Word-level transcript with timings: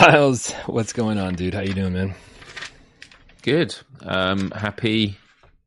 Miles, 0.00 0.50
what's 0.64 0.94
going 0.94 1.18
on, 1.18 1.34
dude? 1.34 1.52
How 1.52 1.60
you 1.60 1.74
doing, 1.74 1.92
man? 1.92 2.14
Good. 3.42 3.76
Um, 4.02 4.50
happy 4.50 5.18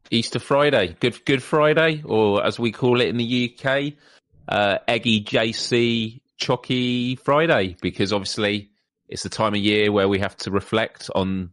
Easter 0.10 0.40
Friday. 0.40 0.96
Good 1.00 1.24
Good 1.24 1.44
Friday, 1.44 2.02
or 2.04 2.44
as 2.44 2.58
we 2.58 2.72
call 2.72 3.00
it 3.00 3.10
in 3.10 3.18
the 3.18 3.54
UK, 3.54 3.94
uh, 4.48 4.80
Eggy 4.88 5.24
JC 5.24 6.22
Chocky 6.42 7.20
Friday, 7.20 7.78
because 7.80 8.12
obviously 8.12 8.72
it's 9.08 9.22
the 9.22 9.30
time 9.30 9.54
of 9.54 9.60
year 9.60 9.92
where 9.92 10.10
we 10.10 10.18
have 10.18 10.36
to 10.38 10.52
reflect 10.52 11.12
on 11.14 11.52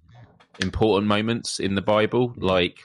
important 0.58 1.06
moments 1.06 1.60
in 1.60 1.74
the 1.74 1.82
Bible. 1.82 2.32
Like, 2.38 2.78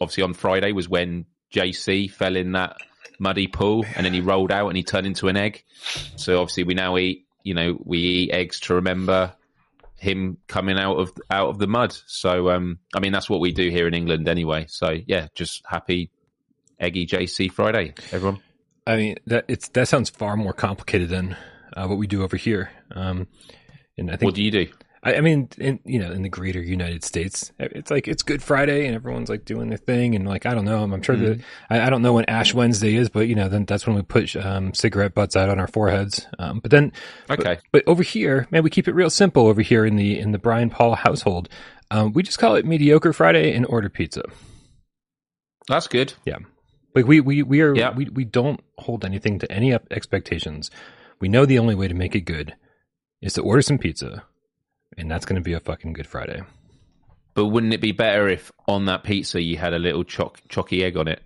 obviously, 0.00 0.22
on 0.22 0.32
Friday 0.32 0.72
was 0.72 0.88
when 0.88 1.26
JC 1.52 2.10
fell 2.10 2.34
in 2.34 2.52
that 2.52 2.78
muddy 3.18 3.46
pool 3.46 3.84
and 3.94 4.06
then 4.06 4.14
he 4.14 4.22
rolled 4.22 4.52
out 4.52 4.68
and 4.68 4.76
he 4.76 4.84
turned 4.84 5.06
into 5.06 5.28
an 5.28 5.36
egg. 5.36 5.64
So, 6.16 6.40
obviously, 6.40 6.64
we 6.64 6.72
now 6.72 6.96
eat, 6.96 7.26
you 7.48 7.54
know, 7.54 7.78
we 7.82 7.98
eat 7.98 8.30
eggs 8.30 8.60
to 8.60 8.74
remember 8.74 9.32
him 9.96 10.36
coming 10.48 10.78
out 10.78 10.96
of 10.96 11.12
out 11.30 11.48
of 11.48 11.58
the 11.58 11.66
mud. 11.66 11.96
So 12.06 12.50
um, 12.50 12.78
I 12.94 13.00
mean 13.00 13.10
that's 13.10 13.30
what 13.30 13.40
we 13.40 13.52
do 13.52 13.70
here 13.70 13.88
in 13.88 13.94
England 13.94 14.28
anyway. 14.28 14.66
So 14.68 14.94
yeah, 15.06 15.28
just 15.34 15.62
happy 15.66 16.10
eggy 16.78 17.06
JC 17.06 17.50
Friday, 17.50 17.94
everyone. 18.12 18.42
I 18.86 18.96
mean 18.96 19.16
that 19.26 19.46
it's 19.48 19.70
that 19.70 19.88
sounds 19.88 20.10
far 20.10 20.36
more 20.36 20.52
complicated 20.52 21.08
than 21.08 21.38
uh, 21.74 21.86
what 21.86 21.96
we 21.96 22.06
do 22.06 22.22
over 22.22 22.36
here. 22.36 22.70
Um, 22.92 23.28
and 23.96 24.10
I 24.10 24.16
think 24.16 24.28
what 24.28 24.34
do 24.34 24.42
you 24.42 24.50
do? 24.50 24.66
I, 25.02 25.16
I 25.16 25.20
mean, 25.20 25.48
in, 25.58 25.80
you 25.84 25.98
know, 25.98 26.10
in 26.10 26.22
the 26.22 26.28
greater 26.28 26.60
United 26.60 27.04
States, 27.04 27.52
it's 27.58 27.90
like 27.90 28.08
it's 28.08 28.22
Good 28.22 28.42
Friday 28.42 28.86
and 28.86 28.94
everyone's 28.94 29.28
like 29.28 29.44
doing 29.44 29.68
their 29.68 29.78
thing, 29.78 30.14
and 30.14 30.26
like 30.26 30.46
I 30.46 30.54
don't 30.54 30.64
know, 30.64 30.82
I'm, 30.82 30.92
I'm 30.92 31.02
sure 31.02 31.16
mm. 31.16 31.38
that 31.38 31.40
I, 31.70 31.86
I, 31.86 31.90
don't 31.90 32.02
know 32.02 32.14
when 32.14 32.24
Ash 32.26 32.52
Wednesday 32.52 32.96
is, 32.96 33.08
but 33.08 33.28
you 33.28 33.34
know, 33.34 33.48
then 33.48 33.64
that's 33.64 33.86
when 33.86 33.96
we 33.96 34.02
put 34.02 34.34
um, 34.36 34.74
cigarette 34.74 35.14
butts 35.14 35.36
out 35.36 35.48
on 35.48 35.58
our 35.60 35.68
foreheads. 35.68 36.26
Um, 36.38 36.60
but 36.60 36.70
then, 36.70 36.92
okay, 37.30 37.58
but, 37.72 37.84
but, 37.84 37.88
over 37.88 38.02
here, 38.02 38.46
man, 38.50 38.62
we 38.62 38.70
keep 38.70 38.88
it 38.88 38.94
real 38.94 39.10
simple 39.10 39.46
over 39.46 39.62
here 39.62 39.84
in 39.84 39.96
the 39.96 40.18
in 40.18 40.32
the 40.32 40.38
Brian 40.38 40.70
Paul 40.70 40.94
household. 40.94 41.48
Um, 41.90 42.12
we 42.12 42.22
just 42.22 42.38
call 42.38 42.56
it 42.56 42.66
mediocre 42.66 43.12
Friday 43.12 43.54
and 43.54 43.64
order 43.66 43.88
pizza. 43.88 44.22
That's 45.68 45.86
good. 45.86 46.14
Yeah, 46.24 46.38
like 46.94 47.06
we 47.06 47.20
we 47.20 47.42
we 47.42 47.60
are 47.60 47.74
yeah. 47.74 47.94
we 47.94 48.06
we 48.06 48.24
don't 48.24 48.60
hold 48.78 49.04
anything 49.04 49.38
to 49.38 49.52
any 49.52 49.72
expectations. 49.72 50.70
We 51.20 51.28
know 51.28 51.46
the 51.46 51.58
only 51.58 51.74
way 51.74 51.88
to 51.88 51.94
make 51.94 52.14
it 52.14 52.22
good 52.22 52.54
is 53.20 53.32
to 53.34 53.42
order 53.42 53.62
some 53.62 53.78
pizza 53.78 54.24
and 54.96 55.10
that's 55.10 55.26
going 55.26 55.36
to 55.36 55.42
be 55.42 55.52
a 55.52 55.60
fucking 55.60 55.92
Good 55.92 56.06
Friday. 56.06 56.42
But 57.34 57.46
wouldn't 57.46 57.72
it 57.72 57.80
be 57.80 57.92
better 57.92 58.28
if 58.28 58.50
on 58.66 58.86
that 58.86 59.04
pizza 59.04 59.40
you 59.40 59.56
had 59.56 59.72
a 59.72 59.78
little 59.78 60.04
choc- 60.04 60.40
chalky 60.48 60.82
egg 60.82 60.96
on 60.96 61.08
it? 61.08 61.22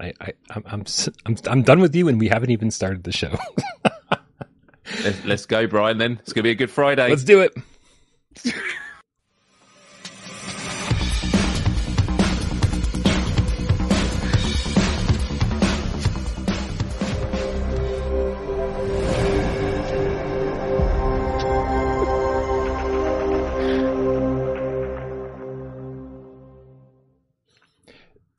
I, 0.00 0.12
I, 0.20 0.32
I'm, 0.50 0.64
I'm, 0.66 0.84
I'm, 1.26 1.36
I'm 1.46 1.62
done 1.62 1.80
with 1.80 1.94
you, 1.94 2.08
and 2.08 2.18
we 2.18 2.28
haven't 2.28 2.50
even 2.50 2.70
started 2.70 3.04
the 3.04 3.12
show. 3.12 3.36
let's, 5.04 5.24
let's 5.24 5.46
go, 5.46 5.66
Brian. 5.66 5.98
Then 5.98 6.18
it's 6.22 6.32
going 6.32 6.40
to 6.40 6.44
be 6.44 6.50
a 6.50 6.54
good 6.54 6.70
Friday. 6.70 7.08
Let's 7.08 7.24
do 7.24 7.40
it. 7.40 7.54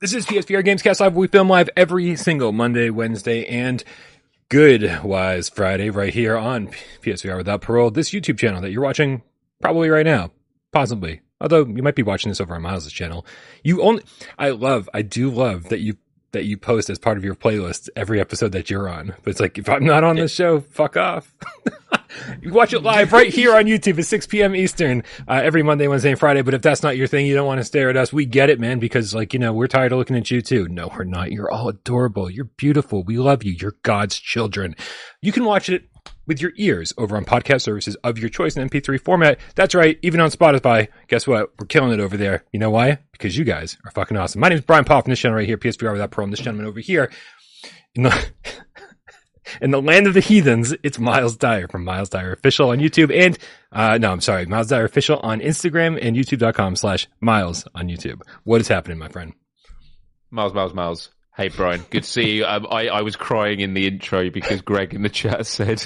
This 0.04 0.12
is 0.12 0.26
PSVR 0.26 0.62
Gamescast 0.62 1.00
Live. 1.00 1.16
We 1.16 1.28
film 1.28 1.48
live 1.48 1.70
every 1.78 2.14
single 2.16 2.52
Monday, 2.52 2.90
Wednesday, 2.90 3.46
and 3.46 3.82
Good 4.50 5.02
Wise 5.02 5.48
Friday 5.48 5.88
right 5.88 6.12
here 6.12 6.36
on 6.36 6.68
PSVR 7.00 7.38
Without 7.38 7.62
Parole, 7.62 7.90
this 7.90 8.10
YouTube 8.10 8.38
channel 8.38 8.60
that 8.60 8.70
you're 8.70 8.82
watching 8.82 9.22
probably 9.62 9.88
right 9.88 10.04
now, 10.04 10.30
possibly. 10.74 11.22
Although 11.40 11.64
you 11.64 11.82
might 11.82 11.94
be 11.94 12.02
watching 12.02 12.28
this 12.28 12.38
over 12.38 12.54
on 12.54 12.60
Miles' 12.60 12.92
channel. 12.92 13.24
You 13.62 13.80
only, 13.80 14.02
I 14.38 14.50
love, 14.50 14.90
I 14.92 15.00
do 15.00 15.30
love 15.30 15.70
that 15.70 15.80
you 15.80 15.96
that 16.34 16.44
you 16.44 16.56
post 16.56 16.90
as 16.90 16.98
part 16.98 17.16
of 17.16 17.24
your 17.24 17.34
playlist 17.34 17.88
every 17.96 18.20
episode 18.20 18.52
that 18.52 18.70
you're 18.70 18.88
on. 18.88 19.14
But 19.22 19.30
it's 19.30 19.40
like, 19.40 19.58
if 19.58 19.68
I'm 19.68 19.84
not 19.84 20.04
on 20.04 20.16
this 20.16 20.32
show, 20.32 20.60
fuck 20.60 20.96
off. 20.96 21.34
you 22.42 22.52
watch 22.52 22.72
it 22.72 22.80
live 22.80 23.12
right 23.12 23.32
here 23.32 23.56
on 23.56 23.64
YouTube 23.64 23.98
at 23.98 24.04
6 24.04 24.26
p.m. 24.26 24.54
Eastern 24.54 25.02
uh, 25.26 25.40
every 25.42 25.62
Monday, 25.62 25.88
Wednesday, 25.88 26.10
and 26.10 26.20
Friday. 26.20 26.42
But 26.42 26.54
if 26.54 26.62
that's 26.62 26.82
not 26.82 26.96
your 26.96 27.06
thing, 27.06 27.26
you 27.26 27.34
don't 27.34 27.46
want 27.46 27.58
to 27.60 27.64
stare 27.64 27.88
at 27.88 27.96
us. 27.96 28.12
We 28.12 28.26
get 28.26 28.50
it, 28.50 28.60
man, 28.60 28.78
because 28.78 29.14
like, 29.14 29.32
you 29.32 29.38
know, 29.38 29.52
we're 29.52 29.66
tired 29.66 29.92
of 29.92 29.98
looking 29.98 30.16
at 30.16 30.30
you 30.30 30.42
too. 30.42 30.68
No, 30.68 30.90
we're 30.96 31.04
not. 31.04 31.32
You're 31.32 31.50
all 31.50 31.68
adorable. 31.68 32.30
You're 32.30 32.44
beautiful. 32.44 33.02
We 33.02 33.16
love 33.16 33.42
you. 33.42 33.56
You're 33.58 33.76
God's 33.82 34.16
children. 34.16 34.76
You 35.22 35.32
can 35.32 35.44
watch 35.44 35.68
it 35.68 35.88
with 36.26 36.40
your 36.40 36.52
ears 36.56 36.92
over 36.98 37.16
on 37.16 37.24
podcast 37.24 37.62
services 37.62 37.96
of 38.04 38.18
your 38.18 38.28
choice 38.28 38.56
in 38.56 38.68
MP3 38.68 39.00
format. 39.00 39.38
That's 39.54 39.74
right, 39.74 39.98
even 40.02 40.20
on 40.20 40.30
Spotify. 40.30 40.88
Guess 41.08 41.26
what? 41.26 41.50
We're 41.58 41.66
killing 41.66 41.92
it 41.92 42.00
over 42.00 42.16
there. 42.16 42.44
You 42.52 42.60
know 42.60 42.70
why? 42.70 42.98
Because 43.12 43.36
you 43.36 43.44
guys 43.44 43.76
are 43.84 43.90
fucking 43.90 44.16
awesome. 44.16 44.40
My 44.40 44.48
name 44.48 44.58
is 44.58 44.64
Brian 44.64 44.84
Paul 44.84 45.02
from 45.02 45.10
this 45.10 45.20
channel 45.20 45.36
right 45.36 45.46
here, 45.46 45.58
PSVR 45.58 45.92
without 45.92 46.10
pro. 46.10 46.24
And 46.24 46.32
this 46.32 46.40
gentleman 46.40 46.66
over 46.66 46.80
here. 46.80 47.10
In 47.94 48.04
the 48.04 48.26
in 49.60 49.70
the 49.70 49.80
land 49.80 50.06
of 50.06 50.14
the 50.14 50.20
heathens, 50.20 50.74
it's 50.82 50.98
Miles 50.98 51.36
Dyer 51.36 51.68
from 51.68 51.84
Miles 51.84 52.08
Dyer 52.08 52.32
Official 52.32 52.70
on 52.70 52.78
YouTube 52.78 53.14
and 53.14 53.38
uh 53.72 53.98
no, 53.98 54.10
I'm 54.10 54.20
sorry, 54.20 54.46
Miles 54.46 54.68
Dyer 54.68 54.84
Official 54.84 55.18
on 55.20 55.40
Instagram 55.40 55.98
and 56.00 56.16
youtube.com 56.16 56.76
slash 56.76 57.06
Miles 57.20 57.66
on 57.74 57.88
YouTube. 57.88 58.22
What 58.44 58.60
is 58.60 58.68
happening, 58.68 58.98
my 58.98 59.08
friend? 59.08 59.34
Miles, 60.30 60.54
Miles, 60.54 60.74
Miles. 60.74 61.10
Hey 61.36 61.48
Brian, 61.48 61.84
good 61.90 62.04
to 62.04 62.08
see 62.08 62.36
you. 62.36 62.44
Um, 62.46 62.64
I, 62.70 62.86
I 62.86 63.02
was 63.02 63.16
crying 63.16 63.58
in 63.58 63.74
the 63.74 63.88
intro 63.88 64.30
because 64.30 64.62
Greg 64.62 64.94
in 64.94 65.02
the 65.02 65.08
chat 65.08 65.44
said, 65.46 65.84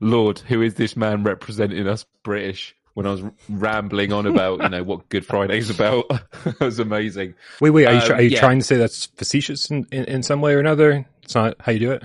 "Lord, 0.00 0.40
who 0.40 0.60
is 0.60 0.74
this 0.74 0.96
man 0.96 1.22
representing 1.22 1.86
us 1.86 2.04
British?" 2.24 2.74
When 2.94 3.06
I 3.06 3.12
was 3.12 3.22
rambling 3.48 4.12
on 4.12 4.26
about 4.26 4.60
you 4.60 4.68
know 4.68 4.82
what 4.82 5.08
Good 5.08 5.24
Friday's 5.24 5.70
about, 5.70 6.06
it 6.44 6.58
was 6.58 6.80
amazing. 6.80 7.34
Wait, 7.60 7.70
wait, 7.70 7.86
are 7.86 7.94
you, 7.94 8.00
um, 8.00 8.12
are 8.12 8.22
you 8.22 8.30
yeah. 8.30 8.40
trying 8.40 8.58
to 8.58 8.64
say 8.64 8.76
that's 8.76 9.06
facetious 9.06 9.70
in, 9.70 9.86
in, 9.92 10.04
in, 10.06 10.22
some 10.24 10.40
way 10.40 10.52
or 10.52 10.58
another? 10.58 11.06
It's 11.22 11.36
not 11.36 11.54
how 11.60 11.70
you 11.70 11.78
do 11.78 11.92
it. 11.92 12.02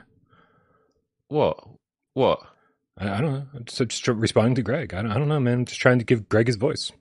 What? 1.30 1.68
What? 2.14 2.42
I, 2.96 3.10
I 3.10 3.22
don't 3.22 3.34
know. 3.34 3.48
I'm 3.56 3.66
just, 3.66 3.88
just, 3.88 4.08
responding 4.08 4.54
to 4.54 4.62
Greg. 4.62 4.94
I 4.94 5.02
don't, 5.02 5.12
I 5.12 5.18
don't 5.18 5.30
know, 5.30 5.40
man. 5.40 5.54
I'm 5.54 5.66
just 5.66 5.82
trying 5.82 5.98
to 5.98 6.06
give 6.06 6.30
Greg 6.30 6.46
his 6.46 6.58
voice. 6.58 6.92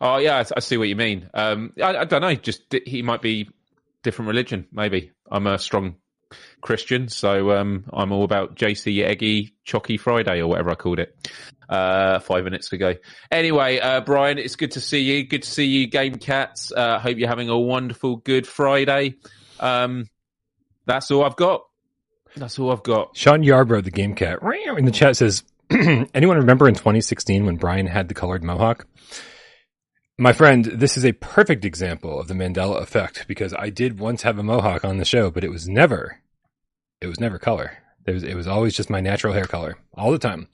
Oh 0.00 0.16
yeah, 0.16 0.38
I, 0.38 0.46
I 0.56 0.60
see 0.60 0.78
what 0.78 0.88
you 0.88 0.96
mean. 0.96 1.28
Um, 1.34 1.74
I, 1.76 1.98
I 1.98 2.04
don't 2.06 2.22
know. 2.22 2.34
Just 2.34 2.74
he 2.86 3.02
might 3.02 3.20
be 3.20 3.50
different 4.02 4.28
religion, 4.28 4.66
maybe. 4.72 5.12
I'm 5.30 5.46
a 5.46 5.58
strong 5.58 5.96
Christian, 6.60 7.08
so 7.08 7.52
um, 7.52 7.84
I'm 7.92 8.12
all 8.12 8.24
about 8.24 8.56
JC 8.56 9.04
Eggy 9.04 9.54
Chocky 9.66 9.98
Friday 9.98 10.40
or 10.40 10.46
whatever 10.46 10.70
I 10.70 10.74
called 10.74 10.98
it 10.98 11.16
uh, 11.68 12.20
five 12.20 12.44
minutes 12.44 12.72
ago. 12.72 12.94
Anyway, 13.30 13.78
uh, 13.78 14.00
Brian, 14.00 14.38
it's 14.38 14.56
good 14.56 14.72
to 14.72 14.80
see 14.80 15.00
you. 15.00 15.26
Good 15.26 15.42
to 15.42 15.50
see 15.50 15.66
you, 15.66 15.86
Game 15.86 16.16
Cats. 16.16 16.72
Uh, 16.72 16.98
hope 16.98 17.18
you're 17.18 17.28
having 17.28 17.48
a 17.48 17.58
wonderful, 17.58 18.16
good 18.16 18.46
Friday. 18.46 19.16
Um, 19.58 20.06
that's 20.86 21.10
all 21.10 21.24
I've 21.24 21.36
got. 21.36 21.62
That's 22.36 22.58
all 22.58 22.70
I've 22.70 22.82
got. 22.82 23.16
Sean 23.16 23.42
Yarbrough, 23.42 23.84
the 23.84 23.90
Game 23.90 24.14
Cat, 24.14 24.38
in 24.76 24.84
the 24.84 24.92
chat 24.92 25.16
says, 25.16 25.42
"Anyone 25.70 26.38
remember 26.38 26.68
in 26.68 26.74
2016 26.74 27.44
when 27.44 27.56
Brian 27.56 27.86
had 27.86 28.08
the 28.08 28.14
colored 28.14 28.44
mohawk?" 28.44 28.86
My 30.20 30.34
friend, 30.34 30.66
this 30.66 30.98
is 30.98 31.06
a 31.06 31.12
perfect 31.12 31.64
example 31.64 32.20
of 32.20 32.28
the 32.28 32.34
Mandela 32.34 32.82
effect 32.82 33.24
because 33.26 33.54
I 33.54 33.70
did 33.70 33.98
once 33.98 34.20
have 34.20 34.38
a 34.38 34.42
mohawk 34.42 34.84
on 34.84 34.98
the 34.98 35.06
show, 35.06 35.30
but 35.30 35.44
it 35.44 35.50
was 35.50 35.66
never, 35.66 36.20
it 37.00 37.06
was 37.06 37.18
never 37.18 37.38
color. 37.38 37.78
It 38.04 38.12
was, 38.12 38.22
it 38.22 38.34
was 38.34 38.46
always 38.46 38.74
just 38.74 38.90
my 38.90 39.00
natural 39.00 39.32
hair 39.32 39.46
color 39.46 39.78
all 39.94 40.12
the 40.12 40.18
time. 40.18 40.48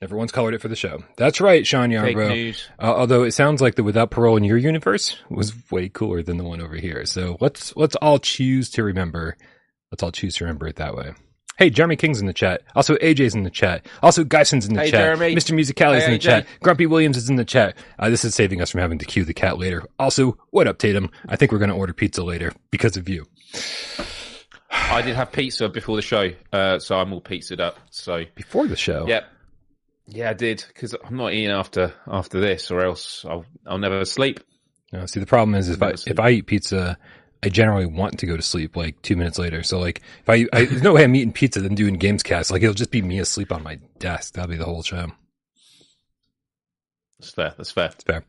Never 0.00 0.16
once 0.16 0.32
colored 0.32 0.54
it 0.54 0.60
for 0.60 0.66
the 0.66 0.74
show. 0.74 1.04
That's 1.16 1.40
right, 1.40 1.64
Sean 1.64 1.90
Yarbrough. 1.90 2.58
Uh, 2.76 2.92
although 2.92 3.22
it 3.22 3.30
sounds 3.34 3.62
like 3.62 3.76
the 3.76 3.84
Without 3.84 4.10
Parole 4.10 4.36
in 4.36 4.42
your 4.42 4.58
universe 4.58 5.16
was 5.30 5.54
way 5.70 5.88
cooler 5.88 6.24
than 6.24 6.36
the 6.36 6.42
one 6.42 6.60
over 6.60 6.74
here. 6.74 7.06
So 7.06 7.36
let's 7.40 7.74
let's 7.76 7.94
all 7.94 8.18
choose 8.18 8.68
to 8.70 8.82
remember. 8.82 9.36
Let's 9.92 10.02
all 10.02 10.10
choose 10.10 10.34
to 10.38 10.44
remember 10.44 10.66
it 10.66 10.76
that 10.76 10.96
way. 10.96 11.12
Hey, 11.56 11.70
Jeremy 11.70 11.94
King's 11.96 12.20
in 12.20 12.26
the 12.26 12.32
chat. 12.32 12.62
Also, 12.74 12.96
AJ's 12.96 13.34
in 13.34 13.44
the 13.44 13.50
chat. 13.50 13.86
Also, 14.02 14.24
Geison's 14.24 14.66
in 14.66 14.74
the 14.74 14.80
hey, 14.80 14.90
chat. 14.90 15.00
Jeremy. 15.00 15.36
Mr. 15.36 15.54
Musicality's 15.54 16.04
hey, 16.04 16.06
in 16.06 16.12
the 16.12 16.18
AJ. 16.18 16.22
chat. 16.22 16.46
Grumpy 16.62 16.86
Williams 16.86 17.16
is 17.16 17.30
in 17.30 17.36
the 17.36 17.44
chat. 17.44 17.76
Uh, 17.98 18.10
this 18.10 18.24
is 18.24 18.34
saving 18.34 18.60
us 18.60 18.70
from 18.70 18.80
having 18.80 18.98
to 18.98 19.04
cue 19.04 19.24
the 19.24 19.34
cat 19.34 19.56
later. 19.56 19.84
Also, 19.98 20.36
what 20.50 20.66
up, 20.66 20.78
Tatum? 20.78 21.10
I 21.28 21.36
think 21.36 21.52
we're 21.52 21.58
going 21.58 21.70
to 21.70 21.76
order 21.76 21.92
pizza 21.92 22.24
later 22.24 22.52
because 22.70 22.96
of 22.96 23.08
you. 23.08 23.26
I 24.72 25.02
did 25.02 25.14
have 25.14 25.30
pizza 25.30 25.68
before 25.68 25.96
the 25.96 26.02
show, 26.02 26.30
uh, 26.52 26.78
so 26.78 26.98
I'm 26.98 27.12
all 27.12 27.20
pizzaed 27.20 27.60
up. 27.60 27.78
So 27.90 28.24
before 28.34 28.66
the 28.66 28.76
show, 28.76 29.06
yep, 29.06 29.28
yeah, 30.06 30.30
I 30.30 30.34
did 30.34 30.64
because 30.66 30.94
I'm 31.04 31.16
not 31.16 31.32
eating 31.32 31.50
after 31.50 31.94
after 32.06 32.40
this, 32.40 32.70
or 32.70 32.80
else 32.84 33.24
I'll 33.24 33.44
I'll 33.66 33.78
never 33.78 34.04
sleep. 34.04 34.40
No, 34.92 35.06
see, 35.06 35.20
the 35.20 35.26
problem 35.26 35.54
is 35.54 35.68
if 35.68 35.82
I 35.82 35.90
if 35.90 36.18
I 36.18 36.30
eat 36.30 36.46
pizza 36.46 36.98
I 37.44 37.50
generally 37.50 37.84
want 37.84 38.18
to 38.20 38.26
go 38.26 38.38
to 38.38 38.42
sleep 38.42 38.74
like 38.74 39.00
two 39.02 39.16
minutes 39.16 39.38
later. 39.38 39.62
So 39.62 39.78
like 39.78 40.00
if 40.22 40.30
I, 40.30 40.46
I 40.50 40.64
there's 40.64 40.82
no 40.82 40.94
way 40.94 41.04
I'm 41.04 41.14
eating 41.14 41.30
pizza 41.32 41.60
then 41.60 41.74
doing 41.74 41.94
games 41.94 42.22
cast. 42.22 42.50
Like 42.50 42.62
it'll 42.62 42.72
just 42.74 42.90
be 42.90 43.02
me 43.02 43.18
asleep 43.18 43.52
on 43.52 43.62
my 43.62 43.78
desk. 43.98 44.32
That'll 44.32 44.50
be 44.50 44.56
the 44.56 44.64
whole 44.64 44.82
show. 44.82 45.12
That's 47.20 47.32
fair. 47.32 47.54
That's 47.54 47.70
fair. 47.70 47.88
That's 47.88 48.02
fair. 48.04 48.24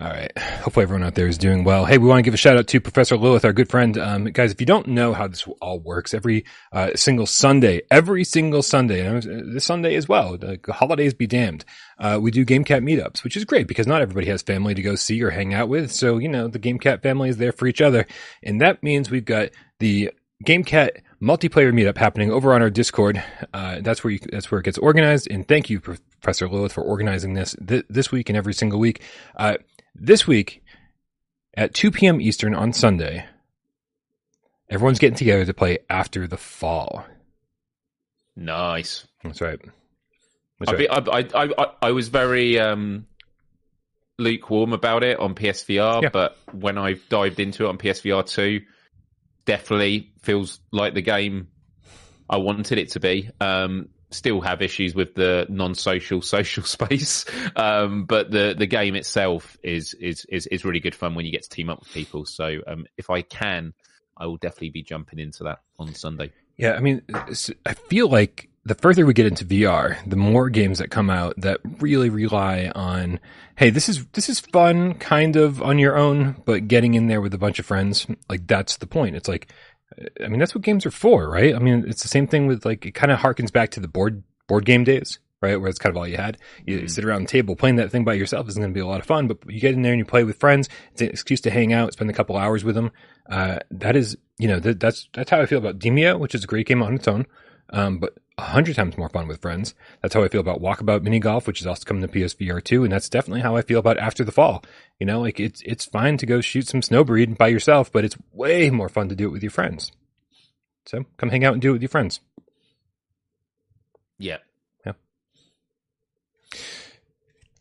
All 0.00 0.08
right. 0.08 0.36
Hopefully 0.36 0.82
everyone 0.82 1.06
out 1.06 1.14
there 1.14 1.28
is 1.28 1.38
doing 1.38 1.62
well. 1.62 1.84
Hey, 1.84 1.98
we 1.98 2.08
want 2.08 2.18
to 2.18 2.22
give 2.22 2.34
a 2.34 2.36
shout 2.36 2.56
out 2.56 2.66
to 2.66 2.80
Professor 2.80 3.16
Lilith, 3.16 3.44
our 3.44 3.52
good 3.52 3.68
friend. 3.68 3.96
Um, 3.96 4.24
guys, 4.24 4.50
if 4.50 4.60
you 4.60 4.66
don't 4.66 4.88
know 4.88 5.12
how 5.12 5.28
this 5.28 5.46
all 5.60 5.78
works, 5.78 6.12
every 6.12 6.44
uh, 6.72 6.90
single 6.96 7.26
Sunday, 7.26 7.82
every 7.92 8.24
single 8.24 8.62
Sunday, 8.62 9.06
and 9.06 9.54
this 9.54 9.64
Sunday 9.64 9.94
as 9.94 10.08
well, 10.08 10.36
the 10.36 10.58
holidays 10.68 11.14
be 11.14 11.28
damned, 11.28 11.64
uh, 12.00 12.18
we 12.20 12.32
do 12.32 12.44
GameCat 12.44 12.82
meetups, 12.82 13.22
which 13.22 13.36
is 13.36 13.44
great 13.44 13.68
because 13.68 13.86
not 13.86 14.02
everybody 14.02 14.26
has 14.26 14.42
family 14.42 14.74
to 14.74 14.82
go 14.82 14.96
see 14.96 15.22
or 15.22 15.30
hang 15.30 15.54
out 15.54 15.68
with. 15.68 15.92
So, 15.92 16.18
you 16.18 16.28
know, 16.28 16.48
the 16.48 16.58
GameCat 16.58 17.00
family 17.00 17.28
is 17.28 17.36
there 17.36 17.52
for 17.52 17.68
each 17.68 17.80
other. 17.80 18.04
And 18.42 18.60
that 18.60 18.82
means 18.82 19.12
we've 19.12 19.24
got 19.24 19.50
the 19.78 20.10
GameCat 20.44 21.02
multiplayer 21.22 21.72
meetup 21.72 21.98
happening 21.98 22.32
over 22.32 22.52
on 22.52 22.62
our 22.62 22.70
Discord. 22.70 23.22
Uh, 23.52 23.78
that's 23.80 24.02
where 24.02 24.12
you, 24.12 24.18
that's 24.32 24.50
where 24.50 24.58
it 24.58 24.64
gets 24.64 24.78
organized. 24.78 25.28
And 25.30 25.46
thank 25.46 25.70
you, 25.70 25.78
Professor 25.78 26.48
Lilith, 26.48 26.72
for 26.72 26.82
organizing 26.82 27.34
this 27.34 27.54
th- 27.64 27.86
this 27.88 28.10
week 28.10 28.28
and 28.28 28.36
every 28.36 28.54
single 28.54 28.80
week. 28.80 29.00
Uh, 29.36 29.54
this 29.94 30.26
week 30.26 30.62
at 31.56 31.74
2 31.74 31.90
p.m. 31.90 32.20
Eastern 32.20 32.54
on 32.54 32.72
Sunday, 32.72 33.26
everyone's 34.68 34.98
getting 34.98 35.16
together 35.16 35.44
to 35.44 35.54
play 35.54 35.78
After 35.88 36.26
the 36.26 36.36
Fall. 36.36 37.04
Nice. 38.36 39.06
That's 39.22 39.40
right. 39.40 39.60
That's 40.58 40.72
I, 40.72 40.74
right. 40.74 40.88
I, 40.90 41.42
I, 41.44 41.48
I, 41.58 41.66
I, 41.82 41.90
was 41.92 42.08
very 42.08 42.58
um, 42.58 43.06
lukewarm 44.18 44.72
about 44.72 45.04
it 45.04 45.18
on 45.18 45.34
PSVR, 45.34 46.02
yeah. 46.02 46.08
but 46.12 46.36
when 46.52 46.78
I've 46.78 47.08
dived 47.08 47.40
into 47.40 47.64
it 47.64 47.68
on 47.68 47.78
PSVR 47.78 48.26
2, 48.26 48.60
definitely 49.44 50.12
feels 50.20 50.60
like 50.72 50.94
the 50.94 51.02
game 51.02 51.48
I 52.28 52.38
wanted 52.38 52.78
it 52.78 52.90
to 52.92 53.00
be. 53.00 53.30
Um, 53.40 53.88
still 54.14 54.40
have 54.40 54.62
issues 54.62 54.94
with 54.94 55.14
the 55.14 55.46
non-social 55.48 56.22
social 56.36 56.62
space, 56.64 57.24
um, 57.56 58.04
but 58.04 58.30
the 58.30 58.54
the 58.56 58.66
game 58.66 58.94
itself 58.94 59.56
is, 59.62 59.94
is 59.94 60.24
is 60.26 60.46
is 60.46 60.64
really 60.64 60.80
good 60.80 60.94
fun 60.94 61.14
when 61.14 61.26
you 61.26 61.32
get 61.32 61.42
to 61.42 61.48
team 61.50 61.70
up 61.70 61.80
with 61.80 61.92
people. 61.92 62.24
So 62.24 62.60
um, 62.66 62.86
if 62.96 63.10
I 63.10 63.22
can, 63.22 63.74
I 64.16 64.26
will 64.26 64.36
definitely 64.36 64.70
be 64.70 64.82
jumping 64.82 65.18
into 65.18 65.44
that 65.44 65.60
on 65.78 65.94
Sunday. 65.94 66.32
Yeah, 66.56 66.74
I 66.74 66.80
mean, 66.80 67.02
I 67.66 67.74
feel 67.74 68.08
like 68.08 68.48
the 68.64 68.74
further 68.74 69.04
we 69.04 69.12
get 69.12 69.26
into 69.26 69.44
VR, 69.44 69.98
the 70.08 70.16
more 70.16 70.48
games 70.48 70.78
that 70.78 70.90
come 70.90 71.10
out 71.10 71.34
that 71.38 71.60
really 71.80 72.08
rely 72.08 72.70
on, 72.74 73.20
hey, 73.56 73.70
this 73.70 73.88
is 73.88 74.06
this 74.12 74.28
is 74.28 74.40
fun, 74.40 74.94
kind 74.94 75.36
of 75.36 75.60
on 75.62 75.78
your 75.78 75.96
own, 75.96 76.36
but 76.44 76.68
getting 76.68 76.94
in 76.94 77.08
there 77.08 77.20
with 77.20 77.34
a 77.34 77.38
bunch 77.38 77.58
of 77.58 77.66
friends, 77.66 78.06
like 78.28 78.46
that's 78.46 78.78
the 78.78 78.86
point. 78.86 79.16
It's 79.16 79.28
like 79.28 79.48
I 80.24 80.28
mean, 80.28 80.40
that's 80.40 80.54
what 80.54 80.64
games 80.64 80.84
are 80.86 80.90
for, 80.90 81.28
right? 81.28 81.54
I 81.54 81.58
mean, 81.58 81.84
it's 81.86 82.02
the 82.02 82.08
same 82.08 82.26
thing 82.26 82.46
with 82.46 82.64
like, 82.64 82.86
it 82.86 82.92
kind 82.92 83.12
of 83.12 83.18
harkens 83.18 83.52
back 83.52 83.70
to 83.72 83.80
the 83.80 83.88
board, 83.88 84.22
board 84.46 84.64
game 84.64 84.84
days, 84.84 85.18
right? 85.40 85.56
Where 85.56 85.68
it's 85.68 85.78
kind 85.78 85.92
of 85.92 85.96
all 85.96 86.08
you 86.08 86.16
had. 86.16 86.38
You 86.66 86.78
mm-hmm. 86.78 86.86
sit 86.86 87.04
around 87.04 87.22
the 87.22 87.28
table 87.28 87.56
playing 87.56 87.76
that 87.76 87.90
thing 87.90 88.04
by 88.04 88.14
yourself 88.14 88.48
isn't 88.48 88.60
going 88.60 88.72
to 88.72 88.76
be 88.76 88.80
a 88.80 88.86
lot 88.86 89.00
of 89.00 89.06
fun, 89.06 89.28
but 89.28 89.38
you 89.48 89.60
get 89.60 89.74
in 89.74 89.82
there 89.82 89.92
and 89.92 89.98
you 89.98 90.04
play 90.04 90.24
with 90.24 90.38
friends. 90.38 90.68
It's 90.92 91.02
an 91.02 91.08
excuse 91.08 91.40
to 91.42 91.50
hang 91.50 91.72
out, 91.72 91.92
spend 91.92 92.10
a 92.10 92.14
couple 92.14 92.36
hours 92.36 92.64
with 92.64 92.74
them. 92.74 92.90
Uh, 93.28 93.58
that 93.70 93.96
is, 93.96 94.16
you 94.38 94.48
know, 94.48 94.58
that, 94.60 94.80
that's, 94.80 95.08
that's 95.14 95.30
how 95.30 95.40
I 95.40 95.46
feel 95.46 95.58
about 95.58 95.78
Demeo, 95.78 96.18
which 96.18 96.34
is 96.34 96.44
a 96.44 96.48
great 96.48 96.66
game 96.66 96.82
on 96.82 96.94
its 96.94 97.08
own. 97.08 97.26
Um, 97.70 97.98
but 97.98 98.14
hundred 98.38 98.74
times 98.76 98.98
more 98.98 99.08
fun 99.08 99.28
with 99.28 99.40
friends. 99.40 99.74
That's 100.02 100.14
how 100.14 100.24
I 100.24 100.28
feel 100.28 100.40
about 100.40 100.60
Walkabout 100.60 101.02
Mini 101.02 101.20
Golf, 101.20 101.46
which 101.46 101.60
is 101.60 101.66
also 101.66 101.84
coming 101.84 102.02
to 102.02 102.08
PSVR 102.08 102.62
2. 102.62 102.84
And 102.84 102.92
that's 102.92 103.08
definitely 103.08 103.42
how 103.42 103.56
I 103.56 103.62
feel 103.62 103.78
about 103.78 103.98
After 103.98 104.24
the 104.24 104.32
Fall. 104.32 104.64
You 104.98 105.06
know, 105.06 105.20
like 105.20 105.38
it's, 105.38 105.62
it's 105.64 105.84
fine 105.84 106.16
to 106.18 106.26
go 106.26 106.40
shoot 106.40 106.66
some 106.66 106.80
snowbreed 106.80 107.38
by 107.38 107.48
yourself, 107.48 107.92
but 107.92 108.04
it's 108.04 108.16
way 108.32 108.70
more 108.70 108.88
fun 108.88 109.08
to 109.08 109.14
do 109.14 109.26
it 109.26 109.32
with 109.32 109.42
your 109.42 109.50
friends. 109.50 109.92
So 110.86 111.04
come 111.16 111.30
hang 111.30 111.44
out 111.44 111.52
and 111.52 111.62
do 111.62 111.70
it 111.70 111.74
with 111.74 111.82
your 111.82 111.88
friends. 111.88 112.20
Yeah. 114.18 114.38
Yeah. 114.84 114.92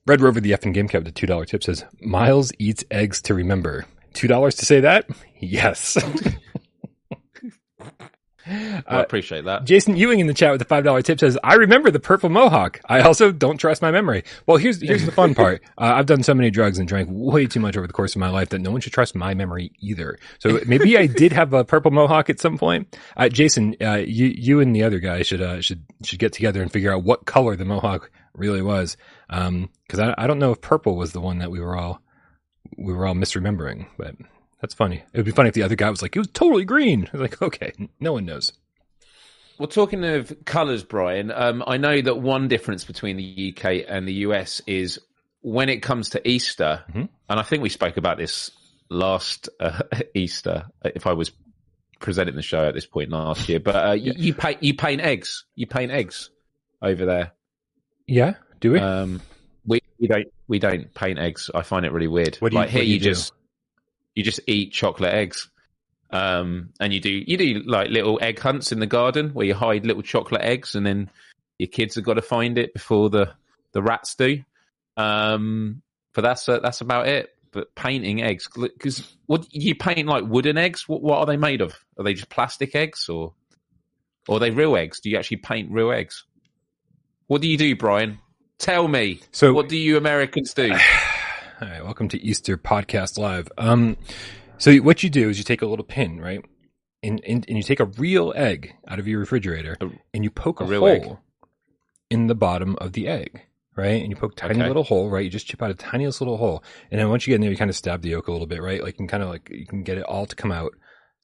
Red 0.05 0.21
Rover, 0.21 0.41
the 0.41 0.53
F 0.53 0.63
and 0.63 0.73
Game 0.73 0.87
Cat, 0.87 1.05
the 1.05 1.11
$2 1.11 1.45
tip 1.45 1.63
says, 1.63 1.85
Miles 2.01 2.51
eats 2.59 2.83
eggs 2.91 3.21
to 3.23 3.33
remember. 3.33 3.85
$2 4.13 4.57
to 4.57 4.65
say 4.65 4.81
that? 4.81 5.07
Yes. 5.39 5.97
I 8.45 8.83
uh, 8.87 9.01
appreciate 9.01 9.45
that. 9.45 9.63
Jason 9.63 9.95
Ewing 9.95 10.19
in 10.19 10.27
the 10.27 10.33
chat 10.33 10.51
with 10.51 10.59
the 10.59 10.65
five 10.65 10.83
dollar 10.83 11.01
tip 11.01 11.19
says, 11.19 11.37
"I 11.43 11.55
remember 11.55 11.91
the 11.91 11.99
purple 11.99 12.29
mohawk. 12.29 12.81
I 12.85 13.01
also 13.01 13.31
don't 13.31 13.57
trust 13.57 13.81
my 13.81 13.91
memory." 13.91 14.23
Well, 14.45 14.57
here's 14.57 14.81
here's 14.81 15.05
the 15.05 15.11
fun 15.11 15.33
part. 15.35 15.61
Uh, 15.77 15.93
I've 15.95 16.05
done 16.05 16.23
so 16.23 16.33
many 16.33 16.51
drugs 16.51 16.77
and 16.79 16.87
drank 16.87 17.07
way 17.11 17.45
too 17.45 17.59
much 17.59 17.77
over 17.77 17.87
the 17.87 17.93
course 17.93 18.15
of 18.15 18.19
my 18.19 18.29
life 18.29 18.49
that 18.49 18.59
no 18.59 18.71
one 18.71 18.81
should 18.81 18.93
trust 18.93 19.15
my 19.15 19.33
memory 19.33 19.71
either. 19.79 20.17
So 20.39 20.59
maybe 20.65 20.97
I 20.97 21.07
did 21.07 21.31
have 21.31 21.53
a 21.53 21.63
purple 21.63 21.91
mohawk 21.91 22.29
at 22.29 22.39
some 22.39 22.57
point. 22.57 22.97
Uh, 23.15 23.29
Jason, 23.29 23.75
uh, 23.81 24.03
you 24.05 24.27
you 24.27 24.59
and 24.59 24.75
the 24.75 24.83
other 24.83 24.99
guy 24.99 25.21
should 25.21 25.41
uh, 25.41 25.61
should 25.61 25.83
should 26.03 26.19
get 26.19 26.33
together 26.33 26.61
and 26.61 26.71
figure 26.71 26.93
out 26.93 27.03
what 27.03 27.25
color 27.25 27.55
the 27.55 27.65
mohawk 27.65 28.11
really 28.33 28.61
was, 28.61 28.97
because 29.29 29.47
um, 29.47 29.69
I 29.99 30.15
I 30.17 30.27
don't 30.27 30.39
know 30.39 30.51
if 30.51 30.59
purple 30.59 30.95
was 30.95 31.13
the 31.13 31.21
one 31.21 31.37
that 31.39 31.51
we 31.51 31.59
were 31.59 31.77
all 31.77 32.01
we 32.77 32.93
were 32.93 33.05
all 33.05 33.15
misremembering, 33.15 33.87
but 33.97 34.15
that's 34.63 34.73
funny. 34.73 35.03
It 35.11 35.17
would 35.17 35.25
be 35.25 35.31
funny 35.31 35.49
if 35.49 35.55
the 35.55 35.63
other 35.63 35.75
guy 35.75 35.89
was 35.89 36.01
like, 36.01 36.15
it 36.15 36.19
was 36.19 36.29
totally 36.29 36.63
green. 36.63 37.09
I 37.13 37.17
was 37.17 37.21
like, 37.21 37.41
okay, 37.41 37.73
no 37.99 38.13
one 38.13 38.23
knows. 38.23 38.53
Well, 39.59 39.67
talking 39.67 40.05
of 40.05 40.33
colours, 40.45 40.85
Brian, 40.85 41.31
um, 41.31 41.65
I 41.67 41.75
know 41.75 42.01
that 42.01 42.15
one 42.15 42.47
difference 42.47 42.85
between 42.85 43.17
the 43.17 43.53
UK 43.53 43.83
and 43.85 44.07
the 44.07 44.13
US 44.13 44.61
is 44.65 45.01
when 45.41 45.67
it 45.67 45.81
comes 45.81 46.11
to 46.11 46.25
Easter, 46.25 46.81
mm-hmm. 46.87 47.03
and 47.29 47.39
I 47.39 47.43
think 47.43 47.61
we 47.61 47.67
spoke 47.67 47.97
about 47.97 48.17
this 48.17 48.51
last 48.89 49.49
uh, 49.59 49.81
Easter, 50.15 50.67
if 50.85 51.07
I 51.07 51.11
was 51.11 51.33
presenting 51.99 52.35
the 52.35 52.41
show 52.41 52.65
at 52.65 52.73
this 52.73 52.85
point 52.85 53.09
last 53.09 53.49
year. 53.49 53.59
But 53.59 53.75
uh, 53.75 53.91
you, 53.91 54.13
you, 54.15 54.33
paint 54.33 54.63
you 54.63 54.75
paint 54.75 55.01
eggs. 55.01 55.43
You 55.55 55.67
paint 55.67 55.91
eggs 55.91 56.29
over 56.81 57.05
there. 57.05 57.33
Yeah, 58.07 58.35
do 58.61 58.71
we? 58.71 58.79
Um, 58.79 59.21
we 59.65 59.81
we 59.99 60.07
don't 60.07 60.27
we 60.47 60.59
don't 60.59 60.93
paint 60.93 61.19
eggs. 61.19 61.51
I 61.53 61.63
find 61.63 61.85
it 61.85 61.91
really 61.91 62.07
weird. 62.07 62.37
What 62.37 62.51
do 62.51 62.55
you, 62.55 62.61
like, 62.61 62.69
here 62.69 62.81
you, 62.81 62.93
you 62.93 62.99
just 63.01 63.33
you 64.15 64.23
just 64.23 64.39
eat 64.47 64.71
chocolate 64.71 65.13
eggs. 65.13 65.49
Um, 66.09 66.69
and 66.79 66.93
you 66.93 66.99
do 66.99 67.09
you 67.09 67.37
do 67.37 67.63
like 67.65 67.89
little 67.89 68.19
egg 68.21 68.39
hunts 68.39 68.71
in 68.71 68.79
the 68.79 68.85
garden 68.85 69.31
where 69.31 69.47
you 69.47 69.55
hide 69.55 69.85
little 69.85 70.03
chocolate 70.03 70.43
eggs, 70.43 70.75
and 70.75 70.85
then 70.85 71.09
your 71.57 71.67
kids 71.67 71.95
have 71.95 72.03
got 72.03 72.15
to 72.15 72.21
find 72.21 72.57
it 72.57 72.73
before 72.73 73.09
the 73.09 73.31
the 73.71 73.81
rats 73.81 74.15
do. 74.15 74.43
Um, 74.95 75.81
but 76.13 76.21
that's 76.21 76.47
uh, 76.47 76.59
that's 76.59 76.81
about 76.81 77.07
it. 77.07 77.29
But 77.51 77.73
painting 77.75 78.23
eggs, 78.23 78.47
because 78.55 79.15
what 79.27 79.45
you 79.51 79.75
paint 79.75 80.07
like 80.07 80.23
wooden 80.25 80.57
eggs? 80.57 80.87
What 80.87 81.01
what 81.01 81.19
are 81.19 81.25
they 81.25 81.37
made 81.37 81.61
of? 81.61 81.73
Are 81.97 82.03
they 82.03 82.13
just 82.13 82.29
plastic 82.29 82.75
eggs, 82.75 83.09
or 83.09 83.33
or 84.27 84.37
are 84.37 84.39
they 84.39 84.51
real 84.51 84.75
eggs? 84.75 84.99
Do 84.99 85.09
you 85.09 85.17
actually 85.17 85.37
paint 85.37 85.71
real 85.71 85.91
eggs? 85.91 86.25
What 87.27 87.41
do 87.41 87.47
you 87.47 87.57
do, 87.57 87.75
Brian? 87.75 88.19
Tell 88.59 88.87
me. 88.87 89.19
So, 89.31 89.53
what 89.53 89.69
do 89.69 89.77
you 89.77 89.97
Americans 89.97 90.53
do? 90.53 90.75
All 91.61 91.67
right, 91.67 91.83
welcome 91.83 92.07
to 92.09 92.21
Easter 92.21 92.57
Podcast 92.57 93.19
Live. 93.19 93.47
Um, 93.59 93.95
so 94.57 94.75
what 94.77 95.03
you 95.03 95.09
do 95.09 95.29
is 95.29 95.37
you 95.37 95.43
take 95.43 95.61
a 95.61 95.67
little 95.67 95.85
pin, 95.85 96.19
right, 96.19 96.43
and 97.03 97.23
and, 97.23 97.45
and 97.47 97.57
you 97.57 97.61
take 97.61 97.79
a 97.79 97.85
real 97.85 98.33
egg 98.35 98.73
out 98.87 98.97
of 98.97 99.07
your 99.07 99.19
refrigerator, 99.19 99.77
a, 99.79 99.89
and 100.15 100.23
you 100.23 100.31
poke 100.31 100.61
a, 100.61 100.63
a 100.63 100.67
hole 100.67 100.87
egg. 100.87 101.17
in 102.09 102.25
the 102.25 102.33
bottom 102.33 102.75
of 102.77 102.93
the 102.93 103.07
egg, 103.07 103.41
right, 103.75 104.01
and 104.01 104.09
you 104.09 104.15
poke 104.15 104.33
a 104.33 104.35
tiny 104.35 104.55
okay. 104.55 104.67
little 104.67 104.83
hole, 104.83 105.11
right. 105.11 105.23
You 105.23 105.29
just 105.29 105.45
chip 105.45 105.61
out 105.61 105.69
a 105.69 105.75
tiniest 105.75 106.21
little 106.21 106.37
hole, 106.37 106.63
and 106.89 106.99
then 106.99 107.09
once 107.09 107.27
you 107.27 107.31
get 107.31 107.35
in 107.35 107.41
there, 107.41 107.51
you 107.51 107.57
kind 107.57 107.69
of 107.69 107.75
stab 107.75 108.01
the 108.01 108.09
yolk 108.09 108.27
a 108.27 108.31
little 108.31 108.47
bit, 108.47 108.61
right, 108.61 108.81
like 108.81 108.95
you 108.95 108.97
can 108.97 109.07
kind 109.07 109.21
of 109.21 109.29
like 109.29 109.47
you 109.51 109.67
can 109.67 109.83
get 109.83 109.99
it 109.99 110.05
all 110.05 110.25
to 110.25 110.35
come 110.35 110.51
out 110.51 110.73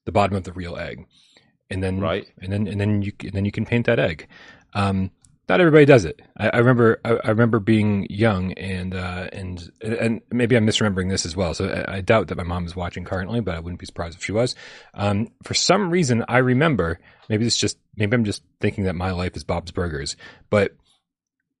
the 0.04 0.12
bottom 0.12 0.36
of 0.36 0.44
the 0.44 0.52
real 0.52 0.76
egg, 0.76 1.06
and 1.70 1.82
then 1.82 1.98
right, 1.98 2.28
and 2.40 2.52
then 2.52 2.68
and 2.68 2.80
then 2.80 3.02
you 3.02 3.12
and 3.24 3.32
then 3.32 3.44
you 3.44 3.52
can 3.52 3.66
paint 3.66 3.86
that 3.86 3.98
egg. 3.98 4.28
Um, 4.74 5.10
not 5.50 5.60
everybody 5.60 5.84
does 5.84 6.04
it. 6.04 6.22
I, 6.36 6.50
I 6.50 6.58
remember 6.58 7.00
I, 7.04 7.18
I, 7.24 7.28
remember 7.30 7.58
being 7.58 8.06
young 8.08 8.52
and 8.52 8.94
uh, 8.94 9.28
and 9.32 9.68
and 9.82 10.20
maybe 10.30 10.56
I'm 10.56 10.64
misremembering 10.64 11.10
this 11.10 11.26
as 11.26 11.34
well. 11.34 11.54
So 11.54 11.66
I, 11.66 11.96
I, 11.96 12.00
doubt 12.02 12.28
that 12.28 12.36
my 12.36 12.44
mom 12.44 12.66
is 12.66 12.76
watching 12.76 13.04
currently, 13.04 13.40
but 13.40 13.56
I 13.56 13.58
wouldn't 13.58 13.80
be 13.80 13.86
surprised 13.86 14.16
if 14.16 14.24
she 14.24 14.30
was. 14.30 14.54
Um, 14.94 15.26
for 15.42 15.54
some 15.54 15.90
reason, 15.90 16.24
I 16.28 16.38
remember 16.38 17.00
maybe 17.28 17.46
it's 17.46 17.56
just 17.56 17.78
maybe 17.96 18.14
I'm 18.14 18.24
just 18.24 18.44
thinking 18.60 18.84
that 18.84 18.94
my 18.94 19.10
life 19.10 19.36
is 19.36 19.42
Bob's 19.42 19.72
Burgers, 19.72 20.14
but 20.50 20.76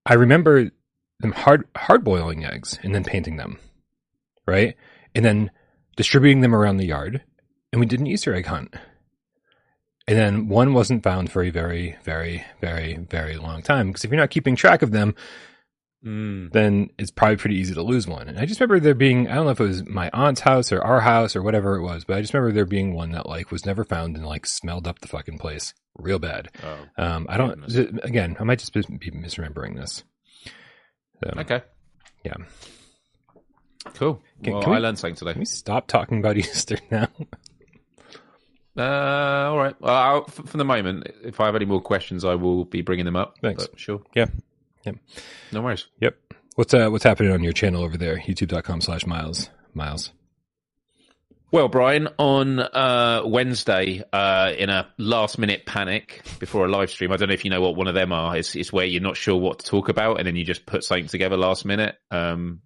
I 0.06 0.14
remember 0.14 0.70
them 1.18 1.32
hard 1.32 1.66
hard 1.76 2.04
boiling 2.04 2.44
eggs 2.44 2.78
and 2.84 2.94
then 2.94 3.02
painting 3.02 3.38
them, 3.38 3.58
right, 4.46 4.76
and 5.16 5.24
then 5.24 5.50
distributing 5.96 6.42
them 6.42 6.54
around 6.54 6.76
the 6.76 6.86
yard, 6.86 7.22
and 7.72 7.80
we 7.80 7.86
did 7.86 7.98
an 7.98 8.06
Easter 8.06 8.32
egg 8.36 8.46
hunt 8.46 8.72
and 10.10 10.18
then 10.18 10.48
one 10.48 10.74
wasn't 10.74 11.04
found 11.04 11.30
for 11.30 11.40
a 11.40 11.50
very, 11.50 11.96
very, 12.02 12.44
very, 12.60 12.96
very 12.96 13.36
long 13.36 13.62
time. 13.62 13.86
Because 13.86 14.04
if 14.04 14.10
you're 14.10 14.18
not 14.18 14.30
keeping 14.30 14.56
track 14.56 14.82
of 14.82 14.90
them, 14.90 15.14
mm. 16.04 16.50
then 16.50 16.90
it's 16.98 17.12
probably 17.12 17.36
pretty 17.36 17.54
easy 17.54 17.74
to 17.74 17.82
lose 17.84 18.08
one. 18.08 18.26
And 18.26 18.36
I 18.36 18.44
just 18.44 18.58
remember 18.58 18.80
there 18.80 18.94
being, 18.94 19.28
I 19.28 19.36
don't 19.36 19.44
know 19.44 19.52
if 19.52 19.60
it 19.60 19.68
was 19.68 19.86
my 19.86 20.10
aunt's 20.12 20.40
house 20.40 20.72
or 20.72 20.82
our 20.82 20.98
house 20.98 21.36
or 21.36 21.44
whatever 21.44 21.76
it 21.76 21.82
was, 21.82 22.04
but 22.04 22.16
I 22.16 22.22
just 22.22 22.34
remember 22.34 22.52
there 22.52 22.66
being 22.66 22.92
one 22.92 23.12
that 23.12 23.28
like 23.28 23.52
was 23.52 23.64
never 23.64 23.84
found 23.84 24.16
and 24.16 24.26
like 24.26 24.46
smelled 24.46 24.88
up 24.88 24.98
the 24.98 25.06
fucking 25.06 25.38
place 25.38 25.74
real 25.96 26.18
bad. 26.18 26.50
Oh, 26.64 27.04
um, 27.04 27.26
I 27.28 27.36
don't, 27.36 27.64
goodness. 27.68 28.02
again, 28.02 28.36
I 28.40 28.42
might 28.42 28.58
just 28.58 28.72
be 28.72 28.82
misremembering 28.82 29.76
this. 29.76 30.02
So, 31.22 31.34
okay. 31.36 31.62
Yeah. 32.24 32.34
Cool. 33.94 34.20
Can, 34.42 34.54
well, 34.54 34.62
can 34.62 34.70
we, 34.72 34.76
I 34.76 34.80
learned 34.80 34.98
something 34.98 35.14
today. 35.14 35.34
Can 35.34 35.38
we 35.38 35.44
stop 35.44 35.86
talking 35.86 36.18
about 36.18 36.36
Easter 36.36 36.78
now? 36.90 37.06
Uh, 38.76 38.82
all 38.82 39.58
right. 39.58 39.80
Well, 39.80 40.24
for 40.26 40.56
the 40.56 40.64
moment, 40.64 41.08
if 41.24 41.40
I 41.40 41.46
have 41.46 41.56
any 41.56 41.64
more 41.64 41.80
questions, 41.80 42.24
I 42.24 42.34
will 42.36 42.64
be 42.64 42.82
bringing 42.82 43.04
them 43.04 43.16
up. 43.16 43.36
Thanks. 43.40 43.68
Sure. 43.76 44.02
Yeah. 44.14 44.26
Yeah. 44.84 44.92
No 45.52 45.62
worries. 45.62 45.86
Yep. 46.00 46.16
What's 46.54 46.74
uh, 46.74 46.88
what's 46.88 47.04
happening 47.04 47.32
on 47.32 47.42
your 47.42 47.52
channel 47.52 47.82
over 47.82 47.96
there? 47.96 48.18
YouTube.com 48.18 48.80
slash 48.80 49.06
Miles. 49.06 49.50
Miles. 49.74 50.12
Well, 51.52 51.66
Brian, 51.66 52.08
on 52.16 52.60
uh, 52.60 53.22
Wednesday, 53.24 54.04
uh, 54.12 54.52
in 54.56 54.70
a 54.70 54.88
last 54.98 55.36
minute 55.36 55.66
panic 55.66 56.22
before 56.38 56.64
a 56.64 56.68
live 56.68 56.90
stream, 56.90 57.10
I 57.10 57.16
don't 57.16 57.28
know 57.28 57.34
if 57.34 57.44
you 57.44 57.50
know 57.50 57.60
what 57.60 57.74
one 57.74 57.88
of 57.88 57.94
them 57.94 58.12
are. 58.12 58.36
It's, 58.36 58.54
it's 58.54 58.72
where 58.72 58.84
you're 58.84 59.02
not 59.02 59.16
sure 59.16 59.36
what 59.36 59.58
to 59.58 59.66
talk 59.66 59.88
about 59.88 60.18
and 60.18 60.28
then 60.28 60.36
you 60.36 60.44
just 60.44 60.64
put 60.64 60.84
something 60.84 61.08
together 61.08 61.36
last 61.36 61.64
minute. 61.64 61.96
Um, 62.12 62.60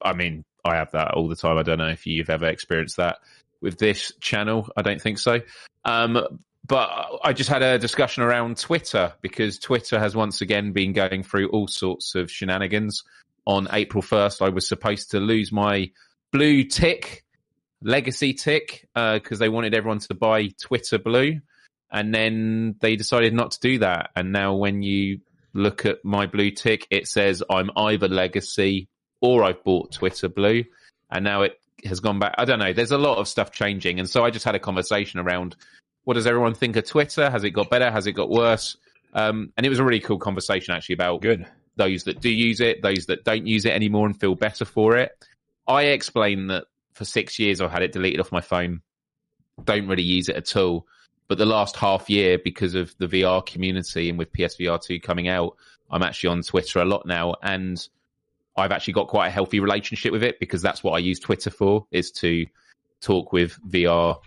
I 0.00 0.14
mean, 0.14 0.46
I 0.64 0.76
have 0.76 0.92
that 0.92 1.12
all 1.12 1.28
the 1.28 1.36
time. 1.36 1.58
I 1.58 1.62
don't 1.62 1.76
know 1.76 1.88
if 1.88 2.06
you've 2.06 2.30
ever 2.30 2.46
experienced 2.46 2.96
that 2.96 3.18
with 3.62 3.78
this 3.78 4.12
channel. 4.20 4.68
I 4.76 4.82
don't 4.82 5.00
think 5.00 5.18
so. 5.18 5.40
Um, 5.84 6.40
but 6.66 6.90
I 7.24 7.32
just 7.32 7.48
had 7.48 7.62
a 7.62 7.78
discussion 7.78 8.22
around 8.22 8.58
Twitter 8.58 9.14
because 9.20 9.58
Twitter 9.58 9.98
has 9.98 10.14
once 10.14 10.40
again 10.40 10.72
been 10.72 10.92
going 10.92 11.22
through 11.22 11.48
all 11.48 11.66
sorts 11.66 12.14
of 12.14 12.30
shenanigans. 12.30 13.02
On 13.44 13.66
April 13.72 14.02
1st, 14.02 14.42
I 14.42 14.50
was 14.50 14.68
supposed 14.68 15.10
to 15.10 15.18
lose 15.18 15.50
my 15.50 15.90
blue 16.30 16.62
tick 16.64 17.24
legacy 17.84 18.32
tick 18.34 18.88
because 18.94 19.40
uh, 19.40 19.44
they 19.44 19.48
wanted 19.48 19.74
everyone 19.74 19.98
to 20.00 20.14
buy 20.14 20.48
Twitter 20.60 20.98
Blue, 20.98 21.40
and 21.90 22.14
then 22.14 22.76
they 22.80 22.96
decided 22.96 23.34
not 23.34 23.52
to 23.52 23.60
do 23.60 23.78
that. 23.80 24.10
And 24.16 24.32
now, 24.32 24.54
when 24.54 24.82
you 24.82 25.20
look 25.52 25.84
at 25.84 26.04
my 26.04 26.26
blue 26.26 26.50
tick, 26.50 26.86
it 26.90 27.06
says 27.06 27.42
I'm 27.50 27.70
either 27.76 28.08
legacy 28.08 28.88
or 29.20 29.44
I've 29.44 29.62
bought 29.64 29.92
Twitter 29.92 30.28
Blue, 30.28 30.64
and 31.10 31.24
now 31.24 31.42
it 31.42 31.58
has 31.84 32.00
gone 32.00 32.18
back. 32.18 32.34
I 32.38 32.44
don't 32.44 32.58
know. 32.58 32.72
There's 32.72 32.90
a 32.90 32.98
lot 32.98 33.18
of 33.18 33.28
stuff 33.28 33.50
changing, 33.50 33.98
and 33.98 34.08
so 34.08 34.24
I 34.24 34.30
just 34.30 34.44
had 34.44 34.54
a 34.54 34.60
conversation 34.60 35.20
around 35.20 35.56
what 36.04 36.14
does 36.14 36.26
everyone 36.26 36.54
think 36.54 36.76
of 36.76 36.86
Twitter? 36.86 37.30
Has 37.30 37.44
it 37.44 37.50
got 37.50 37.70
better? 37.70 37.90
Has 37.90 38.06
it 38.06 38.12
got 38.12 38.28
worse? 38.28 38.76
Um, 39.14 39.52
and 39.56 39.66
it 39.66 39.68
was 39.68 39.78
a 39.78 39.84
really 39.84 40.00
cool 40.00 40.18
conversation 40.18 40.74
actually 40.74 40.94
about 40.94 41.20
good 41.20 41.46
those 41.76 42.04
that 42.04 42.20
do 42.20 42.30
use 42.30 42.60
it, 42.60 42.82
those 42.82 43.06
that 43.06 43.24
don't 43.24 43.46
use 43.46 43.64
it 43.64 43.72
anymore 43.72 44.06
and 44.06 44.18
feel 44.18 44.34
better 44.34 44.64
for 44.64 44.96
it. 44.96 45.12
I 45.66 45.84
explained 45.84 46.50
that 46.50 46.64
for 46.92 47.04
six 47.04 47.38
years 47.38 47.60
I've 47.60 47.70
had 47.70 47.82
it 47.82 47.92
deleted 47.92 48.20
off 48.20 48.32
my 48.32 48.40
phone. 48.40 48.82
Don't 49.64 49.88
really 49.88 50.02
use 50.02 50.28
it 50.28 50.36
at 50.36 50.56
all. 50.56 50.86
But 51.28 51.38
the 51.38 51.46
last 51.46 51.76
half 51.76 52.10
year, 52.10 52.38
because 52.38 52.74
of 52.74 52.94
the 52.98 53.06
VR 53.06 53.44
community 53.46 54.10
and 54.10 54.18
with 54.18 54.32
PSVR 54.32 54.82
2 54.82 55.00
coming 55.00 55.28
out, 55.28 55.56
I'm 55.90 56.02
actually 56.02 56.28
on 56.28 56.42
Twitter 56.42 56.80
a 56.80 56.84
lot 56.84 57.06
now. 57.06 57.36
And 57.42 57.86
I've 58.56 58.72
actually 58.72 58.94
got 58.94 59.08
quite 59.08 59.28
a 59.28 59.30
healthy 59.30 59.60
relationship 59.60 60.12
with 60.12 60.22
it 60.22 60.38
because 60.38 60.62
that's 60.62 60.84
what 60.84 60.92
I 60.92 60.98
use 60.98 61.18
Twitter 61.18 61.50
for 61.50 61.86
is 61.90 62.10
to 62.12 62.46
talk 63.00 63.32
with 63.32 63.58
VR 63.68 64.18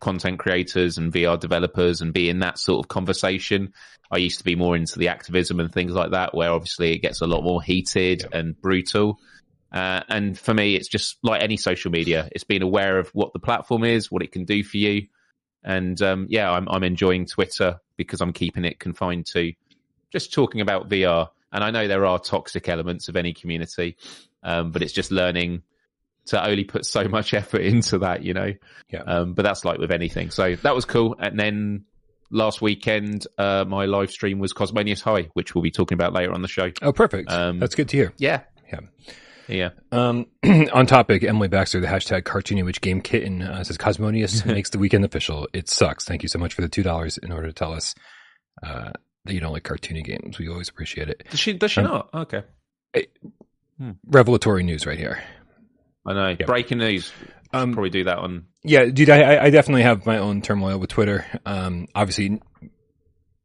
content 0.00 0.38
creators 0.38 0.98
and 0.98 1.12
VR 1.12 1.38
developers 1.38 2.00
and 2.00 2.12
be 2.12 2.28
in 2.28 2.40
that 2.40 2.58
sort 2.58 2.84
of 2.84 2.88
conversation. 2.88 3.72
I 4.10 4.18
used 4.18 4.38
to 4.38 4.44
be 4.44 4.54
more 4.54 4.76
into 4.76 4.98
the 4.98 5.08
activism 5.08 5.60
and 5.60 5.72
things 5.72 5.92
like 5.92 6.10
that, 6.10 6.34
where 6.34 6.50
obviously 6.50 6.92
it 6.92 6.98
gets 6.98 7.20
a 7.20 7.26
lot 7.26 7.42
more 7.42 7.62
heated 7.62 8.22
yeah. 8.22 8.38
and 8.38 8.60
brutal. 8.60 9.18
Uh, 9.72 10.02
and 10.08 10.38
for 10.38 10.54
me, 10.54 10.76
it's 10.76 10.88
just 10.88 11.18
like 11.22 11.42
any 11.42 11.56
social 11.56 11.90
media. 11.90 12.28
It's 12.32 12.44
being 12.44 12.62
aware 12.62 12.98
of 12.98 13.08
what 13.08 13.32
the 13.32 13.40
platform 13.40 13.82
is, 13.82 14.10
what 14.10 14.22
it 14.22 14.30
can 14.30 14.44
do 14.44 14.62
for 14.62 14.76
you. 14.76 15.08
And 15.64 16.00
um, 16.02 16.26
yeah, 16.28 16.50
I'm, 16.50 16.68
I'm 16.68 16.84
enjoying 16.84 17.26
Twitter 17.26 17.80
because 17.96 18.20
I'm 18.20 18.32
keeping 18.32 18.64
it 18.64 18.78
confined 18.78 19.26
to 19.32 19.52
just 20.12 20.32
talking 20.32 20.60
about 20.60 20.88
VR. 20.88 21.28
And 21.54 21.64
I 21.64 21.70
know 21.70 21.88
there 21.88 22.04
are 22.04 22.18
toxic 22.18 22.68
elements 22.68 23.08
of 23.08 23.16
any 23.16 23.32
community, 23.32 23.96
um, 24.42 24.72
but 24.72 24.82
it's 24.82 24.92
just 24.92 25.10
learning 25.10 25.62
to 26.26 26.44
only 26.44 26.64
put 26.64 26.84
so 26.84 27.06
much 27.08 27.32
effort 27.32 27.60
into 27.62 27.98
that, 27.98 28.22
you 28.22 28.34
know. 28.34 28.52
Yeah. 28.90 29.02
Um, 29.02 29.34
but 29.34 29.42
that's 29.42 29.64
like 29.64 29.78
with 29.78 29.92
anything. 29.92 30.30
So 30.30 30.56
that 30.56 30.74
was 30.74 30.84
cool. 30.84 31.16
And 31.18 31.38
then 31.38 31.84
last 32.30 32.60
weekend, 32.60 33.26
uh, 33.38 33.64
my 33.66 33.86
live 33.86 34.10
stream 34.10 34.38
was 34.38 34.52
Cosmonious 34.52 35.00
High, 35.00 35.28
which 35.34 35.54
we'll 35.54 35.62
be 35.62 35.70
talking 35.70 35.96
about 35.96 36.12
later 36.12 36.32
on 36.32 36.42
the 36.42 36.48
show. 36.48 36.70
Oh, 36.82 36.92
perfect. 36.92 37.30
Um, 37.30 37.60
that's 37.60 37.74
good 37.74 37.88
to 37.90 37.96
hear. 37.96 38.12
Yeah. 38.18 38.42
Yeah. 38.72 38.80
Yeah. 39.46 39.70
Um, 39.92 40.26
on 40.72 40.86
topic, 40.86 41.22
Emily 41.22 41.48
Baxter, 41.48 41.80
the 41.80 41.86
hashtag 41.86 42.22
cartoony 42.22 42.64
witch 42.64 42.80
game 42.80 43.00
kitten 43.00 43.42
uh, 43.42 43.62
says 43.62 43.76
Cosmonious 43.76 44.44
makes 44.46 44.70
the 44.70 44.78
weekend 44.78 45.04
official. 45.04 45.48
It 45.52 45.68
sucks. 45.68 46.04
Thank 46.04 46.22
you 46.22 46.28
so 46.28 46.38
much 46.38 46.54
for 46.54 46.62
the 46.62 46.68
two 46.68 46.82
dollars 46.82 47.18
in 47.18 47.30
order 47.30 47.48
to 47.48 47.52
tell 47.52 47.72
us 47.74 47.94
uh, 48.62 48.92
that 49.24 49.34
you 49.34 49.40
don't 49.40 49.52
like 49.52 49.64
cartoony 49.64 50.04
games. 50.04 50.38
We 50.38 50.48
always 50.48 50.68
appreciate 50.68 51.08
it. 51.08 51.24
Does 51.30 51.40
she? 51.40 51.52
Does 51.54 51.70
she 51.70 51.80
um, 51.80 51.86
not? 51.86 52.14
Okay. 52.14 52.42
It, 52.92 53.16
hmm. 53.78 53.92
Revelatory 54.06 54.62
news 54.62 54.86
right 54.86 54.98
here. 54.98 55.22
I 56.06 56.12
know. 56.12 56.36
Breaking 56.46 56.78
news. 56.78 57.12
Um, 57.52 57.72
probably 57.72 57.90
do 57.90 58.04
that 58.04 58.18
on. 58.18 58.46
Yeah, 58.62 58.86
dude. 58.86 59.10
I, 59.10 59.44
I 59.44 59.50
definitely 59.50 59.82
have 59.82 60.06
my 60.06 60.18
own 60.18 60.42
turmoil 60.42 60.78
with 60.78 60.90
Twitter. 60.90 61.24
Um, 61.46 61.86
obviously, 61.94 62.40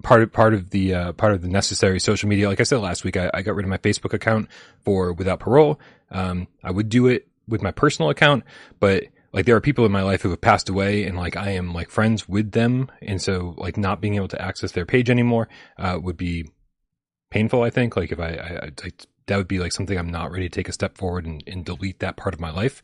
part 0.03 0.23
of 0.23 0.31
part 0.31 0.53
of 0.53 0.69
the 0.71 0.93
uh, 0.93 1.11
part 1.13 1.33
of 1.33 1.41
the 1.41 1.47
necessary 1.47 1.99
social 1.99 2.27
media. 2.27 2.47
Like 2.49 2.59
I 2.59 2.63
said 2.63 2.79
last 2.79 3.03
week, 3.03 3.17
I, 3.17 3.29
I 3.33 3.41
got 3.41 3.55
rid 3.55 3.65
of 3.65 3.69
my 3.69 3.77
Facebook 3.77 4.13
account 4.13 4.49
for 4.83 5.13
Without 5.13 5.39
Parole. 5.39 5.79
Um, 6.11 6.47
I 6.63 6.71
would 6.71 6.89
do 6.89 7.07
it 7.07 7.27
with 7.47 7.61
my 7.61 7.71
personal 7.71 8.09
account, 8.09 8.43
but 8.79 9.03
like 9.31 9.45
there 9.45 9.55
are 9.55 9.61
people 9.61 9.85
in 9.85 9.91
my 9.91 10.01
life 10.01 10.21
who 10.21 10.29
have 10.29 10.41
passed 10.41 10.69
away, 10.69 11.05
and 11.05 11.17
like 11.17 11.37
I 11.37 11.51
am 11.51 11.73
like 11.73 11.89
friends 11.89 12.27
with 12.27 12.51
them, 12.51 12.91
and 13.01 13.21
so 13.21 13.55
like 13.57 13.77
not 13.77 14.01
being 14.01 14.15
able 14.15 14.27
to 14.29 14.41
access 14.41 14.71
their 14.71 14.85
page 14.85 15.09
anymore 15.09 15.47
uh, 15.77 15.99
would 16.01 16.17
be 16.17 16.49
painful. 17.29 17.63
I 17.63 17.69
think 17.69 17.95
like 17.95 18.11
if 18.11 18.19
I, 18.19 18.29
I, 18.29 18.65
I, 18.65 18.91
that 19.27 19.37
would 19.37 19.47
be 19.47 19.59
like 19.59 19.71
something 19.71 19.97
I'm 19.97 20.11
not 20.11 20.31
ready 20.31 20.49
to 20.49 20.55
take 20.55 20.69
a 20.69 20.73
step 20.73 20.97
forward 20.97 21.25
and, 21.25 21.43
and 21.47 21.63
delete 21.63 21.99
that 21.99 22.17
part 22.17 22.33
of 22.33 22.39
my 22.39 22.51
life 22.51 22.81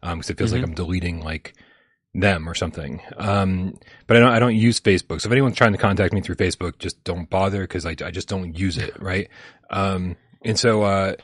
because 0.00 0.12
um, 0.12 0.20
it 0.20 0.38
feels 0.38 0.50
mm-hmm. 0.50 0.60
like 0.60 0.68
I'm 0.68 0.74
deleting 0.74 1.22
like 1.22 1.54
them 2.14 2.48
or 2.48 2.54
something. 2.54 3.00
Um, 3.16 3.78
but 4.06 4.16
I 4.16 4.20
don't, 4.20 4.32
I 4.32 4.38
don't 4.38 4.56
use 4.56 4.80
Facebook. 4.80 5.20
So 5.20 5.28
if 5.28 5.32
anyone's 5.32 5.56
trying 5.56 5.72
to 5.72 5.78
contact 5.78 6.12
me 6.12 6.20
through 6.20 6.36
Facebook, 6.36 6.78
just 6.78 7.02
don't 7.04 7.28
bother 7.28 7.62
because 7.62 7.86
I, 7.86 7.90
I 7.90 8.10
just 8.10 8.28
don't 8.28 8.58
use 8.58 8.78
it. 8.78 9.00
Right. 9.00 9.28
Um, 9.70 10.16
and 10.42 10.58
so, 10.58 10.82
uh, 10.82 11.14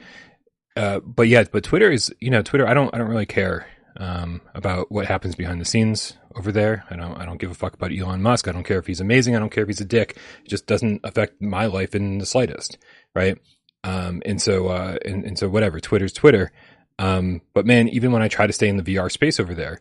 uh, 0.77 1.01
but 1.01 1.29
yeah, 1.29 1.45
but 1.51 1.65
Twitter 1.65 1.91
is, 1.91 2.15
you 2.21 2.31
know, 2.31 2.43
Twitter, 2.43 2.67
I 2.67 2.75
don't, 2.75 2.95
I 2.95 2.99
don't 2.99 3.09
really 3.09 3.27
care, 3.27 3.67
um, 3.97 4.41
about 4.55 4.91
what 4.91 5.07
happens 5.07 5.35
behind 5.35 5.61
the 5.61 5.65
scenes 5.65 6.17
over 6.37 6.53
there. 6.53 6.85
I 6.91 6.97
don't, 6.97 7.15
I 7.15 7.25
don't 7.25 7.39
give 7.39 7.51
a 7.51 7.55
fuck 7.55 7.75
about 7.75 7.93
Elon 7.93 8.23
Musk. 8.23 8.49
I 8.49 8.53
don't 8.53 8.65
care 8.65 8.79
if 8.79 8.87
he's 8.87 9.01
amazing. 9.01 9.37
I 9.37 9.39
don't 9.39 9.51
care 9.51 9.63
if 9.63 9.69
he's 9.69 9.81
a 9.81 9.87
dick. 9.87 10.17
It 10.45 10.49
just 10.49 10.67
doesn't 10.67 11.01
affect 11.05 11.41
my 11.41 11.67
life 11.67 11.95
in 11.95 12.19
the 12.19 12.27
slightest. 12.27 12.79
Right. 13.15 13.39
Um, 13.85 14.23
and 14.25 14.41
so, 14.41 14.69
uh, 14.69 14.99
and, 15.05 15.25
and 15.25 15.39
so 15.39 15.49
whatever, 15.49 15.81
Twitter's 15.81 16.13
Twitter. 16.13 16.53
Um, 16.99 17.43
but 17.53 17.67
man, 17.67 17.89
even 17.89 18.13
when 18.13 18.23
I 18.23 18.29
try 18.29 18.47
to 18.47 18.53
stay 18.53 18.69
in 18.69 18.77
the 18.77 18.83
VR 18.83 19.11
space 19.11 19.41
over 19.41 19.55
there, 19.55 19.81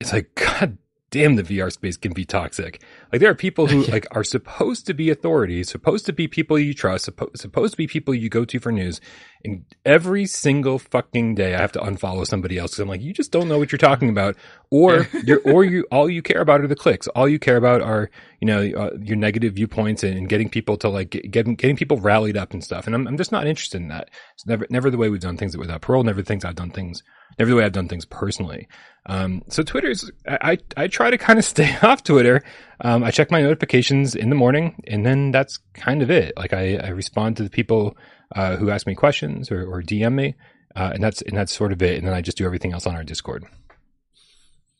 it's 0.00 0.12
like, 0.12 0.34
God 0.58 0.78
damn, 1.10 1.36
the 1.36 1.42
VR 1.42 1.72
space 1.72 1.96
can 1.96 2.12
be 2.12 2.24
toxic. 2.24 2.82
Like 3.12 3.20
there 3.20 3.30
are 3.30 3.34
people 3.34 3.66
who 3.66 3.82
like 3.92 4.06
are 4.10 4.24
supposed 4.24 4.86
to 4.86 4.94
be 4.94 5.10
authorities, 5.10 5.70
supposed 5.70 6.06
to 6.06 6.12
be 6.12 6.28
people 6.28 6.58
you 6.58 6.74
trust, 6.74 7.08
suppo- 7.08 7.36
supposed 7.36 7.72
to 7.72 7.76
be 7.76 7.86
people 7.86 8.14
you 8.14 8.28
go 8.28 8.44
to 8.44 8.58
for 8.58 8.72
news. 8.72 9.00
And 9.44 9.64
every 9.84 10.26
single 10.26 10.78
fucking 10.78 11.36
day 11.36 11.54
I 11.54 11.60
have 11.60 11.72
to 11.72 11.78
unfollow 11.78 12.26
somebody 12.26 12.58
else 12.58 12.72
because 12.72 12.80
I'm 12.80 12.88
like, 12.88 13.00
you 13.00 13.12
just 13.12 13.32
don't 13.32 13.48
know 13.48 13.58
what 13.58 13.70
you're 13.72 13.78
talking 13.78 14.10
about. 14.10 14.36
Or 14.70 15.08
you're, 15.24 15.40
or 15.44 15.64
you, 15.64 15.86
all 15.92 16.10
you 16.10 16.22
care 16.22 16.40
about 16.40 16.60
are 16.60 16.66
the 16.66 16.76
clicks. 16.76 17.06
All 17.08 17.28
you 17.28 17.38
care 17.38 17.56
about 17.56 17.80
are, 17.80 18.10
you 18.40 18.46
know, 18.46 18.60
uh, 18.60 18.90
your 19.00 19.16
negative 19.16 19.54
viewpoints 19.54 20.02
and, 20.02 20.16
and, 20.16 20.28
getting 20.28 20.50
people 20.50 20.76
to 20.78 20.88
like, 20.88 21.10
get, 21.10 21.30
getting, 21.30 21.54
getting 21.54 21.76
people 21.76 21.98
rallied 21.98 22.36
up 22.36 22.52
and 22.52 22.62
stuff. 22.62 22.86
And 22.86 22.94
I'm, 22.94 23.06
I'm 23.06 23.16
just 23.16 23.32
not 23.32 23.46
interested 23.46 23.80
in 23.80 23.88
that. 23.88 24.10
It's 24.34 24.46
never, 24.46 24.66
never 24.70 24.90
the 24.90 24.98
way 24.98 25.08
we've 25.08 25.20
done 25.20 25.36
things 25.36 25.56
without 25.56 25.80
parole, 25.80 26.02
never 26.02 26.22
things 26.22 26.44
I've 26.44 26.56
done 26.56 26.70
things, 26.70 27.02
never 27.38 27.50
the 27.50 27.56
way 27.56 27.64
I've 27.64 27.72
done 27.72 27.88
things 27.88 28.04
personally. 28.04 28.68
Um, 29.06 29.42
so 29.48 29.62
Twitter's, 29.62 30.10
I, 30.26 30.58
I, 30.76 30.82
I 30.84 30.86
try 30.86 31.10
to 31.10 31.18
kind 31.18 31.38
of 31.38 31.44
stay 31.54 31.76
off 31.82 32.02
Twitter. 32.02 32.42
Um, 32.80 33.02
I 33.04 33.10
check 33.10 33.30
my 33.30 33.42
notifications 33.42 34.14
in 34.14 34.30
the 34.30 34.36
morning 34.36 34.82
and 34.86 35.04
then 35.04 35.30
that's 35.30 35.58
kind 35.74 36.02
of 36.02 36.10
it. 36.10 36.34
Like 36.36 36.52
I, 36.52 36.76
I 36.76 36.88
respond 36.88 37.36
to 37.38 37.42
the 37.42 37.50
people, 37.50 37.96
uh, 38.34 38.56
who 38.56 38.70
ask 38.70 38.86
me 38.86 38.94
questions 38.94 39.50
or, 39.50 39.64
or 39.66 39.82
DM 39.82 40.14
me. 40.14 40.34
Uh, 40.76 40.90
and 40.94 41.02
that's, 41.02 41.22
and 41.22 41.36
that's 41.36 41.52
sort 41.52 41.72
of 41.72 41.82
it. 41.82 41.98
And 41.98 42.06
then 42.06 42.14
I 42.14 42.20
just 42.20 42.36
do 42.36 42.44
everything 42.44 42.72
else 42.72 42.86
on 42.86 42.94
our 42.94 43.02
Discord. 43.04 43.44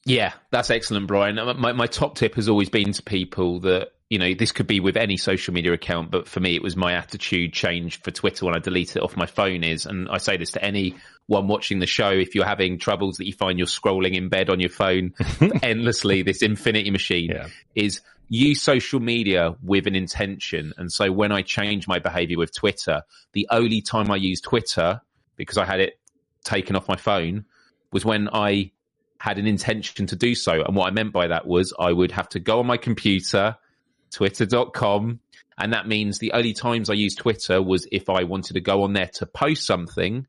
Yeah, 0.05 0.33
that's 0.51 0.71
excellent, 0.71 1.07
Brian. 1.07 1.37
My, 1.59 1.73
my 1.73 1.87
top 1.87 2.15
tip 2.15 2.35
has 2.37 2.49
always 2.49 2.69
been 2.69 2.93
to 2.93 3.03
people 3.03 3.61
that 3.61 3.89
you 4.11 4.19
know, 4.19 4.33
this 4.33 4.53
could 4.53 4.67
be 4.67 4.81
with 4.81 4.97
any 4.97 5.17
social 5.17 5.53
media 5.53 5.73
account, 5.73 6.11
but 6.11 6.27
for 6.27 6.41
me, 6.41 6.55
it 6.55 6.63
was 6.63 6.77
my 6.77 6.95
attitude 6.95 7.53
change 7.53 8.01
for 8.01 8.11
Twitter 8.11 8.47
when 8.47 8.57
I 8.57 8.59
deleted 8.59 8.97
it 8.97 9.03
off 9.03 9.17
my 9.17 9.27
phone 9.27 9.63
is, 9.63 9.85
and 9.85 10.09
I 10.09 10.17
say 10.17 10.39
this 10.39 10.53
to 10.53 10.65
anyone 10.65 11.47
watching 11.47 11.79
the 11.79 11.87
show, 11.87 12.11
if 12.11 12.35
you're 12.35 12.47
having 12.47 12.79
troubles 12.79 13.19
that 13.19 13.27
you 13.27 13.35
find 13.35 13.59
you're 13.59 13.67
scrolling 13.67 14.15
in 14.15 14.31
bed 14.31 14.49
on 14.49 14.61
your 14.61 14.71
phone 14.71 15.13
endlessly, 15.63 16.23
this 16.23 16.41
infinity 16.41 16.91
machine 16.91 17.31
yeah. 17.31 17.49
is 17.75 18.01
use 18.31 18.63
social 18.63 19.01
media 19.01 19.57
with 19.63 19.87
an 19.87 19.95
intention. 19.95 20.73
And 20.77 20.93
so 20.93 21.11
when 21.13 21.33
I 21.33 21.43
changed 21.43 21.89
my 21.89 21.99
behavior 21.99 22.39
with 22.39 22.55
Twitter, 22.55 23.03
the 23.33 23.47
only 23.51 23.83
time 23.83 24.11
I 24.11 24.17
used 24.17 24.45
Twitter 24.45 25.01
because 25.37 25.59
I 25.59 25.65
had 25.65 25.81
it 25.81 25.99
taken 26.45 26.77
off 26.77 26.89
my 26.89 26.97
phone 26.97 27.45
was 27.93 28.05
when 28.05 28.29
I 28.33 28.73
had 29.19 29.39
an 29.39 29.47
intention 29.47 30.07
to 30.07 30.17
do 30.17 30.35
so. 30.35 30.63
And 30.63 30.77
what 30.77 30.87
I 30.87 30.91
meant 30.91 31.13
by 31.13 31.27
that 31.29 31.47
was 31.47 31.73
I 31.79 31.93
would 31.93 32.13
have 32.13 32.29
to 32.31 32.41
go 32.41 32.61
on 32.61 32.67
my 32.67 32.77
computer, 32.77 33.57
twitter.com. 34.11 35.21
And 35.61 35.73
that 35.73 35.89
means 35.89 36.19
the 36.19 36.33
only 36.33 36.53
times 36.53 36.89
I 36.89 36.95
used 36.95 37.19
Twitter 37.19 37.61
was 37.61 37.87
if 37.91 38.09
I 38.09 38.25
wanted 38.25 38.55
to 38.55 38.61
go 38.61 38.85
on 38.85 38.93
there 38.93 39.11
to 39.15 39.27
post 39.27 39.67
something 39.67 40.27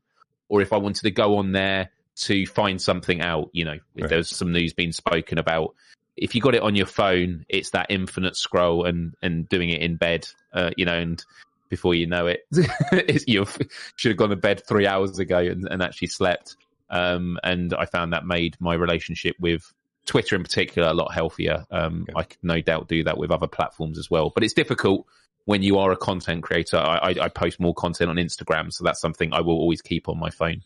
or 0.48 0.60
if 0.60 0.72
I 0.72 0.78
wanted 0.78 1.02
to 1.02 1.10
go 1.12 1.36
on 1.36 1.52
there 1.52 1.90
to 2.16 2.44
find 2.46 2.82
something 2.82 3.20
out, 3.20 3.48
you 3.52 3.64
know, 3.64 3.78
if 3.94 4.02
right. 4.02 4.10
there's 4.10 4.34
some 4.34 4.52
news 4.52 4.72
being 4.72 4.92
spoken 4.92 5.38
about. 5.38 5.74
If 6.16 6.34
you 6.34 6.40
got 6.40 6.54
it 6.54 6.62
on 6.62 6.74
your 6.74 6.86
phone, 6.86 7.46
it's 7.48 7.70
that 7.70 7.86
infinite 7.88 8.36
scroll 8.36 8.84
and, 8.84 9.14
and 9.22 9.48
doing 9.48 9.70
it 9.70 9.80
in 9.80 9.96
bed, 9.96 10.26
uh, 10.52 10.70
you 10.76 10.84
know, 10.84 10.98
and 10.98 11.24
before 11.68 11.94
you 11.94 12.06
know 12.06 12.26
it, 12.26 12.40
you 13.26 13.46
should 13.94 14.10
have 14.10 14.18
gone 14.18 14.30
to 14.30 14.36
bed 14.36 14.62
three 14.66 14.86
hours 14.86 15.18
ago 15.18 15.38
and, 15.38 15.66
and 15.70 15.82
actually 15.82 16.08
slept. 16.08 16.56
Um, 16.90 17.38
and 17.44 17.72
I 17.72 17.86
found 17.86 18.12
that 18.12 18.26
made 18.26 18.56
my 18.58 18.74
relationship 18.74 19.36
with 19.38 19.72
Twitter 20.06 20.36
in 20.36 20.42
particular 20.42 20.88
a 20.88 20.94
lot 20.94 21.12
healthier. 21.12 21.64
Um, 21.70 22.02
okay. 22.02 22.12
I 22.16 22.22
could 22.24 22.38
no 22.42 22.60
doubt 22.60 22.88
do 22.88 23.04
that 23.04 23.18
with 23.18 23.30
other 23.30 23.46
platforms 23.46 23.98
as 23.98 24.10
well, 24.10 24.30
but 24.34 24.44
it's 24.44 24.54
difficult 24.54 25.06
when 25.44 25.62
you 25.62 25.78
are 25.78 25.90
a 25.92 25.96
content 25.96 26.42
creator. 26.42 26.76
I, 26.76 26.98
I, 26.98 27.14
I 27.22 27.28
post 27.28 27.60
more 27.60 27.74
content 27.74 28.10
on 28.10 28.16
Instagram, 28.16 28.72
so 28.72 28.84
that's 28.84 29.00
something 29.00 29.32
I 29.32 29.40
will 29.40 29.56
always 29.56 29.82
keep 29.82 30.08
on 30.08 30.18
my 30.18 30.30
phone. 30.30 30.62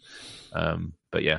Um, 0.52 0.94
but 1.14 1.23
yeah, 1.23 1.38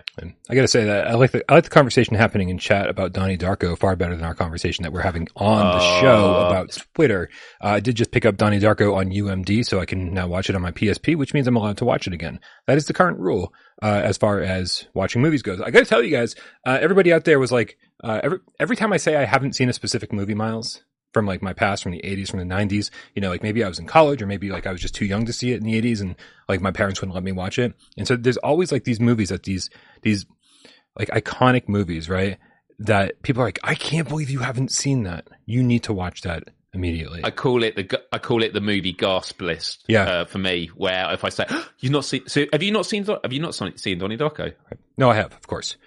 I 0.49 0.55
got 0.55 0.61
to 0.61 0.69
say 0.69 0.85
that 0.85 1.05
I 1.05 1.15
like 1.15 1.31
the 1.31 1.43
I 1.51 1.55
like 1.55 1.65
the 1.65 1.69
conversation 1.69 2.15
happening 2.15 2.47
in 2.47 2.57
chat 2.57 2.89
about 2.89 3.11
Donnie 3.11 3.37
Darko 3.37 3.77
far 3.77 3.97
better 3.97 4.15
than 4.15 4.23
our 4.23 4.33
conversation 4.33 4.83
that 4.83 4.93
we're 4.93 5.01
having 5.01 5.27
on 5.35 5.77
the 5.77 5.83
uh, 5.83 5.99
show 5.99 6.45
about 6.47 6.77
Twitter. 6.93 7.29
Uh, 7.61 7.67
I 7.67 7.79
did 7.81 7.95
just 7.95 8.11
pick 8.11 8.25
up 8.25 8.37
Donnie 8.37 8.61
Darko 8.61 8.95
on 8.95 9.11
UMD, 9.11 9.65
so 9.65 9.81
I 9.81 9.85
can 9.85 10.13
now 10.13 10.27
watch 10.27 10.49
it 10.49 10.55
on 10.55 10.61
my 10.61 10.71
PSP, 10.71 11.17
which 11.17 11.33
means 11.33 11.45
I'm 11.45 11.57
allowed 11.57 11.75
to 11.79 11.85
watch 11.85 12.07
it 12.07 12.13
again. 12.13 12.39
That 12.67 12.77
is 12.77 12.85
the 12.85 12.93
current 12.93 13.19
rule 13.19 13.53
uh, 13.83 14.01
as 14.01 14.17
far 14.17 14.39
as 14.39 14.87
watching 14.93 15.21
movies 15.21 15.41
goes. 15.41 15.59
I 15.59 15.71
got 15.71 15.79
to 15.79 15.85
tell 15.85 16.01
you 16.01 16.15
guys, 16.15 16.35
uh, 16.65 16.77
everybody 16.79 17.11
out 17.11 17.25
there 17.25 17.37
was 17.37 17.51
like, 17.51 17.77
uh, 18.01 18.21
every 18.23 18.39
every 18.61 18.75
time 18.77 18.93
I 18.93 18.97
say 18.97 19.17
I 19.17 19.25
haven't 19.25 19.57
seen 19.57 19.67
a 19.67 19.73
specific 19.73 20.13
movie, 20.13 20.35
Miles, 20.35 20.85
from 21.15 21.25
like 21.25 21.41
my 21.41 21.53
past 21.53 21.81
from 21.81 21.93
the 21.93 22.01
80s 22.01 22.29
from 22.29 22.39
the 22.39 22.55
90s 22.55 22.91
you 23.15 23.21
know 23.21 23.29
like 23.29 23.41
maybe 23.41 23.63
i 23.63 23.67
was 23.67 23.79
in 23.79 23.87
college 23.87 24.21
or 24.21 24.27
maybe 24.27 24.49
like 24.49 24.67
i 24.67 24.71
was 24.71 24.81
just 24.81 24.93
too 24.93 25.05
young 25.05 25.25
to 25.25 25.33
see 25.33 25.51
it 25.53 25.57
in 25.57 25.63
the 25.63 25.81
80s 25.81 26.01
and 26.01 26.15
like 26.47 26.61
my 26.61 26.71
parents 26.71 27.01
wouldn't 27.01 27.15
let 27.15 27.23
me 27.23 27.31
watch 27.31 27.59
it. 27.59 27.73
And 27.97 28.07
so 28.07 28.15
there's 28.15 28.37
always 28.37 28.71
like 28.71 28.83
these 28.83 28.99
movies 28.99 29.29
that 29.29 29.43
these 29.43 29.69
these 30.01 30.25
like 30.97 31.09
iconic 31.09 31.67
movies 31.67 32.09
right 32.09 32.37
that 32.79 33.21
people 33.21 33.41
are 33.41 33.45
like 33.45 33.59
i 33.63 33.75
can't 33.75 34.07
believe 34.07 34.29
you 34.29 34.39
haven't 34.39 34.71
seen 34.71 35.03
that. 35.03 35.27
You 35.45 35.63
need 35.63 35.83
to 35.83 35.93
watch 35.93 36.21
that 36.21 36.43
immediately. 36.73 37.21
I 37.23 37.31
call 37.31 37.63
it 37.63 37.75
the 37.75 38.01
i 38.11 38.19
call 38.19 38.43
it 38.43 38.53
the 38.53 38.61
movie 38.61 38.93
gasp 38.93 39.41
list 39.41 39.85
yeah. 39.87 40.03
uh, 40.03 40.25
for 40.25 40.39
me 40.39 40.67
where 40.75 41.11
if 41.13 41.23
i 41.23 41.29
say 41.29 41.45
oh, 41.49 41.69
you've 41.79 41.93
not 41.93 42.05
seen 42.05 42.27
so 42.27 42.45
have 42.51 42.63
you 42.63 42.71
not 42.71 42.85
seen 42.85 43.05
have 43.05 43.33
you 43.33 43.39
not 43.39 43.55
seen 43.55 43.97
donnie 43.97 44.17
darko? 44.17 44.53
No 44.97 45.09
i 45.09 45.15
have 45.15 45.33
of 45.33 45.47
course 45.47 45.77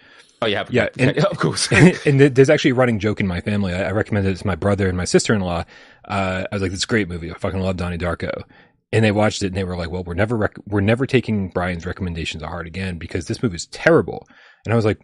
Oh, 0.41 0.47
you 0.47 0.57
have? 0.57 0.71
Yeah, 0.71 0.89
and, 0.99 1.19
of 1.25 1.39
course. 1.39 1.71
and, 1.73 2.21
there's 2.21 2.51
actually 2.51 2.73
a 2.73 2.75
running 2.75 2.99
joke 2.99 3.21
in 3.21 3.27
my 3.27 3.41
family. 3.41 3.75
I, 3.75 3.89
I 3.89 3.93
recommended 3.93 4.37
it 4.37 4.39
to 4.39 4.47
my 4.47 4.55
brother 4.55 4.89
and 4.89 4.97
my 4.97 5.05
sister-in-law. 5.05 5.65
Uh, 6.05 6.45
I 6.51 6.55
was 6.55 6.63
like, 6.63 6.73
"It's 6.73 6.85
a 6.85 6.87
great 6.87 7.09
movie. 7.09 7.31
I 7.31 7.35
fucking 7.35 7.61
love 7.61 7.77
Donnie 7.77 7.99
Darko." 7.99 8.45
And 8.91 9.05
they 9.05 9.13
watched 9.13 9.43
it 9.43 9.49
and 9.49 9.57
they 9.57 9.65
were 9.65 9.77
like, 9.77 9.91
"Well, 9.91 10.05
we're 10.05 10.15
never 10.15 10.37
rec- 10.37 10.59
we're 10.67 10.81
never 10.81 11.07
taking 11.07 11.51
Brian's 11.51 11.85
recommendations 11.85 12.43
to 12.43 12.49
heart 12.49 12.67
again 12.67 12.99
because 12.99 13.27
this 13.27 13.43
movie 13.43 13.57
is 13.57 13.67
terrible." 13.67 14.27
And 14.65 14.73
I 14.73 14.77
was 14.77 14.85
like, 14.85 15.01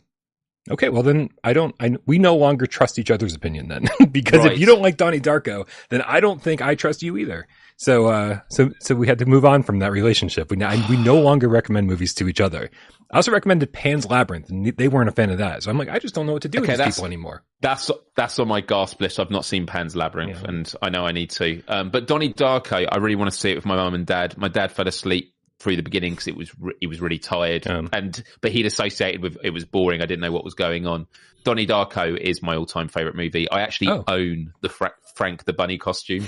"Okay, 0.70 0.88
well 0.88 1.02
then 1.02 1.30
I 1.42 1.52
don't. 1.52 1.74
I 1.80 1.96
we 2.06 2.18
no 2.18 2.36
longer 2.36 2.66
trust 2.66 2.98
each 2.98 3.10
other's 3.10 3.34
opinion 3.34 3.68
then 3.68 3.88
because 4.10 4.40
right. 4.40 4.52
if 4.52 4.58
you 4.58 4.66
don't 4.66 4.82
like 4.82 4.96
Donnie 4.96 5.20
Darko, 5.20 5.66
then 5.90 6.02
I 6.02 6.20
don't 6.20 6.40
think 6.40 6.62
I 6.62 6.74
trust 6.74 7.02
you 7.02 7.16
either." 7.16 7.46
So, 7.76 8.06
uh, 8.06 8.40
so, 8.50 8.70
so 8.80 8.94
we 8.94 9.06
had 9.06 9.18
to 9.18 9.26
move 9.26 9.44
on 9.44 9.62
from 9.62 9.80
that 9.80 9.90
relationship. 9.90 10.50
We, 10.50 10.56
we 10.88 10.96
no 10.96 11.20
longer 11.20 11.48
recommend 11.48 11.86
movies 11.86 12.14
to 12.14 12.28
each 12.28 12.40
other. 12.40 12.70
I 13.10 13.16
also 13.16 13.32
recommended 13.32 13.72
Pan's 13.72 14.06
Labyrinth, 14.06 14.48
and 14.50 14.66
they 14.66 14.88
weren't 14.88 15.08
a 15.08 15.12
fan 15.12 15.30
of 15.30 15.38
that. 15.38 15.62
So 15.62 15.70
I'm 15.70 15.78
like, 15.78 15.88
I 15.88 15.98
just 15.98 16.14
don't 16.14 16.26
know 16.26 16.32
what 16.32 16.42
to 16.42 16.48
do 16.48 16.60
okay, 16.60 16.72
with 16.72 16.84
these 16.84 16.94
people 16.94 17.06
anymore. 17.06 17.42
That's 17.60 17.90
that's 18.16 18.38
on 18.38 18.48
my 18.48 18.60
gasp 18.60 19.00
list. 19.00 19.20
I've 19.20 19.30
not 19.30 19.44
seen 19.44 19.66
Pan's 19.66 19.94
Labyrinth, 19.94 20.40
yeah. 20.42 20.48
and 20.48 20.74
I 20.82 20.90
know 20.90 21.04
I 21.04 21.12
need 21.12 21.30
to. 21.30 21.62
Um, 21.68 21.90
but 21.90 22.06
Donnie 22.06 22.32
Darko, 22.32 22.88
I 22.90 22.96
really 22.96 23.16
want 23.16 23.30
to 23.30 23.36
see 23.36 23.50
it 23.50 23.56
with 23.56 23.66
my 23.66 23.76
mum 23.76 23.94
and 23.94 24.06
dad. 24.06 24.36
My 24.36 24.48
dad 24.48 24.72
fell 24.72 24.88
asleep 24.88 25.34
through 25.58 25.76
the 25.76 25.82
beginning 25.82 26.12
because 26.12 26.28
it 26.28 26.36
was 26.36 26.52
re- 26.58 26.74
he 26.80 26.86
was 26.86 27.00
really 27.00 27.18
tired, 27.18 27.66
um, 27.66 27.88
and 27.92 28.22
but 28.40 28.52
he'd 28.52 28.66
associated 28.66 29.22
with 29.22 29.38
it 29.42 29.50
was 29.50 29.64
boring. 29.64 30.02
I 30.02 30.06
didn't 30.06 30.20
know 30.20 30.32
what 30.32 30.44
was 30.44 30.54
going 30.54 30.86
on. 30.86 31.06
Donnie 31.44 31.66
Darko 31.66 32.16
is 32.16 32.42
my 32.42 32.56
all 32.56 32.66
time 32.66 32.88
favorite 32.88 33.16
movie. 33.16 33.50
I 33.50 33.60
actually 33.60 33.88
oh. 33.88 34.04
own 34.08 34.52
the 34.62 34.68
Fra- 34.68 34.94
Frank 35.14 35.44
the 35.44 35.52
Bunny 35.52 35.78
costume. 35.78 36.26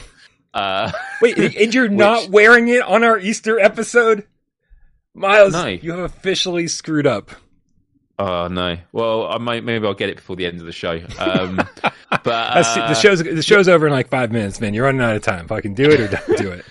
Uh, 0.57 0.91
Wait, 1.23 1.37
and 1.57 1.75
you're 1.75 1.85
which, 1.85 1.99
not 1.99 2.31
wearing 2.31 2.69
it 2.69 2.83
on 2.83 3.05
our 3.05 3.19
Easter 3.19 3.61
episode? 3.61 4.27
Miles, 5.15 5.53
no. 5.53 5.67
you 5.67 5.93
have 5.93 6.01
officially 6.01 6.67
screwed 6.67 7.07
up. 7.07 7.31
Oh 8.19 8.49
no! 8.49 8.79
Well, 8.93 9.27
I 9.27 9.37
might 9.37 9.63
maybe 9.63 9.87
I'll 9.87 9.93
get 9.93 10.09
it 10.09 10.17
before 10.17 10.37
the 10.37 10.47
end 10.47 10.61
of 10.61 10.67
the 10.67 10.73
show. 10.73 10.99
Um, 11.19 11.57
but 12.11 12.27
uh, 12.27 12.89
the 12.89 12.95
show's 12.95 13.23
the 13.23 13.43
show's 13.43 13.69
over 13.69 13.87
in 13.87 13.93
like 13.93 14.09
five 14.09 14.33
minutes, 14.33 14.59
man. 14.59 14.73
You're 14.73 14.85
running 14.85 15.03
out 15.03 15.17
of 15.17 15.23
time. 15.23 15.47
Fucking 15.49 15.75
do 15.75 15.91
it 15.91 16.01
or 16.01 16.09
don't 16.09 16.39
do 16.39 16.51
it. 16.53 16.65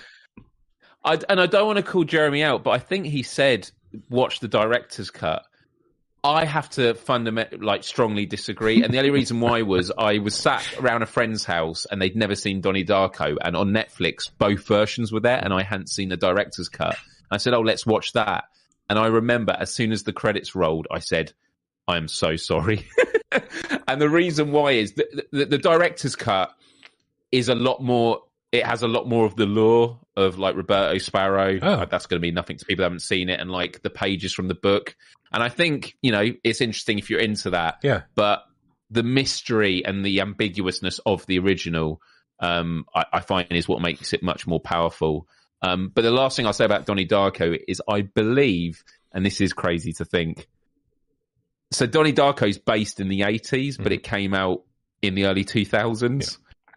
I, 1.04 1.20
and 1.30 1.40
I 1.40 1.46
don't 1.46 1.68
want 1.68 1.78
to 1.78 1.84
call 1.84 2.04
Jeremy 2.04 2.44
out, 2.44 2.64
but 2.64 2.72
I 2.72 2.80
think 2.80 3.06
he 3.06 3.22
said 3.22 3.70
watch 4.10 4.40
the 4.40 4.48
director's 4.48 5.12
cut. 5.12 5.46
I 6.26 6.46
have 6.46 6.70
to 6.72 6.96
fundamentally, 6.96 7.64
like, 7.64 7.84
strongly 7.84 8.26
disagree. 8.26 8.84
And 8.84 8.94
the 8.94 8.98
only 8.98 9.12
reason 9.12 9.40
why 9.40 9.62
was 9.62 9.92
I 9.98 10.18
was 10.18 10.36
sat 10.36 10.66
around 10.80 11.04
a 11.04 11.06
friend's 11.06 11.46
house 11.46 11.86
and 11.86 12.02
they'd 12.02 12.16
never 12.16 12.36
seen 12.36 12.62
Donnie 12.62 12.84
Darko, 12.84 13.38
and 13.42 13.56
on 13.56 13.70
Netflix 13.70 14.30
both 14.38 14.66
versions 14.68 15.12
were 15.12 15.20
there, 15.20 15.40
and 15.44 15.54
I 15.54 15.64
hadn't 15.64 15.90
seen 15.90 16.10
the 16.10 16.18
director's 16.18 16.70
cut. 16.70 16.98
I 17.32 17.38
said, 17.38 17.54
"Oh, 17.54 17.62
let's 17.62 17.86
watch 17.86 18.14
that." 18.14 18.46
And 18.90 19.00
I 19.00 19.08
remember 19.08 19.56
as 19.58 19.74
soon 19.74 19.92
as 19.92 20.04
the 20.04 20.14
credits 20.14 20.56
rolled, 20.56 20.88
I 20.92 21.00
said, 21.00 21.34
"I 21.88 21.98
am 21.98 22.08
so 22.08 22.36
sorry." 22.36 22.88
and 23.88 24.02
the 24.02 24.10
reason 24.10 24.52
why 24.52 24.72
is 24.72 24.94
the, 24.94 25.26
the, 25.32 25.46
the 25.46 25.58
director's 25.58 26.16
cut 26.16 26.56
is 27.32 27.50
a 27.50 27.56
lot 27.56 27.82
more. 27.82 28.24
It 28.52 28.66
has 28.66 28.84
a 28.84 28.88
lot 28.88 29.08
more 29.08 29.26
of 29.26 29.36
the 29.36 29.46
lore 29.46 30.00
of 30.16 30.40
like 30.40 30.56
Roberta 30.56 31.00
Sparrow. 31.00 31.60
Oh. 31.62 31.86
That's 31.86 32.06
going 32.06 32.20
to 32.20 32.26
be 32.26 32.32
nothing 32.32 32.58
to 32.58 32.66
people 32.66 32.84
who 32.84 32.86
haven't 32.86 33.02
seen 33.02 33.30
it, 33.30 33.40
and 33.40 33.52
like 33.52 33.82
the 33.82 33.90
pages 33.90 34.34
from 34.34 34.48
the 34.48 34.56
book. 34.56 34.96
And 35.36 35.44
I 35.44 35.50
think 35.50 35.98
you 36.02 36.14
know 36.14 36.24
it's 36.46 36.62
interesting 36.62 36.98
if 36.98 37.10
you're 37.10 37.20
into 37.20 37.50
that. 37.52 37.80
Yeah. 37.84 38.04
But 38.16 38.46
the 38.90 39.04
mystery 39.04 39.84
and 39.84 40.06
the 40.06 40.22
ambiguousness 40.22 41.02
of 41.06 41.26
the 41.26 41.40
original, 41.40 42.02
um, 42.40 42.86
I, 42.96 43.04
I 43.12 43.20
find 43.20 43.52
is 43.52 43.68
what 43.68 43.82
makes 43.82 44.14
it 44.14 44.24
much 44.24 44.48
more 44.48 44.62
powerful. 44.62 45.28
Um, 45.62 45.92
but 45.94 46.04
the 46.04 46.12
last 46.12 46.38
thing 46.38 46.46
I'll 46.46 46.54
say 46.54 46.64
about 46.64 46.86
Donnie 46.86 47.06
Darko 47.06 47.60
is 47.68 47.82
I 47.86 48.02
believe, 48.02 48.82
and 49.12 49.26
this 49.26 49.42
is 49.42 49.52
crazy 49.52 49.92
to 49.94 50.06
think. 50.06 50.48
So 51.72 51.86
Donnie 51.86 52.14
Darko 52.14 52.48
is 52.48 52.58
based 52.58 53.02
in 53.02 53.10
the 53.10 53.22
80s, 53.22 53.76
mm. 53.76 53.84
but 53.84 53.92
it 53.92 54.04
came 54.04 54.34
out 54.34 54.64
in 55.02 55.16
the 55.16 55.26
early 55.26 55.44
2000s. 55.44 56.22
Yeah. 56.22 56.76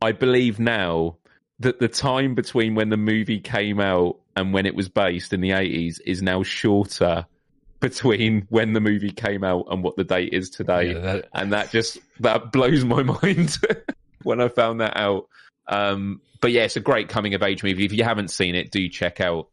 I 0.00 0.12
believe 0.12 0.60
now 0.60 1.16
that 1.58 1.80
the 1.80 1.88
time 1.88 2.36
between 2.36 2.76
when 2.76 2.90
the 2.90 2.96
movie 2.96 3.40
came 3.40 3.80
out 3.80 4.20
and 4.36 4.52
when 4.52 4.64
it 4.66 4.76
was 4.76 4.88
based 4.88 5.32
in 5.32 5.40
the 5.40 5.50
80s 5.50 5.98
is 6.04 6.22
now 6.22 6.44
shorter 6.44 7.26
between 7.80 8.46
when 8.48 8.72
the 8.72 8.80
movie 8.80 9.10
came 9.10 9.44
out 9.44 9.66
and 9.70 9.82
what 9.82 9.96
the 9.96 10.04
date 10.04 10.32
is 10.32 10.50
today. 10.50 10.92
Yeah, 10.92 11.00
that... 11.00 11.28
And 11.32 11.52
that 11.52 11.70
just 11.70 11.98
that 12.20 12.52
blows 12.52 12.84
my 12.84 13.02
mind 13.22 13.58
when 14.22 14.40
I 14.40 14.48
found 14.48 14.80
that 14.80 14.96
out. 14.96 15.28
Um, 15.68 16.20
but 16.40 16.52
yeah, 16.52 16.62
it's 16.62 16.76
a 16.76 16.80
great 16.80 17.08
coming 17.08 17.34
of 17.34 17.42
age 17.42 17.62
movie. 17.62 17.84
If 17.84 17.92
you 17.92 18.04
haven't 18.04 18.28
seen 18.28 18.54
it, 18.54 18.70
do 18.70 18.88
check 18.88 19.20
out 19.20 19.48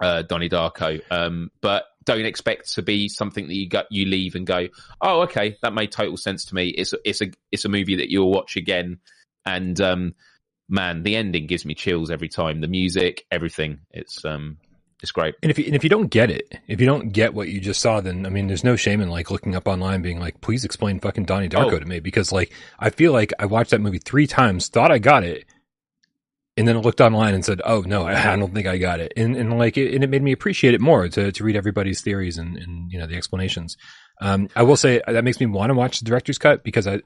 uh, 0.00 0.22
Donnie 0.22 0.48
Darko. 0.48 1.00
Um, 1.10 1.50
but 1.60 1.84
don't 2.04 2.26
expect 2.26 2.74
to 2.74 2.82
be 2.82 3.08
something 3.08 3.46
that 3.48 3.54
you 3.54 3.68
got 3.68 3.90
you 3.90 4.06
leave 4.06 4.34
and 4.34 4.46
go, 4.46 4.68
oh, 5.00 5.22
okay, 5.22 5.56
that 5.62 5.72
made 5.72 5.92
total 5.92 6.16
sense 6.16 6.46
to 6.46 6.54
me. 6.54 6.68
It's 6.68 6.92
a, 6.92 6.98
it's 7.04 7.22
a 7.22 7.30
it's 7.50 7.64
a 7.64 7.68
movie 7.68 7.96
that 7.96 8.10
you'll 8.10 8.30
watch 8.30 8.56
again, 8.56 8.98
and 9.46 9.80
um, 9.80 10.14
man, 10.68 11.02
the 11.02 11.16
ending 11.16 11.46
gives 11.46 11.64
me 11.64 11.74
chills 11.74 12.10
every 12.10 12.28
time. 12.28 12.60
The 12.60 12.68
music, 12.68 13.24
everything, 13.30 13.80
it's 13.90 14.24
um, 14.24 14.58
it's 15.04 15.12
great. 15.12 15.34
And 15.42 15.50
if 15.50 15.58
you, 15.58 15.66
and 15.66 15.74
if 15.74 15.84
you 15.84 15.90
don't 15.90 16.06
get 16.06 16.30
it, 16.30 16.58
if 16.66 16.80
you 16.80 16.86
don't 16.86 17.10
get 17.10 17.34
what 17.34 17.48
you 17.48 17.60
just 17.60 17.82
saw, 17.82 18.00
then 18.00 18.24
I 18.24 18.30
mean, 18.30 18.46
there's 18.46 18.64
no 18.64 18.74
shame 18.74 19.02
in 19.02 19.10
like 19.10 19.30
looking 19.30 19.54
up 19.54 19.68
online, 19.68 20.00
being 20.00 20.18
like, 20.18 20.40
please 20.40 20.64
explain 20.64 20.98
fucking 20.98 21.26
Donnie 21.26 21.50
Darko 21.50 21.74
oh. 21.74 21.78
to 21.78 21.84
me, 21.84 22.00
because 22.00 22.32
like 22.32 22.50
I 22.78 22.88
feel 22.88 23.12
like 23.12 23.34
I 23.38 23.44
watched 23.44 23.72
that 23.72 23.82
movie 23.82 23.98
three 23.98 24.26
times, 24.26 24.68
thought 24.68 24.90
I 24.90 24.98
got 24.98 25.22
it, 25.22 25.44
and 26.56 26.66
then 26.66 26.78
I 26.78 26.80
looked 26.80 27.02
online 27.02 27.34
and 27.34 27.44
said, 27.44 27.60
"Oh 27.66 27.82
no, 27.82 28.06
I, 28.06 28.34
don't 28.36 28.54
think 28.54 28.66
I 28.66 28.78
got 28.78 28.98
it," 28.98 29.12
and 29.14 29.36
and 29.36 29.58
like 29.58 29.76
it, 29.76 29.94
and 29.94 30.02
it 30.02 30.08
made 30.08 30.22
me 30.22 30.32
appreciate 30.32 30.72
it 30.72 30.80
more 30.80 31.06
to 31.06 31.30
to 31.30 31.44
read 31.44 31.54
everybody's 31.54 32.00
theories 32.00 32.38
and 32.38 32.56
and 32.56 32.90
you 32.90 32.98
know 32.98 33.06
the 33.06 33.16
explanations. 33.16 33.76
Um, 34.22 34.48
I 34.56 34.62
will 34.62 34.76
say 34.76 35.02
that 35.06 35.22
makes 35.22 35.38
me 35.38 35.44
want 35.44 35.68
to 35.68 35.74
watch 35.74 35.98
the 35.98 36.06
director's 36.06 36.38
cut 36.38 36.64
because 36.64 36.86
I 36.86 37.02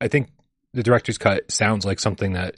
I 0.00 0.08
think 0.08 0.30
the 0.74 0.82
director's 0.82 1.16
cut 1.16 1.48
sounds 1.52 1.84
like 1.84 2.00
something 2.00 2.32
that 2.32 2.56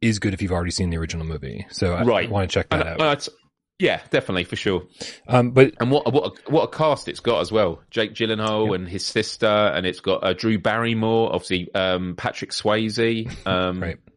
is 0.00 0.18
good 0.18 0.34
if 0.34 0.42
you've 0.42 0.50
already 0.50 0.72
seen 0.72 0.90
the 0.90 0.96
original 0.96 1.24
movie. 1.24 1.66
So 1.70 1.94
I, 1.94 2.02
right. 2.02 2.28
Want 2.28 2.50
to 2.50 2.52
check 2.52 2.68
that 2.70 2.84
uh, 2.84 2.90
out. 2.90 3.00
Uh, 3.00 3.32
yeah, 3.78 4.00
definitely 4.10 4.44
for 4.44 4.56
sure. 4.56 4.84
Um, 5.26 5.50
but 5.50 5.74
and 5.80 5.90
what 5.90 6.10
what 6.12 6.26
a, 6.26 6.50
what 6.50 6.62
a 6.62 6.68
cast 6.68 7.08
it's 7.08 7.20
got 7.20 7.40
as 7.40 7.50
well. 7.50 7.80
Jake 7.90 8.14
Gyllenhaal 8.14 8.66
yep. 8.66 8.74
and 8.74 8.88
his 8.88 9.04
sister, 9.04 9.46
and 9.46 9.84
it's 9.84 10.00
got 10.00 10.22
uh, 10.22 10.32
Drew 10.32 10.58
Barrymore, 10.58 11.32
obviously 11.32 11.74
um, 11.74 12.14
Patrick 12.16 12.50
Swayze. 12.50 13.46
Um, 13.46 13.82
right. 13.82 13.98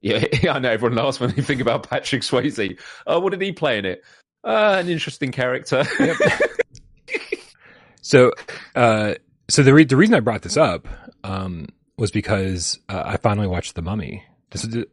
Yeah, 0.00 0.52
I 0.52 0.60
know 0.60 0.70
everyone 0.70 0.96
laughs 0.96 1.18
when 1.18 1.32
they 1.32 1.42
think 1.42 1.60
about 1.60 1.88
Patrick 1.88 2.22
Swayze. 2.22 2.78
Oh, 3.04 3.18
what 3.18 3.30
did 3.30 3.42
he 3.42 3.50
play 3.50 3.78
in 3.78 3.84
it? 3.84 4.04
Uh, 4.44 4.76
an 4.78 4.88
interesting 4.88 5.32
character. 5.32 5.84
Yep. 5.98 6.16
so, 8.00 8.30
uh, 8.76 9.14
so 9.48 9.64
the 9.64 9.74
re- 9.74 9.82
the 9.82 9.96
reason 9.96 10.14
I 10.14 10.20
brought 10.20 10.42
this 10.42 10.56
up 10.56 10.86
um, 11.24 11.66
was 11.96 12.12
because 12.12 12.78
uh, 12.88 13.02
I 13.06 13.16
finally 13.16 13.48
watched 13.48 13.74
The 13.74 13.82
Mummy. 13.82 14.22
This 14.50 14.64
is, 14.64 14.84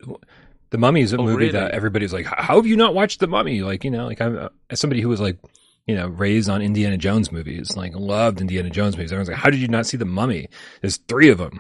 the 0.70 0.78
Mummy 0.78 1.02
is 1.02 1.14
a 1.14 1.18
oh, 1.18 1.24
movie 1.24 1.46
really? 1.46 1.52
that 1.52 1.72
everybody's 1.72 2.14
like, 2.14 2.26
how 2.26 2.56
have 2.56 2.68
you 2.68 2.76
not 2.76 2.94
watched 2.94 3.20
The 3.20 3.28
Mummy? 3.28 3.62
Like, 3.62 3.84
you 3.84 3.92
know, 3.92 4.06
like 4.06 4.22
I'm 4.22 4.38
uh, 4.38 4.50
as 4.70 4.80
somebody 4.80 5.02
who 5.02 5.10
was 5.10 5.22
like, 5.22 5.38
you 5.88 5.96
know, 5.96 6.08
raised 6.08 6.50
on 6.50 6.62
Indiana 6.62 6.98
Jones 6.98 7.32
movies, 7.32 7.78
like 7.78 7.94
loved 7.96 8.42
Indiana 8.42 8.70
Jones 8.70 8.98
movies. 8.98 9.12
Everyone's 9.12 9.30
like, 9.30 9.38
how 9.38 9.50
did 9.50 9.60
you 9.60 9.68
not 9.68 9.86
see 9.86 9.98
The 9.98 10.06
Mummy? 10.06 10.50
There's 10.82 10.98
three 10.98 11.30
of 11.30 11.38
them. 11.38 11.60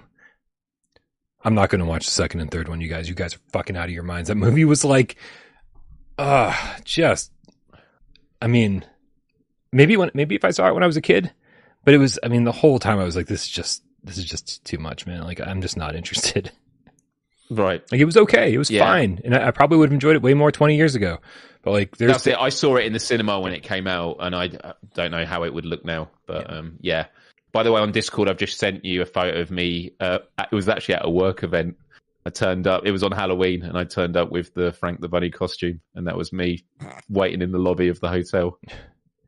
I'm 1.43 1.53
not 1.53 1.69
going 1.69 1.79
to 1.79 1.85
watch 1.85 2.05
the 2.05 2.11
second 2.11 2.39
and 2.39 2.49
third 2.49 2.67
one, 2.67 2.81
you 2.81 2.87
guys. 2.87 3.07
You 3.07 3.13
guys 3.13 3.35
are 3.35 3.39
fucking 3.51 3.77
out 3.77 3.85
of 3.85 3.91
your 3.91 4.03
minds. 4.03 4.29
That 4.29 4.35
movie 4.35 4.65
was 4.65 4.83
like, 4.83 5.15
uh 6.17 6.55
just 6.83 7.31
I 8.41 8.47
mean 8.47 8.85
maybe 9.71 9.97
when 9.97 10.11
maybe 10.13 10.35
if 10.35 10.45
I 10.45 10.51
saw 10.51 10.67
it 10.69 10.73
when 10.73 10.83
I 10.83 10.87
was 10.87 10.97
a 10.97 11.01
kid, 11.01 11.31
but 11.83 11.93
it 11.93 11.97
was 11.97 12.17
I 12.23 12.29
mean 12.29 12.45
the 12.45 12.51
whole 12.51 12.79
time 12.79 12.99
I 12.99 13.03
was 13.03 13.15
like 13.15 13.27
this 13.27 13.43
is 13.43 13.49
just 13.49 13.83
this 14.03 14.17
is 14.17 14.25
just 14.25 14.63
too 14.63 14.77
much, 14.77 15.05
man. 15.05 15.23
Like 15.23 15.41
I'm 15.41 15.61
just 15.61 15.77
not 15.77 15.95
interested. 15.95 16.51
Right. 17.49 17.83
Like 17.91 18.01
it 18.01 18.05
was 18.05 18.17
okay, 18.17 18.53
it 18.53 18.57
was 18.57 18.71
Yeah. 18.71 18.85
fine, 18.85 19.21
and 19.23 19.35
I, 19.35 19.47
I 19.47 19.51
probably 19.51 19.77
would 19.77 19.89
have 19.89 19.93
enjoyed 19.93 20.15
it 20.15 20.21
way 20.21 20.33
more 20.33 20.51
20 20.51 20.75
years 20.75 20.95
ago. 20.95 21.19
But 21.61 21.71
like 21.71 21.97
there's 21.97 22.11
That's 22.11 22.27
it. 22.27 22.37
I 22.37 22.49
saw 22.49 22.75
it 22.77 22.85
in 22.85 22.93
the 22.93 22.99
cinema 22.99 23.39
when 23.39 23.53
it 23.53 23.63
came 23.63 23.87
out, 23.87 24.17
and 24.19 24.35
I 24.35 24.49
don't 24.93 25.11
know 25.11 25.25
how 25.25 25.43
it 25.43 25.53
would 25.53 25.65
look 25.65 25.83
now. 25.83 26.09
But 26.27 26.51
um, 26.51 26.77
yeah. 26.81 27.07
By 27.51 27.63
the 27.63 27.71
way, 27.71 27.81
on 27.81 27.91
Discord, 27.91 28.27
I've 28.29 28.37
just 28.37 28.57
sent 28.59 28.83
you 28.83 29.01
a 29.01 29.05
photo 29.05 29.39
of 29.39 29.49
me. 29.49 29.93
Uh, 29.99 30.19
it 30.39 30.53
was 30.53 30.67
actually 30.69 30.95
at 30.95 31.05
a 31.05 31.09
work 31.09 31.41
event. 31.43 31.77
I 32.25 32.29
turned 32.29 32.67
up. 32.67 32.85
It 32.85 32.91
was 32.91 33.01
on 33.03 33.11
Halloween, 33.11 33.63
and 33.63 33.77
I 33.77 33.83
turned 33.83 34.17
up 34.17 34.29
with 34.31 34.53
the 34.53 34.73
Frank 34.73 34.99
the 34.99 35.07
Bunny 35.07 35.29
costume, 35.29 35.79
and 35.95 36.07
that 36.07 36.17
was 36.17 36.33
me 36.33 36.65
waiting 37.09 37.41
in 37.41 37.51
the 37.51 37.59
lobby 37.59 37.87
of 37.87 37.99
the 37.99 38.09
hotel. 38.09 38.59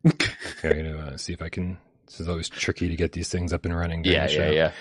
Okay, 0.06 0.69
I'm 0.69 0.77
gonna 0.93 1.12
uh, 1.13 1.17
see 1.17 1.34
if 1.34 1.41
I 1.41 1.49
can. 1.49 1.77
This 2.06 2.21
is 2.21 2.30
always 2.30 2.47
tricky 2.47 2.88
to 2.88 2.95
get 2.95 3.12
these 3.12 3.30
things 3.30 3.51
up 3.51 3.65
and 3.65 3.75
running. 3.75 4.06
Yeah, 4.06 4.30
yeah, 4.30 4.49
yeah. 4.49 4.71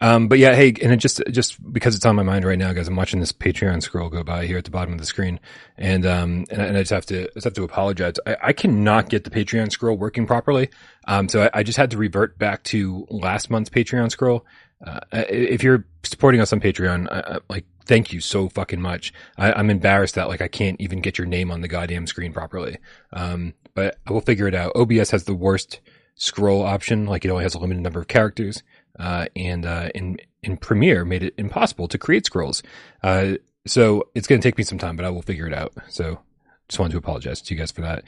Um, 0.00 0.28
but 0.28 0.38
yeah, 0.38 0.54
hey, 0.54 0.74
and 0.82 0.92
it 0.92 0.96
just 0.96 1.22
just 1.30 1.56
because 1.72 1.94
it's 1.94 2.04
on 2.04 2.16
my 2.16 2.22
mind 2.22 2.44
right 2.44 2.58
now, 2.58 2.72
guys, 2.72 2.88
I'm 2.88 2.96
watching 2.96 3.20
this 3.20 3.32
Patreon 3.32 3.82
scroll 3.82 4.08
go 4.10 4.22
by 4.24 4.44
here 4.46 4.58
at 4.58 4.64
the 4.64 4.70
bottom 4.70 4.92
of 4.92 4.98
the 5.00 5.06
screen, 5.06 5.38
and 5.78 6.04
um, 6.04 6.44
and, 6.50 6.60
I- 6.60 6.64
and 6.66 6.76
I 6.76 6.80
just 6.80 6.90
have 6.90 7.06
to 7.06 7.30
just 7.32 7.44
have 7.44 7.54
to 7.54 7.62
apologize. 7.62 8.14
I, 8.26 8.36
I 8.42 8.52
cannot 8.52 9.08
get 9.08 9.24
the 9.24 9.30
Patreon 9.30 9.70
scroll 9.70 9.96
working 9.96 10.26
properly, 10.26 10.68
um, 11.06 11.28
so 11.28 11.44
I, 11.44 11.50
I 11.60 11.62
just 11.62 11.78
had 11.78 11.90
to 11.92 11.96
revert 11.96 12.38
back 12.38 12.64
to 12.64 13.06
last 13.08 13.50
month's 13.50 13.70
Patreon 13.70 14.10
scroll. 14.10 14.44
Uh, 14.84 15.00
if 15.12 15.62
you're 15.62 15.86
supporting 16.02 16.40
us 16.40 16.52
on 16.52 16.60
Patreon, 16.60 17.08
I, 17.10 17.38
like, 17.48 17.64
thank 17.86 18.12
you 18.12 18.20
so 18.20 18.48
fucking 18.48 18.80
much. 18.82 19.12
I, 19.38 19.52
I'm 19.52 19.70
embarrassed 19.70 20.16
that 20.16 20.28
like 20.28 20.42
I 20.42 20.48
can't 20.48 20.78
even 20.80 21.00
get 21.00 21.16
your 21.18 21.26
name 21.26 21.50
on 21.50 21.60
the 21.62 21.68
goddamn 21.68 22.06
screen 22.06 22.32
properly. 22.32 22.78
Um, 23.12 23.54
but 23.74 23.96
I 24.06 24.12
will 24.12 24.20
figure 24.20 24.46
it 24.48 24.54
out. 24.54 24.72
OBS 24.76 25.10
has 25.12 25.24
the 25.24 25.34
worst 25.34 25.80
scroll 26.16 26.62
option. 26.62 27.06
Like 27.06 27.24
it 27.24 27.30
only 27.30 27.44
has 27.44 27.54
a 27.54 27.58
limited 27.58 27.82
number 27.82 28.00
of 28.00 28.08
characters. 28.08 28.62
Uh, 28.98 29.26
and, 29.34 29.66
uh, 29.66 29.88
in, 29.94 30.18
in 30.42 30.56
Premiere 30.56 31.04
made 31.04 31.22
it 31.22 31.34
impossible 31.36 31.88
to 31.88 31.98
create 31.98 32.26
scrolls. 32.26 32.62
Uh, 33.02 33.34
so 33.66 34.08
it's 34.14 34.26
going 34.26 34.40
to 34.40 34.46
take 34.46 34.58
me 34.58 34.64
some 34.64 34.78
time, 34.78 34.96
but 34.96 35.04
I 35.04 35.10
will 35.10 35.22
figure 35.22 35.46
it 35.46 35.54
out. 35.54 35.72
So 35.88 36.20
just 36.68 36.78
wanted 36.78 36.92
to 36.92 36.98
apologize 36.98 37.40
to 37.40 37.54
you 37.54 37.58
guys 37.58 37.72
for 37.72 37.82
that. 37.82 38.04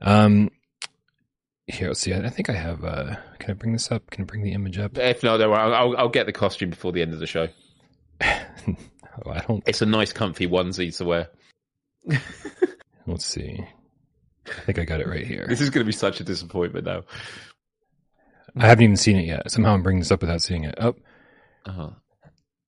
Um, 0.00 0.50
here, 1.66 1.88
let's 1.88 2.00
see. 2.00 2.12
I, 2.12 2.18
I 2.18 2.28
think 2.28 2.50
I 2.50 2.54
have, 2.54 2.84
uh, 2.84 3.16
can 3.38 3.50
I 3.50 3.54
bring 3.54 3.72
this 3.72 3.90
up? 3.90 4.10
Can 4.10 4.22
I 4.22 4.26
bring 4.26 4.42
the 4.42 4.52
image 4.52 4.78
up? 4.78 4.98
If 4.98 5.22
not, 5.22 5.38
don't 5.38 5.50
worry. 5.50 5.60
I'll, 5.60 5.74
I'll, 5.74 5.96
I'll 5.96 6.08
get 6.08 6.26
the 6.26 6.32
costume 6.32 6.70
before 6.70 6.92
the 6.92 7.02
end 7.02 7.12
of 7.12 7.20
the 7.20 7.26
show. 7.26 7.48
Oh, 9.24 9.30
I 9.30 9.40
don't, 9.40 9.62
It's 9.66 9.82
a 9.82 9.86
nice, 9.86 10.12
comfy 10.12 10.46
onesie 10.46 10.96
to 10.96 11.04
wear. 11.04 11.28
let's 13.06 13.26
see. 13.26 13.64
I 14.46 14.60
think 14.62 14.78
I 14.78 14.84
got 14.84 15.00
it 15.00 15.06
right 15.06 15.26
here. 15.26 15.46
This 15.48 15.60
is 15.60 15.70
going 15.70 15.84
to 15.84 15.88
be 15.88 15.92
such 15.92 16.20
a 16.20 16.24
disappointment 16.24 16.86
now. 16.86 17.02
I 18.56 18.66
haven't 18.66 18.84
even 18.84 18.96
seen 18.96 19.16
it 19.16 19.26
yet. 19.26 19.50
Somehow 19.50 19.74
I'm 19.74 19.82
bringing 19.82 20.00
this 20.00 20.10
up 20.10 20.20
without 20.20 20.42
seeing 20.42 20.64
it. 20.64 20.74
Oh, 20.80 20.94
Uh-huh. 21.66 21.90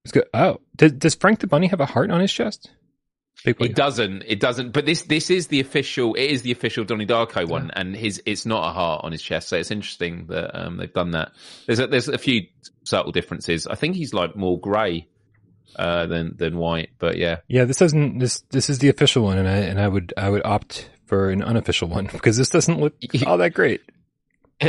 it's 0.04 0.12
good. 0.12 0.24
Oh, 0.32 0.60
does, 0.76 0.92
does 0.92 1.14
Frank 1.14 1.40
the 1.40 1.46
Bunny 1.46 1.66
have 1.68 1.80
a 1.80 1.86
heart 1.86 2.10
on 2.10 2.20
his 2.20 2.32
chest? 2.32 2.70
It 3.44 3.74
doesn't. 3.74 4.22
It 4.26 4.40
doesn't. 4.40 4.70
But 4.72 4.86
this 4.86 5.02
this 5.02 5.28
is 5.28 5.48
the 5.48 5.60
official. 5.60 6.14
It 6.14 6.30
is 6.30 6.40
the 6.42 6.52
official 6.52 6.84
Donnie 6.84 7.04
Darko 7.04 7.46
one, 7.46 7.70
and 7.74 7.94
his 7.94 8.22
it's 8.24 8.46
not 8.46 8.70
a 8.70 8.72
heart 8.72 9.04
on 9.04 9.12
his 9.12 9.20
chest. 9.20 9.48
So 9.48 9.58
it's 9.58 9.70
interesting 9.70 10.26
that 10.28 10.58
um, 10.58 10.78
they've 10.78 10.90
done 10.92 11.10
that. 11.10 11.32
There's 11.66 11.78
a, 11.80 11.86
there's 11.86 12.08
a 12.08 12.16
few 12.16 12.46
subtle 12.84 13.12
differences. 13.12 13.66
I 13.66 13.74
think 13.74 13.96
he's 13.96 14.14
like 14.14 14.34
more 14.34 14.58
grey 14.58 15.08
uh, 15.76 16.06
than 16.06 16.36
than 16.38 16.56
white. 16.56 16.90
But 16.98 17.18
yeah, 17.18 17.40
Yeah, 17.46 17.64
this 17.66 17.76
doesn't. 17.76 18.18
This 18.18 18.40
this 18.50 18.70
is 18.70 18.78
the 18.78 18.88
official 18.88 19.24
one, 19.24 19.36
and 19.36 19.46
I 19.48 19.56
and 19.56 19.78
I 19.78 19.88
would 19.88 20.14
I 20.16 20.30
would 20.30 20.46
opt 20.46 20.88
for 21.04 21.28
an 21.28 21.42
unofficial 21.42 21.88
one 21.88 22.06
because 22.12 22.38
this 22.38 22.48
doesn't 22.48 22.80
look 22.80 22.94
all 23.26 23.36
that 23.38 23.52
great. 23.52 23.82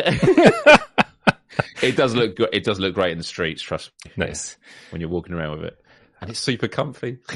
it 1.81 1.95
does 1.95 2.13
look 2.15 2.35
good. 2.35 2.49
It 2.53 2.63
does 2.63 2.79
look 2.79 2.93
great 2.95 3.11
in 3.11 3.17
the 3.17 3.23
streets. 3.23 3.61
Trust 3.61 3.91
me, 4.05 4.11
Nice. 4.25 4.57
when 4.89 5.01
you're 5.01 5.09
walking 5.09 5.33
around 5.33 5.57
with 5.57 5.65
it, 5.65 5.77
and 6.21 6.29
it's 6.29 6.39
super 6.39 6.67
comfy. 6.67 7.17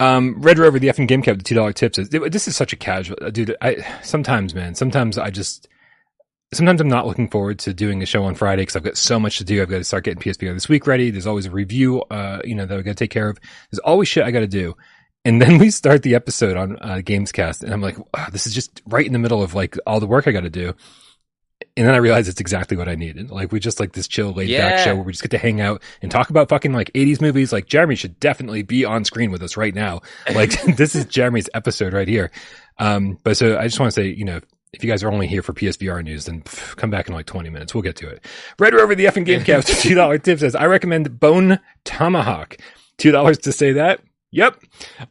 Um, 0.00 0.40
Red 0.42 0.58
Rover, 0.58 0.80
the 0.80 0.88
effing 0.88 1.06
game 1.06 1.22
cat, 1.22 1.38
the 1.38 1.44
two 1.44 1.54
dollar 1.54 1.72
tips. 1.72 1.96
Is, 1.96 2.08
this 2.08 2.48
is 2.48 2.56
such 2.56 2.72
a 2.72 2.76
casual 2.76 3.16
uh, 3.22 3.30
dude. 3.30 3.54
I 3.62 3.76
sometimes, 4.02 4.52
man, 4.52 4.74
sometimes 4.74 5.16
I 5.16 5.30
just 5.30 5.68
sometimes 6.52 6.80
I'm 6.80 6.88
not 6.88 7.06
looking 7.06 7.28
forward 7.28 7.60
to 7.60 7.72
doing 7.72 8.02
a 8.02 8.06
show 8.06 8.24
on 8.24 8.34
Friday 8.34 8.62
because 8.62 8.74
I've 8.74 8.82
got 8.82 8.96
so 8.96 9.20
much 9.20 9.38
to 9.38 9.44
do. 9.44 9.62
I've 9.62 9.68
got 9.70 9.78
to 9.78 9.84
start 9.84 10.02
getting 10.02 10.20
PSVR 10.20 10.54
this 10.54 10.68
week 10.68 10.88
ready. 10.88 11.10
There's 11.10 11.26
always 11.28 11.46
a 11.46 11.52
review, 11.52 12.02
uh, 12.10 12.40
you 12.42 12.56
know, 12.56 12.66
that 12.66 12.76
I 12.76 12.82
got 12.82 12.90
to 12.90 12.94
take 12.96 13.12
care 13.12 13.28
of. 13.28 13.38
There's 13.70 13.78
always 13.80 14.08
shit 14.08 14.24
I 14.24 14.32
got 14.32 14.40
to 14.40 14.48
do. 14.48 14.74
And 15.24 15.40
then 15.40 15.58
we 15.58 15.70
start 15.70 16.02
the 16.02 16.16
episode 16.16 16.56
on 16.56 16.78
uh, 16.80 16.96
Gamescast, 17.04 17.62
and 17.62 17.72
I'm 17.72 17.80
like, 17.82 17.96
"Ah, 18.12 18.28
this 18.32 18.46
is 18.48 18.54
just 18.54 18.82
right 18.86 19.06
in 19.06 19.12
the 19.12 19.20
middle 19.20 19.40
of 19.42 19.54
like 19.54 19.76
all 19.86 20.00
the 20.00 20.08
work 20.08 20.26
I 20.26 20.32
got 20.32 20.40
to 20.40 20.50
do. 20.50 20.74
And 21.76 21.86
then 21.86 21.94
I 21.94 21.98
realize 21.98 22.28
it's 22.28 22.40
exactly 22.40 22.76
what 22.76 22.88
I 22.88 22.96
needed. 22.96 23.30
Like 23.30 23.50
we 23.50 23.58
just 23.58 23.80
like 23.80 23.92
this 23.92 24.06
chill, 24.06 24.32
laid 24.32 24.48
back 24.50 24.72
Yeah. 24.72 24.84
show 24.84 24.94
where 24.94 25.04
we 25.04 25.12
just 25.12 25.22
get 25.22 25.30
to 25.30 25.38
hang 25.38 25.60
out 25.62 25.82
and 26.02 26.10
talk 26.10 26.28
about 26.28 26.50
fucking 26.50 26.72
like 26.74 26.90
80s 26.92 27.20
movies. 27.22 27.50
Like 27.52 27.66
Jeremy 27.66 27.94
should 27.94 28.20
definitely 28.20 28.62
be 28.62 28.84
on 28.84 29.04
screen 29.04 29.30
with 29.30 29.42
us 29.42 29.56
right 29.56 29.74
now. 29.74 30.02
Like 30.34 30.50
this 30.76 30.94
is 30.94 31.06
Jeremy's 31.06 31.48
episode 31.54 31.94
right 31.94 32.08
here. 32.08 32.30
Um, 32.78 33.18
but 33.24 33.36
so 33.38 33.56
I 33.58 33.64
just 33.64 33.80
want 33.80 33.90
to 33.92 33.94
say, 34.00 34.08
you 34.08 34.24
know, 34.24 34.40
if 34.74 34.84
you 34.84 34.90
guys 34.90 35.02
are 35.02 35.10
only 35.12 35.26
here 35.26 35.42
for 35.42 35.52
PSVR 35.54 36.02
news, 36.04 36.26
then 36.26 36.42
pff, 36.42 36.76
come 36.76 36.90
back 36.90 37.08
in 37.08 37.14
like 37.14 37.26
20 37.26 37.48
minutes. 37.50 37.74
We'll 37.74 37.82
get 37.82 37.96
to 37.96 38.08
it. 38.08 38.24
Red 38.58 38.74
Rover, 38.74 38.94
the 38.94 39.04
effing 39.06 39.24
game 39.24 39.42
cats, 39.44 39.70
$2 39.84 40.22
tip 40.22 40.38
says, 40.40 40.54
I 40.54 40.66
recommend 40.66 41.20
Bone 41.20 41.58
Tomahawk. 41.84 42.56
$2 42.98 43.42
to 43.42 43.52
say 43.52 43.72
that. 43.72 44.00
Yep. 44.30 44.62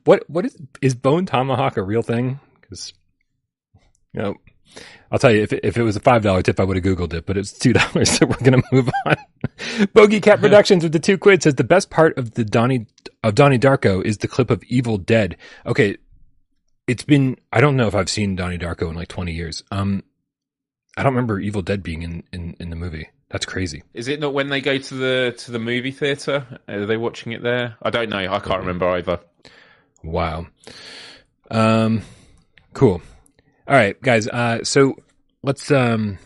What, 0.04 0.28
what 0.30 0.46
is, 0.46 0.58
is 0.82 0.96
Bone 0.96 1.26
Tomahawk 1.28 1.78
a 1.78 1.84
real 1.84 2.02
thing? 2.02 2.40
Cause, 2.70 2.94
you 4.14 4.22
know, 4.22 4.36
I'll 5.12 5.20
tell 5.20 5.32
you, 5.32 5.42
if 5.42 5.52
it, 5.52 5.62
if 5.64 5.78
it 5.78 5.84
was 5.84 5.96
a 5.96 6.00
$5 6.00 6.44
tip, 6.44 6.60
I 6.60 6.64
would 6.64 6.78
have 6.78 6.86
Googled 6.86 7.14
it, 7.14 7.26
but 7.26 7.38
it's 7.38 7.52
$2. 7.52 8.06
So 8.06 8.26
we're 8.26 8.36
going 8.38 8.62
to 8.62 8.64
move 8.72 8.90
on. 9.06 9.18
Bogey 9.94 10.22
Cat 10.22 10.40
Productions 10.40 10.84
with 10.84 10.94
the 10.94 11.00
two 11.00 11.18
quid 11.18 11.44
says 11.44 11.56
the 11.56 11.64
best 11.64 11.90
part 11.90 12.18
of 12.18 12.32
the 12.36 12.46
Donnie, 12.46 12.88
of 13.24 13.36
Donnie 13.36 13.60
Darko 13.60 14.04
is 14.04 14.20
the 14.20 14.28
clip 14.28 14.50
of 14.50 14.64
Evil 14.66 14.98
Dead. 14.98 15.38
Okay. 15.66 15.98
It's 16.88 17.04
been, 17.04 17.38
I 17.52 17.62
don't 17.62 17.76
know 17.76 17.88
if 17.88 17.96
I've 17.96 18.10
seen 18.10 18.36
Donnie 18.36 18.58
Darko 18.58 18.90
in 18.90 18.96
like 18.96 19.08
20 19.08 19.32
years. 19.32 19.64
Um, 19.72 20.04
I 20.98 21.04
don't 21.04 21.14
remember 21.14 21.40
Evil 21.40 21.62
Dead 21.62 21.84
being 21.84 22.02
in, 22.02 22.24
in, 22.32 22.56
in 22.60 22.70
the 22.70 22.76
movie. 22.76 23.10
That's 23.30 23.46
crazy. 23.46 23.84
Is 23.94 24.10
it 24.10 24.20
not 24.20 24.34
when 24.34 24.50
they 24.50 24.60
go 24.60 24.78
to 24.78 24.94
the 24.94 25.34
to 25.38 25.52
the 25.52 25.60
movie 25.60 25.92
theater? 25.92 26.60
Are 26.68 26.86
they 26.86 26.98
watching 26.98 27.32
it 27.32 27.42
there? 27.42 27.78
I 27.82 27.90
don't 27.90 28.10
know. 28.10 28.18
I 28.18 28.40
can't 28.40 28.60
remember 28.60 28.90
either. 28.90 29.22
Wow. 30.04 30.48
Um, 31.50 32.02
cool. 32.74 33.02
All 33.72 33.78
right, 33.78 34.00
guys. 34.02 34.28
Uh, 34.28 34.66
so 34.66 34.98
let's 35.44 35.72
um, 35.72 36.18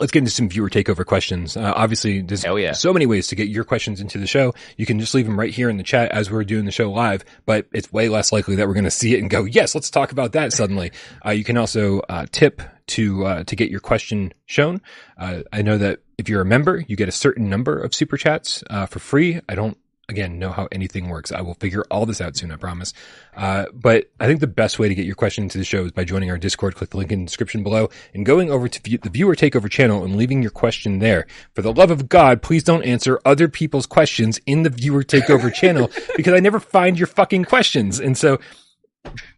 let's 0.00 0.10
get 0.10 0.20
into 0.20 0.30
some 0.30 0.48
viewer 0.48 0.70
takeover 0.70 1.04
questions. 1.04 1.54
Uh, 1.54 1.70
obviously, 1.76 2.22
there's 2.22 2.46
yeah. 2.46 2.72
so 2.72 2.94
many 2.94 3.04
ways 3.04 3.26
to 3.26 3.36
get 3.36 3.48
your 3.48 3.62
questions 3.62 4.00
into 4.00 4.16
the 4.16 4.26
show. 4.26 4.54
You 4.78 4.86
can 4.86 4.98
just 4.98 5.12
leave 5.14 5.26
them 5.26 5.38
right 5.38 5.52
here 5.52 5.68
in 5.68 5.76
the 5.76 5.82
chat 5.82 6.12
as 6.12 6.30
we're 6.30 6.44
doing 6.44 6.64
the 6.64 6.72
show 6.72 6.90
live, 6.90 7.26
but 7.44 7.66
it's 7.74 7.92
way 7.92 8.08
less 8.08 8.32
likely 8.32 8.56
that 8.56 8.66
we're 8.66 8.72
going 8.72 8.84
to 8.84 8.90
see 8.90 9.14
it 9.14 9.20
and 9.20 9.28
go, 9.28 9.44
yes, 9.44 9.74
let's 9.74 9.90
talk 9.90 10.12
about 10.12 10.32
that 10.32 10.54
suddenly. 10.54 10.92
Uh, 11.22 11.32
you 11.32 11.44
can 11.44 11.58
also 11.58 12.00
uh, 12.08 12.24
tip 12.32 12.62
to 12.86 13.26
uh, 13.26 13.44
to 13.44 13.54
get 13.54 13.70
your 13.70 13.80
question 13.80 14.32
shown. 14.46 14.80
Uh, 15.18 15.42
I 15.52 15.60
know 15.60 15.76
that 15.76 15.98
if 16.16 16.30
you're 16.30 16.40
a 16.40 16.46
member, 16.46 16.82
you 16.88 16.96
get 16.96 17.10
a 17.10 17.12
certain 17.12 17.50
number 17.50 17.78
of 17.78 17.94
super 17.94 18.16
chats 18.16 18.64
uh, 18.70 18.86
for 18.86 18.98
free. 18.98 19.42
I 19.46 19.54
don't 19.56 19.76
again 20.08 20.38
know 20.38 20.50
how 20.50 20.68
anything 20.70 21.08
works. 21.08 21.32
I 21.32 21.40
will 21.40 21.54
figure 21.54 21.84
all 21.90 22.06
this 22.06 22.20
out 22.20 22.36
soon, 22.36 22.52
I 22.52 22.56
promise. 22.56 22.92
Uh, 23.36 23.66
but 23.72 24.10
I 24.20 24.26
think 24.26 24.40
the 24.40 24.46
best 24.46 24.78
way 24.78 24.88
to 24.88 24.94
get 24.94 25.04
your 25.04 25.14
question 25.14 25.44
into 25.44 25.58
the 25.58 25.64
show 25.64 25.84
is 25.84 25.92
by 25.92 26.04
joining 26.04 26.30
our 26.30 26.38
Discord. 26.38 26.76
Click 26.76 26.90
the 26.90 26.96
link 26.96 27.10
in 27.12 27.20
the 27.20 27.26
description 27.26 27.62
below 27.62 27.88
and 28.14 28.24
going 28.24 28.50
over 28.50 28.68
to 28.68 28.82
view, 28.82 28.98
the 28.98 29.10
viewer 29.10 29.34
takeover 29.34 29.70
channel 29.70 30.04
and 30.04 30.16
leaving 30.16 30.42
your 30.42 30.50
question 30.50 31.00
there. 31.00 31.26
For 31.54 31.62
the 31.62 31.72
love 31.72 31.90
of 31.90 32.08
God, 32.08 32.42
please 32.42 32.62
don't 32.62 32.84
answer 32.84 33.20
other 33.24 33.48
people's 33.48 33.86
questions 33.86 34.40
in 34.46 34.62
the 34.62 34.70
viewer 34.70 35.02
takeover 35.02 35.52
channel 35.52 35.90
because 36.16 36.34
I 36.34 36.40
never 36.40 36.60
find 36.60 36.98
your 36.98 37.08
fucking 37.08 37.44
questions. 37.44 37.98
And 37.98 38.16
so, 38.16 38.38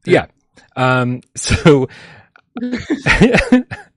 yeah. 0.05 0.27
Um, 0.77 1.23
so, 1.35 1.89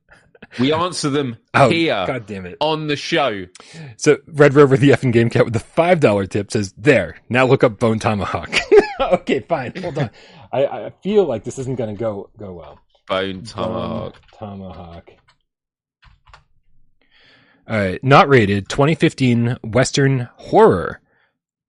We 0.59 0.73
answer 0.73 1.09
them 1.09 1.37
oh, 1.53 1.69
here 1.69 2.03
God 2.05 2.25
damn 2.25 2.45
it. 2.45 2.57
on 2.59 2.87
the 2.87 2.95
show. 2.95 3.45
So 3.97 4.17
Red 4.27 4.53
Rover, 4.53 4.77
the 4.77 4.89
effing 4.89 5.13
game 5.13 5.29
cat 5.29 5.45
with 5.45 5.53
the 5.53 5.59
five 5.59 5.99
dollar 5.99 6.25
tip 6.25 6.51
says, 6.51 6.73
"There, 6.77 7.17
now 7.29 7.45
look 7.45 7.63
up 7.63 7.79
Bone 7.79 7.99
Tomahawk." 7.99 8.53
okay, 8.99 9.39
fine. 9.39 9.73
Hold 9.81 9.97
on. 9.97 10.09
I, 10.51 10.65
I 10.65 10.93
feel 11.01 11.25
like 11.25 11.43
this 11.43 11.57
isn't 11.59 11.75
going 11.75 11.95
to 11.95 11.99
go 11.99 12.29
go 12.37 12.53
well. 12.53 12.79
Bone 13.07 13.43
tomahawk. 13.43 14.13
Bone 14.39 14.59
Tomahawk. 14.59 15.11
All 17.67 17.77
right, 17.77 18.03
not 18.03 18.27
rated. 18.27 18.67
2015 18.67 19.57
Western 19.63 20.27
horror 20.35 20.99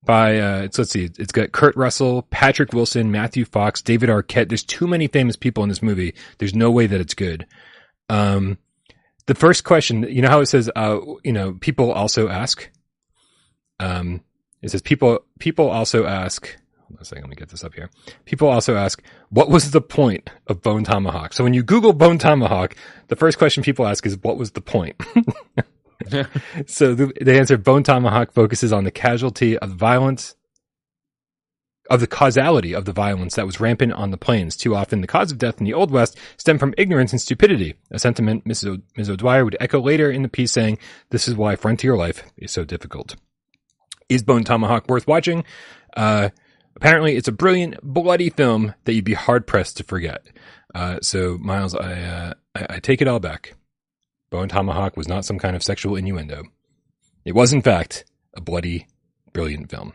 by 0.05 0.38
uh, 0.40 0.62
it's 0.62 0.79
let's 0.79 0.90
see, 0.90 1.11
it's 1.18 1.33
got 1.33 1.53
Kurt 1.53 1.77
Russell, 1.77 2.23
Patrick 2.23 2.73
Wilson, 2.73 3.11
Matthew 3.11 3.45
Fox, 3.45 3.83
David 3.83 4.09
Arquette. 4.09 4.49
There's 4.49 4.64
too 4.64 4.87
many 4.87 5.07
famous 5.07 5.37
people 5.37 5.62
in 5.62 5.68
this 5.68 5.83
movie. 5.83 6.14
There's 6.38 6.55
no 6.55 6.71
way 6.71 6.87
that 6.87 7.01
it's 7.01 7.14
good. 7.14 7.47
Um, 8.09 8.59
the 9.26 9.35
first 9.35 9.64
question, 9.64 10.02
you 10.08 10.22
know 10.22 10.28
how 10.28 10.40
it 10.40 10.46
says, 10.46 10.70
uh, 10.74 10.98
you 11.22 11.32
know, 11.32 11.54
people 11.54 11.92
also 11.92 12.28
ask. 12.28 12.68
Um, 13.80 14.22
it 14.61 14.70
says 14.70 14.82
people 14.82 15.24
people 15.38 15.68
also 15.68 16.06
ask. 16.06 16.46
Hold 16.78 16.98
on 16.98 17.02
a 17.02 17.04
second, 17.04 17.24
let 17.24 17.30
me 17.30 17.37
get 17.37 17.48
this 17.48 17.64
up 17.64 17.74
here. 17.74 17.90
People 18.24 18.48
also 18.48 18.76
ask, 18.76 19.02
what 19.30 19.48
was 19.48 19.70
the 19.70 19.80
point 19.80 20.30
of 20.46 20.61
Bone 20.62 20.85
Tomahawk? 20.85 21.32
So 21.32 21.42
when 21.42 21.54
you 21.54 21.62
Google 21.62 21.92
Bone 21.92 22.18
Tomahawk, 22.18 22.76
the 23.08 23.16
first 23.16 23.38
question 23.38 23.62
people 23.62 23.87
ask 23.87 24.04
is, 24.04 24.18
what 24.18 24.37
was 24.37 24.52
the 24.52 24.61
point? 24.61 25.00
so 26.66 26.94
the, 26.94 27.12
the 27.20 27.38
answer, 27.38 27.56
Bone 27.56 27.82
Tomahawk 27.82 28.32
focuses 28.32 28.72
on 28.72 28.85
the 28.85 28.90
casualty 28.90 29.58
of 29.58 29.70
violence, 29.70 30.37
of 31.92 32.00
the 32.00 32.07
causality 32.07 32.74
of 32.74 32.87
the 32.87 32.92
violence 32.92 33.35
that 33.35 33.44
was 33.44 33.61
rampant 33.61 33.92
on 33.92 34.11
the 34.11 34.16
plains. 34.16 34.57
Too 34.57 34.74
often, 34.74 35.02
the 35.02 35.07
cause 35.07 35.31
of 35.31 35.37
death 35.37 35.59
in 35.61 35.66
the 35.66 35.74
Old 35.74 35.90
West 35.90 36.16
stemmed 36.38 36.59
from 36.59 36.72
ignorance 36.78 37.12
and 37.12 37.20
stupidity, 37.20 37.74
a 37.90 37.98
sentiment 37.98 38.46
Mrs. 38.46 38.78
O- 38.78 38.83
Ms. 38.96 39.11
O'Dwyer 39.11 39.44
would 39.44 39.59
echo 39.61 39.78
later 39.78 40.11
in 40.11 40.22
the 40.22 40.28
piece 40.31 40.52
saying, 40.52 40.78
this 41.11 41.28
is 41.28 41.37
why 41.37 41.55
frontier 41.55 41.94
life 41.94 42.24
is 42.38 42.50
so 42.50 42.64
difficult. 42.64 43.16
Is 44.09 44.22
Bone 44.22 44.42
Tomahawk 44.42 44.88
worth 44.88 45.07
watching? 45.07 45.44
Uh, 45.94 46.31
apparently 46.74 47.14
it's 47.14 47.28
a 47.28 47.33
brilliant, 47.33 47.76
bloody 47.83 48.31
film 48.31 48.74
that 48.85 48.94
you'd 48.94 49.05
be 49.05 49.12
hard 49.12 49.46
pressed 49.46 49.76
to 49.76 49.85
forget. 49.85 50.26
Uh, 50.74 50.98
so 51.02 51.37
Miles, 51.42 51.74
I, 51.74 51.92
uh, 52.00 52.33
I, 52.55 52.66
I 52.70 52.78
take 52.78 53.02
it 53.02 53.09
all 53.09 53.20
back. 53.20 53.52
Bone 54.31 54.48
Tomahawk 54.48 54.96
was 54.96 55.09
not 55.09 55.26
some 55.26 55.38
kind 55.38 55.55
of 55.55 55.62
sexual 55.62 55.94
innuendo. 55.96 56.44
It 57.26 57.35
was, 57.35 57.52
in 57.52 57.61
fact, 57.61 58.07
a 58.35 58.40
bloody, 58.40 58.87
brilliant 59.35 59.70
film. 59.70 59.92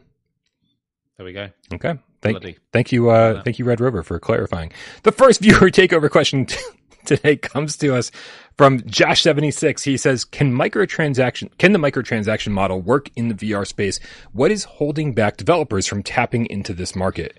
There 1.17 1.25
we 1.25 1.33
go. 1.33 1.49
Okay. 1.73 1.95
Thank, 2.21 2.39
Bloody. 2.39 2.57
thank 2.71 2.91
you, 2.91 3.09
uh, 3.09 3.41
thank 3.43 3.59
you, 3.59 3.65
Red 3.65 3.79
Rover, 3.81 4.03
for 4.03 4.19
clarifying. 4.19 4.71
The 5.03 5.11
first 5.11 5.39
viewer 5.41 5.55
takeover 5.71 6.09
question 6.09 6.45
t- 6.45 6.57
today 7.05 7.35
comes 7.37 7.75
to 7.77 7.95
us 7.95 8.11
from 8.57 8.79
Josh76. 8.81 9.83
He 9.83 9.97
says, 9.97 10.25
can 10.25 10.53
microtransaction, 10.53 11.55
can 11.57 11.73
the 11.73 11.79
microtransaction 11.79 12.51
model 12.51 12.81
work 12.81 13.09
in 13.15 13.27
the 13.29 13.33
VR 13.35 13.65
space? 13.65 13.99
What 14.31 14.51
is 14.51 14.63
holding 14.63 15.13
back 15.13 15.37
developers 15.37 15.87
from 15.87 16.03
tapping 16.03 16.45
into 16.47 16.73
this 16.73 16.95
market? 16.95 17.37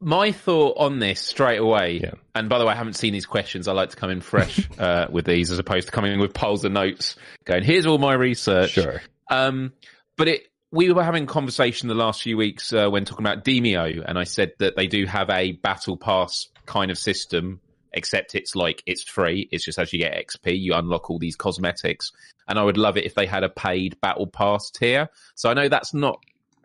My 0.00 0.32
thought 0.32 0.76
on 0.76 0.98
this 0.98 1.20
straight 1.20 1.58
away, 1.58 2.00
Yeah. 2.02 2.12
and 2.34 2.48
by 2.48 2.58
the 2.58 2.66
way, 2.66 2.72
I 2.72 2.76
haven't 2.76 2.94
seen 2.94 3.12
these 3.12 3.26
questions. 3.26 3.66
I 3.68 3.72
like 3.72 3.90
to 3.90 3.96
come 3.96 4.10
in 4.10 4.20
fresh 4.20 4.68
uh, 4.78 5.06
with 5.10 5.24
these 5.24 5.50
as 5.50 5.58
opposed 5.58 5.86
to 5.86 5.92
coming 5.92 6.12
in 6.12 6.20
with 6.20 6.34
polls 6.34 6.64
and 6.64 6.74
notes, 6.74 7.16
going, 7.44 7.62
here's 7.64 7.86
all 7.86 7.98
my 7.98 8.12
research. 8.14 8.72
Sure. 8.72 9.00
Um, 9.30 9.72
but 10.16 10.28
it, 10.28 10.48
we 10.70 10.92
were 10.92 11.04
having 11.04 11.26
conversation 11.26 11.88
the 11.88 11.94
last 11.94 12.22
few 12.22 12.36
weeks 12.36 12.72
uh, 12.72 12.88
when 12.88 13.04
talking 13.04 13.24
about 13.24 13.44
Demeo, 13.44 14.04
and 14.06 14.18
I 14.18 14.24
said 14.24 14.52
that 14.58 14.76
they 14.76 14.86
do 14.86 15.06
have 15.06 15.30
a 15.30 15.52
battle 15.52 15.96
pass 15.96 16.48
kind 16.66 16.90
of 16.90 16.98
system, 16.98 17.60
except 17.92 18.34
it's 18.34 18.56
like 18.56 18.82
it's 18.86 19.02
free. 19.02 19.48
It's 19.52 19.64
just 19.64 19.78
as 19.78 19.92
you 19.92 20.00
get 20.00 20.14
XP, 20.14 20.58
you 20.60 20.74
unlock 20.74 21.10
all 21.10 21.18
these 21.18 21.36
cosmetics. 21.36 22.10
And 22.48 22.58
I 22.58 22.64
would 22.64 22.76
love 22.76 22.96
it 22.96 23.04
if 23.04 23.14
they 23.14 23.26
had 23.26 23.44
a 23.44 23.48
paid 23.48 24.00
battle 24.00 24.26
pass 24.26 24.70
tier. 24.70 25.08
So 25.36 25.48
I 25.48 25.54
know 25.54 25.68
that's 25.68 25.94
not 25.94 26.18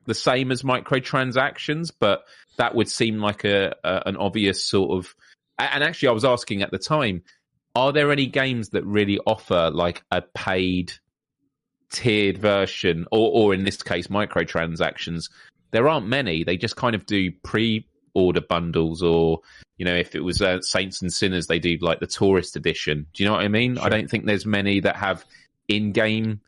the 0.05 0.15
same 0.15 0.51
as 0.51 0.63
microtransactions, 0.63 1.91
but 1.97 2.23
that 2.57 2.73
would 2.75 2.89
seem 2.89 3.19
like 3.19 3.43
a, 3.43 3.75
a 3.83 4.03
an 4.07 4.17
obvious 4.17 4.65
sort 4.65 4.91
of. 4.97 5.15
And 5.59 5.83
actually, 5.83 6.09
I 6.09 6.13
was 6.13 6.25
asking 6.25 6.63
at 6.63 6.71
the 6.71 6.79
time, 6.79 7.23
are 7.75 7.93
there 7.93 8.11
any 8.11 8.25
games 8.25 8.69
that 8.69 8.85
really 8.85 9.19
offer 9.19 9.69
like 9.71 10.03
a 10.09 10.21
paid 10.21 10.93
tiered 11.91 12.37
version, 12.37 13.05
or, 13.11 13.31
or 13.31 13.53
in 13.53 13.63
this 13.63 13.81
case, 13.81 14.07
microtransactions. 14.07 15.29
There 15.71 15.87
aren't 15.87 16.07
many. 16.07 16.43
They 16.43 16.57
just 16.57 16.75
kind 16.75 16.95
of 16.95 17.05
do 17.05 17.31
pre-order 17.43 18.41
bundles, 18.41 19.03
or 19.03 19.41
you 19.77 19.85
know, 19.85 19.95
if 19.95 20.15
it 20.15 20.21
was 20.21 20.41
uh, 20.41 20.61
Saints 20.61 21.01
and 21.01 21.11
Sinners, 21.11 21.47
they 21.47 21.59
do 21.59 21.77
like 21.81 21.99
the 21.99 22.07
tourist 22.07 22.55
edition. 22.55 23.05
Do 23.13 23.23
you 23.23 23.29
know 23.29 23.35
what 23.35 23.43
I 23.43 23.47
mean? 23.47 23.77
I 23.77 23.89
don't 23.89 24.09
think 24.09 24.25
there's 24.25 24.45
many 24.45 24.79
that 24.81 24.95
have 24.95 25.25
in-game 25.67 26.41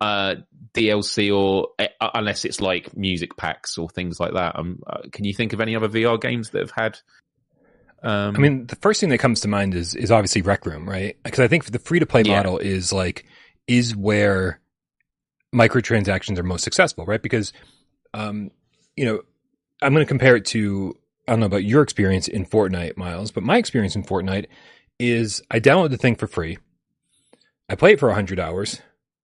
uh, 0.00 0.36
DLC, 0.74 1.34
or 1.34 1.68
uh, 1.78 2.10
unless 2.14 2.44
it's 2.44 2.60
like 2.60 2.94
music 2.96 3.36
packs 3.36 3.78
or 3.78 3.88
things 3.88 4.20
like 4.20 4.34
that. 4.34 4.58
Um, 4.58 4.82
uh, 4.86 5.00
can 5.10 5.24
you 5.24 5.32
think 5.32 5.52
of 5.54 5.60
any 5.60 5.74
other 5.74 5.88
VR 5.88 6.20
games 6.20 6.50
that 6.50 6.60
have 6.60 6.70
had? 6.70 6.98
Um, 8.02 8.36
I 8.36 8.38
mean, 8.38 8.66
the 8.66 8.76
first 8.76 9.00
thing 9.00 9.08
that 9.08 9.18
comes 9.18 9.40
to 9.40 9.48
mind 9.48 9.74
is 9.74 9.94
is 9.94 10.10
obviously 10.10 10.42
Rec 10.42 10.66
Room, 10.66 10.88
right? 10.88 11.16
Because 11.22 11.40
I 11.40 11.48
think 11.48 11.64
the 11.64 11.78
free 11.78 11.98
to 11.98 12.06
play 12.06 12.22
Yeah. 12.22 12.36
model 12.36 12.58
is 12.58 12.92
like 12.92 13.24
is 13.66 13.96
where 13.96 14.60
microtransactions 15.54 16.38
are 16.38 16.42
most 16.42 16.64
successful, 16.64 17.04
right? 17.06 17.22
Because 17.22 17.52
um, 18.14 18.50
you 18.96 19.04
know, 19.04 19.20
I'm 19.82 19.92
going 19.92 20.04
to 20.04 20.08
compare 20.08 20.36
it 20.36 20.44
to 20.46 20.94
I 21.28 21.32
don't 21.32 21.40
know 21.40 21.46
about 21.46 21.64
your 21.64 21.82
experience 21.82 22.28
in 22.28 22.46
Fortnite, 22.46 22.96
Miles, 22.96 23.30
but 23.30 23.42
my 23.42 23.56
experience 23.58 23.96
in 23.96 24.04
Fortnite 24.04 24.46
is 24.98 25.42
I 25.50 25.60
download 25.60 25.90
the 25.90 25.96
thing 25.96 26.14
for 26.16 26.26
free. 26.26 26.58
I 27.68 27.74
play 27.74 27.92
it 27.92 28.00
for 28.00 28.08
100 28.08 28.38
hours. 28.38 28.80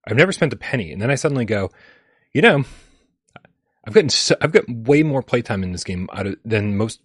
I've 0.06 0.16
never 0.16 0.32
spent 0.32 0.52
a 0.52 0.56
penny, 0.56 0.92
and 0.92 1.00
then 1.00 1.10
I 1.12 1.14
suddenly 1.14 1.44
go, 1.44 1.70
you 2.34 2.42
know, 2.42 2.64
I've 3.86 3.94
gotten 3.94 4.08
so, 4.10 4.34
I've 4.40 4.52
got 4.52 4.64
way 4.68 5.02
more 5.04 5.22
playtime 5.22 5.62
in 5.62 5.70
this 5.72 5.84
game 5.84 6.08
out 6.12 6.26
of, 6.26 6.36
than 6.44 6.76
most 6.76 7.00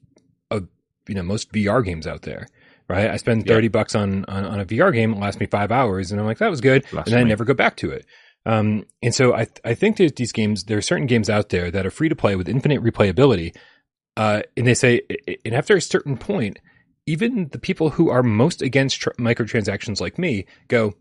of 0.50 0.68
you 1.08 1.16
know 1.16 1.24
most 1.24 1.52
VR 1.52 1.84
games 1.86 2.08
out 2.08 2.24
there. 2.24 2.48
Right? 2.90 3.10
I 3.10 3.18
spend 3.18 3.46
Yeah. 3.46 3.54
30 3.56 3.68
bucks 3.68 3.96
on, 3.96 4.26
on 4.26 4.46
on 4.46 4.60
a 4.60 4.66
VR 4.66 4.94
game, 4.94 5.14
it 5.14 5.20
lasts 5.20 5.40
me 5.40 5.46
five 5.46 5.72
hours, 5.72 6.12
and 6.12 6.20
I'm 6.20 6.26
like, 6.26 6.38
that 6.40 6.50
was 6.50 6.62
good, 6.62 6.86
and 7.06 7.14
then 7.14 7.20
I 7.20 7.24
never 7.30 7.46
go 7.46 7.54
back 7.54 7.76
to 7.78 7.92
it. 7.92 8.06
Um, 8.48 8.86
and 9.04 9.14
so 9.14 9.36
I 9.36 9.48
I 9.66 9.74
think 9.74 9.98
there's 9.98 10.14
these 10.14 10.32
games. 10.32 10.64
There 10.64 10.78
are 10.78 10.82
certain 10.82 11.06
games 11.06 11.30
out 11.30 11.50
there 11.50 11.70
that 11.70 11.86
are 11.86 11.92
free 11.92 12.08
to 12.10 12.16
play 12.16 12.36
with 12.38 12.48
infinite 12.48 12.82
replayability. 12.82 13.54
Uh, 14.16 14.42
and 14.56 14.66
they 14.66 14.74
say, 14.74 15.02
and 15.46 15.54
after 15.54 15.76
a 15.76 15.82
certain 15.82 16.18
point, 16.18 16.58
even 17.06 17.50
the 17.50 17.60
people 17.60 17.92
who 17.92 18.10
are 18.10 18.24
most 18.24 18.62
against 18.62 19.02
tr- 19.02 19.10
microtransactions 19.20 20.02
like 20.02 20.18
me 20.18 20.46
go, 20.70 20.96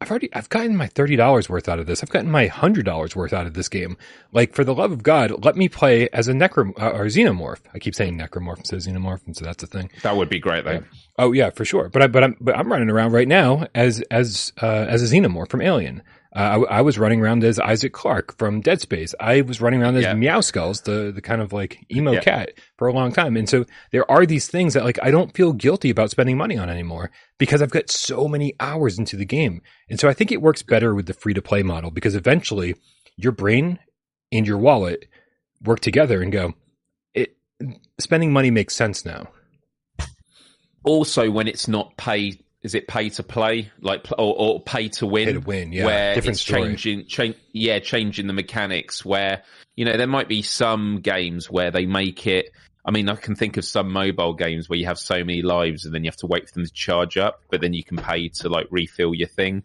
I've 0.00 0.10
already, 0.10 0.32
I've 0.34 0.48
gotten 0.48 0.76
my 0.76 0.86
thirty 0.86 1.16
dollars 1.16 1.48
worth 1.48 1.68
out 1.68 1.78
of 1.78 1.86
this. 1.86 2.02
I've 2.02 2.10
gotten 2.10 2.30
my 2.30 2.46
hundred 2.46 2.84
dollars 2.84 3.16
worth 3.16 3.32
out 3.32 3.46
of 3.46 3.54
this 3.54 3.68
game. 3.68 3.96
Like, 4.32 4.52
for 4.54 4.62
the 4.62 4.74
love 4.74 4.92
of 4.92 5.02
God, 5.02 5.44
let 5.44 5.56
me 5.56 5.68
play 5.68 6.08
as 6.10 6.28
a 6.28 6.32
necrom 6.32 6.72
uh, 6.80 6.90
or 6.90 7.06
xenomorph. 7.06 7.60
I 7.72 7.78
keep 7.78 7.94
saying 7.94 8.18
necromorph 8.18 8.58
instead 8.58 8.76
of 8.76 8.82
xenomorph, 8.82 9.24
and 9.26 9.36
so 9.36 9.44
that's 9.44 9.62
the 9.62 9.66
thing. 9.66 9.90
that 10.02 10.16
would 10.16 10.28
be 10.28 10.40
great 10.40 10.64
though. 10.64 10.82
Oh 11.18 11.32
yeah, 11.32 11.50
for 11.50 11.64
sure. 11.64 11.88
But 11.88 12.02
I, 12.02 12.06
but 12.08 12.22
I'm, 12.24 12.36
but 12.40 12.56
I'm 12.56 12.70
running 12.70 12.90
around 12.90 13.12
right 13.12 13.28
now 13.28 13.66
as 13.74 14.02
as 14.10 14.52
uh, 14.60 14.66
as 14.66 15.02
a 15.02 15.16
xenomorph 15.16 15.48
from 15.50 15.62
Alien. 15.62 16.02
Uh, 16.34 16.64
I, 16.70 16.78
I 16.78 16.80
was 16.80 16.98
running 16.98 17.20
around 17.20 17.44
as 17.44 17.58
Isaac 17.60 17.92
Clarke 17.92 18.38
from 18.38 18.62
Dead 18.62 18.80
Space. 18.80 19.14
I 19.20 19.42
was 19.42 19.60
running 19.60 19.82
around 19.82 19.96
as 19.96 20.04
Yeah. 20.04 20.14
Meowscles, 20.14 20.84
the 20.84 21.12
the 21.12 21.20
kind 21.20 21.42
of 21.42 21.52
like 21.52 21.84
emo 21.94 22.12
Yeah. 22.12 22.20
cat 22.20 22.52
for 22.78 22.88
a 22.88 22.92
long 22.94 23.12
time. 23.12 23.36
And 23.36 23.46
so 23.48 23.66
there 23.90 24.10
are 24.10 24.24
these 24.24 24.46
things 24.46 24.72
that 24.74 24.84
like 24.84 24.98
I 25.02 25.10
don't 25.10 25.34
feel 25.34 25.52
guilty 25.52 25.90
about 25.90 26.10
spending 26.10 26.38
money 26.38 26.56
on 26.56 26.70
anymore 26.70 27.10
because 27.38 27.60
I've 27.60 27.70
got 27.70 27.90
so 27.90 28.28
many 28.28 28.54
hours 28.60 28.98
into 28.98 29.16
the 29.16 29.26
game. 29.26 29.60
And 29.90 30.00
so 30.00 30.08
I 30.08 30.14
think 30.14 30.32
it 30.32 30.40
works 30.40 30.62
better 30.62 30.94
with 30.94 31.04
the 31.06 31.12
free 31.14 31.34
to 31.34 31.42
play 31.42 31.62
model 31.62 31.90
because 31.90 32.14
eventually 32.14 32.76
your 33.16 33.32
brain 33.32 33.78
and 34.32 34.46
your 34.46 34.56
wallet 34.58 35.06
work 35.62 35.80
together 35.80 36.22
and 36.22 36.32
go. 36.32 36.54
It 37.12 37.36
spending 38.00 38.32
money 38.32 38.50
makes 38.50 38.74
sense 38.74 39.04
now. 39.04 39.28
also 40.84 41.30
when 41.30 41.46
it's 41.46 41.68
not 41.68 41.96
pay 41.96 42.38
is 42.62 42.74
it 42.74 42.86
pay 42.86 43.08
to 43.10 43.22
play 43.22 43.70
like 43.80 44.06
or, 44.12 44.34
or 44.36 44.60
pay 44.60 44.88
to 44.88 45.06
win 45.06 45.26
Pay 45.26 45.32
to 45.32 45.40
win, 45.40 45.72
yeah. 45.72 45.84
where 45.84 46.14
Different 46.14 46.36
it's 46.36 46.42
story. 46.42 46.62
changing 46.62 47.06
change 47.06 47.36
yeah 47.52 47.78
changing 47.78 48.26
the 48.26 48.32
mechanics 48.32 49.04
where 49.04 49.42
you 49.76 49.84
know 49.84 49.96
there 49.96 50.06
might 50.06 50.28
be 50.28 50.42
some 50.42 51.00
games 51.00 51.50
where 51.50 51.70
they 51.70 51.86
make 51.86 52.26
it 52.26 52.50
i 52.84 52.90
mean 52.90 53.08
i 53.08 53.16
can 53.16 53.34
think 53.34 53.56
of 53.56 53.64
some 53.64 53.92
mobile 53.92 54.34
games 54.34 54.68
where 54.68 54.78
you 54.78 54.86
have 54.86 54.98
so 54.98 55.16
many 55.18 55.42
lives 55.42 55.84
and 55.84 55.94
then 55.94 56.04
you 56.04 56.08
have 56.08 56.16
to 56.16 56.26
wait 56.26 56.48
for 56.48 56.54
them 56.54 56.64
to 56.64 56.72
charge 56.72 57.16
up 57.16 57.40
but 57.50 57.60
then 57.60 57.72
you 57.72 57.82
can 57.84 57.96
pay 57.96 58.28
to 58.28 58.48
like 58.48 58.66
refill 58.70 59.14
your 59.14 59.28
thing 59.28 59.62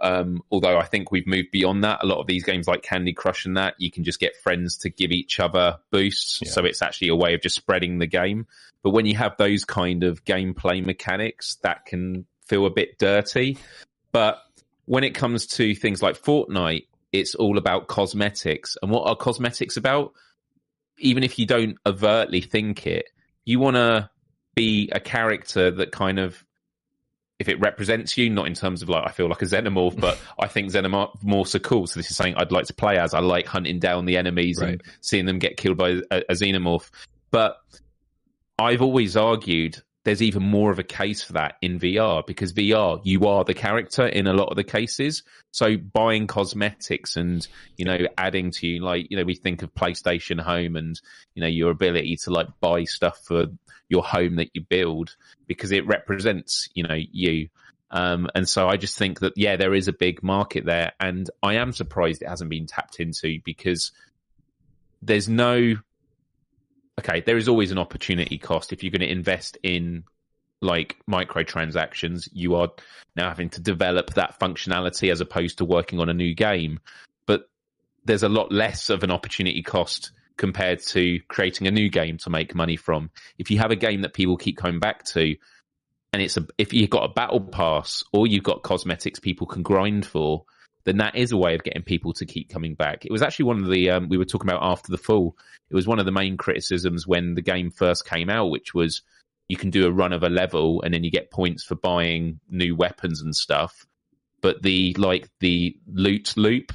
um, 0.00 0.42
although 0.50 0.78
I 0.78 0.84
think 0.84 1.12
we've 1.12 1.26
moved 1.26 1.50
beyond 1.50 1.84
that. 1.84 2.02
A 2.02 2.06
lot 2.06 2.18
of 2.20 2.26
these 2.26 2.44
games 2.44 2.66
like 2.66 2.82
Candy 2.82 3.12
Crush 3.12 3.44
and 3.44 3.56
that, 3.56 3.74
you 3.78 3.90
can 3.90 4.04
just 4.04 4.20
get 4.20 4.36
friends 4.36 4.78
to 4.78 4.90
give 4.90 5.10
each 5.10 5.38
other 5.38 5.78
boosts. 5.90 6.40
Yeah. 6.42 6.50
So 6.50 6.64
it's 6.64 6.82
actually 6.82 7.08
a 7.08 7.16
way 7.16 7.34
of 7.34 7.42
just 7.42 7.56
spreading 7.56 7.98
the 7.98 8.06
game. 8.06 8.46
But 8.82 8.90
when 8.90 9.06
you 9.06 9.16
have 9.16 9.36
those 9.36 9.64
kind 9.64 10.04
of 10.04 10.24
gameplay 10.24 10.84
mechanics, 10.84 11.56
that 11.62 11.84
can 11.84 12.26
feel 12.46 12.66
a 12.66 12.70
bit 12.70 12.98
dirty. 12.98 13.58
But 14.12 14.42
when 14.86 15.04
it 15.04 15.14
comes 15.14 15.46
to 15.48 15.74
things 15.74 16.02
like 16.02 16.20
Fortnite, 16.20 16.86
it's 17.12 17.34
all 17.34 17.58
about 17.58 17.88
cosmetics. 17.88 18.76
And 18.82 18.90
what 18.90 19.06
are 19.06 19.16
cosmetics 19.16 19.76
about? 19.76 20.12
Even 20.98 21.24
if 21.24 21.38
you 21.38 21.46
don't 21.46 21.76
overtly 21.84 22.40
think 22.40 22.86
it, 22.86 23.06
you 23.44 23.58
want 23.58 23.76
to 23.76 24.08
be 24.54 24.88
a 24.92 25.00
character 25.00 25.70
that 25.70 25.92
kind 25.92 26.18
of 26.18 26.44
if 27.40 27.48
it 27.48 27.58
represents 27.58 28.16
you, 28.18 28.28
not 28.28 28.46
in 28.46 28.54
terms 28.54 28.82
of 28.82 28.88
like 28.90 29.04
I 29.04 29.10
feel 29.10 29.26
like 29.26 29.40
a 29.42 29.46
xenomorph, 29.46 29.98
but 29.98 30.18
I 30.38 30.46
think 30.46 30.70
xenomorphs 30.70 31.54
are 31.54 31.58
cool. 31.58 31.86
So 31.86 31.98
this 31.98 32.10
is 32.10 32.16
something 32.16 32.36
I'd 32.36 32.52
like 32.52 32.66
to 32.66 32.74
play 32.74 32.98
as. 32.98 33.14
I 33.14 33.20
like 33.20 33.46
hunting 33.46 33.80
down 33.80 34.04
the 34.04 34.18
enemies 34.18 34.58
and 34.60 34.82
seeing 35.00 35.24
them 35.24 35.38
get 35.38 35.56
killed 35.56 35.78
by 35.78 36.02
a, 36.10 36.18
a 36.28 36.34
xenomorph. 36.34 36.90
But 37.30 37.56
I've 38.58 38.82
always 38.82 39.16
argued 39.16 39.82
there's 40.04 40.22
even 40.22 40.42
more 40.42 40.70
of 40.70 40.78
a 40.78 40.84
case 40.84 41.22
for 41.22 41.34
that 41.34 41.56
in 41.60 41.78
VR 41.78 42.26
because 42.26 42.54
VR, 42.54 43.00
you 43.04 43.26
are 43.26 43.44
the 43.44 43.54
character 43.54 44.06
in 44.06 44.26
a 44.26 44.32
lot 44.32 44.48
of 44.48 44.56
the 44.56 44.64
cases. 44.64 45.22
So 45.50 45.76
buying 45.76 46.26
cosmetics 46.26 47.16
and, 47.16 47.46
you 47.76 47.84
know, 47.84 47.98
adding 48.16 48.50
to 48.52 48.66
you, 48.66 48.82
like, 48.82 49.10
you 49.10 49.18
know, 49.18 49.24
we 49.24 49.34
think 49.34 49.62
of 49.62 49.74
PlayStation 49.74 50.40
Home 50.40 50.76
and, 50.76 50.98
you 51.34 51.42
know, 51.42 51.48
your 51.48 51.70
ability 51.70 52.16
to 52.24 52.30
like 52.30 52.48
buy 52.60 52.84
stuff 52.84 53.18
for 53.24 53.46
your 53.90 54.02
home 54.02 54.36
that 54.36 54.50
you 54.54 54.62
build 54.62 55.16
because 55.46 55.70
it 55.70 55.86
represents, 55.86 56.70
you 56.74 56.84
know, 56.84 56.98
you. 57.12 57.48
Um, 57.90 58.28
and 58.34 58.48
so 58.48 58.68
I 58.68 58.78
just 58.78 58.96
think 58.96 59.20
that, 59.20 59.34
yeah, 59.36 59.56
there 59.56 59.74
is 59.74 59.88
a 59.88 59.92
big 59.92 60.22
market 60.22 60.64
there. 60.64 60.92
And 60.98 61.28
I 61.42 61.54
am 61.56 61.72
surprised 61.72 62.22
it 62.22 62.28
hasn't 62.28 62.50
been 62.50 62.66
tapped 62.66 63.00
into 63.00 63.40
because 63.44 63.92
there's 65.02 65.28
no 65.28 65.74
okay, 66.98 67.20
there 67.20 67.36
is 67.36 67.48
always 67.48 67.70
an 67.70 67.78
opportunity 67.78 68.38
cost 68.38 68.72
if 68.72 68.82
you're 68.82 68.90
going 68.90 69.00
to 69.00 69.10
invest 69.10 69.58
in 69.62 70.04
like 70.60 70.96
microtransactions. 71.08 72.28
You 72.32 72.56
are 72.56 72.70
now 73.16 73.28
having 73.28 73.50
to 73.50 73.60
develop 73.60 74.14
that 74.14 74.38
functionality 74.38 75.10
as 75.10 75.20
opposed 75.20 75.58
to 75.58 75.64
working 75.64 76.00
on 76.00 76.08
a 76.08 76.14
new 76.14 76.34
game. 76.34 76.80
But 77.26 77.48
there's 78.04 78.22
a 78.22 78.28
lot 78.28 78.52
less 78.52 78.90
of 78.90 79.02
an 79.02 79.10
opportunity 79.10 79.62
cost 79.62 80.12
compared 80.36 80.80
to 80.80 81.20
creating 81.28 81.66
a 81.66 81.70
new 81.70 81.88
game 81.90 82.18
to 82.18 82.30
make 82.30 82.54
money 82.54 82.76
from. 82.76 83.10
If 83.38 83.50
you 83.50 83.58
have 83.58 83.70
a 83.70 83.76
game 83.76 84.02
that 84.02 84.14
people 84.14 84.36
keep 84.36 84.56
coming 84.56 84.80
back 84.80 85.04
to, 85.06 85.36
and 86.12 86.22
it's 86.22 86.36
a 86.36 86.46
if 86.58 86.72
you've 86.72 86.90
got 86.90 87.04
a 87.04 87.12
battle 87.12 87.40
pass 87.40 88.02
or 88.12 88.26
you've 88.26 88.42
got 88.42 88.62
cosmetics 88.62 89.20
people 89.20 89.46
can 89.46 89.62
grind 89.62 90.06
for, 90.06 90.44
then 90.84 90.98
that 90.98 91.16
is 91.16 91.32
a 91.32 91.36
way 91.36 91.54
of 91.54 91.62
getting 91.62 91.82
people 91.82 92.12
to 92.14 92.26
keep 92.26 92.48
coming 92.48 92.74
back. 92.74 93.04
It 93.04 93.12
was 93.12 93.22
actually 93.22 93.46
one 93.46 93.62
of 93.62 93.70
the 93.70 93.90
um, 93.90 94.08
we 94.08 94.16
were 94.16 94.24
talking 94.24 94.48
about 94.48 94.62
after 94.62 94.90
the 94.90 94.98
fall. 94.98 95.36
It 95.68 95.74
was 95.74 95.86
one 95.86 95.98
of 95.98 96.06
the 96.06 96.12
main 96.12 96.36
criticisms 96.36 97.06
when 97.06 97.34
the 97.34 97.42
game 97.42 97.70
first 97.70 98.06
came 98.06 98.30
out, 98.30 98.50
which 98.50 98.74
was 98.74 99.02
you 99.48 99.56
can 99.56 99.70
do 99.70 99.86
a 99.86 99.92
run 99.92 100.12
of 100.12 100.22
a 100.22 100.28
level 100.28 100.80
and 100.82 100.94
then 100.94 101.04
you 101.04 101.10
get 101.10 101.30
points 101.30 101.64
for 101.64 101.74
buying 101.74 102.40
new 102.48 102.76
weapons 102.76 103.20
and 103.20 103.34
stuff. 103.34 103.86
But 104.40 104.62
the 104.62 104.94
like 104.94 105.28
the 105.40 105.76
loot 105.86 106.34
loop 106.36 106.72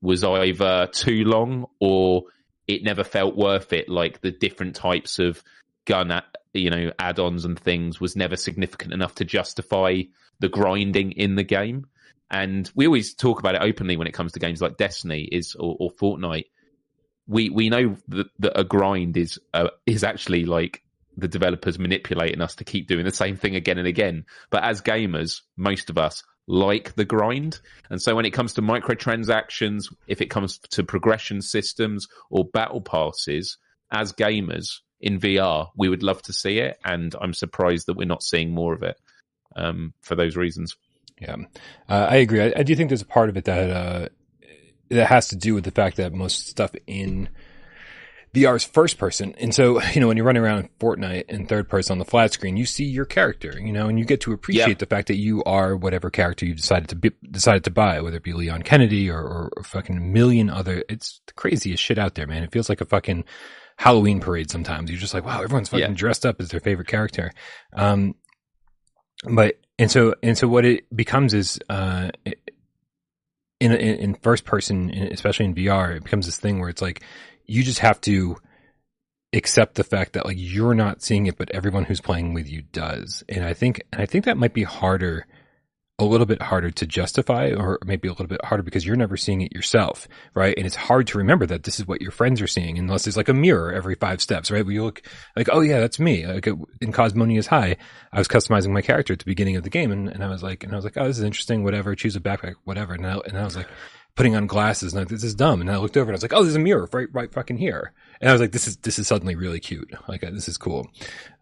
was 0.00 0.24
either 0.24 0.88
too 0.92 1.24
long 1.24 1.66
or 1.80 2.24
it 2.66 2.82
never 2.82 3.04
felt 3.04 3.36
worth 3.36 3.72
it. 3.72 3.88
Like 3.88 4.20
the 4.20 4.30
different 4.30 4.76
types 4.76 5.18
of 5.18 5.42
gun, 5.84 6.10
at, 6.10 6.24
you 6.52 6.70
know, 6.70 6.92
add-ons 6.98 7.44
and 7.44 7.58
things 7.58 8.00
was 8.00 8.16
never 8.16 8.36
significant 8.36 8.92
enough 8.92 9.14
to 9.16 9.24
justify 9.24 10.02
the 10.38 10.48
grinding 10.48 11.12
in 11.12 11.34
the 11.34 11.44
game. 11.44 11.86
And 12.32 12.68
we 12.74 12.86
always 12.86 13.14
talk 13.14 13.38
about 13.38 13.54
it 13.54 13.62
openly 13.62 13.96
when 13.96 14.08
it 14.08 14.14
comes 14.14 14.32
to 14.32 14.40
games 14.40 14.62
like 14.62 14.78
Destiny 14.78 15.28
is 15.30 15.54
or, 15.54 15.76
or 15.78 15.92
Fortnite. 15.92 16.46
We 17.28 17.50
we 17.50 17.68
know 17.68 17.96
that, 18.08 18.26
that 18.40 18.58
a 18.58 18.64
grind 18.64 19.16
is 19.16 19.38
uh, 19.54 19.68
is 19.86 20.02
actually 20.02 20.46
like 20.46 20.82
the 21.16 21.28
developers 21.28 21.78
manipulating 21.78 22.40
us 22.40 22.54
to 22.56 22.64
keep 22.64 22.88
doing 22.88 23.04
the 23.04 23.12
same 23.12 23.36
thing 23.36 23.54
again 23.54 23.78
and 23.78 23.86
again. 23.86 24.24
But 24.50 24.64
as 24.64 24.80
gamers, 24.80 25.42
most 25.56 25.90
of 25.90 25.98
us 25.98 26.24
like 26.46 26.94
the 26.94 27.04
grind. 27.04 27.60
And 27.90 28.00
so 28.00 28.16
when 28.16 28.24
it 28.24 28.30
comes 28.30 28.54
to 28.54 28.62
microtransactions, 28.62 29.94
if 30.06 30.20
it 30.20 30.30
comes 30.30 30.58
to 30.58 30.82
progression 30.82 31.42
systems 31.42 32.08
or 32.30 32.46
battle 32.46 32.80
passes, 32.80 33.58
as 33.90 34.12
gamers 34.12 34.80
in 35.00 35.20
VR, 35.20 35.68
we 35.76 35.88
would 35.88 36.02
love 36.02 36.22
to 36.22 36.32
see 36.32 36.58
it. 36.58 36.78
And 36.84 37.14
I'm 37.20 37.34
surprised 37.34 37.86
that 37.86 37.96
we're 37.96 38.06
not 38.06 38.22
seeing 38.22 38.50
more 38.50 38.72
of 38.72 38.82
it 38.82 38.96
um, 39.54 39.92
for 40.00 40.14
those 40.14 40.36
reasons. 40.36 40.76
Yeah, 41.22 41.36
uh, 41.88 42.06
I 42.10 42.16
agree. 42.16 42.42
I, 42.42 42.52
I, 42.56 42.62
do 42.62 42.74
think 42.74 42.90
there's 42.90 43.02
a 43.02 43.06
part 43.06 43.28
of 43.28 43.36
it 43.36 43.44
that 43.44 43.70
uh, 43.70 44.08
that 44.90 45.06
has 45.06 45.28
to 45.28 45.36
do 45.36 45.54
with 45.54 45.64
the 45.64 45.70
fact 45.70 45.96
that 45.96 46.12
most 46.12 46.48
stuff 46.48 46.72
in 46.86 47.28
VR 48.34 48.56
is 48.56 48.64
first 48.64 48.98
person. 48.98 49.34
And 49.38 49.54
so, 49.54 49.82
you 49.82 50.00
know, 50.00 50.08
when 50.08 50.16
you're 50.16 50.26
running 50.26 50.42
around 50.42 50.58
in 50.58 50.68
Fortnite 50.80 51.28
in 51.28 51.46
third 51.46 51.68
person 51.68 51.92
on 51.92 51.98
the 51.98 52.04
flat 52.04 52.32
screen, 52.32 52.56
you 52.56 52.66
see 52.66 52.84
your 52.84 53.04
character, 53.04 53.58
you 53.58 53.72
know, 53.72 53.88
and 53.88 53.98
you 53.98 54.04
get 54.04 54.22
to 54.22 54.32
appreciate 54.32 54.68
yep. 54.68 54.78
the 54.78 54.86
fact 54.86 55.08
that 55.08 55.16
you 55.16 55.42
are 55.44 55.76
whatever 55.76 56.10
character 56.10 56.46
you 56.46 56.54
decided 56.54 56.88
to 56.90 56.96
be, 56.96 57.10
decided 57.30 57.64
to 57.64 57.70
buy, 57.70 58.00
whether 58.00 58.16
it 58.16 58.22
be 58.22 58.32
Leon 58.32 58.62
Kennedy 58.62 59.10
or, 59.10 59.20
or, 59.20 59.52
or 59.56 59.62
fucking 59.62 60.12
million 60.12 60.48
other, 60.48 60.84
it's 60.88 61.20
the 61.26 61.34
craziest 61.34 61.82
shit 61.82 61.98
out 61.98 62.14
there, 62.14 62.26
man. 62.26 62.42
It 62.42 62.52
feels 62.52 62.68
like 62.68 62.80
a 62.80 62.86
fucking 62.86 63.24
Halloween 63.76 64.20
parade 64.20 64.50
sometimes. 64.50 64.90
You're 64.90 65.00
just 65.00 65.14
like, 65.14 65.24
wow, 65.24 65.42
everyone's 65.42 65.68
fucking 65.68 65.90
yeah. 65.90 65.94
dressed 65.94 66.24
up 66.24 66.40
as 66.40 66.48
their 66.48 66.60
favorite 66.60 66.88
character. 66.88 67.32
Um, 67.74 68.14
but, 69.30 69.58
and 69.82 69.90
so, 69.90 70.14
and 70.22 70.38
so 70.38 70.46
what 70.46 70.64
it 70.64 70.94
becomes 70.94 71.34
is, 71.34 71.58
uh, 71.68 72.10
in, 72.24 73.72
in, 73.72 73.96
in 73.96 74.14
first 74.14 74.44
person, 74.44 74.90
especially 74.90 75.46
in 75.46 75.56
VR, 75.56 75.96
it 75.96 76.04
becomes 76.04 76.26
this 76.26 76.38
thing 76.38 76.60
where 76.60 76.68
it's 76.68 76.80
like, 76.80 77.02
you 77.46 77.64
just 77.64 77.80
have 77.80 78.00
to 78.02 78.36
accept 79.32 79.74
the 79.74 79.82
fact 79.82 80.12
that 80.12 80.24
like 80.24 80.36
you're 80.38 80.74
not 80.74 81.02
seeing 81.02 81.26
it, 81.26 81.36
but 81.36 81.50
everyone 81.50 81.84
who's 81.84 82.00
playing 82.00 82.32
with 82.32 82.48
you 82.48 82.62
does. 82.62 83.24
And 83.28 83.44
I 83.44 83.54
think, 83.54 83.82
and 83.92 84.00
I 84.00 84.06
think 84.06 84.24
that 84.24 84.36
might 84.36 84.54
be 84.54 84.62
harder, 84.62 85.26
a 86.02 86.04
little 86.04 86.26
bit 86.26 86.42
harder 86.42 86.70
to 86.70 86.86
justify 86.86 87.52
or 87.52 87.78
maybe 87.84 88.08
a 88.08 88.12
little 88.12 88.26
bit 88.26 88.44
harder 88.44 88.62
because 88.62 88.84
you're 88.84 88.96
never 88.96 89.16
seeing 89.16 89.40
it 89.40 89.52
yourself. 89.52 90.08
Right. 90.34 90.54
And 90.56 90.66
it's 90.66 90.76
hard 90.76 91.06
to 91.08 91.18
remember 91.18 91.46
that 91.46 91.62
this 91.62 91.78
is 91.78 91.86
what 91.86 92.02
your 92.02 92.10
friends 92.10 92.40
are 92.40 92.46
seeing 92.46 92.78
unless 92.78 93.04
there's 93.04 93.16
like 93.16 93.28
a 93.28 93.34
mirror 93.34 93.72
every 93.72 93.94
five 93.94 94.20
steps, 94.20 94.50
right? 94.50 94.64
Where 94.64 94.74
you 94.74 94.84
look 94.84 95.02
like, 95.36 95.48
oh 95.52 95.60
yeah, 95.60 95.80
that's 95.80 95.98
me. 95.98 96.26
Like 96.26 96.48
in 96.80 96.92
Cosmonious 96.92 97.46
High, 97.46 97.76
I 98.12 98.18
was 98.18 98.28
customizing 98.28 98.70
my 98.70 98.82
character 98.82 99.12
at 99.12 99.20
the 99.20 99.24
beginning 99.24 99.56
of 99.56 99.62
the 99.64 99.70
game 99.70 99.92
and, 99.92 100.08
and 100.08 100.22
I 100.22 100.28
was 100.28 100.42
like, 100.42 100.64
and 100.64 100.72
I 100.72 100.76
was 100.76 100.84
like, 100.84 100.96
oh, 100.96 101.06
this 101.06 101.18
is 101.18 101.24
interesting, 101.24 101.64
whatever, 101.64 101.94
choose 101.94 102.16
a 102.16 102.20
backpack, 102.20 102.54
whatever. 102.64 102.94
And 102.94 103.06
I, 103.06 103.18
and 103.26 103.38
I 103.38 103.44
was 103.44 103.56
like, 103.56 103.68
putting 104.14 104.36
on 104.36 104.46
glasses 104.46 104.92
and 104.92 105.00
I, 105.00 105.04
this 105.04 105.24
is 105.24 105.34
dumb. 105.34 105.60
And 105.60 105.70
I 105.70 105.78
looked 105.78 105.96
over 105.96 106.10
and 106.10 106.14
I 106.14 106.16
was 106.16 106.22
like, 106.22 106.34
oh, 106.34 106.42
there's 106.42 106.56
a 106.56 106.60
mirror 106.60 106.88
right, 106.92 107.08
right 107.12 107.32
fucking 107.32 107.56
here. 107.56 107.92
And 108.20 108.28
I 108.28 108.32
was 108.32 108.40
like, 108.40 108.52
this 108.52 108.68
is, 108.68 108.76
this 108.78 108.98
is 108.98 109.06
suddenly 109.06 109.34
really 109.34 109.60
cute. 109.60 109.90
Like, 110.08 110.22
uh, 110.22 110.30
this 110.30 110.48
is 110.48 110.58
cool. 110.58 110.86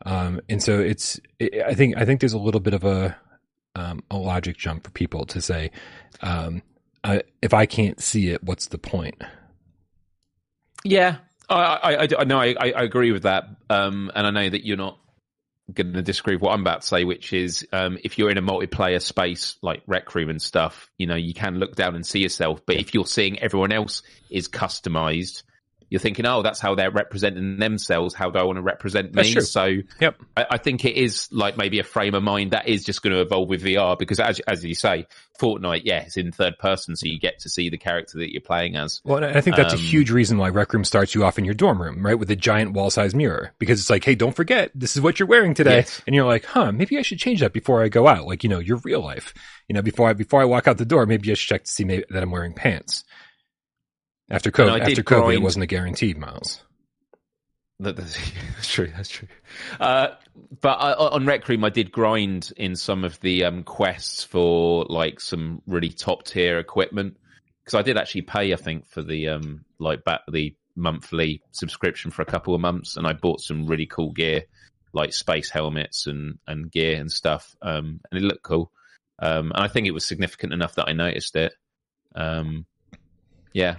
Um, 0.07 0.41
and 0.49 0.63
so 0.63 0.79
it's, 0.79 1.19
it, 1.39 1.63
I 1.67 1.75
think, 1.75 1.97
I 1.97 2.05
think 2.05 2.21
there's 2.21 2.33
a 2.33 2.39
little 2.39 2.61
bit 2.61 2.75
of 2.75 2.85
a, 2.85 3.17
um, 3.75 4.03
a 4.11 4.17
logic 4.17 4.57
jump 4.57 4.85
for 4.85 4.91
people 4.91 5.27
to 5.27 5.41
say, 5.41 5.71
um, 6.23 6.63
I, 7.03 7.23
if 7.43 7.55
I 7.55 7.67
can't 7.67 8.01
see 8.01 8.29
it, 8.29 8.43
what's 8.43 8.67
the 8.67 8.79
point? 8.79 9.23
Yeah. 10.85 11.17
I, 11.49 11.55
I, 12.01 12.09
I, 12.19 12.25
no, 12.25 12.39
I, 12.39 12.55
I 12.59 12.83
agree 12.83 13.13
with 13.13 13.25
that. 13.25 13.45
Um, 13.69 14.11
and 14.15 14.27
I 14.27 14.31
know 14.31 14.49
that 14.49 14.65
you're 14.65 14.77
not 14.77 14.99
going 15.73 15.93
to 15.93 16.03
disagree 16.03 16.37
with 16.37 16.43
what 16.43 16.53
I'm 16.53 16.61
about 16.61 16.83
to 16.83 16.87
say, 16.87 17.05
which 17.05 17.33
is 17.33 17.67
um, 17.73 17.99
if 18.03 18.19
you're 18.19 18.31
in 18.31 18.39
a 18.39 18.43
multiplayer 18.43 19.01
space 19.01 19.57
like 19.63 19.83
Rec 19.87 20.15
Room 20.15 20.31
and 20.31 20.41
stuff, 20.41 20.91
you 20.99 21.07
know, 21.07 21.17
you 21.17 21.35
can 21.35 21.57
look 21.57 21.75
down 21.75 21.95
and 21.95 22.07
see 22.07 22.21
yourself. 22.21 22.61
But 22.67 22.77
if 22.77 22.95
you're 22.95 23.07
seeing 23.07 23.39
everyone 23.39 23.73
else 23.73 24.03
is 24.31 24.49
customized, 24.49 25.43
you're 25.91 26.01
thinking, 26.01 26.25
oh, 26.25 26.43
that's 26.43 26.61
how 26.61 26.77
they're 26.77 26.91
representing 26.91 27.59
themselves. 27.59 28.15
How 28.15 28.31
do 28.31 28.39
I 28.39 28.45
want 28.45 28.57
to 28.57 28.63
represent 28.63 29.13
me? 29.13 29.41
So, 29.41 29.79
yep. 30.01 30.17
I, 30.37 30.47
I, 30.53 30.57
think 30.57 30.85
it 30.85 30.95
is 30.97 31.29
like 31.33 31.57
maybe 31.57 31.81
a 31.81 31.85
frame 31.85 32.15
of 32.15 32.23
mind 32.23 32.53
that 32.53 32.69
is 32.69 32.85
just 32.85 33.03
going 33.03 33.13
to 33.13 33.21
evolve 33.21 33.49
with 33.49 33.65
VR 33.65 33.99
because, 33.99 34.21
as 34.21 34.39
as 34.41 34.65
you 34.65 34.77
say, 34.77 35.09
Fortnite, 35.41 35.83
yeah, 35.85 36.03
it's 36.03 36.17
in 36.17 36.31
third 36.31 36.59
person, 36.59 36.95
so 36.95 37.07
you 37.07 37.19
get 37.19 37.41
to 37.41 37.49
see 37.49 37.71
the 37.71 37.79
character 37.79 38.19
that 38.19 38.31
you're 38.31 38.41
playing 38.41 38.77
as. 38.77 39.01
Well, 39.05 39.25
I 39.25 39.41
think 39.41 39.57
that's 39.57 39.75
um, 39.75 39.81
a 39.81 39.83
huge 39.83 40.11
reason 40.11 40.39
why 40.39 40.51
Rec 40.51 40.73
Room 40.73 40.85
starts 40.85 41.15
you 41.15 41.25
off 41.25 41.39
in 41.39 41.45
your 41.45 41.55
dorm 41.55 41.83
room, 41.83 42.07
right, 42.07 42.19
with 42.19 42.31
a 42.31 42.37
giant 42.37 42.73
wall 42.73 42.91
size 42.91 43.15
mirror, 43.15 43.53
because 43.59 43.81
it's 43.81 43.91
like, 43.91 44.05
hey, 44.05 44.15
don't 44.15 44.37
forget, 44.37 44.71
this 44.75 44.95
is 44.95 45.03
what 45.03 45.19
you're 45.19 45.27
wearing 45.27 45.55
today, 45.55 45.79
yes. 45.79 46.03
and 46.07 46.15
you're 46.15 46.27
like, 46.27 46.45
huh, 46.45 46.71
maybe 46.71 46.99
I 46.99 47.03
should 47.03 47.19
change 47.19 47.41
that 47.41 47.53
before 47.53 47.83
I 47.83 47.89
go 47.89 48.07
out, 48.07 48.27
like 48.27 48.45
you 48.45 48.49
know, 48.49 48.61
your 48.61 48.77
real 48.79 49.01
life, 49.01 49.35
you 49.67 49.75
know, 49.75 49.83
before 49.83 50.09
I 50.09 50.13
before 50.13 50.41
I 50.41 50.45
walk 50.45 50.69
out 50.69 50.79
the 50.79 50.85
door, 50.85 51.05
maybe 51.07 51.31
I 51.31 51.35
should 51.35 51.49
check 51.49 51.65
to 51.65 51.71
see 51.71 51.85
maybe, 51.85 52.05
that 52.11 52.23
I'm 52.23 52.31
wearing 52.31 52.53
pants. 52.53 53.03
After 54.31 54.51
COVID, 54.51 54.81
after 54.81 55.03
COVID, 55.03 55.05
grind. 55.05 55.33
it 55.35 55.43
wasn't 55.43 55.65
a 55.65 55.67
guaranteed, 55.67 56.17
Miles. 56.17 56.63
That, 57.81 57.97
that's, 57.97 58.17
that's, 58.55 58.69
true. 58.69 58.93
That's 58.95 59.09
true. 59.09 59.29
Uh, 59.81 60.09
but 60.61 60.75
I, 60.75 60.93
on 60.93 61.27
Rec 61.27 61.49
Room, 61.49 61.65
I 61.65 61.71
did 61.71 61.91
grind 61.91 62.53
in 62.57 62.77
some 62.77 63.05
of 63.05 63.19
the 63.21 63.45
um, 63.45 63.65
quests 63.65 64.23
for 64.23 64.85
like 64.89 65.21
some 65.21 65.63
really 65.67 65.91
top 65.91 66.25
tier 66.25 66.59
equipment 66.59 67.17
because 67.65 67.79
I 67.79 67.83
did 67.83 67.97
actually 67.97 68.23
pay, 68.23 68.53
I 68.53 68.57
think, 68.57 68.89
for 68.89 69.03
the 69.03 69.29
um, 69.29 69.65
like 69.79 70.05
back 70.05 70.21
the 70.31 70.55
monthly 70.77 71.43
subscription 71.53 72.11
for 72.11 72.23
a 72.23 72.27
couple 72.27 72.55
of 72.55 72.61
months, 72.61 72.97
and 72.97 73.07
I 73.07 73.13
bought 73.13 73.41
some 73.41 73.67
really 73.67 73.87
cool 73.87 74.13
gear 74.13 74.43
like 74.93 75.13
space 75.13 75.51
helmets 75.51 76.07
and 76.07 76.39
and 76.47 76.71
gear 76.71 77.01
and 77.01 77.11
stuff, 77.11 77.57
um, 77.63 78.01
and 78.11 78.23
it 78.23 78.27
looked 78.27 78.43
cool. 78.43 78.71
Um, 79.19 79.53
and 79.53 79.63
I 79.63 79.69
think 79.69 79.87
it 79.87 79.93
was 79.93 80.07
significant 80.07 80.53
enough 80.53 80.77
that 80.77 80.89
I 80.89 80.93
noticed 80.93 81.37
it. 81.37 81.53
Um, 82.15 82.67
yeah, 83.53 83.77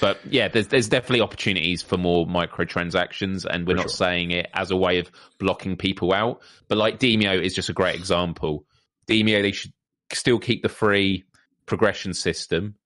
but 0.00 0.18
yeah, 0.24 0.48
there's 0.48 0.68
there's 0.68 0.88
definitely 0.88 1.20
opportunities 1.20 1.82
for 1.82 1.96
more 1.96 2.26
microtransactions, 2.26 3.44
and 3.44 3.66
we're 3.66 3.74
for 3.74 3.76
not 3.76 3.90
sure. 3.90 3.96
saying 3.96 4.30
it 4.30 4.48
as 4.54 4.70
a 4.70 4.76
way 4.76 4.98
of 4.98 5.10
blocking 5.38 5.76
people 5.76 6.12
out. 6.12 6.40
But 6.68 6.78
like 6.78 6.98
Demeo 6.98 7.42
is 7.42 7.54
just 7.54 7.68
a 7.68 7.72
great 7.72 7.96
example. 7.96 8.66
Demeo, 9.08 9.42
they 9.42 9.52
should 9.52 9.72
still 10.12 10.38
keep 10.38 10.62
the 10.62 10.68
free 10.68 11.24
progression 11.66 12.14
system, 12.14 12.76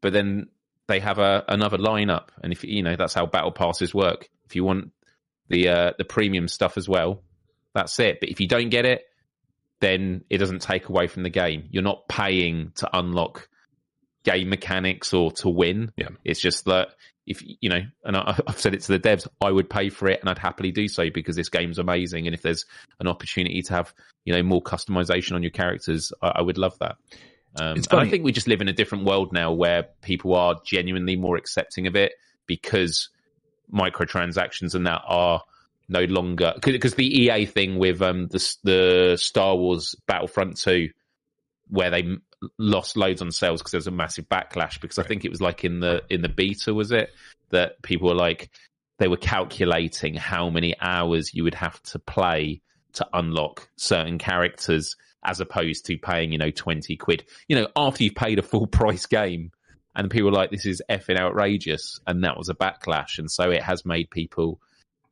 but 0.00 0.12
then 0.12 0.48
they 0.88 1.00
have 1.00 1.18
a 1.18 1.44
another 1.48 1.78
lineup, 1.78 2.28
and 2.42 2.52
if 2.52 2.64
you 2.64 2.82
know 2.82 2.96
that's 2.96 3.14
how 3.14 3.26
battle 3.26 3.52
passes 3.52 3.94
work. 3.94 4.28
If 4.46 4.56
you 4.56 4.64
want 4.64 4.92
the 5.48 5.68
uh, 5.68 5.92
the 5.98 6.04
premium 6.04 6.48
stuff 6.48 6.76
as 6.76 6.88
well, 6.88 7.22
that's 7.74 7.98
it. 8.00 8.20
But 8.20 8.30
if 8.30 8.40
you 8.40 8.48
don't 8.48 8.70
get 8.70 8.86
it, 8.86 9.02
then 9.80 10.24
it 10.30 10.38
doesn't 10.38 10.62
take 10.62 10.88
away 10.88 11.06
from 11.06 11.22
the 11.22 11.30
game. 11.30 11.68
You're 11.70 11.82
not 11.82 12.08
paying 12.08 12.72
to 12.76 12.90
unlock 12.92 13.48
game 14.24 14.48
mechanics 14.48 15.12
or 15.12 15.32
to 15.32 15.48
win. 15.48 15.92
Yeah. 15.96 16.08
It's 16.24 16.40
just 16.40 16.66
that 16.66 16.88
if 17.26 17.42
you 17.42 17.68
know, 17.68 17.80
and 18.04 18.16
I, 18.16 18.38
have 18.46 18.58
said 18.58 18.74
it 18.74 18.82
to 18.82 18.92
the 18.92 18.98
devs, 18.98 19.26
I 19.40 19.50
would 19.50 19.70
pay 19.70 19.88
for 19.88 20.08
it 20.08 20.20
and 20.20 20.28
I'd 20.28 20.38
happily 20.38 20.72
do 20.72 20.88
so 20.88 21.10
because 21.12 21.36
this 21.36 21.48
game's 21.48 21.78
amazing. 21.78 22.26
And 22.26 22.34
if 22.34 22.42
there's 22.42 22.66
an 22.98 23.06
opportunity 23.06 23.62
to 23.62 23.74
have 23.74 23.94
you 24.24 24.34
know 24.34 24.42
more 24.42 24.62
customization 24.62 25.34
on 25.34 25.42
your 25.42 25.50
characters, 25.50 26.12
I, 26.22 26.32
I 26.36 26.42
would 26.42 26.58
love 26.58 26.78
that. 26.80 26.96
Um, 27.56 27.76
and 27.90 28.00
I 28.00 28.08
think 28.08 28.24
we 28.24 28.32
just 28.32 28.46
live 28.46 28.60
in 28.60 28.68
a 28.68 28.72
different 28.72 29.04
world 29.04 29.32
now 29.32 29.52
where 29.52 29.88
people 30.02 30.34
are 30.36 30.60
genuinely 30.64 31.16
more 31.16 31.36
accepting 31.36 31.88
of 31.88 31.96
it 31.96 32.12
because 32.46 33.10
microtransactions 33.72 34.74
and 34.74 34.86
that 34.86 35.02
are 35.06 35.42
no 35.88 36.04
longer 36.04 36.54
because 36.62 36.94
the 36.94 37.22
EA 37.22 37.46
thing 37.46 37.78
with 37.78 38.00
um 38.02 38.28
the 38.28 38.56
the 38.62 39.16
Star 39.18 39.56
Wars 39.56 39.96
Battlefront 40.06 40.56
2 40.58 40.90
where 41.68 41.90
they 41.90 42.04
lost 42.58 42.96
loads 42.96 43.22
on 43.22 43.30
sales 43.30 43.60
because 43.60 43.72
there 43.72 43.78
was 43.78 43.86
a 43.86 43.92
massive 43.92 44.28
backlash 44.28 44.80
because. 44.80 44.98
I 44.98 45.02
think 45.02 45.24
it 45.24 45.30
was 45.30 45.40
like 45.40 45.64
in 45.64 45.80
the 45.80 46.02
in 46.08 46.22
the 46.22 46.28
beta 46.28 46.74
was 46.74 46.92
it 46.92 47.10
that 47.50 47.82
people 47.82 48.08
were 48.08 48.14
like 48.14 48.50
they 48.98 49.08
were 49.08 49.16
calculating 49.16 50.14
how 50.14 50.50
many 50.50 50.78
hours 50.78 51.34
you 51.34 51.44
would 51.44 51.54
have 51.54 51.82
to 51.84 51.98
play 51.98 52.60
to 52.92 53.08
unlock 53.12 53.68
certain 53.76 54.18
characters 54.18 54.96
as 55.24 55.40
opposed 55.40 55.86
to 55.86 55.98
paying, 55.98 56.32
you 56.32 56.38
know, 56.38 56.50
20 56.50 56.96
quid. 56.96 57.24
You 57.48 57.56
know, 57.56 57.68
after 57.76 58.04
you've 58.04 58.14
paid 58.14 58.38
a 58.38 58.42
full 58.42 58.66
price 58.78 59.06
game 59.06 59.52
and 59.94 60.10
people 60.10 60.30
were 60.30 60.36
like, 60.36 60.50
this 60.50 60.66
is 60.66 60.82
effing 60.88 61.18
outrageous. 61.18 62.00
And 62.06 62.24
that 62.24 62.36
was 62.36 62.48
a 62.48 62.54
backlash. 62.54 63.18
And 63.18 63.30
so 63.30 63.50
it 63.50 63.62
has 63.62 63.84
made 63.84 64.10
people, 64.10 64.60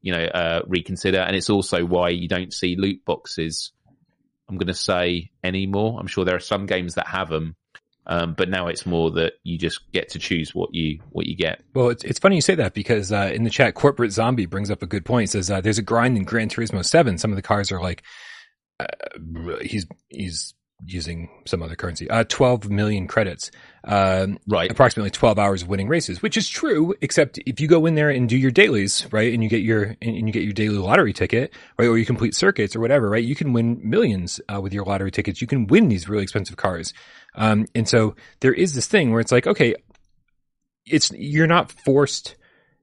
you 0.01 0.13
know, 0.13 0.25
uh, 0.25 0.63
reconsider. 0.67 1.19
And 1.19 1.37
it's 1.37 1.51
also 1.51 1.85
why 1.85 2.11
you 2.11 2.29
don't 2.29 2.53
see 2.53 2.77
loot 2.77 3.05
boxes, 3.05 3.73
I'm 4.49 4.57
going 4.57 4.69
to 4.69 4.75
say 4.75 5.31
anymore. 5.45 5.99
I'm 6.01 6.07
sure 6.07 6.25
there 6.25 6.37
are 6.37 6.41
some 6.41 6.67
games 6.67 6.95
that 6.95 7.07
have 7.07 7.29
them. 7.29 7.57
Um, 8.07 8.33
but 8.33 8.49
now 8.49 8.69
it's 8.69 8.87
more 8.87 9.11
that 9.13 9.35
you 9.45 9.59
just 9.59 9.93
get 9.93 10.09
to 10.11 10.19
choose 10.19 10.55
what 10.55 10.75
you 10.75 11.01
what 11.11 11.27
you 11.27 11.37
get. 11.37 11.63
Well, 11.75 11.91
it's 11.91 12.03
it's 12.05 12.19
funny 12.19 12.37
you 12.37 12.41
say 12.41 12.55
that 12.55 12.73
because 12.73 13.13
uh, 13.13 13.31
in 13.35 13.45
the 13.45 13.51
chat, 13.51 13.75
corporate 13.75 14.13
zombie 14.13 14.47
brings 14.47 14.71
up 14.71 14.83
a 14.83 14.87
good 14.87 15.05
point. 15.05 15.29
Says 15.29 15.51
uh, 15.51 15.61
there's 15.61 15.77
a 15.77 15.83
grind 15.83 16.17
in 16.17 16.25
Gran 16.25 16.49
Turismo 16.49 16.83
Seven. 16.83 17.19
Some 17.19 17.33
of 17.33 17.37
the 17.37 17.43
cars 17.43 17.71
are 17.71 17.83
like 17.83 18.03
uh, 18.81 18.87
he's 19.61 19.87
he's 20.09 20.55
using 20.85 21.29
some 21.47 21.63
other 21.63 21.75
currency. 21.75 22.09
Uh, 22.09 22.25
12 22.29 22.71
million 22.71 23.07
credits. 23.07 23.51
Um, 23.85 24.39
right. 24.47 24.71
Approximately 24.71 25.11
12 25.11 25.39
hours 25.39 25.63
of 25.63 25.69
winning 25.69 25.89
races, 25.89 26.23
which 26.23 26.37
is 26.37 26.49
true, 26.49 26.95
except 27.01 27.39
if 27.47 27.61
you 27.61 27.67
go 27.67 27.87
in 27.87 27.95
there 27.95 28.11
and 28.11 28.29
do 28.29 28.37
your 28.37 28.51
dailies, 28.51 29.07
right, 29.11 29.33
and 29.33 29.43
you 29.43 29.49
get 29.49 29.63
your, 29.63 29.97
and 30.01 30.27
you 30.27 30.33
get 30.33 30.45
your 30.45 30.53
daily 30.53 30.79
lottery 30.79 31.13
ticket, 31.13 31.53
right, 31.79 31.87
or 31.87 31.99
you 31.99 32.07
complete 32.07 32.35
circuits 32.35 32.77
or 32.77 32.81
whatever, 32.81 33.11
right, 33.11 33.25
you 33.25 33.35
can 33.35 33.53
win 33.53 33.81
millions, 33.83 34.41
uh, 34.53 34.61
with 34.61 34.73
your 34.73 34.85
lottery 34.85 35.11
tickets. 35.11 35.41
You 35.41 35.47
can 35.47 35.67
win 35.67 35.89
these 35.89 36.09
really 36.09 36.23
expensive 36.23 36.57
cars. 36.57 36.95
Um, 37.35 37.67
and 37.75 37.89
so 37.89 38.15
there 38.41 38.55
is 38.55 38.75
this 38.75 38.87
thing 38.87 39.11
where 39.11 39.21
it's 39.21 39.33
like, 39.33 39.47
okay, 39.47 39.75
it's, 40.87 41.11
you're 41.13 41.47
not 41.47 41.73
forced 41.73 42.37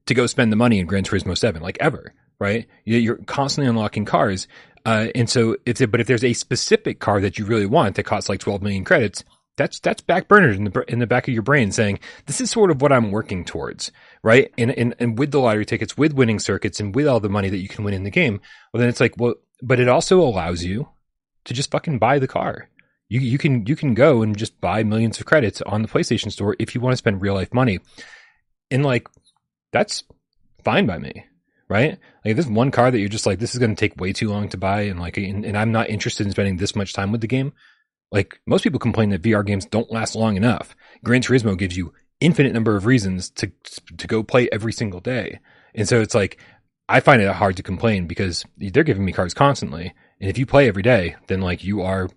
to 0.07 0.13
go 0.13 0.27
spend 0.27 0.51
the 0.51 0.57
money 0.57 0.79
in 0.79 0.85
Gran 0.85 1.03
Turismo 1.03 1.37
7, 1.37 1.61
like 1.61 1.77
ever, 1.79 2.13
right? 2.39 2.67
You're 2.83 3.17
constantly 3.17 3.69
unlocking 3.69 4.05
cars. 4.05 4.47
Uh, 4.85 5.07
and 5.15 5.29
so 5.29 5.57
if, 5.65 5.79
but 5.89 5.99
if 5.99 6.07
there's 6.07 6.23
a 6.23 6.33
specific 6.33 6.99
car 6.99 7.19
that 7.21 7.39
you 7.39 7.45
really 7.45 7.65
want 7.65 7.95
that 7.95 8.03
costs 8.03 8.29
like 8.29 8.39
12 8.39 8.61
million 8.61 8.83
credits, 8.83 9.23
that's, 9.57 9.79
that's 9.79 10.01
backburnered 10.01 10.57
in 10.57 10.65
the, 10.65 10.83
in 10.87 10.99
the 10.99 11.07
back 11.07 11.27
of 11.27 11.33
your 11.33 11.41
brain 11.43 11.71
saying, 11.71 11.99
this 12.25 12.41
is 12.41 12.51
sort 12.51 12.71
of 12.71 12.81
what 12.81 12.91
I'm 12.91 13.11
working 13.11 13.45
towards, 13.45 13.91
right? 14.21 14.53
And, 14.57 14.71
and, 14.71 14.93
and 14.99 15.17
with 15.17 15.31
the 15.31 15.39
lottery 15.39 15.65
tickets, 15.65 15.97
with 15.97 16.13
winning 16.13 16.39
circuits 16.39 16.79
and 16.79 16.93
with 16.93 17.07
all 17.07 17.19
the 17.19 17.29
money 17.29 17.49
that 17.49 17.57
you 17.57 17.67
can 17.67 17.83
win 17.83 17.93
in 17.93 18.03
the 18.03 18.11
game, 18.11 18.41
well, 18.71 18.79
then 18.79 18.89
it's 18.89 18.99
like, 18.99 19.15
well, 19.17 19.35
but 19.61 19.79
it 19.79 19.87
also 19.87 20.19
allows 20.19 20.63
you 20.63 20.89
to 21.45 21.53
just 21.53 21.71
fucking 21.71 21.99
buy 21.99 22.19
the 22.19 22.27
car. 22.27 22.69
You, 23.07 23.21
you 23.21 23.37
can, 23.37 23.65
you 23.65 23.75
can 23.75 23.93
go 23.93 24.21
and 24.21 24.37
just 24.37 24.59
buy 24.59 24.83
millions 24.83 25.19
of 25.19 25.25
credits 25.25 25.61
on 25.61 25.81
the 25.81 25.87
PlayStation 25.87 26.31
store 26.31 26.55
if 26.59 26.75
you 26.75 26.81
want 26.81 26.93
to 26.93 26.97
spend 26.97 27.21
real 27.21 27.35
life 27.35 27.53
money. 27.53 27.79
And 28.69 28.85
like, 28.85 29.07
that's 29.71 30.03
fine 30.63 30.85
by 30.85 30.97
me 30.97 31.25
right? 31.67 31.97
Like 32.23 32.35
this 32.35 32.47
one 32.47 32.71
car 32.71 32.91
that 32.91 32.99
you're 32.99 33.09
just 33.09 33.25
like, 33.25 33.39
this 33.39 33.53
is 33.53 33.59
going 33.59 33.75
to 33.75 33.79
take 33.79 33.99
way 33.99 34.13
too 34.13 34.29
long 34.29 34.49
to 34.49 34.57
buy, 34.57 34.81
and 34.81 34.99
like, 34.99 35.17
and, 35.17 35.45
and, 35.45 35.57
I'm 35.57 35.71
not 35.71 35.89
interested 35.89 36.25
in 36.25 36.31
spending 36.31 36.57
this 36.57 36.75
much 36.75 36.93
time 36.93 37.11
with 37.11 37.21
the 37.21 37.27
game. 37.27 37.53
Like 38.11 38.39
most 38.45 38.63
people 38.63 38.79
complain 38.79 39.09
that 39.09 39.21
VR 39.21 39.45
games 39.45 39.65
don't 39.65 39.91
last 39.91 40.15
long 40.15 40.37
enough. 40.37 40.75
Gran 41.03 41.21
Turismo 41.21 41.57
gives 41.57 41.75
you 41.75 41.93
infinite 42.21 42.53
number 42.53 42.75
of 42.75 42.85
reasons 42.85 43.29
to 43.29 43.51
to 43.97 44.07
go 44.07 44.23
play 44.23 44.47
every 44.51 44.71
single 44.71 44.99
day, 44.99 45.39
and 45.73 45.87
so 45.87 46.01
it's 46.01 46.15
like 46.15 46.37
I 46.87 46.99
find 46.99 47.21
it 47.21 47.31
hard 47.33 47.57
to 47.57 47.63
complain 47.63 48.05
because 48.05 48.45
they're 48.57 48.83
giving 48.83 49.05
me 49.05 49.11
cars 49.11 49.33
constantly, 49.33 49.93
and 50.21 50.29
if 50.29 50.37
you 50.37 50.45
play 50.45 50.67
every 50.67 50.83
day, 50.83 51.15
then 51.27 51.41
like 51.41 51.63
you 51.63 51.81
are 51.81 52.09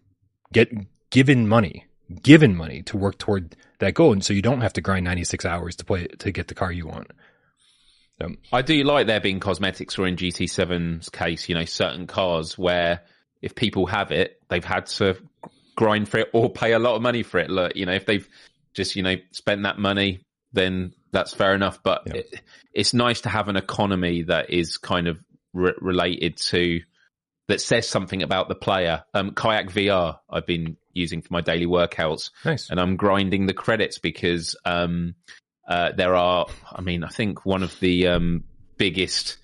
get 0.53 0.71
given 1.11 1.49
money, 1.49 1.87
given 2.23 2.55
money 2.55 2.83
to 2.83 2.97
work 2.97 3.19
toward 3.19 3.57
that 3.81 3.95
goal, 3.95 4.13
and 4.13 4.25
so 4.25 4.35
you 4.35 4.43
don't 4.43 4.61
have 4.61 4.75
to 4.75 4.81
grind 4.81 5.05
96 5.05 5.45
hours 5.45 5.75
to 5.77 5.85
play 5.85 6.07
to 6.07 6.31
get 6.31 6.49
the 6.49 6.55
car 6.55 6.71
you 6.71 6.87
want. 6.87 7.11
Um, 8.21 8.39
I 8.53 8.63
do 8.63 8.83
like 8.83 9.07
there 9.07 9.21
being 9.21 9.41
cosmetics, 9.41 9.99
or 9.99 10.07
in 10.07 10.17
GT7's 10.17 11.09
case, 11.09 11.49
you 11.49 11.55
know, 11.55 11.65
certain 11.65 12.07
cars 12.07 12.59
where 12.59 13.03
if 13.43 13.55
people 13.55 13.87
have 13.87 14.11
it, 14.11 14.41
they've 14.49 14.65
had 14.65 14.87
to 14.87 15.17
grind 15.77 16.09
for 16.09 16.19
it 16.19 16.31
or 16.33 16.51
pay 16.51 16.73
a 16.73 16.79
lot 16.79 16.97
of 16.97 17.03
money 17.03 17.23
for 17.23 17.39
it. 17.39 17.51
Look, 17.51 17.77
you 17.77 17.87
know, 17.87 17.93
if 17.95 18.07
they've 18.07 18.29
just 18.75 18.97
you 18.97 19.03
know 19.03 19.17
spent 19.31 19.63
that 19.63 19.79
money, 19.79 20.21
then 20.53 20.93
that's 21.13 21.33
fair 21.33 21.55
enough. 21.55 21.83
But 21.83 22.03
yeah. 22.07 22.15
it, 22.15 22.41
it's 22.73 22.95
nice 22.95 23.23
to 23.23 23.29
have 23.29 23.49
an 23.49 23.57
economy 23.57 24.23
that 24.23 24.51
is 24.51 24.79
kind 24.79 25.07
of 25.07 25.21
re- 25.55 25.75
related 25.81 26.37
to 26.49 26.81
that 27.49 27.61
says 27.61 27.89
something 27.89 28.23
about 28.23 28.49
the 28.49 28.55
player. 28.55 29.05
Um, 29.15 29.33
Kayak 29.33 29.71
VR, 29.71 30.19
I've 30.29 30.47
been 30.47 30.77
using 30.93 31.23
for 31.23 31.33
my 31.33 31.41
daily 31.41 31.67
workouts, 31.67 32.31
nice. 32.45 32.69
and 32.71 32.79
I'm 32.79 32.97
grinding 32.97 33.47
the 33.47 33.55
credits 33.55 33.99
because 33.99 34.55
um, 34.65 35.15
uh, 35.69 35.93
there 35.93 36.17
are, 36.17 36.47
I 36.73 36.81
mean, 36.81 37.05
I 37.05 37.09
think 37.09 37.45
one 37.45 37.63
of 37.63 37.79
the 37.79 38.09
um, 38.09 38.45
biggest. 38.77 39.37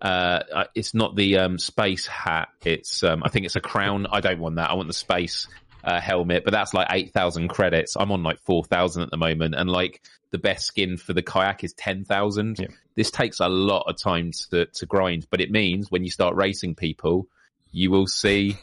Uh, 0.00 0.42
uh, 0.52 0.64
it's 0.74 0.94
not 0.94 1.14
the 1.14 1.38
um, 1.38 1.58
space 1.58 2.08
hat. 2.08 2.48
It's 2.64 3.04
um, 3.04 3.22
I 3.24 3.28
think 3.28 3.46
it's 3.46 3.54
a 3.54 3.60
crown. 3.60 4.06
I 4.10 4.20
don't 4.20 4.40
want 4.40 4.56
that. 4.56 4.70
I 4.70 4.74
want 4.74 4.88
the 4.88 4.94
space 4.94 5.46
uh, 5.84 6.00
helmet, 6.00 6.44
but 6.44 6.52
that's 6.52 6.74
like 6.74 6.88
eight 6.90 7.12
thousand 7.12 7.48
credits. 7.48 7.96
I'm 7.96 8.10
on 8.10 8.22
like 8.22 8.40
four 8.40 8.64
thousand 8.64 9.02
at 9.02 9.10
the 9.10 9.16
moment, 9.16 9.54
and 9.54 9.70
like 9.70 10.02
the 10.30 10.38
best 10.38 10.66
skin 10.66 10.96
for 10.96 11.12
the 11.12 11.22
kayak 11.22 11.62
is 11.62 11.72
ten 11.74 12.04
thousand. 12.04 12.58
Yeah. 12.58 12.66
This 12.96 13.10
takes 13.10 13.40
a 13.40 13.48
lot 13.48 13.84
of 13.86 13.96
time 14.00 14.32
to 14.50 14.66
to 14.66 14.86
grind, 14.86 15.26
but 15.30 15.40
it 15.40 15.50
means 15.50 15.90
when 15.90 16.04
you 16.04 16.10
start 16.10 16.34
racing 16.34 16.74
people, 16.74 17.28
you 17.70 17.90
will 17.90 18.06
see 18.06 18.56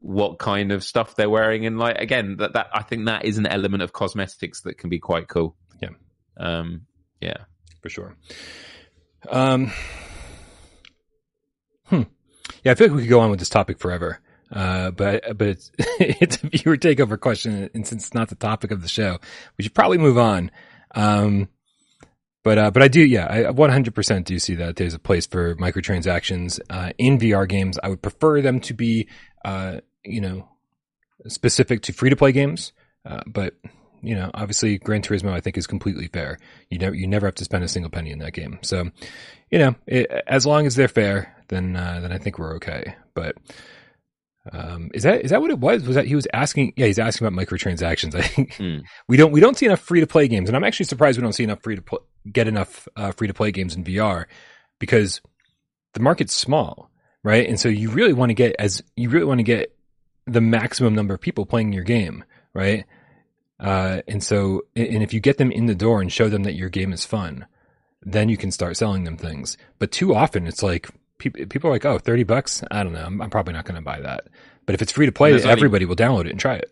what 0.00 0.38
kind 0.38 0.72
of 0.72 0.84
stuff 0.84 1.14
they're 1.14 1.30
wearing, 1.30 1.66
and 1.66 1.78
like 1.78 1.98
again, 1.98 2.36
that 2.38 2.54
that 2.54 2.68
I 2.72 2.82
think 2.82 3.06
that 3.06 3.24
is 3.24 3.38
an 3.38 3.46
element 3.46 3.82
of 3.82 3.92
cosmetics 3.92 4.62
that 4.62 4.78
can 4.78 4.88
be 4.88 4.98
quite 4.98 5.28
cool. 5.28 5.56
Um, 6.36 6.86
yeah, 7.20 7.44
for 7.82 7.88
sure. 7.88 8.16
Um, 9.28 9.72
hmm. 11.84 12.02
Yeah, 12.64 12.72
I 12.72 12.74
feel 12.74 12.88
like 12.88 12.96
we 12.96 13.02
could 13.02 13.10
go 13.10 13.20
on 13.20 13.30
with 13.30 13.38
this 13.38 13.48
topic 13.48 13.78
forever. 13.78 14.20
Uh, 14.52 14.92
but 14.92 15.36
but 15.36 15.48
it's 15.48 15.72
it's 15.78 16.42
a 16.42 16.48
viewer 16.48 16.76
takeover 16.76 17.18
question, 17.18 17.68
and 17.74 17.86
since 17.86 18.06
it's 18.06 18.14
not 18.14 18.28
the 18.28 18.36
topic 18.36 18.70
of 18.70 18.82
the 18.82 18.88
show, 18.88 19.18
we 19.58 19.64
should 19.64 19.74
probably 19.74 19.98
move 19.98 20.18
on. 20.18 20.50
Um, 20.94 21.48
but 22.46 22.58
uh, 22.58 22.70
but 22.70 22.80
I 22.80 22.86
do, 22.86 23.00
yeah, 23.04 23.26
I 23.28 23.38
100% 23.52 24.24
do 24.24 24.38
see 24.38 24.54
that 24.54 24.76
there's 24.76 24.94
a 24.94 25.00
place 25.00 25.26
for 25.26 25.56
microtransactions 25.56 26.60
uh, 26.70 26.92
in 26.96 27.18
VR 27.18 27.48
games. 27.48 27.76
I 27.82 27.88
would 27.88 28.02
prefer 28.02 28.40
them 28.40 28.60
to 28.60 28.74
be, 28.74 29.08
uh, 29.44 29.80
you 30.04 30.20
know, 30.20 30.48
specific 31.26 31.82
to 31.82 31.92
free 31.92 32.10
to 32.10 32.16
play 32.16 32.30
games. 32.30 32.72
Uh, 33.04 33.22
but 33.26 33.54
you 34.06 34.14
know, 34.14 34.30
obviously 34.34 34.78
Gran 34.78 35.02
Turismo, 35.02 35.32
I 35.32 35.40
think 35.40 35.58
is 35.58 35.66
completely 35.66 36.06
fair. 36.06 36.38
You 36.70 36.78
never, 36.78 36.94
you 36.94 37.08
never 37.08 37.26
have 37.26 37.34
to 37.34 37.44
spend 37.44 37.64
a 37.64 37.68
single 37.68 37.90
penny 37.90 38.12
in 38.12 38.20
that 38.20 38.34
game. 38.34 38.60
So, 38.62 38.88
you 39.50 39.58
know, 39.58 39.74
it, 39.88 40.08
as 40.28 40.46
long 40.46 40.64
as 40.64 40.76
they're 40.76 40.86
fair, 40.86 41.34
then, 41.48 41.74
uh, 41.74 41.98
then 42.00 42.12
I 42.12 42.18
think 42.18 42.38
we're 42.38 42.54
okay. 42.54 42.94
But, 43.14 43.34
um, 44.52 44.92
is 44.94 45.02
that, 45.02 45.22
is 45.22 45.32
that 45.32 45.40
what 45.40 45.50
it 45.50 45.58
was? 45.58 45.84
Was 45.84 45.96
that 45.96 46.06
he 46.06 46.14
was 46.14 46.28
asking? 46.32 46.74
Yeah, 46.76 46.86
he's 46.86 47.00
asking 47.00 47.26
about 47.26 47.36
microtransactions. 47.36 48.14
I 48.14 48.22
think 48.22 48.52
mm. 48.54 48.84
we 49.08 49.16
don't, 49.16 49.32
we 49.32 49.40
don't 49.40 49.58
see 49.58 49.66
enough 49.66 49.80
free 49.80 49.98
to 49.98 50.06
play 50.06 50.28
games. 50.28 50.48
And 50.48 50.56
I'm 50.56 50.62
actually 50.62 50.86
surprised 50.86 51.18
we 51.18 51.22
don't 51.22 51.32
see 51.32 51.44
enough 51.44 51.64
free 51.64 51.74
to 51.74 51.82
pl- 51.82 52.06
get 52.30 52.46
enough, 52.46 52.86
uh, 52.94 53.10
free 53.10 53.26
to 53.26 53.34
play 53.34 53.50
games 53.50 53.74
in 53.74 53.82
VR 53.82 54.26
because 54.78 55.20
the 55.94 56.00
market's 56.00 56.32
small, 56.32 56.92
right? 57.24 57.48
And 57.48 57.58
so 57.58 57.68
you 57.68 57.90
really 57.90 58.12
want 58.12 58.30
to 58.30 58.34
get 58.34 58.54
as, 58.60 58.84
you 58.94 59.08
really 59.08 59.26
want 59.26 59.40
to 59.40 59.44
get 59.44 59.76
the 60.28 60.40
maximum 60.40 60.94
number 60.94 61.14
of 61.14 61.20
people 61.20 61.44
playing 61.44 61.72
your 61.72 61.82
game, 61.82 62.22
right? 62.54 62.84
Uh, 63.58 64.02
and 64.06 64.22
so, 64.22 64.66
and 64.74 65.02
if 65.02 65.12
you 65.12 65.20
get 65.20 65.38
them 65.38 65.50
in 65.50 65.66
the 65.66 65.74
door 65.74 66.00
and 66.00 66.12
show 66.12 66.28
them 66.28 66.42
that 66.42 66.54
your 66.54 66.68
game 66.68 66.92
is 66.92 67.04
fun, 67.04 67.46
then 68.02 68.28
you 68.28 68.36
can 68.36 68.50
start 68.50 68.76
selling 68.76 69.04
them 69.04 69.16
things. 69.16 69.56
But 69.78 69.92
too 69.92 70.14
often 70.14 70.46
it's 70.46 70.62
like 70.62 70.90
people, 71.18 71.46
people 71.46 71.70
are 71.70 71.72
like, 71.72 71.84
oh, 71.84 71.98
30 71.98 72.24
bucks. 72.24 72.62
I 72.70 72.82
don't 72.82 72.92
know. 72.92 73.04
I'm, 73.04 73.20
I'm 73.20 73.30
probably 73.30 73.54
not 73.54 73.64
going 73.64 73.76
to 73.76 73.82
buy 73.82 74.00
that. 74.00 74.26
But 74.66 74.74
if 74.74 74.82
it's 74.82 74.92
free 74.92 75.06
to 75.06 75.12
play, 75.12 75.32
everybody 75.32 75.84
only, 75.84 75.86
will 75.86 75.96
download 75.96 76.26
it 76.26 76.30
and 76.30 76.40
try 76.40 76.56
it. 76.56 76.70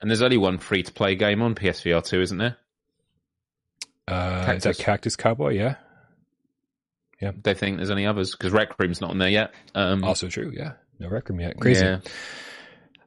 And 0.00 0.10
there's 0.10 0.22
only 0.22 0.36
one 0.36 0.58
free 0.58 0.82
to 0.82 0.92
play 0.92 1.14
game 1.14 1.40
on 1.42 1.54
PSVR 1.54 2.04
2, 2.04 2.20
isn't 2.20 2.38
there? 2.38 2.56
Uh, 4.06 4.52
is 4.56 4.64
that 4.64 4.76
Cactus 4.78 5.16
Cowboy? 5.16 5.54
Yeah. 5.54 5.76
Yeah. 7.20 7.32
They 7.42 7.54
think 7.54 7.78
there's 7.78 7.90
any 7.90 8.06
others 8.06 8.32
because 8.32 8.52
Rec 8.52 8.78
Room's 8.78 9.00
not 9.00 9.10
on 9.10 9.18
there 9.18 9.30
yet. 9.30 9.54
Um, 9.74 10.04
also 10.04 10.28
true. 10.28 10.52
Yeah. 10.54 10.72
No 10.98 11.08
Rec 11.08 11.28
Room 11.28 11.40
yet. 11.40 11.58
Crazy. 11.58 11.84
Yeah. 11.84 12.00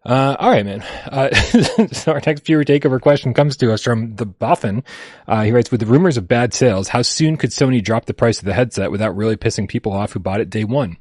Uh, 0.07 0.37
all 0.39 0.49
right, 0.49 0.65
man. 0.65 0.81
Uh, 1.05 1.33
so 1.91 2.13
our 2.13 2.21
next 2.25 2.45
viewer 2.45 2.63
takeover 2.63 2.99
question 2.99 3.33
comes 3.33 3.57
to 3.57 3.73
us 3.73 3.83
from 3.83 4.15
the 4.15 4.25
Boffin. 4.25 4.85
Uh, 5.27 5.43
he 5.43 5.51
writes, 5.51 5.69
with 5.69 5.81
the 5.81 5.85
rumors 5.85 6.15
of 6.15 6.29
bad 6.29 6.53
sales, 6.53 6.87
how 6.87 7.01
soon 7.01 7.35
could 7.35 7.49
Sony 7.49 7.83
drop 7.83 8.05
the 8.05 8.13
price 8.13 8.39
of 8.39 8.45
the 8.45 8.53
headset 8.53 8.89
without 8.89 9.17
really 9.17 9.35
pissing 9.35 9.67
people 9.67 9.91
off 9.91 10.13
who 10.13 10.19
bought 10.19 10.39
it 10.39 10.49
day 10.49 10.63
one? 10.63 10.95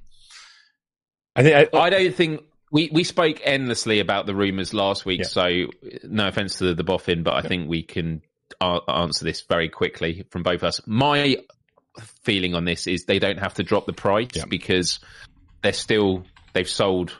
I 1.36 1.44
think 1.44 1.72
I, 1.72 1.78
I 1.78 1.90
don't 1.90 2.16
think 2.16 2.42
we, 2.72 2.90
we 2.92 3.04
spoke 3.04 3.40
endlessly 3.44 4.00
about 4.00 4.26
the 4.26 4.34
rumors 4.34 4.74
last 4.74 5.06
week. 5.06 5.20
Yeah. 5.20 5.26
So 5.26 5.66
no 6.02 6.26
offense 6.26 6.56
to 6.56 6.64
the, 6.64 6.74
the 6.74 6.84
Boffin, 6.84 7.22
but 7.22 7.34
I 7.34 7.42
yeah. 7.42 7.48
think 7.48 7.68
we 7.70 7.84
can 7.84 8.22
answer 8.60 9.24
this 9.24 9.42
very 9.42 9.68
quickly 9.68 10.24
from 10.30 10.42
both 10.42 10.64
us. 10.64 10.80
My 10.84 11.36
feeling 12.24 12.56
on 12.56 12.64
this 12.64 12.88
is 12.88 13.04
they 13.04 13.20
don't 13.20 13.38
have 13.38 13.54
to 13.54 13.62
drop 13.62 13.86
the 13.86 13.92
price 13.92 14.30
yeah. 14.34 14.46
because 14.48 14.98
they're 15.62 15.72
still, 15.72 16.24
they've 16.54 16.68
sold 16.68 17.16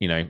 you 0.00 0.08
know, 0.08 0.28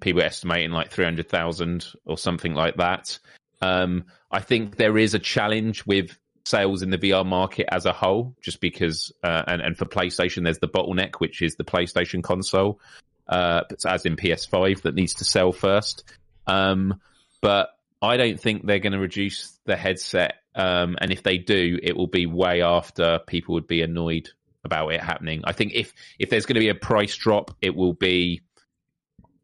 people 0.00 0.22
estimating 0.22 0.70
like 0.70 0.90
300,000 0.90 1.86
or 2.06 2.16
something 2.16 2.54
like 2.54 2.76
that. 2.76 3.18
Um, 3.60 4.04
I 4.30 4.40
think 4.40 4.76
there 4.76 4.98
is 4.98 5.14
a 5.14 5.18
challenge 5.18 5.86
with 5.86 6.16
sales 6.44 6.82
in 6.82 6.90
the 6.90 6.98
VR 6.98 7.24
market 7.24 7.66
as 7.70 7.86
a 7.86 7.92
whole, 7.92 8.34
just 8.40 8.60
because, 8.60 9.12
uh, 9.22 9.42
and, 9.46 9.62
and 9.62 9.76
for 9.76 9.84
PlayStation, 9.84 10.44
there's 10.44 10.58
the 10.58 10.68
bottleneck, 10.68 11.16
which 11.16 11.42
is 11.42 11.54
the 11.56 11.64
PlayStation 11.64 12.22
console, 12.22 12.80
uh, 13.28 13.62
as 13.86 14.04
in 14.04 14.16
PS5 14.16 14.82
that 14.82 14.94
needs 14.94 15.14
to 15.14 15.24
sell 15.24 15.52
first. 15.52 16.04
Um, 16.46 17.00
but 17.40 17.70
I 18.00 18.16
don't 18.16 18.40
think 18.40 18.66
they're 18.66 18.80
going 18.80 18.94
to 18.94 18.98
reduce 18.98 19.58
the 19.64 19.76
headset. 19.76 20.36
Um, 20.54 20.96
and 21.00 21.12
if 21.12 21.22
they 21.22 21.38
do, 21.38 21.78
it 21.82 21.96
will 21.96 22.08
be 22.08 22.26
way 22.26 22.62
after 22.62 23.20
people 23.26 23.54
would 23.54 23.68
be 23.68 23.82
annoyed 23.82 24.28
about 24.64 24.88
it 24.88 25.00
happening. 25.00 25.42
I 25.44 25.52
think 25.52 25.72
if, 25.74 25.92
if 26.18 26.30
there's 26.30 26.46
going 26.46 26.54
to 26.54 26.60
be 26.60 26.68
a 26.68 26.74
price 26.74 27.16
drop, 27.16 27.56
it 27.60 27.74
will 27.74 27.94
be 27.94 28.42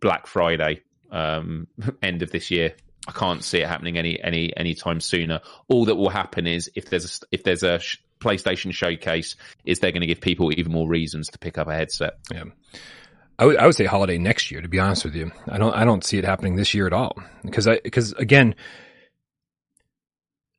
Black 0.01 0.26
Friday, 0.26 0.82
um, 1.11 1.66
end 2.03 2.22
of 2.22 2.30
this 2.30 2.51
year. 2.51 2.74
I 3.07 3.12
can't 3.12 3.42
see 3.42 3.61
it 3.61 3.68
happening 3.68 3.96
any 3.96 4.22
any 4.22 4.55
any 4.57 4.74
time 4.74 5.01
sooner. 5.01 5.40
All 5.68 5.86
that 5.86 5.96
will 5.96 6.11
happen 6.11 6.46
is 6.46 6.70
if 6.74 6.90
there's 6.90 7.22
a, 7.22 7.26
if 7.32 7.42
there's 7.42 7.62
a 7.62 7.78
sh- 7.78 7.99
PlayStation 8.20 8.72
showcase, 8.72 9.36
is 9.64 9.78
they're 9.78 9.92
going 9.92 10.03
to 10.03 10.07
give 10.07 10.20
people 10.20 10.53
even 10.59 10.72
more 10.72 10.88
reasons 10.88 11.28
to 11.28 11.38
pick 11.38 11.57
up 11.57 11.68
a 11.68 11.74
headset. 11.74 12.18
Yeah. 12.30 12.44
I 13.38 13.46
would, 13.46 13.57
I 13.57 13.66
would 13.66 13.76
say 13.76 13.84
holiday 13.84 14.18
next 14.18 14.51
year. 14.51 14.61
To 14.61 14.68
be 14.68 14.80
honest 14.80 15.05
with 15.05 15.14
you, 15.14 15.30
I 15.49 15.59
don't 15.59 15.74
I 15.74 15.84
don't 15.84 16.05
see 16.05 16.18
it 16.18 16.24
happening 16.24 16.57
this 16.57 16.74
year 16.74 16.86
at 16.86 16.92
all 16.92 17.16
because 17.44 17.68
I 17.68 17.80
because 17.82 18.12
again, 18.14 18.55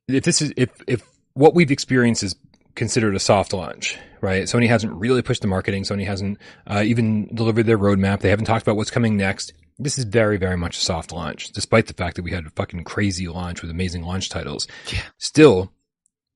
if 0.08 0.24
this 0.24 0.40
is 0.42 0.52
if 0.56 0.70
if 0.86 1.02
what 1.34 1.54
we've 1.54 1.70
experienced 1.70 2.22
is 2.22 2.34
considered 2.74 3.14
a 3.14 3.20
soft 3.20 3.52
launch, 3.52 3.96
right? 4.20 4.44
Sony 4.44 4.68
hasn't 4.68 4.92
really 4.92 5.22
pushed 5.22 5.42
the 5.42 5.48
marketing. 5.48 5.84
Sony 5.84 6.06
hasn't 6.06 6.38
uh, 6.66 6.82
even 6.84 7.34
delivered 7.34 7.66
their 7.66 7.78
roadmap. 7.78 8.20
They 8.20 8.30
haven't 8.30 8.46
talked 8.46 8.62
about 8.62 8.76
what's 8.76 8.90
coming 8.90 9.16
next. 9.16 9.52
This 9.78 9.98
is 9.98 10.04
very, 10.04 10.36
very 10.36 10.56
much 10.56 10.76
a 10.76 10.80
soft 10.80 11.12
launch, 11.12 11.52
despite 11.52 11.86
the 11.86 11.94
fact 11.94 12.16
that 12.16 12.22
we 12.22 12.32
had 12.32 12.46
a 12.46 12.50
fucking 12.50 12.84
crazy 12.84 13.28
launch 13.28 13.62
with 13.62 13.70
amazing 13.70 14.02
launch 14.02 14.28
titles. 14.28 14.68
Yeah. 14.92 15.02
Still 15.18 15.72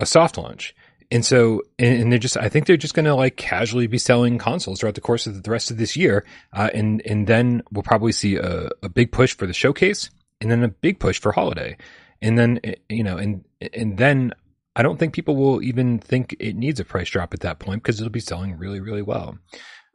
a 0.00 0.06
soft 0.06 0.38
launch. 0.38 0.74
And 1.10 1.24
so, 1.24 1.62
and 1.78 2.10
they're 2.10 2.18
just, 2.18 2.36
I 2.36 2.48
think 2.48 2.66
they're 2.66 2.76
just 2.76 2.94
going 2.94 3.04
to 3.04 3.14
like 3.14 3.36
casually 3.36 3.86
be 3.86 3.98
selling 3.98 4.38
consoles 4.38 4.80
throughout 4.80 4.94
the 4.94 5.00
course 5.00 5.26
of 5.26 5.42
the 5.42 5.50
rest 5.50 5.70
of 5.70 5.76
this 5.76 5.96
year. 5.96 6.24
Uh, 6.52 6.70
and, 6.72 7.02
and 7.04 7.26
then 7.26 7.62
we'll 7.70 7.82
probably 7.82 8.12
see 8.12 8.36
a, 8.36 8.70
a 8.82 8.88
big 8.88 9.12
push 9.12 9.36
for 9.36 9.46
the 9.46 9.52
showcase 9.52 10.10
and 10.40 10.50
then 10.50 10.64
a 10.64 10.68
big 10.68 10.98
push 10.98 11.20
for 11.20 11.30
holiday. 11.30 11.76
And 12.22 12.38
then, 12.38 12.60
you 12.88 13.04
know, 13.04 13.18
and, 13.18 13.44
and 13.74 13.98
then 13.98 14.32
I 14.76 14.82
don't 14.82 14.98
think 14.98 15.14
people 15.14 15.36
will 15.36 15.62
even 15.62 15.98
think 15.98 16.36
it 16.40 16.56
needs 16.56 16.80
a 16.80 16.84
price 16.84 17.08
drop 17.08 17.32
at 17.32 17.40
that 17.40 17.58
point 17.58 17.82
because 17.82 18.00
it'll 18.00 18.10
be 18.10 18.20
selling 18.20 18.58
really, 18.58 18.80
really 18.80 19.02
well. 19.02 19.38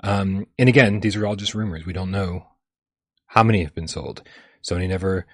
Um, 0.04 0.48
and 0.58 0.70
again, 0.70 1.02
these 1.02 1.16
are 1.16 1.26
all 1.28 1.36
just 1.36 1.54
rumors. 1.54 1.86
We 1.86 1.94
don't 1.94 2.12
know 2.12 2.48
how 3.28 3.44
many 3.44 3.64
have 3.64 3.76
been 3.76 3.88
sold. 3.88 4.24
Sony 4.64 4.88
never 4.88 5.26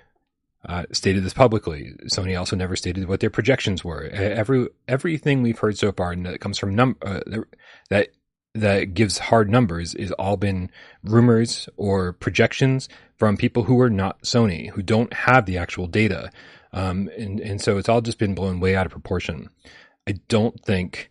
uh, 0.68 0.86
stated 0.92 1.24
this 1.24 1.34
publicly. 1.34 1.94
Sony 2.06 2.38
also 2.38 2.56
never 2.56 2.76
stated 2.76 3.08
what 3.08 3.20
their 3.20 3.30
projections 3.30 3.84
were. 3.84 4.06
Every 4.06 4.68
everything 4.88 5.42
we've 5.42 5.60
heard 5.60 5.78
so 5.78 5.92
far 5.92 6.12
and 6.12 6.26
that 6.26 6.40
comes 6.40 6.58
from 6.58 6.76
num 6.76 6.98
uh, 7.04 7.22
that 7.90 8.10
that 8.56 8.94
gives 8.94 9.20
hard 9.20 9.50
numbers 9.50 9.94
is 9.94 10.12
all 10.14 10.38
been 10.38 10.72
rumors 11.04 11.70
or 11.78 12.14
projections 12.14 12.90
from 13.18 13.38
people 13.38 13.64
who 13.64 13.80
are 13.82 13.90
not 13.90 14.22
Sony, 14.24 14.70
who 14.72 14.82
don't 14.82 15.14
have 15.14 15.46
the 15.46 15.58
actual 15.58 15.88
data. 15.88 16.32
Um, 16.76 17.10
and, 17.18 17.40
and 17.40 17.62
so 17.62 17.78
it's 17.78 17.88
all 17.88 18.02
just 18.02 18.20
been 18.20 18.36
blown 18.36 18.60
way 18.60 18.76
out 18.76 18.86
of 18.86 18.92
proportion. 18.92 19.50
I 20.08 20.16
don't 20.28 20.60
think, 20.60 21.10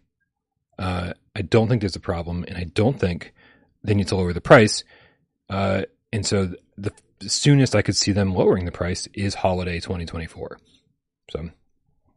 uh, 0.79 1.15
I 1.35 1.43
don't 1.43 1.69
think 1.69 1.81
there's 1.81 1.97
a 1.97 2.01
problem 2.01 2.45
and 2.47 2.59
I 2.59 2.65
don't 2.65 3.01
think 3.01 3.33
they 3.83 3.95
need 3.95 4.09
to 4.09 4.17
lower 4.17 4.35
the 4.35 4.43
price. 4.43 4.85
Uh, 5.49 5.83
and 6.13 6.27
so 6.27 6.53
the, 6.77 6.93
the 7.21 7.31
soonest 7.31 7.75
I 7.75 7.81
could 7.81 7.97
see 7.97 8.13
them 8.13 8.35
lowering 8.35 8.67
the 8.67 8.73
price 8.73 9.09
is 9.15 9.35
holiday 9.35 9.81
2024. 9.81 10.59
So, 11.31 11.49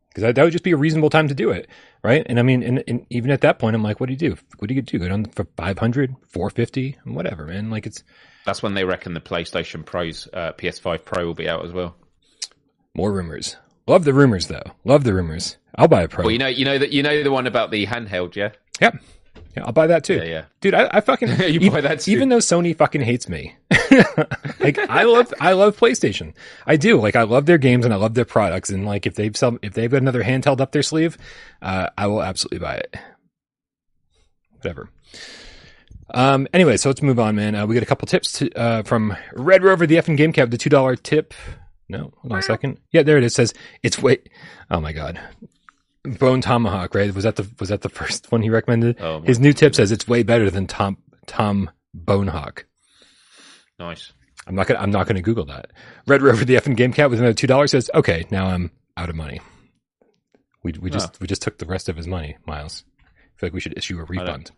because 0.10 0.34
that, 0.34 0.44
would 0.44 0.52
just 0.52 0.66
be 0.66 0.72
a 0.72 0.78
reasonable 0.78 1.10
time 1.10 1.30
to 1.30 1.34
do 1.34 1.52
it, 1.52 1.70
right? 2.04 2.26
And 2.28 2.40
I 2.40 2.42
mean, 2.42 2.64
and, 2.64 2.84
and, 2.86 3.06
even 3.10 3.32
at 3.32 3.42
that 3.42 3.60
point, 3.60 3.76
I'm 3.76 3.84
like, 3.84 4.02
what 4.02 4.08
do 4.08 4.14
you 4.14 4.18
do? 4.18 4.36
What 4.58 4.68
do 4.68 4.74
you 4.74 4.82
do? 4.82 5.00
Go 5.00 5.08
down 5.08 5.26
for 5.26 5.46
500, 5.56 6.16
450, 6.28 6.98
whatever, 7.06 7.46
man. 7.46 7.70
Like 7.70 7.86
it's. 7.86 8.04
That's 8.46 8.62
when 8.62 8.74
they 8.74 8.84
reckon 8.84 9.14
the 9.14 9.22
PlayStation 9.22 9.86
Pro's 9.86 10.28
uh, 10.34 10.52
PS5 10.54 11.06
Pro 11.06 11.26
will 11.26 11.34
be 11.34 11.48
out 11.48 11.64
as 11.64 11.72
well. 11.72 11.96
More 12.98 13.14
rumors. 13.14 13.56
Love 13.86 14.04
the 14.04 14.14
rumors, 14.14 14.48
though. 14.48 14.64
Love 14.84 15.04
the 15.04 15.14
rumors. 15.14 15.58
I'll 15.76 15.88
buy 15.88 16.02
a 16.02 16.08
Pro. 16.08 16.24
Well, 16.24 16.32
you 16.32 16.40
know, 16.40 16.48
you 16.48 16.66
know 16.66 16.78
that 16.80 16.92
you 16.92 17.04
know 17.04 17.24
the 17.24 17.32
one 17.32 17.46
about 17.46 17.70
the 17.70 17.86
handheld, 17.86 18.36
yeah. 18.36 18.50
Yep. 18.82 18.98
Yeah, 19.56 19.66
I'll 19.66 19.72
buy 19.72 19.88
that 19.88 20.04
too. 20.04 20.16
Yeah, 20.16 20.24
yeah. 20.24 20.46
Dude, 20.62 20.74
I, 20.74 20.90
I 20.92 21.02
fucking 21.02 21.30
you 21.40 21.46
even, 21.46 21.72
buy 21.72 21.82
that 21.82 22.02
too. 22.02 22.12
even 22.12 22.30
though 22.30 22.38
Sony 22.38 22.76
fucking 22.76 23.02
hates 23.02 23.30
me. 23.30 23.56
like 24.60 24.78
I 24.78 25.04
love 25.04 25.34
I 25.40 25.54
love 25.54 25.78
PlayStation. 25.78 26.34
I 26.66 26.76
do. 26.76 27.00
Like 27.00 27.16
I 27.16 27.24
love 27.24 27.46
their 27.46 27.58
games 27.58 27.86
and 27.86 27.94
I 27.94 27.98
love 27.98 28.16
their 28.16 28.26
products 28.26 28.70
and 28.70 28.86
like 28.86 29.06
if 29.06 29.16
they've 29.16 29.36
some 29.38 29.60
if 29.62 29.74
they've 29.74 29.90
got 29.90 30.02
another 30.02 30.24
handheld 30.24 30.60
up 30.60 30.72
their 30.74 30.84
sleeve, 30.84 31.18
uh, 31.62 31.90
I 31.98 32.08
will 32.08 32.22
absolutely 32.22 32.60
buy 32.60 32.76
it. 32.76 32.96
Whatever. 34.58 34.90
Um 36.14 36.48
anyway, 36.54 36.78
so 36.78 36.90
let's 36.90 37.02
move 37.02 37.20
on, 37.20 37.36
man. 37.36 37.56
Uh, 37.56 37.66
we 37.66 37.74
got 37.74 37.84
a 37.84 37.88
couple 37.88 38.08
tips 38.08 38.34
to, 38.34 38.52
uh, 38.54 38.84
from 38.84 39.16
Red 39.34 39.64
Rover 39.64 39.88
the 39.88 39.98
F 39.98 40.08
and 40.08 40.18
Game 40.18 40.34
Cat, 40.34 40.52
the 40.52 40.58
two 40.58 40.70
dollar 40.70 40.96
tip. 40.96 41.34
No, 41.90 42.12
hold 42.18 42.34
on 42.34 42.40
a 42.40 42.42
second. 42.42 42.80
Yeah, 42.92 43.04
there 43.04 43.18
it 43.18 43.24
is. 43.24 43.34
It 43.34 43.36
says 43.36 43.54
it's 43.84 44.02
wait. 44.02 44.30
Oh 44.70 44.82
my 44.82 44.92
god. 44.94 45.20
Bone 46.04 46.42
Tomahawk, 46.42 46.96
right? 46.96 47.14
Was 47.14 47.24
that 47.24 47.36
the 47.38 47.50
was 47.60 47.70
that 47.70 47.82
the 47.82 47.90
first 48.00 48.32
one 48.32 48.42
he 48.42 48.50
recommended? 48.50 49.00
Oh, 49.00 49.22
His 49.22 49.40
new 49.40 49.54
tip 49.54 49.76
says 49.76 49.92
it's 49.92 50.08
way 50.08 50.24
better 50.24 50.50
than 50.50 50.68
Tom 50.68 50.98
Tom 51.26 51.70
Bonehawk. 51.98 52.64
Nice. 53.80 54.12
I'm 54.46 54.56
not 54.56 54.68
gonna 54.68 54.80
I'm 54.80 54.92
not 54.92 55.08
gonna 55.08 55.22
Google 55.22 55.46
that. 55.46 55.72
Red 56.08 56.22
Rover 56.22 56.46
the 56.46 56.56
effing 56.56 56.76
game 56.76 56.94
cat 56.94 57.10
with 57.10 57.20
another 57.20 57.34
two 57.34 57.48
dollars 57.48 57.72
says, 57.72 57.90
okay, 57.94 58.26
now 58.32 58.48
I'm 58.48 58.72
out 58.96 59.10
of 59.10 59.16
money. 59.16 59.42
We 60.64 60.74
we 60.80 60.90
just 60.90 61.20
we 61.22 61.28
just 61.28 61.42
took 61.42 61.58
the 61.58 61.66
rest 61.66 61.90
of 61.90 61.96
his 61.96 62.08
money, 62.08 62.38
Miles. 62.46 62.84
I 63.00 63.40
feel 63.40 63.48
like 63.48 63.54
we 63.54 63.60
should 63.60 63.78
issue 63.78 64.00
a 64.00 64.04
refund. 64.04 64.52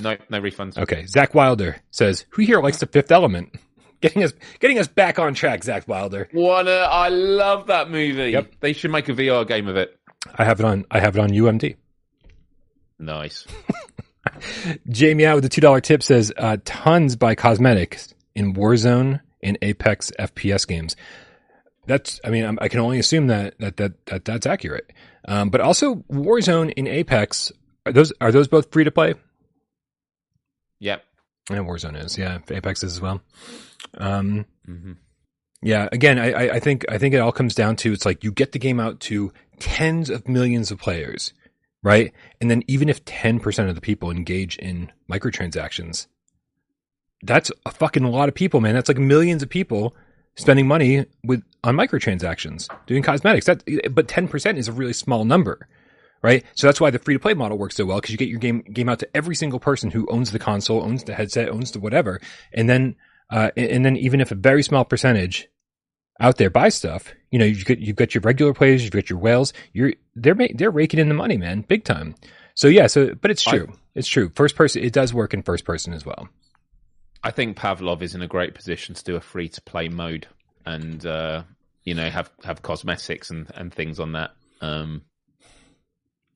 No, 0.00 0.16
no 0.30 0.40
refunds. 0.40 0.78
Okay. 0.78 1.04
Zach 1.06 1.34
Wilder 1.34 1.76
says, 1.90 2.24
Who 2.30 2.42
here 2.42 2.60
likes 2.60 2.78
the 2.78 2.86
fifth 2.86 3.12
element? 3.12 3.54
Getting 4.00 4.24
us 4.24 4.32
getting 4.60 4.78
us 4.78 4.88
back 4.88 5.18
on 5.18 5.34
track, 5.34 5.62
Zach 5.62 5.86
Wilder. 5.86 6.28
What 6.32 6.66
a, 6.66 6.80
I 6.80 7.08
love 7.08 7.66
that 7.66 7.90
movie. 7.90 8.30
Yep. 8.30 8.54
They 8.60 8.72
should 8.72 8.90
make 8.90 9.08
a 9.08 9.12
VR 9.12 9.46
game 9.46 9.68
of 9.68 9.76
it. 9.76 9.98
I 10.36 10.44
have 10.44 10.60
it 10.60 10.64
on 10.64 10.86
I 10.90 11.00
have 11.00 11.16
it 11.16 11.20
on 11.20 11.30
UMD. 11.30 11.76
Nice. 12.98 13.46
Jamie 14.88 15.26
out 15.26 15.36
with 15.36 15.44
the 15.44 15.50
two 15.50 15.60
dollar 15.60 15.80
tip 15.80 16.02
says 16.02 16.32
uh, 16.36 16.56
tons 16.64 17.16
by 17.16 17.34
cosmetics 17.34 18.14
in 18.34 18.54
Warzone 18.54 19.20
and 19.42 19.58
Apex 19.60 20.10
FPS 20.18 20.66
games. 20.66 20.96
That's 21.86 22.20
I 22.24 22.30
mean 22.30 22.44
I'm, 22.44 22.58
I 22.60 22.68
can 22.68 22.80
only 22.80 22.98
assume 22.98 23.26
that 23.26 23.58
that 23.58 23.76
that, 23.76 24.06
that 24.06 24.24
that's 24.24 24.46
accurate. 24.46 24.92
Um, 25.26 25.50
but 25.50 25.60
also 25.60 25.96
Warzone 26.10 26.72
and 26.76 26.88
Apex 26.88 27.52
are 27.84 27.92
those 27.92 28.12
are 28.20 28.32
those 28.32 28.48
both 28.48 28.72
free 28.72 28.84
to 28.84 28.90
play? 28.90 29.14
Yep. 30.78 31.04
And 31.50 31.66
Warzone 31.66 32.02
is 32.02 32.16
yeah 32.16 32.38
Apex 32.50 32.82
is 32.82 32.92
as 32.94 33.00
well. 33.00 33.20
Um, 33.98 34.46
hmm 34.66 34.92
yeah, 35.62 35.90
again, 35.92 36.18
I, 36.18 36.32
I- 36.32 36.54
I 36.54 36.60
think 36.60 36.86
I 36.88 36.96
think 36.96 37.14
it 37.14 37.18
all 37.18 37.32
comes 37.32 37.54
down 37.54 37.76
to 37.76 37.92
it's 37.92 38.06
like 38.06 38.24
you 38.24 38.32
get 38.32 38.52
the 38.52 38.58
game 38.58 38.80
out 38.80 38.98
to 39.00 39.30
tens 39.58 40.08
of 40.08 40.26
millions 40.26 40.70
of 40.70 40.78
players, 40.78 41.34
right? 41.82 42.12
And 42.40 42.50
then 42.50 42.62
even 42.66 42.88
if 42.88 43.04
ten 43.04 43.40
percent 43.40 43.68
of 43.68 43.74
the 43.74 43.80
people 43.82 44.10
engage 44.10 44.56
in 44.56 44.90
microtransactions, 45.10 46.06
that's 47.22 47.50
a 47.66 47.70
fucking 47.70 48.04
lot 48.04 48.28
of 48.30 48.34
people, 48.34 48.60
man. 48.62 48.74
That's 48.74 48.88
like 48.88 48.96
millions 48.98 49.42
of 49.42 49.50
people 49.50 49.94
spending 50.36 50.66
money 50.66 51.04
with 51.24 51.42
on 51.62 51.76
microtransactions 51.76 52.66
doing 52.86 53.02
cosmetics. 53.02 53.44
That 53.44 53.62
but 53.94 54.08
ten 54.08 54.28
percent 54.28 54.56
is 54.56 54.68
a 54.68 54.72
really 54.72 54.94
small 54.94 55.26
number, 55.26 55.68
right? 56.22 56.44
So 56.54 56.66
that's 56.66 56.80
why 56.80 56.90
the 56.90 56.98
free 56.98 57.14
to 57.14 57.20
play 57.20 57.34
model 57.34 57.58
works 57.58 57.76
so 57.76 57.84
well 57.84 57.98
because 57.98 58.12
you 58.12 58.18
get 58.18 58.28
your 58.28 58.38
game 58.38 58.60
game 58.60 58.88
out 58.88 58.98
to 59.00 59.16
every 59.16 59.34
single 59.34 59.60
person 59.60 59.90
who 59.90 60.06
owns 60.10 60.30
the 60.32 60.38
console, 60.38 60.82
owns 60.82 61.04
the 61.04 61.14
headset, 61.14 61.48
owns 61.48 61.72
the 61.72 61.80
whatever, 61.80 62.20
and 62.52 62.68
then 62.68 62.96
uh, 63.30 63.50
and, 63.56 63.84
then 63.84 63.96
even 63.96 64.20
if 64.20 64.32
a 64.32 64.34
very 64.34 64.62
small 64.62 64.84
percentage 64.84 65.48
out 66.20 66.36
there 66.36 66.50
buy 66.50 66.68
stuff, 66.68 67.14
you 67.30 67.38
know, 67.38 67.44
you've 67.44 67.64
got, 67.64 67.78
you've 67.78 67.96
got 67.96 68.14
your 68.14 68.22
regular 68.22 68.52
players, 68.52 68.82
you've 68.82 68.92
got 68.92 69.08
your 69.08 69.18
whales, 69.18 69.52
you're, 69.72 69.92
they're, 70.16 70.34
ma- 70.34 70.48
they're 70.54 70.70
raking 70.70 70.98
in 70.98 71.08
the 71.08 71.14
money, 71.14 71.36
man, 71.36 71.62
big 71.62 71.84
time. 71.84 72.14
So 72.54 72.66
yeah, 72.66 72.88
so, 72.88 73.14
but 73.14 73.30
it's 73.30 73.46
I- 73.46 73.52
true. 73.52 73.72
it's 73.94 74.08
true. 74.08 74.30
First 74.34 74.56
person, 74.56 74.82
it 74.82 74.92
does 74.92 75.14
work 75.14 75.32
in 75.32 75.42
first 75.42 75.64
person 75.64 75.92
as 75.92 76.04
well. 76.04 76.28
I 77.22 77.30
think 77.30 77.56
Pavlov 77.56 78.02
is 78.02 78.14
in 78.14 78.22
a 78.22 78.26
great 78.26 78.54
position 78.54 78.94
to 78.94 79.04
do 79.04 79.16
a 79.16 79.20
free 79.20 79.48
to 79.50 79.62
play 79.62 79.88
mode 79.88 80.26
and 80.64 81.04
uh, 81.04 81.42
you 81.84 81.94
know 81.94 82.08
have 82.08 82.30
have 82.44 82.62
cosmetics 82.62 83.30
and, 83.30 83.46
and 83.54 83.72
things 83.72 84.00
on 84.00 84.12
that. 84.12 84.30
Um, 84.62 85.02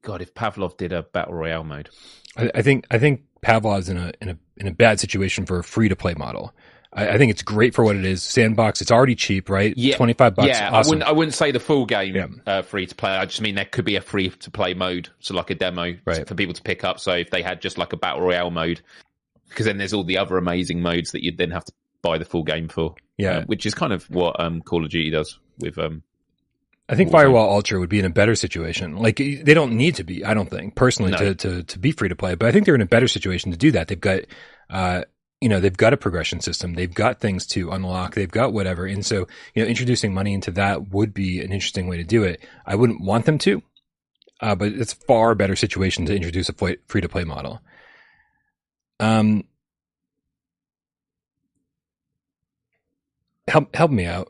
God, 0.05 0.23
if 0.23 0.35
Pavlov 0.35 0.77
did 0.77 0.93
a 0.93 1.03
battle 1.03 1.35
royale 1.35 1.65
mode, 1.65 1.89
I, 2.37 2.51
I 2.57 2.63
think, 2.63 2.87
I 2.91 2.99
think 2.99 3.23
Pavlov's 3.43 3.89
in 3.89 3.97
a, 3.97 4.13
in 4.21 4.29
a, 4.31 4.39
in 4.59 4.67
a 4.69 4.73
bad 4.73 5.01
situation 5.01 5.47
for 5.47 5.59
a 5.59 5.65
free 5.65 5.89
to 5.89 5.97
play 5.97 6.15
model. 6.15 6.55
I, 6.93 7.09
I 7.11 7.19
think 7.19 7.31
it's 7.31 7.43
great 7.43 7.75
for 7.75 7.85
what 7.85 7.97
it 7.97 8.05
is. 8.05 8.23
Sandbox, 8.23 8.81
it's 8.81 8.91
already 8.93 9.15
cheap, 9.17 9.49
right? 9.51 9.75
Yeah. 9.77 9.97
25 9.97 10.35
bucks. 10.37 10.49
yeah, 10.49 10.71
I 10.73 10.79
wouldn't 10.87 11.03
I 11.03 11.11
wouldn't 11.13 11.35
say 11.35 11.51
the 11.51 11.59
full 11.61 11.87
game 11.87 12.15
Yeah. 12.15 12.27
uh, 12.47 12.63
free 12.63 12.87
to 12.87 12.95
play. 12.95 13.11
I 13.11 13.25
just 13.25 13.41
mean 13.41 13.55
there 13.57 13.65
could 13.65 13.85
be 13.85 13.97
a 13.97 14.01
free 14.01 14.29
to 14.31 14.51
play 14.51 14.75
mode, 14.75 15.09
so 15.21 15.35
like 15.35 15.51
a 15.51 15.55
demo 15.57 15.95
Right. 16.05 16.27
for 16.29 16.35
people 16.37 16.55
to 16.55 16.63
pick 16.63 16.85
up. 16.85 17.01
So 17.01 17.13
if 17.13 17.31
they 17.31 17.43
had 17.43 17.61
just 17.61 17.79
like 17.79 17.93
a 17.93 17.97
battle 17.97 18.21
royale 18.23 18.51
mode, 18.51 18.81
because 19.49 19.67
then 19.67 19.79
there's 19.79 19.93
all 19.93 20.05
the 20.05 20.19
other 20.19 20.37
amazing 20.37 20.83
modes 20.83 21.13
that 21.13 21.25
you'd 21.25 21.39
then 21.39 21.51
have 21.51 21.65
to 21.65 21.73
buy 22.03 22.19
the 22.19 22.25
full 22.25 22.45
game 22.45 22.69
for. 22.69 22.95
yeah. 23.17 23.39
uh, 23.39 23.45
which 23.47 23.65
is 23.67 23.75
kind 23.75 23.93
of 23.93 24.05
what 24.11 24.39
um, 24.39 24.61
Call 24.63 24.85
of 24.85 24.91
Duty 24.91 25.11
does 25.11 25.39
with 25.59 25.79
um, 25.79 26.03
I 26.89 26.97
think 26.97 27.11
Firewall 27.11 27.49
Ultra 27.51 27.81
would 27.81 27.89
be 27.89 27.99
in 27.99 28.05
a 28.05 28.11
better 28.11 28.35
situation. 28.35 28.97
Like 28.97 29.17
they 29.17 29.55
don't 29.55 29.73
need 29.73 29.95
to 29.95 30.05
be, 30.05 30.23
I 30.25 30.35
don't 30.35 30.51
think 30.51 30.75
personally 30.75 31.13
No. 31.13 31.17
to, 31.19 31.35
to 31.35 31.63
to 31.63 31.79
be 31.79 31.93
free 31.93 32.11
to 32.11 32.17
play, 32.17 32.35
but 32.35 32.47
I 32.47 32.53
think 32.53 32.67
they're 32.67 32.75
in 32.75 32.83
a 32.83 32.87
better 32.87 33.09
situation 33.09 33.51
to 33.53 33.57
do 33.57 33.71
that. 33.71 33.89
They've 33.89 33.99
got, 34.01 34.21
uh, 34.69 35.05
you 35.41 35.49
know, 35.49 35.61
they've 35.61 35.77
got 35.77 35.95
a 35.95 35.97
progression 35.97 36.41
system. 36.41 36.75
They've 36.75 36.93
got 36.93 37.21
things 37.21 37.47
to 37.49 37.71
unlock. 37.71 38.15
They've 38.15 38.31
got 38.31 38.53
whatever, 38.53 38.85
and 38.85 39.05
so 39.05 39.27
you 39.55 39.63
know, 39.63 39.69
introducing 39.69 40.13
money 40.13 40.35
into 40.35 40.51
that 40.53 40.91
would 40.91 41.15
be 41.15 41.41
an 41.41 41.53
interesting 41.53 41.89
way 41.89 41.97
to 41.97 42.05
do 42.05 42.23
it. 42.23 42.45
I 42.67 42.75
wouldn't 42.75 43.01
want 43.03 43.25
them 43.25 43.39
to, 43.39 43.63
uh, 44.41 44.55
but 44.55 44.69
it's 44.73 44.93
a 44.93 44.97
far 45.07 45.35
better 45.35 45.57
situation 45.57 46.05
to 46.07 46.15
introduce 46.15 46.51
a 46.51 46.53
free 46.53 47.01
to 47.01 47.09
play 47.09 47.25
model. 47.25 47.61
Um, 49.01 49.45
help 53.49 53.75
help 53.75 53.91
me 53.91 54.05
out. 54.05 54.29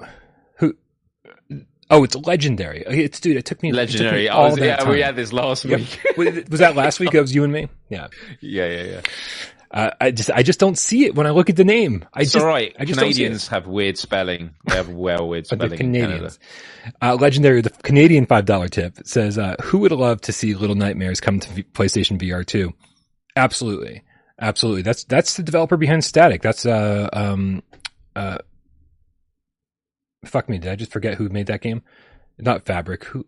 Oh, 1.91 2.03
it's 2.05 2.15
legendary. 2.17 2.83
It's 2.87 3.21
dude. 3.21 3.37
It 3.37 3.45
took 3.45 3.63
me 3.63 3.69
it 3.69 3.73
took 3.73 3.77
me 3.77 3.83
Legendary. 3.83 4.29
All 4.29 4.51
was, 4.51 4.59
yeah, 4.59 4.77
time. 4.77 4.89
we 4.89 5.01
had 5.03 5.17
this 5.17 5.33
last 5.33 5.65
Yep. 5.65 5.81
week. 6.17 6.47
Was 6.51 6.61
that 6.61 6.75
last 6.77 6.99
week? 7.01 7.11
That 7.11 7.21
was 7.21 7.35
you 7.35 7.45
and 7.45 7.53
me. 7.53 7.69
Yeah. 7.91 8.09
yeah, 8.41 8.67
yeah, 8.67 8.83
yeah. 8.85 9.01
Uh, 9.71 9.91
I 10.01 10.11
just 10.13 10.31
I 10.31 10.43
just 10.45 10.61
don't 10.61 10.79
see 10.79 11.05
it 11.05 11.15
when 11.17 11.27
I 11.27 11.31
look 11.31 11.51
at 11.51 11.57
the 11.57 11.65
name. 11.65 12.05
I 12.15 12.21
It's 12.23 12.33
just 12.33 12.43
all 12.45 12.49
right. 12.49 12.75
I 12.79 12.85
just. 12.85 12.99
Canadians 13.01 13.49
have 13.49 13.67
weird 13.67 13.99
spelling. 13.99 14.55
They 14.69 14.77
have 14.77 14.89
well 14.89 15.29
weird 15.29 15.47
spelling. 15.49 15.77
Canadians. 15.77 16.39
Uh, 17.03 17.17
legendary, 17.17 17.61
the 17.61 17.71
Canadian 17.71 18.25
five 18.27 18.45
dollar 18.47 18.69
tip 18.69 18.99
says, 19.05 19.37
uh, 19.37 19.57
"Who 19.65 19.79
would 19.79 19.91
love 19.93 20.21
to 20.23 20.33
see 20.33 20.55
Little 20.55 20.77
Nightmares 20.77 21.21
come 21.21 21.41
to 21.41 21.51
v- 21.51 21.65
PlayStation 21.65 22.19
VR 22.21 22.47
2? 22.47 22.73
Absolutely, 23.37 24.03
absolutely. 24.41 24.83
That's 24.83 25.05
that's 25.05 25.37
the 25.37 25.43
developer 25.43 25.77
behind 25.77 26.03
Statik. 26.03 26.41
That's 26.43 26.65
uh 26.67 27.09
um 27.13 27.63
uh. 28.17 28.39
Fuck 30.25 30.49
me! 30.49 30.59
Did 30.59 30.71
I 30.73 30.77
just 30.77 30.93
forget 30.93 31.15
who 31.15 31.29
made 31.29 31.47
that 31.47 31.61
game? 31.61 31.83
Not 32.39 32.65
Fabric. 32.67 33.05
Who? 33.05 33.27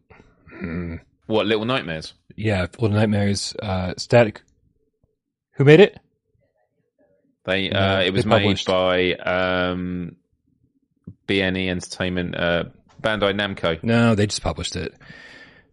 Hmm. 0.51 0.97
What 1.27 1.47
Little 1.47 1.65
Nightmares? 1.65 2.15
Yeah, 2.37 2.63
Little 2.79 2.97
Nightmares. 2.97 3.55
Uh, 3.61 3.95
Statik. 3.95 4.39
Who 5.53 5.65
made 5.65 5.81
it? 5.81 5.99
They 7.45 7.71
uh, 7.71 8.01
it 8.01 8.13
was 8.13 8.25
published. 8.25 8.69
made 8.69 8.73
by 8.73 9.13
um, 9.15 10.17
BNE 11.29 11.69
Entertainment, 11.69 12.35
uh, 12.37 12.65
Bandai 13.01 13.33
Namco. 13.35 13.83
No, 13.83 14.15
they 14.15 14.27
just 14.27 14.43
published 14.43 14.77
it. 14.77 14.95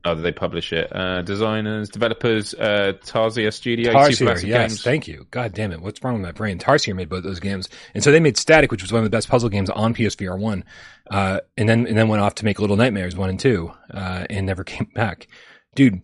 Oh, 0.06 0.16
did 0.16 0.24
they 0.24 0.34
publish 0.34 0.74
it? 0.74 0.94
Uh, 0.94 1.22
designers, 1.22 1.88
developers, 1.90 2.54
uh, 2.54 2.92
Tarsier 3.06 3.54
Studio, 3.54 3.94
Tarsier, 3.94 4.44
yes, 4.46 4.72
Games. 4.72 4.84
thank 4.84 5.08
you. 5.08 5.26
God 5.32 5.54
damn 5.54 5.72
it, 5.72 5.82
what's 5.82 6.04
wrong 6.04 6.16
with 6.16 6.24
my 6.24 6.34
brain? 6.34 6.60
Tarsier 6.60 6.94
made 6.94 7.08
both 7.08 7.24
those 7.24 7.40
games, 7.40 7.70
and 7.94 8.04
so 8.04 8.12
they 8.12 8.20
made 8.20 8.36
Statik, 8.36 8.70
which 8.70 8.82
was 8.82 8.92
one 8.92 9.00
of 9.00 9.06
the 9.06 9.16
best 9.16 9.30
puzzle 9.30 9.48
games 9.50 9.70
on 9.70 9.94
PSVR 9.94 10.38
one, 10.38 10.66
uh, 11.10 11.40
and 11.58 11.68
then 11.68 11.86
and 11.88 11.98
then 11.98 12.08
went 12.08 12.22
off 12.22 12.36
to 12.36 12.46
make 12.46 12.60
Little 12.60 12.76
Nightmares 12.78 13.16
one 13.16 13.30
and 13.30 13.40
two, 13.40 13.72
uh, 13.94 14.26
and 14.30 14.46
never 14.46 14.64
came 14.64 14.90
back. 14.94 15.28
Dude, 15.76 16.02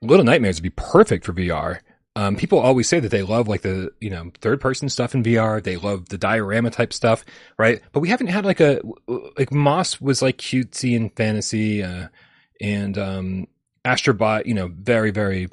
Little 0.00 0.24
Nightmares 0.24 0.56
would 0.56 0.62
be 0.62 0.70
perfect 0.70 1.24
for 1.24 1.32
VR. 1.32 1.80
Um, 2.14 2.36
people 2.36 2.58
always 2.58 2.88
say 2.88 3.00
that 3.00 3.08
they 3.10 3.22
love 3.22 3.48
like 3.48 3.62
the 3.62 3.90
you 4.00 4.10
know 4.10 4.30
third 4.40 4.60
person 4.60 4.88
stuff 4.88 5.14
in 5.14 5.22
VR. 5.22 5.62
They 5.62 5.76
love 5.76 6.08
the 6.10 6.18
diorama 6.18 6.70
type 6.70 6.92
stuff, 6.92 7.24
right? 7.58 7.80
But 7.92 8.00
we 8.00 8.10
haven't 8.10 8.26
had 8.26 8.44
like 8.44 8.60
a 8.60 8.80
like 9.38 9.52
Moss 9.52 10.00
was 10.00 10.20
like 10.20 10.36
cutesy 10.36 10.94
and 10.94 11.14
fantasy, 11.16 11.82
uh, 11.82 12.08
and 12.60 12.98
um, 12.98 13.46
Astrobot, 13.84 14.44
you 14.44 14.52
know, 14.52 14.70
very 14.74 15.10
very 15.10 15.48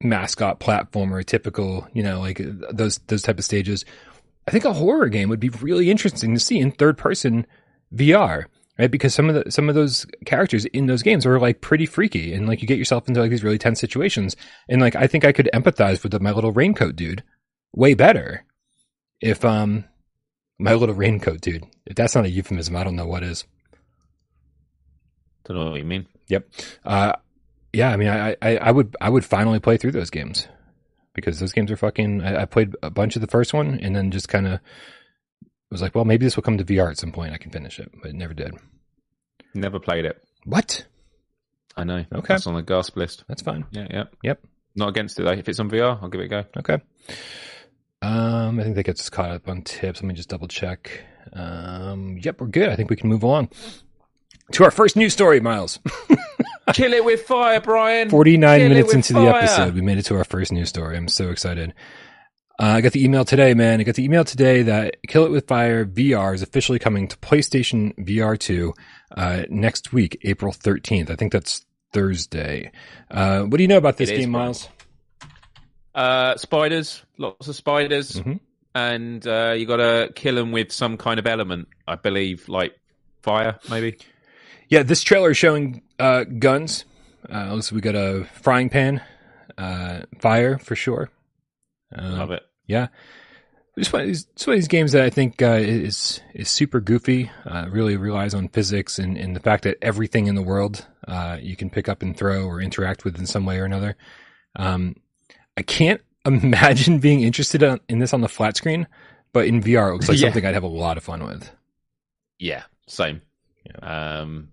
mascot 0.00 0.60
platformer, 0.60 1.24
typical, 1.24 1.88
you 1.92 2.02
know, 2.02 2.20
like 2.20 2.40
uh, 2.40 2.70
those 2.70 2.98
those 3.08 3.22
type 3.22 3.38
of 3.38 3.44
stages. 3.44 3.84
I 4.46 4.50
think 4.50 4.64
a 4.64 4.72
horror 4.72 5.08
game 5.08 5.30
would 5.30 5.40
be 5.40 5.48
really 5.48 5.90
interesting 5.90 6.34
to 6.34 6.40
see 6.40 6.58
in 6.60 6.70
third 6.70 6.98
person 6.98 7.46
VR, 7.92 8.44
right? 8.78 8.90
Because 8.90 9.14
some 9.14 9.28
of 9.28 9.34
the 9.34 9.50
some 9.50 9.68
of 9.68 9.74
those 9.74 10.06
characters 10.24 10.64
in 10.66 10.86
those 10.86 11.02
games 11.02 11.26
are 11.26 11.40
like 11.40 11.60
pretty 11.60 11.86
freaky, 11.86 12.32
and 12.32 12.46
like 12.46 12.62
you 12.62 12.68
get 12.68 12.78
yourself 12.78 13.08
into 13.08 13.20
like 13.20 13.30
these 13.30 13.44
really 13.44 13.58
tense 13.58 13.80
situations. 13.80 14.36
And 14.68 14.80
like 14.80 14.94
I 14.96 15.06
think 15.06 15.24
I 15.24 15.32
could 15.32 15.50
empathize 15.52 16.02
with 16.02 16.12
the, 16.12 16.20
my 16.20 16.32
little 16.32 16.52
raincoat 16.52 16.96
dude 16.96 17.22
way 17.72 17.94
better 17.94 18.44
if 19.20 19.44
um 19.44 19.84
my 20.58 20.74
little 20.74 20.94
raincoat 20.94 21.40
dude. 21.40 21.66
If 21.86 21.96
that's 21.96 22.14
not 22.14 22.24
a 22.24 22.30
euphemism, 22.30 22.76
I 22.76 22.84
don't 22.84 22.96
know 22.96 23.06
what 23.06 23.22
is. 23.22 23.44
Don't 25.44 25.56
know 25.56 25.70
what 25.70 25.80
you 25.80 25.84
mean. 25.84 26.06
Yep. 26.28 26.48
Uh, 26.84 27.12
yeah, 27.72 27.90
I 27.90 27.96
mean, 27.96 28.08
I, 28.08 28.36
I, 28.40 28.56
I 28.56 28.70
would, 28.70 28.96
I 29.00 29.10
would 29.10 29.24
finally 29.24 29.60
play 29.60 29.76
through 29.76 29.92
those 29.92 30.10
games 30.10 30.48
because 31.12 31.38
those 31.40 31.52
games 31.52 31.70
are 31.70 31.76
fucking. 31.76 32.22
I, 32.22 32.42
I 32.42 32.44
played 32.46 32.74
a 32.82 32.90
bunch 32.90 33.16
of 33.16 33.20
the 33.20 33.28
first 33.28 33.52
one 33.52 33.78
and 33.80 33.94
then 33.94 34.10
just 34.10 34.28
kind 34.28 34.46
of 34.46 34.60
was 35.74 35.82
like, 35.82 35.94
well, 35.94 36.04
maybe 36.04 36.24
this 36.24 36.36
will 36.36 36.44
come 36.44 36.56
to 36.56 36.64
VR 36.64 36.88
at 36.88 36.98
some 36.98 37.10
point. 37.10 37.32
I 37.32 37.36
can 37.36 37.50
finish 37.50 37.80
it, 37.80 37.90
but 38.00 38.10
it 38.10 38.14
never 38.14 38.32
did. 38.32 38.54
Never 39.54 39.80
played 39.80 40.04
it. 40.04 40.22
What? 40.44 40.86
I 41.76 41.82
know. 41.82 42.04
Okay. 42.14 42.34
That's 42.34 42.46
on 42.46 42.54
the 42.54 42.62
gasp 42.62 42.96
list. 42.96 43.24
That's 43.26 43.42
fine. 43.42 43.66
Yeah, 43.72 43.88
yeah. 43.90 44.04
Yep. 44.22 44.46
Not 44.76 44.90
against 44.90 45.18
it 45.18 45.24
though. 45.24 45.32
If 45.32 45.48
it's 45.48 45.58
on 45.58 45.68
VR, 45.68 46.00
I'll 46.00 46.08
give 46.08 46.20
it 46.20 46.26
a 46.26 46.28
go. 46.28 46.44
Okay. 46.58 46.78
Um, 48.02 48.60
I 48.60 48.62
think 48.62 48.76
that 48.76 48.84
gets 48.84 49.00
us 49.00 49.10
caught 49.10 49.30
up 49.30 49.48
on 49.48 49.62
tips. 49.62 50.00
Let 50.00 50.06
me 50.06 50.14
just 50.14 50.28
double 50.28 50.46
check. 50.46 51.00
Um, 51.32 52.18
yep, 52.22 52.40
we're 52.40 52.46
good. 52.46 52.68
I 52.68 52.76
think 52.76 52.90
we 52.90 52.96
can 52.96 53.08
move 53.08 53.22
along 53.24 53.48
to 54.52 54.64
our 54.64 54.70
first 54.70 54.96
news 54.96 55.12
story, 55.12 55.40
Miles. 55.40 55.80
Kill 56.72 56.92
it 56.92 57.04
with 57.04 57.22
fire, 57.22 57.60
Brian. 57.60 58.10
49 58.10 58.58
Kill 58.58 58.68
minutes 58.68 58.94
into 58.94 59.12
the 59.14 59.20
episode, 59.20 59.74
we 59.74 59.80
made 59.80 59.98
it 59.98 60.04
to 60.06 60.16
our 60.16 60.24
first 60.24 60.52
news 60.52 60.68
story. 60.68 60.96
I'm 60.96 61.08
so 61.08 61.30
excited. 61.30 61.74
Uh, 62.60 62.66
I 62.66 62.80
got 62.82 62.92
the 62.92 63.04
email 63.04 63.24
today, 63.24 63.52
man. 63.54 63.80
I 63.80 63.82
got 63.82 63.96
the 63.96 64.04
email 64.04 64.24
today 64.24 64.62
that 64.62 64.96
Kill 65.08 65.24
It 65.24 65.30
With 65.32 65.48
Fire 65.48 65.84
VR 65.84 66.34
is 66.34 66.42
officially 66.42 66.78
coming 66.78 67.08
to 67.08 67.16
PlayStation 67.16 67.94
VR 67.96 68.38
2 68.38 68.72
uh, 69.16 69.42
next 69.48 69.92
week, 69.92 70.20
April 70.22 70.52
13th. 70.52 71.10
I 71.10 71.16
think 71.16 71.32
that's 71.32 71.66
Thursday. 71.92 72.70
Uh, 73.10 73.42
what 73.42 73.56
do 73.56 73.62
you 73.64 73.68
know 73.68 73.76
about 73.76 73.96
this 73.96 74.08
It 74.10 74.18
game. 74.18 74.30
Miles? 74.30 74.68
Uh, 75.96 76.36
spiders, 76.36 77.02
lots 77.18 77.48
of 77.48 77.56
spiders, 77.56 78.12
Mhm. 78.20 78.38
and 78.74 79.26
uh, 79.26 79.54
you 79.56 79.66
got 79.66 79.76
to 79.76 80.12
kill 80.14 80.34
them 80.36 80.52
with 80.52 80.70
some 80.72 80.96
kind 80.96 81.18
of 81.18 81.26
element. 81.26 81.68
I 81.88 81.96
believe, 81.96 82.48
like 82.48 82.74
fire, 83.22 83.58
maybe. 83.68 83.96
Yeah, 84.68 84.82
this 84.84 85.02
trailer 85.02 85.30
is 85.30 85.36
showing 85.36 85.82
uh, 85.98 86.24
guns. 86.24 86.84
Uh, 87.32 87.52
looks 87.52 87.70
like 87.72 87.76
we 87.76 87.80
got 87.80 87.94
a 87.96 88.24
frying 88.42 88.68
pan, 88.68 89.00
uh, 89.58 90.02
fire 90.20 90.58
for 90.58 90.74
sure. 90.76 91.10
Uh, 91.94 92.10
Love 92.18 92.30
it. 92.30 92.42
Yeah. 92.66 92.88
It's 93.76 93.92
one, 93.92 94.02
of 94.02 94.06
these, 94.08 94.26
it's 94.34 94.46
one 94.46 94.54
of 94.54 94.58
these 94.58 94.68
games 94.68 94.92
that 94.92 95.02
I 95.02 95.10
think 95.10 95.42
uh, 95.42 95.58
is 95.60 96.20
is 96.32 96.48
super 96.48 96.80
goofy. 96.80 97.28
Uh, 97.44 97.66
really 97.68 97.96
relies 97.96 98.32
on 98.32 98.46
physics 98.48 99.00
and, 99.00 99.16
and 99.16 99.34
the 99.34 99.40
fact 99.40 99.64
that 99.64 99.78
everything 99.82 100.28
in 100.28 100.36
the 100.36 100.42
world 100.42 100.86
uh, 101.08 101.38
you 101.40 101.56
can 101.56 101.70
pick 101.70 101.88
up 101.88 102.00
and 102.00 102.16
throw 102.16 102.44
or 102.44 102.60
interact 102.60 103.04
with 103.04 103.18
in 103.18 103.26
some 103.26 103.44
way 103.46 103.58
or 103.58 103.64
another. 103.64 103.96
Um, 104.54 104.94
I 105.56 105.62
can't 105.62 106.00
imagine 106.24 107.00
being 107.00 107.22
interested 107.22 107.64
in, 107.88 107.98
this 107.98 108.12
on 108.14 108.20
the 108.20 108.28
flat 108.28 108.56
screen, 108.56 108.86
but 109.32 109.46
in 109.46 109.60
VR, 109.60 109.90
it 109.90 109.94
looks 109.94 110.08
like 110.08 110.18
Yeah. 110.18 110.28
something 110.28 110.46
I'd 110.46 110.54
have 110.54 110.62
a 110.62 110.68
lot 110.68 110.96
of 110.96 111.02
fun 111.02 111.24
with. 111.24 111.50
Yeah, 112.38 112.62
same. 112.86 113.22
Um, 113.82 114.50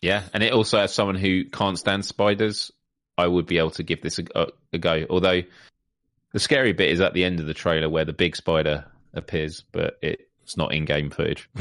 yeah, 0.00 0.22
and 0.32 0.42
it 0.42 0.54
also 0.54 0.78
as 0.78 0.94
someone 0.94 1.16
who 1.16 1.44
can't 1.44 1.78
stand 1.78 2.04
spiders, 2.04 2.72
I 3.18 3.26
would 3.26 3.44
be 3.46 3.58
able 3.58 3.72
to 3.72 3.82
give 3.82 4.00
this 4.00 4.18
a, 4.18 4.24
a, 4.34 4.46
a 4.72 4.78
go. 4.78 5.04
Although 5.10 5.42
the 6.34 6.40
scary 6.40 6.72
bit 6.72 6.90
is 6.90 7.00
at 7.00 7.14
the 7.14 7.24
end 7.24 7.38
of 7.38 7.46
the 7.46 7.54
trailer 7.54 7.88
where 7.88 8.04
the 8.04 8.12
big 8.12 8.34
spider 8.34 8.84
appears, 9.14 9.64
but 9.70 9.98
it's 10.02 10.56
not 10.56 10.74
in-game 10.74 11.08
footage. 11.08 11.48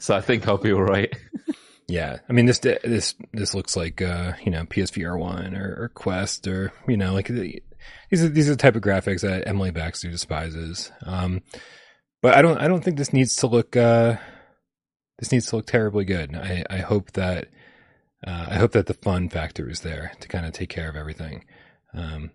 so 0.00 0.14
I 0.14 0.20
think 0.20 0.46
I'll 0.46 0.58
be 0.58 0.72
all 0.72 0.82
right. 0.82 1.10
Yeah, 1.88 2.18
I 2.28 2.34
mean 2.34 2.44
this 2.44 2.58
this 2.58 3.14
this 3.32 3.54
looks 3.54 3.74
like 3.74 4.02
uh, 4.02 4.34
you 4.44 4.52
know 4.52 4.64
PSVR 4.64 5.18
one 5.18 5.56
or, 5.56 5.76
or 5.80 5.88
Quest 5.88 6.46
or 6.46 6.74
you 6.86 6.98
know 6.98 7.14
like 7.14 7.28
the, 7.28 7.62
these 8.10 8.22
are 8.22 8.28
these 8.28 8.48
are 8.48 8.52
the 8.52 8.58
type 8.58 8.76
of 8.76 8.82
graphics 8.82 9.22
that 9.22 9.48
Emily 9.48 9.70
Baxter 9.70 10.10
despises. 10.10 10.92
Um, 11.04 11.40
but 12.20 12.36
I 12.36 12.42
don't 12.42 12.58
I 12.58 12.68
don't 12.68 12.84
think 12.84 12.98
this 12.98 13.14
needs 13.14 13.34
to 13.36 13.46
look 13.46 13.76
uh, 13.76 14.18
this 15.18 15.32
needs 15.32 15.46
to 15.46 15.56
look 15.56 15.66
terribly 15.66 16.04
good. 16.04 16.36
I 16.36 16.64
I 16.68 16.78
hope 16.78 17.12
that 17.12 17.48
uh, 18.26 18.46
I 18.50 18.56
hope 18.56 18.72
that 18.72 18.86
the 18.86 18.94
fun 18.94 19.30
factor 19.30 19.70
is 19.70 19.80
there 19.80 20.12
to 20.20 20.28
kind 20.28 20.44
of 20.44 20.52
take 20.52 20.68
care 20.68 20.90
of 20.90 20.96
everything. 20.96 21.46
Um, 21.94 22.30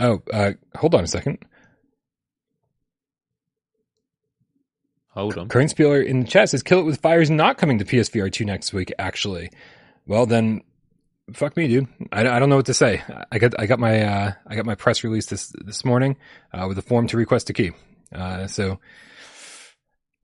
oh, 0.00 0.22
uh, 0.32 0.52
hold 0.74 0.94
on 0.94 1.04
a 1.04 1.08
second. 1.08 1.38
Hold 5.14 5.38
on. 5.38 5.48
Current 5.48 5.70
Spieler 5.70 6.04
in 6.04 6.20
the 6.20 6.26
chat 6.26 6.50
says, 6.50 6.62
"Kill 6.62 6.80
It 6.80 6.84
with 6.84 7.00
Fire 7.00 7.20
is 7.20 7.30
not 7.30 7.56
coming 7.56 7.78
to 7.78 7.84
PSVR 7.84 8.32
two 8.32 8.44
next 8.44 8.72
week." 8.72 8.92
Actually, 8.98 9.50
well 10.06 10.26
then, 10.26 10.62
fuck 11.32 11.56
me, 11.56 11.68
dude. 11.68 11.86
I, 12.10 12.26
I 12.28 12.38
don't 12.40 12.48
know 12.48 12.56
what 12.56 12.66
to 12.66 12.74
say. 12.74 13.02
I 13.30 13.38
got 13.38 13.58
I 13.58 13.66
got 13.66 13.78
my 13.78 14.02
uh, 14.02 14.32
I 14.46 14.56
got 14.56 14.66
my 14.66 14.74
press 14.74 15.04
release 15.04 15.26
this 15.26 15.52
this 15.64 15.84
morning 15.84 16.16
uh, 16.52 16.66
with 16.66 16.78
a 16.78 16.82
form 16.82 17.06
to 17.08 17.16
request 17.16 17.48
a 17.50 17.52
key. 17.52 17.70
Uh, 18.12 18.48
so 18.48 18.80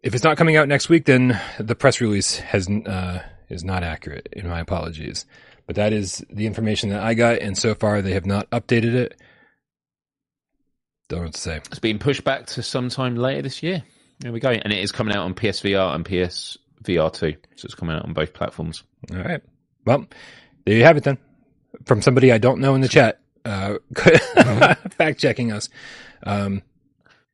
if 0.03 0.15
it's 0.15 0.25
not 0.25 0.37
coming 0.37 0.57
out 0.57 0.67
next 0.67 0.89
week, 0.89 1.05
then 1.05 1.41
the 1.59 1.77
press 1.77 2.01
release 2.01 2.39
has 2.39 2.69
uh, 2.69 3.23
is 3.49 3.63
not 3.63 3.85
accurate. 3.85 4.29
In 4.33 4.49
my 4.49 4.59
apologies, 4.59 5.25
but 5.67 5.77
that 5.77 5.93
is 5.93 6.25
the 6.31 6.47
information 6.47 6.89
that 6.91 7.03
I 7.03 7.15
got, 7.15 7.39
and 7.39 7.57
so 7.57 7.77
far 7.77 8.03
they 8.03 8.15
have 8.15 8.27
not 8.27 8.51
updated 8.51 8.95
it. 8.95 9.20
Don't 11.11 11.19
know 11.19 11.25
what 11.25 11.35
to 11.35 11.41
say. 11.41 11.57
It's 11.57 11.81
been 11.81 11.99
pushed 11.99 12.23
back 12.23 12.47
to 12.47 12.63
sometime 12.63 13.17
later 13.17 13.43
this 13.43 13.65
year. 13.65 13.83
There 14.21 14.31
we 14.31 14.39
go. 14.39 14.51
And 14.51 14.73
it 14.73 14.79
is 14.79 14.93
coming 14.93 15.13
out 15.13 15.25
on 15.25 15.35
PSVR 15.35 15.93
and 15.93 16.05
PSVR2. 16.05 17.37
so 17.57 17.65
it's 17.65 17.75
coming 17.75 17.97
out 17.97 18.05
on 18.05 18.13
both 18.13 18.33
platforms. 18.33 18.85
All 19.13 19.19
right. 19.19 19.43
Well, 19.85 20.07
there 20.65 20.77
you 20.77 20.85
have 20.85 20.97
it 20.97 21.03
then. 21.03 21.19
From 21.85 22.01
somebody 22.01 22.31
I 22.31 22.39
don't 22.39 22.61
know 22.61 22.77
in 22.77 22.81
the 22.81 22.87
chat, 22.87 23.21
uh, 23.45 23.79
fact 24.91 25.19
checking 25.19 25.51
us. 25.51 25.69
Um, 26.23 26.63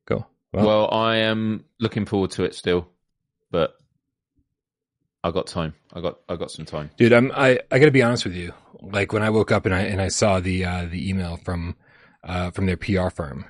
go. 0.07 0.25
Well, 0.51 0.65
well, 0.65 0.91
I 0.91 1.17
am 1.17 1.63
looking 1.79 2.07
forward 2.07 2.31
to 2.31 2.45
it 2.45 2.55
still, 2.55 2.87
but 3.51 3.75
I 5.23 5.29
got 5.29 5.45
time. 5.45 5.75
I 5.93 6.01
got 6.01 6.17
I 6.27 6.35
got 6.35 6.49
some 6.49 6.65
time, 6.65 6.89
dude. 6.97 7.13
I'm 7.13 7.31
I 7.31 7.59
I 7.69 7.77
got 7.77 7.85
to 7.85 7.91
be 7.91 8.01
honest 8.01 8.25
with 8.25 8.35
you. 8.35 8.53
Like 8.81 9.13
when 9.13 9.21
I 9.21 9.29
woke 9.29 9.51
up 9.51 9.67
and 9.67 9.75
I 9.75 9.81
and 9.81 10.01
I 10.01 10.07
saw 10.07 10.39
the 10.39 10.65
uh, 10.65 10.85
the 10.85 11.07
email 11.09 11.37
from 11.37 11.75
uh, 12.23 12.49
from 12.51 12.65
their 12.65 12.77
PR 12.77 13.09
firm, 13.09 13.45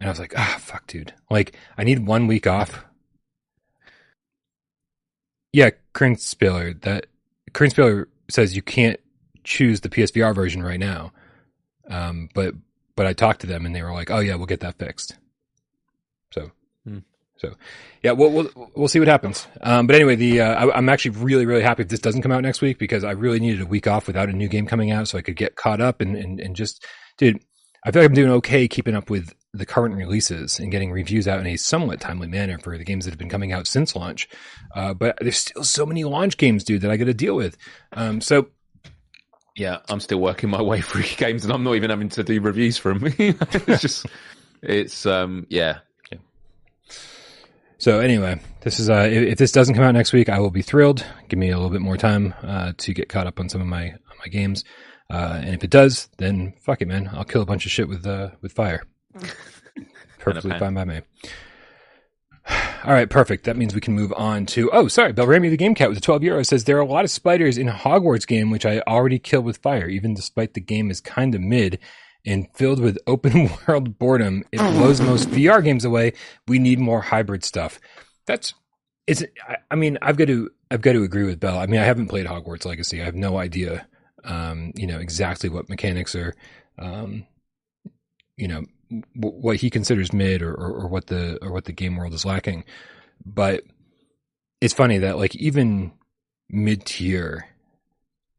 and 0.00 0.08
I 0.08 0.10
was 0.10 0.18
like, 0.18 0.32
ah, 0.36 0.56
fuck, 0.58 0.86
dude. 0.86 1.12
Like 1.30 1.54
I 1.76 1.84
need 1.84 2.06
one 2.06 2.26
week 2.26 2.46
off. 2.46 2.84
Yeah, 5.52 5.70
Kern 5.92 6.16
Spiller. 6.16 6.72
That 6.74 7.06
Kern 7.52 7.70
Spiller 7.70 8.08
says 8.30 8.56
you 8.56 8.62
can't 8.62 8.98
choose 9.44 9.80
the 9.80 9.88
PSVR 9.88 10.34
version 10.34 10.62
right 10.62 10.80
now. 10.80 11.12
Um, 11.88 12.28
but 12.34 12.54
but 12.96 13.06
I 13.06 13.12
talked 13.12 13.40
to 13.42 13.46
them 13.46 13.66
and 13.66 13.74
they 13.74 13.82
were 13.82 13.92
like, 13.92 14.10
"Oh 14.10 14.20
yeah, 14.20 14.36
we'll 14.36 14.46
get 14.46 14.60
that 14.60 14.78
fixed." 14.78 15.16
So, 16.32 16.52
hmm. 16.86 16.98
so 17.36 17.54
yeah, 18.02 18.12
we'll, 18.12 18.30
we'll 18.30 18.70
we'll 18.74 18.88
see 18.88 19.00
what 19.00 19.08
happens. 19.08 19.46
Um, 19.60 19.86
but 19.86 19.96
anyway, 19.96 20.14
the 20.14 20.40
uh, 20.40 20.66
I, 20.66 20.78
am 20.78 20.88
actually 20.88 21.18
really 21.18 21.46
really 21.46 21.62
happy 21.62 21.82
if 21.82 21.88
this 21.88 22.00
doesn't 22.00 22.22
come 22.22 22.32
out 22.32 22.42
next 22.42 22.62
week 22.62 22.78
because 22.78 23.04
I 23.04 23.10
really 23.10 23.40
needed 23.40 23.60
a 23.60 23.66
week 23.66 23.86
off 23.86 24.06
without 24.06 24.28
a 24.28 24.32
new 24.32 24.48
game 24.48 24.66
coming 24.66 24.92
out 24.92 25.08
so 25.08 25.18
I 25.18 25.22
could 25.22 25.36
get 25.36 25.56
caught 25.56 25.80
up 25.80 26.00
and 26.00 26.16
and, 26.16 26.40
and 26.40 26.54
just 26.54 26.86
dude, 27.18 27.42
I 27.84 27.90
feel 27.90 28.02
like 28.02 28.10
I'm 28.10 28.14
doing 28.14 28.30
okay 28.32 28.68
keeping 28.68 28.94
up 28.94 29.10
with 29.10 29.34
the 29.52 29.66
current 29.66 29.96
releases 29.96 30.58
and 30.58 30.70
getting 30.70 30.92
reviews 30.92 31.26
out 31.26 31.40
in 31.40 31.46
a 31.46 31.56
somewhat 31.56 32.00
timely 32.00 32.28
manner 32.28 32.58
for 32.58 32.78
the 32.78 32.84
games 32.84 33.04
that 33.04 33.10
have 33.10 33.18
been 33.18 33.28
coming 33.28 33.52
out 33.52 33.66
since 33.66 33.96
launch. 33.96 34.28
Uh, 34.74 34.94
but 34.94 35.18
there's 35.20 35.38
still 35.38 35.64
so 35.64 35.84
many 35.84 36.04
launch 36.04 36.36
games, 36.36 36.62
dude, 36.62 36.82
that 36.82 36.90
I 36.90 36.96
got 36.96 37.06
to 37.06 37.14
deal 37.14 37.34
with. 37.34 37.56
Um, 37.92 38.20
so 38.20 38.48
yeah, 39.56 39.78
I'm 39.88 40.00
still 40.00 40.20
working 40.20 40.50
my 40.50 40.62
way 40.70 40.80
through 40.80 41.04
games, 41.16 41.44
and 41.44 41.52
I'm 41.52 41.64
not 41.64 41.74
even 41.74 41.90
having 41.90 42.08
to 42.10 42.22
do 42.22 42.40
reviews 42.40 42.78
for 42.78 42.94
them. 42.94 43.12
it's 43.18 43.82
just, 43.82 44.06
it's 44.62 45.06
um, 45.06 45.46
yeah. 45.48 45.78
yeah. 46.12 46.18
So 47.78 48.00
anyway, 48.00 48.40
this 48.62 48.78
is 48.78 48.88
uh, 48.88 49.08
if, 49.10 49.32
if, 49.32 49.38
this 49.38 49.52
doesn't 49.52 49.74
come 49.74 49.84
out 49.84 49.92
next 49.92 50.12
week, 50.12 50.28
I 50.28 50.38
will 50.38 50.50
be 50.50 50.62
thrilled. 50.62 51.04
Give 51.28 51.38
me 51.38 51.50
a 51.50 51.56
little 51.56 51.70
bit 51.70 51.80
more 51.80 51.96
time 51.96 52.34
uh, 52.42 52.72
to 52.78 52.94
get 52.94 53.08
caught 53.08 53.26
up 53.26 53.40
on 53.40 53.48
some 53.48 53.60
of 53.60 53.66
my 53.66 53.94
my 54.18 54.26
games, 54.26 54.64
uh, 55.10 55.40
and 55.42 55.54
if 55.54 55.64
it 55.64 55.70
does, 55.70 56.08
then 56.18 56.52
fuck 56.60 56.82
it, 56.82 56.88
man. 56.88 57.08
I'll 57.12 57.24
kill 57.24 57.42
a 57.42 57.46
bunch 57.46 57.64
of 57.64 57.72
shit 57.72 57.88
with 57.88 58.06
uh, 58.06 58.30
with 58.42 58.52
fire. 58.52 58.84
Perfectly 60.18 60.58
fine 60.58 60.74
by 60.74 60.84
me. 60.84 61.00
All 62.84 62.92
right, 62.92 63.08
perfect. 63.08 63.44
That 63.44 63.56
means 63.56 63.74
we 63.74 63.80
can 63.80 63.94
move 63.94 64.12
on 64.16 64.46
to. 64.46 64.70
Oh, 64.72 64.88
sorry, 64.88 65.12
Belrami 65.12 65.50
the 65.50 65.56
Game 65.56 65.74
Cat 65.74 65.88
with 65.88 65.98
the 65.98 66.04
12 66.04 66.22
euro 66.24 66.42
says 66.42 66.64
there 66.64 66.78
are 66.78 66.80
a 66.80 66.86
lot 66.86 67.04
of 67.04 67.10
spiders 67.10 67.58
in 67.58 67.68
Hogwarts 67.68 68.26
game 68.26 68.50
which 68.50 68.64
I 68.66 68.80
already 68.80 69.18
killed 69.18 69.44
with 69.44 69.58
fire, 69.58 69.88
even 69.88 70.14
despite 70.14 70.54
the 70.54 70.60
game 70.60 70.90
is 70.90 71.00
kind 71.00 71.34
of 71.34 71.40
mid 71.40 71.78
and 72.24 72.46
filled 72.54 72.80
with 72.80 72.98
open 73.06 73.50
world 73.66 73.98
boredom. 73.98 74.44
It 74.52 74.58
blows 74.58 75.00
most 75.00 75.28
VR 75.30 75.62
games 75.62 75.84
away. 75.84 76.14
We 76.48 76.58
need 76.58 76.78
more 76.78 77.02
hybrid 77.02 77.44
stuff. 77.44 77.80
That's 78.26 78.54
it's. 79.06 79.24
I, 79.70 79.74
mean, 79.74 79.98
I've 80.02 80.16
got 80.16 80.28
to 80.28 80.50
I've 80.70 80.82
got 80.82 80.92
to 80.92 81.02
agree 81.02 81.24
with 81.24 81.40
Bell. 81.40 81.58
I 81.58 81.66
mean, 81.66 81.80
I 81.80 81.84
haven't 81.84 82.08
played 82.08 82.26
Hogwarts 82.26 82.64
Legacy. 82.64 83.00
I 83.00 83.04
have 83.04 83.14
no 83.14 83.38
idea, 83.38 83.86
um, 84.24 84.72
you 84.74 84.86
know, 84.86 84.98
exactly 84.98 85.48
what 85.48 85.68
mechanics 85.68 86.14
are, 86.14 86.34
um, 86.78 87.26
you 88.36 88.48
know, 88.48 88.64
what 89.14 89.56
he 89.56 89.70
considers 89.70 90.12
mid 90.12 90.42
or, 90.42 90.52
or, 90.52 90.82
or 90.82 90.88
what 90.88 91.06
the 91.06 91.38
or 91.42 91.52
what 91.52 91.64
the 91.64 91.72
game 91.72 91.96
world 91.96 92.14
is 92.14 92.24
lacking. 92.24 92.64
But 93.24 93.64
it's 94.60 94.74
funny 94.74 94.98
that 94.98 95.16
like 95.16 95.34
even 95.36 95.92
mid 96.48 96.84
tier, 96.84 97.46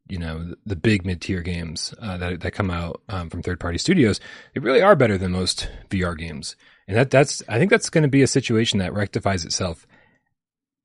you 0.08 0.18
know, 0.18 0.54
the, 0.66 0.76
big 0.76 1.04
mid 1.04 1.20
tier 1.20 1.42
games 1.42 1.94
uh, 2.00 2.16
that 2.18 2.40
that 2.40 2.52
come 2.52 2.70
out 2.70 3.02
um, 3.08 3.30
from 3.30 3.42
third 3.42 3.60
party 3.60 3.78
studios, 3.78 4.20
they 4.54 4.60
really 4.60 4.82
are 4.82 4.96
better 4.96 5.18
than 5.18 5.32
most 5.32 5.68
VR 5.90 6.16
games. 6.16 6.56
And 6.86 6.96
that 6.96 7.10
that's 7.10 7.42
I 7.48 7.58
think 7.58 7.70
that's 7.70 7.90
going 7.90 8.02
to 8.02 8.08
be 8.08 8.22
a 8.22 8.26
situation 8.26 8.78
that 8.80 8.92
rectifies 8.92 9.44
itself 9.44 9.86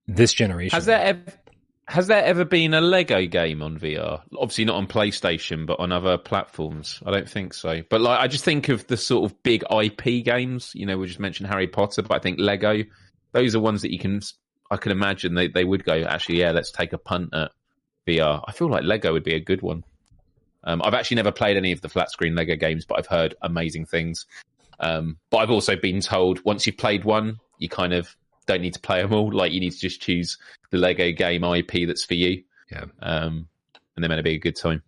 this 0.08 0.34
generation. 0.34 0.76
Has 0.76 0.86
there 0.86 1.02
ever 1.02 1.34
has 1.88 2.08
there 2.08 2.24
ever 2.24 2.44
been 2.44 2.74
a 2.74 2.82
Lego 2.82 3.26
game 3.26 3.62
on 3.62 3.80
VR? 3.80 4.22
Obviously 4.38 4.66
not 4.66 4.76
on 4.76 4.88
PlayStation, 4.88 5.66
but 5.66 5.80
on 5.80 5.94
other 5.94 6.18
platforms. 6.18 7.02
I 7.06 7.12
don't 7.12 7.30
think 7.30 7.54
so. 7.54 7.82
But 7.90 8.02
like, 8.02 8.20
I 8.20 8.28
just 8.28 8.44
think 8.44 8.68
of 8.68 8.86
the 8.88 8.98
sort 8.98 9.32
of 9.32 9.42
big 9.42 9.64
IP 9.72 10.26
games. 10.26 10.74
You 10.76 10.86
know, 10.86 10.98
we 10.98 11.08
just 11.08 11.20
mentioned 11.20 11.48
Harry 11.48 11.68
Potter, 11.68 12.02
but 12.02 12.16
I 12.16 12.20
think 12.20 12.40
Lego. 12.40 12.84
Those 13.32 13.56
are 13.56 13.60
ones 13.60 13.82
that 13.84 13.92
you 13.92 14.00
can. 14.00 14.22
I 14.70 14.76
can 14.78 14.92
imagine 14.92 15.34
they 15.34 15.48
they 15.48 15.64
would 15.64 15.86
go. 15.86 15.94
Actually, 16.04 16.40
yeah, 16.40 16.52
let's 16.52 16.72
take 16.72 16.92
a 16.92 16.98
punt 16.98 17.30
at 17.34 17.52
VR. 18.06 18.44
I 18.46 18.52
feel 18.52 18.70
like 18.70 18.84
Lego 18.84 19.14
would 19.14 19.24
be 19.24 19.36
a 19.36 19.40
good 19.40 19.62
one. 19.62 19.84
Um, 20.66 20.82
I've 20.84 20.94
actually 20.94 21.16
never 21.16 21.32
played 21.32 21.56
any 21.56 21.72
of 21.72 21.80
the 21.80 21.90
flat 21.90 22.12
screen 22.12 22.36
Lego 22.36 22.58
games, 22.58 22.84
but 22.84 23.00
I've 23.00 23.08
heard 23.08 23.36
amazing 23.42 23.86
things. 23.86 24.26
Um, 24.80 25.18
but 25.30 25.38
I've 25.38 25.52
also 25.52 25.78
been 25.78 26.02
told 26.02 26.44
once 26.44 26.68
you've 26.68 26.78
played 26.78 27.06
one, 27.06 27.40
you 27.60 27.70
kind 27.70 27.94
of 27.94 28.14
don't 28.48 28.62
need 28.62 28.74
to 28.74 28.80
play 28.80 29.02
them 29.02 29.14
all. 29.14 29.32
Like 29.32 29.52
you 29.52 29.60
need 29.60 29.72
to 29.72 29.80
just 29.80 30.02
choose 30.02 30.38
the 30.72 30.78
Lego 30.78 31.12
game 31.12 31.44
IP 31.44 31.88
that's 31.88 32.04
for 32.04 32.16
you. 32.16 32.44
Yeah. 32.72 32.86
Um, 33.02 33.48
and 33.96 34.04
they're 34.04 34.10
meant 34.10 34.20
to 34.20 34.24
be 34.24 34.36
a 34.36 34.40
good 34.40 34.56
time. 34.56 34.84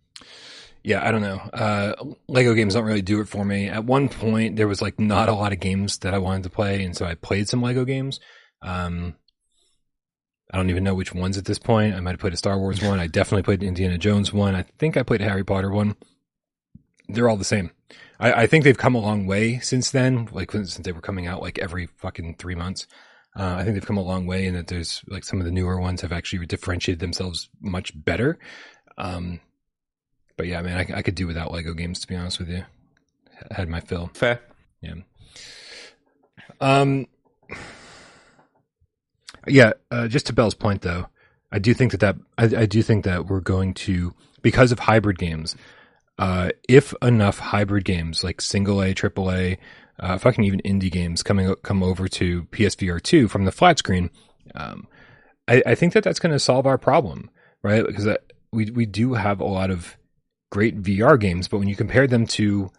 Yeah, 0.84 1.06
I 1.06 1.12
don't 1.12 1.22
know. 1.22 1.38
Uh, 1.38 1.94
Lego 2.28 2.54
games 2.54 2.74
don't 2.74 2.86
really 2.86 3.02
do 3.02 3.20
it 3.20 3.28
for 3.28 3.44
me. 3.44 3.68
At 3.68 3.84
one 3.84 4.08
point, 4.08 4.56
there 4.56 4.68
was 4.68 4.82
like 4.82 5.00
not 5.00 5.28
a 5.28 5.34
lot 5.34 5.52
of 5.52 5.60
games 5.60 5.98
that 6.00 6.14
I 6.14 6.20
wanted 6.20 6.44
to 6.44 6.50
play, 6.50 6.84
and 6.84 6.96
so 6.96 7.06
I 7.06 7.16
played 7.16 7.50
some 7.50 7.62
Lego 7.62 7.84
games. 7.84 8.20
Um, 8.62 9.16
I 10.52 10.58
don't 10.58 10.70
even 10.70 10.84
know 10.84 10.96
which 10.96 11.14
ones 11.14 11.38
at 11.38 11.46
this 11.46 11.60
point. 11.60 11.96
I 11.96 12.00
might 12.00 12.12
have 12.12 12.20
played 12.20 12.34
a 12.34 12.38
Star 12.38 12.58
Wars 12.58 12.82
one. 12.82 13.00
I 13.00 13.08
definitely 13.08 13.44
played 13.44 13.62
an 13.62 13.68
Indiana 13.68 13.98
Jones 13.98 14.32
one. 14.34 14.56
I 14.56 14.64
think 14.80 14.96
I 14.96 15.04
played 15.04 15.22
a 15.22 15.26
Harry 15.26 15.44
Potter 15.44 15.70
one. 15.70 15.96
They're 17.10 17.30
all 17.30 17.38
the 17.38 17.44
same. 17.44 17.72
I, 18.20 18.34
I 18.34 18.48
think 18.48 18.64
they've 18.64 18.78
come 18.78 18.96
a 18.96 19.00
long 19.00 19.28
way 19.28 19.60
since 19.60 19.92
then. 19.92 20.30
Like 20.32 20.52
since 20.52 20.78
they 20.78 20.92
were 20.92 21.02
coming 21.02 21.28
out 21.28 21.42
like 21.42 21.60
every 21.60 21.88
fucking 21.98 22.36
three 22.38 22.56
months. 22.56 22.88
Uh, 23.40 23.56
I 23.56 23.64
think 23.64 23.76
they've 23.76 23.86
come 23.86 23.98
a 23.98 24.04
long 24.04 24.26
way, 24.26 24.48
and 24.48 24.58
that 24.58 24.68
there's 24.68 25.02
like 25.08 25.24
some 25.24 25.40
of 25.40 25.46
the 25.46 25.52
newer 25.52 25.80
ones 25.80 26.02
have 26.02 26.12
actually 26.12 26.46
differentiated 26.46 27.00
themselves 27.00 27.48
much 27.62 27.94
better. 27.96 28.38
Um, 28.98 29.40
but 30.36 30.48
yeah, 30.48 30.60
I 30.60 30.62
mean, 30.62 30.74
I, 30.74 30.86
I, 30.98 31.02
could 31.02 31.16
do 31.16 31.26
without 31.26 31.54
Lego 31.54 31.74
games 31.74 32.00
to 32.02 32.08
be 32.08 32.18
honest 32.18 32.38
with 32.38 32.50
you. 32.50 32.66
I 33.50 33.54
had 33.54 33.70
my 33.70 33.80
fill. 33.80 34.12
Fair. 34.14 34.42
Yeah. 34.82 34.96
Um. 36.60 37.08
Yeah. 39.48 39.72
Uh, 39.90 40.10
just 40.10 40.26
to 40.26 40.34
Bell's 40.34 40.54
point, 40.54 40.82
though, 40.82 41.08
I 41.50 41.60
do 41.60 41.74
think 41.74 41.94
that 41.94 42.02
that 42.02 42.18
I, 42.38 42.64
I 42.64 42.66
do 42.66 42.82
think 42.82 43.06
that 43.06 43.28
we're 43.28 43.40
going 43.40 43.74
to 43.76 44.14
because 44.42 44.74
of 44.74 44.80
hybrid 44.80 45.18
games. 45.18 45.56
Uh, 46.18 46.50
if 46.68 46.94
enough 47.02 47.40
hybrid 47.40 47.86
games 47.86 48.22
like 48.22 48.42
single 48.42 48.82
A, 48.84 48.94
triple 48.94 49.32
A, 49.32 49.58
uh, 50.00 50.18
fucking 50.18 50.44
even 50.44 50.62
indie 50.66 50.92
games 50.92 51.24
coming 51.24 51.54
come 51.64 51.84
over 51.84 52.08
to 52.08 52.44
PSVR 52.46 53.02
two 53.02 53.28
from 53.28 53.46
the 53.46 53.52
flat 53.52 53.80
screen, 53.80 54.10
um, 54.56 54.88
I, 55.48 55.62
I, 55.66 55.76
think 55.76 55.94
that 55.94 56.04
that's 56.04 56.20
going 56.20 56.32
to 56.32 56.40
solve 56.40 56.66
our 56.66 56.78
problem, 56.78 57.30
right? 57.62 57.86
Because 57.86 58.08
uh, 58.08 58.18
we 58.52 58.72
we 58.72 58.86
do 58.86 59.14
have 59.14 59.40
a 59.40 59.46
lot 59.46 59.72
of 59.72 59.98
great 60.52 60.82
VR 60.82 61.20
games, 61.20 61.48
but 61.48 61.58
when 61.58 61.68
you 61.68 61.76
compare 61.76 62.08
them 62.08 62.26
to 62.28 62.72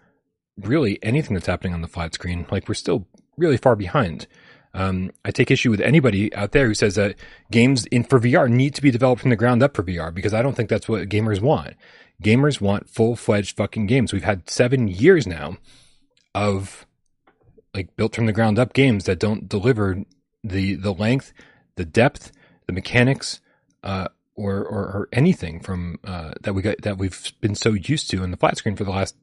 really 0.57 0.99
anything 1.03 1.35
that's 1.35 1.47
happening 1.47 1.75
on 1.75 1.83
the 1.83 1.89
flat 1.89 2.15
screen, 2.15 2.47
like 2.51 2.69
we're 2.69 2.75
still 2.75 3.07
really 3.37 3.57
far 3.57 3.77
behind. 3.77 4.27
Um, 4.73 5.11
I 5.25 5.33
take 5.33 5.51
issue 5.51 5.71
with 5.71 5.81
anybody 5.81 6.33
out 6.35 6.53
there 6.53 6.69
who 6.69 6.75
says 6.75 6.95
that 6.95 7.17
games 7.51 7.87
in 7.87 8.05
for 8.05 8.21
VR 8.21 8.49
need 8.49 8.75
to 8.77 8.83
be 8.83 8.91
developed 8.91 9.23
from 9.23 9.31
the 9.31 9.37
ground 9.37 9.63
up 9.63 9.75
for 9.75 9.83
VR 9.83 10.15
because 10.15 10.33
I 10.33 10.43
don't 10.43 10.55
think 10.55 10.69
that's 10.69 10.89
what 10.89 11.09
gamers 11.09 11.41
want. 11.41 11.75
Gamers 12.23 12.61
want 12.61 12.89
full 12.89 13.17
fledged 13.17 13.57
fucking 13.57 13.87
games. 13.87 14.13
We've 14.13 14.23
had 14.23 14.49
seven 14.49 14.87
years 14.87 15.27
now 15.27 15.57
of 16.35 16.87
like 17.75 17.95
built 17.97 18.15
from 18.15 18.27
the 18.27 18.33
ground 18.33 18.59
up 18.59 18.73
games 18.73 19.05
that 19.05 19.19
don't 19.19 19.49
deliver 19.49 20.05
the 20.43 20.75
the 20.75 20.93
length, 20.93 21.33
the 21.77 21.85
depth, 21.85 22.33
the 22.67 22.73
mechanics, 22.73 23.41
uh, 23.83 24.09
or, 24.35 24.57
or, 24.57 24.83
or 24.83 25.09
anything 25.13 25.61
from 25.61 25.99
uh, 26.05 26.33
that 26.41 26.55
we 26.55 26.63
got 26.63 26.81
that 26.83 26.99
we've 26.99 27.33
been 27.41 27.55
so 27.55 27.73
used 27.73 28.11
to 28.11 28.23
in 28.23 28.31
the 28.31 28.37
flat 28.37 28.57
screen 28.57 28.77
for 28.77 28.85
the 28.85 28.91
last 28.91 29.15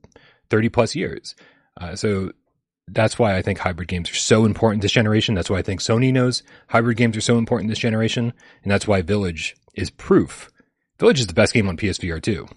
thirty 0.50 0.70
plus 0.70 0.96
years. 0.96 1.36
Uh, 1.80 1.96
so 1.96 2.32
that's 2.88 3.20
why 3.20 3.36
I 3.36 3.42
think 3.42 3.60
hybrid 3.60 3.88
games 3.88 4.10
are 4.12 4.16
so 4.16 4.46
important 4.46 4.82
this 4.82 4.92
generation. 4.92 5.36
That's 5.36 5.50
why 5.50 5.58
I 5.58 5.62
think 5.62 5.82
Sony 5.82 6.14
knows 6.14 6.44
hybrid 6.70 6.98
games 6.98 7.18
are 7.18 7.22
so 7.22 7.38
important 7.38 7.70
this 7.70 7.80
generation, 7.80 8.34
and 8.64 8.72
that's 8.72 8.88
why 8.88 9.02
Village 9.02 9.56
is 9.74 9.90
proof. 9.90 10.52
Village 11.00 11.20
is 11.20 11.28
the 11.28 11.34
best 11.34 11.54
game 11.54 11.68
on 11.68 11.78
PSVR 11.78 12.22
two. 12.22 12.48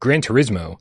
Gran 0.00 0.22
Turismo 0.22 0.78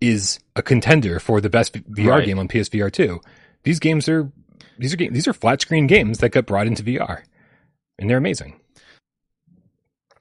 is 0.00 0.40
a 0.56 0.62
contender 0.62 1.20
for 1.20 1.40
the 1.40 1.50
best 1.50 1.74
VR 1.74 2.08
right. 2.08 2.26
game 2.26 2.38
on 2.38 2.48
PSVR 2.48 2.92
2. 2.92 3.20
These 3.62 3.78
games 3.78 4.08
are 4.08 4.30
these 4.78 4.94
are 4.94 4.96
these 4.96 5.28
are 5.28 5.32
flat 5.32 5.60
screen 5.60 5.86
games 5.86 6.18
that 6.18 6.30
got 6.30 6.46
brought 6.46 6.66
into 6.66 6.82
VR, 6.82 7.22
and 7.98 8.08
they're 8.08 8.16
amazing. 8.16 8.58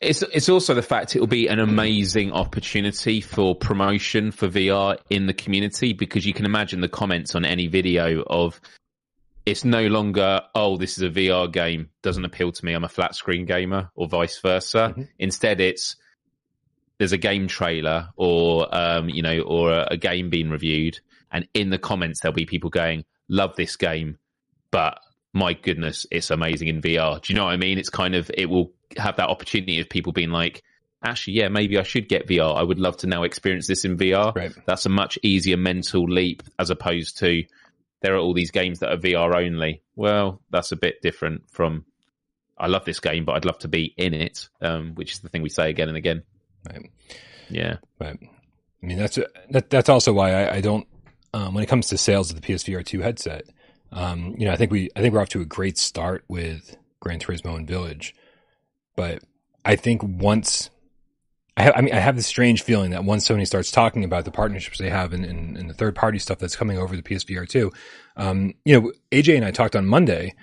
It's 0.01 0.21
it's 0.21 0.49
also 0.49 0.73
the 0.73 0.82
fact 0.82 1.15
it 1.15 1.19
will 1.19 1.27
be 1.27 1.47
an 1.47 1.59
amazing 1.59 2.32
opportunity 2.32 3.21
for 3.21 3.55
promotion 3.55 4.32
for 4.32 4.47
VR 4.47 4.97
in 5.09 5.27
the 5.27 5.34
community 5.34 5.93
because 5.93 6.25
you 6.25 6.34
can 6.34 6.45
imagine 6.45 6.82
the 6.82 6.89
comments 6.89 7.36
on 7.36 7.43
any 7.43 7.67
video 7.67 8.23
of 8.23 8.61
it's 9.45 9.65
no 9.65 9.88
longer 9.88 10.41
oh 10.55 10.77
this 10.77 10.97
is 10.97 11.03
a 11.03 11.09
VR 11.09 11.51
game 11.51 11.89
doesn't 12.01 12.23
appeal 12.23 12.51
to 12.51 12.65
me 12.65 12.73
I'm 12.73 12.86
a 12.86 12.89
flat 12.89 13.15
screen 13.15 13.45
gamer 13.45 13.89
or 13.95 14.07
vice 14.07 14.39
versa. 14.39 14.91
Mm-hmm. 14.91 15.03
Instead, 15.19 15.59
it's 15.59 15.97
there's 17.00 17.14
a 17.14 17.18
game 17.18 17.47
trailer 17.47 18.10
or 18.16 18.68
um, 18.76 19.10
you 19.10 19.24
know 19.24 19.39
or 19.41 19.72
a, 19.72 19.88
a 19.91 19.97
game 19.97 20.30
being 20.30 20.50
reviewed, 20.50 21.00
and 21.32 21.47
in 21.54 21.72
the 21.72 21.80
comments 21.80 22.20
there'll 22.20 22.36
be 22.36 22.45
people 22.45 22.70
going 22.70 23.06
love 23.30 23.56
this 23.56 23.76
game, 23.76 24.18
but 24.72 25.00
my 25.34 25.54
goodness, 25.54 26.06
it's 26.12 26.32
amazing 26.32 26.68
in 26.68 26.82
VR. 26.82 27.22
Do 27.22 27.32
you 27.32 27.38
know 27.38 27.45
what 27.45 27.54
I 27.54 27.58
mean? 27.58 27.78
It's 27.78 27.89
kind 27.89 28.16
of 28.16 28.30
it 28.36 28.47
will 28.47 28.74
have 28.97 29.18
that 29.18 29.30
opportunity 29.30 29.80
of 29.80 29.89
people 29.89 30.12
being 30.12 30.32
like. 30.32 30.64
Actually, 31.02 31.36
yeah, 31.36 31.47
maybe 31.47 31.78
I 31.78 31.84
should 31.84 32.10
get 32.10 32.28
VR. 32.28 32.58
I 32.58 32.64
would 32.64 32.80
love 32.80 32.97
to 32.97 33.08
now 33.08 33.24
experience 33.24 33.68
this 33.68 33.86
in 33.86 33.97
VR. 33.97 34.36
Right. 34.36 34.52
That's 34.66 34.86
a 34.86 34.89
much 34.89 35.18
easier 35.24 35.56
mental 35.56 36.04
leap 36.04 36.43
as 36.58 36.72
opposed 36.72 37.20
to 37.20 37.45
there 38.02 38.16
are 38.16 38.18
all 38.18 38.34
these 38.34 38.52
games 38.52 38.80
that 38.80 38.91
are 38.91 38.97
VR 38.97 39.34
only. 39.34 39.82
Well, 39.95 40.41
that's 40.50 40.74
a 40.74 40.76
bit 40.76 41.02
different 41.02 41.50
from 41.52 41.86
I 42.58 42.68
love 42.68 42.84
this 42.84 43.00
game, 43.00 43.24
but 43.24 43.38
I'd 43.38 43.45
love 43.45 43.60
to 43.60 43.70
be 43.70 43.93
in 43.95 44.14
it, 44.14 44.50
um, 44.62 44.93
which 44.95 45.14
is 45.14 45.20
the 45.20 45.30
thing 45.30 45.41
we 45.41 45.50
say 45.50 45.70
again 45.70 45.88
and 45.88 45.95
again. 45.95 46.24
Right. 46.68 46.89
Yeah. 47.49 47.78
Right. 47.99 48.18
I 48.22 48.86
mean, 48.86 48.97
that's 48.97 49.20
that, 49.49 49.70
that's 49.70 49.89
also 49.89 50.14
why 50.14 50.32
I, 50.32 50.55
I 50.55 50.62
don't. 50.62 50.88
Um, 51.32 51.53
when 51.53 51.64
it 51.64 51.68
comes 51.68 51.88
to 51.89 51.97
sales 51.97 52.32
of 52.32 52.41
the 52.41 52.47
PSVR 52.47 52.84
two 52.84 53.01
headset, 53.01 53.43
um, 53.91 54.36
you 54.38 54.45
know, 54.45 54.51
I 54.51 54.55
think 54.55 54.72
we 54.72 54.89
I 54.95 55.01
think 55.01 55.14
we're 55.14 55.22
off 55.22 55.30
to 55.30 55.41
a 55.41 55.45
great 55.45 55.78
start 55.78 56.24
with 56.28 56.76
Gran 56.99 57.20
Turismo 57.20 57.55
and 57.55 57.68
Village, 57.68 58.16
but 58.95 59.24
I 59.66 59.76
think 59.76 60.01
once 60.03 60.70
I 61.57 61.64
have, 61.64 61.74
I 61.76 61.82
mean, 61.82 61.93
I 61.93 61.99
have 61.99 62.16
this 62.16 62.26
strange 62.26 62.64
feeling 62.64 62.91
that 62.91 63.03
once 63.03 63.28
Sony 63.28 63.45
starts 63.45 63.70
talking 63.70 64.03
about 64.03 64.26
the 64.26 64.32
partnerships 64.32 64.78
they 64.78 64.89
have 64.89 65.12
and, 65.12 65.26
and, 65.26 65.57
and 65.57 65.70
the 65.70 65.74
third 65.74 65.93
party 65.93 66.18
stuff 66.18 66.39
that's 66.39 66.55
coming 66.55 66.78
over 66.78 66.95
the 66.95 67.01
PSVR 67.01 67.47
two, 67.47 67.72
um, 68.16 68.53
you 68.64 68.80
know, 68.80 68.91
AJ 69.12 69.36
and 69.36 69.45
I 69.45 69.51
talked 69.51 69.76
on 69.76 69.86
Monday 69.86 70.36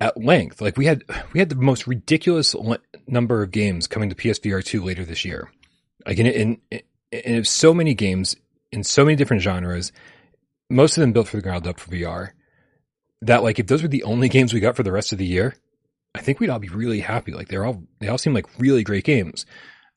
at 0.00 0.16
length. 0.16 0.60
Like 0.60 0.76
we 0.76 0.86
had 0.86 1.04
we 1.32 1.40
had 1.40 1.48
the 1.48 1.56
most 1.56 1.86
ridiculous 1.86 2.54
number 3.06 3.42
of 3.42 3.50
games 3.50 3.86
coming 3.86 4.08
to 4.10 4.14
PSVR 4.14 4.64
two 4.64 4.82
later 4.82 5.04
this 5.04 5.24
year. 5.24 5.50
Like 6.06 6.18
in 6.18 6.26
in, 6.26 6.60
in, 6.70 6.80
in 7.10 7.44
so 7.44 7.74
many 7.74 7.94
games 7.94 8.36
in 8.70 8.84
so 8.84 9.04
many 9.04 9.16
different 9.16 9.42
genres, 9.42 9.92
most 10.70 10.96
of 10.96 11.00
them 11.00 11.12
built 11.12 11.28
for 11.28 11.36
the 11.36 11.42
ground 11.42 11.66
up 11.66 11.80
for 11.80 11.90
VR. 11.90 12.30
That 13.22 13.42
like 13.42 13.58
if 13.58 13.66
those 13.66 13.82
were 13.82 13.88
the 13.88 14.04
only 14.04 14.28
games 14.28 14.54
we 14.54 14.60
got 14.60 14.76
for 14.76 14.82
the 14.84 14.92
rest 14.92 15.12
of 15.12 15.18
the 15.18 15.26
year, 15.26 15.56
I 16.14 16.20
think 16.20 16.38
we'd 16.38 16.50
all 16.50 16.58
be 16.58 16.68
really 16.68 17.00
happy. 17.00 17.32
Like 17.32 17.48
they're 17.48 17.64
all 17.64 17.82
they 17.98 18.08
all 18.08 18.18
seem 18.18 18.34
like 18.34 18.46
really 18.58 18.84
great 18.84 19.04
games. 19.04 19.44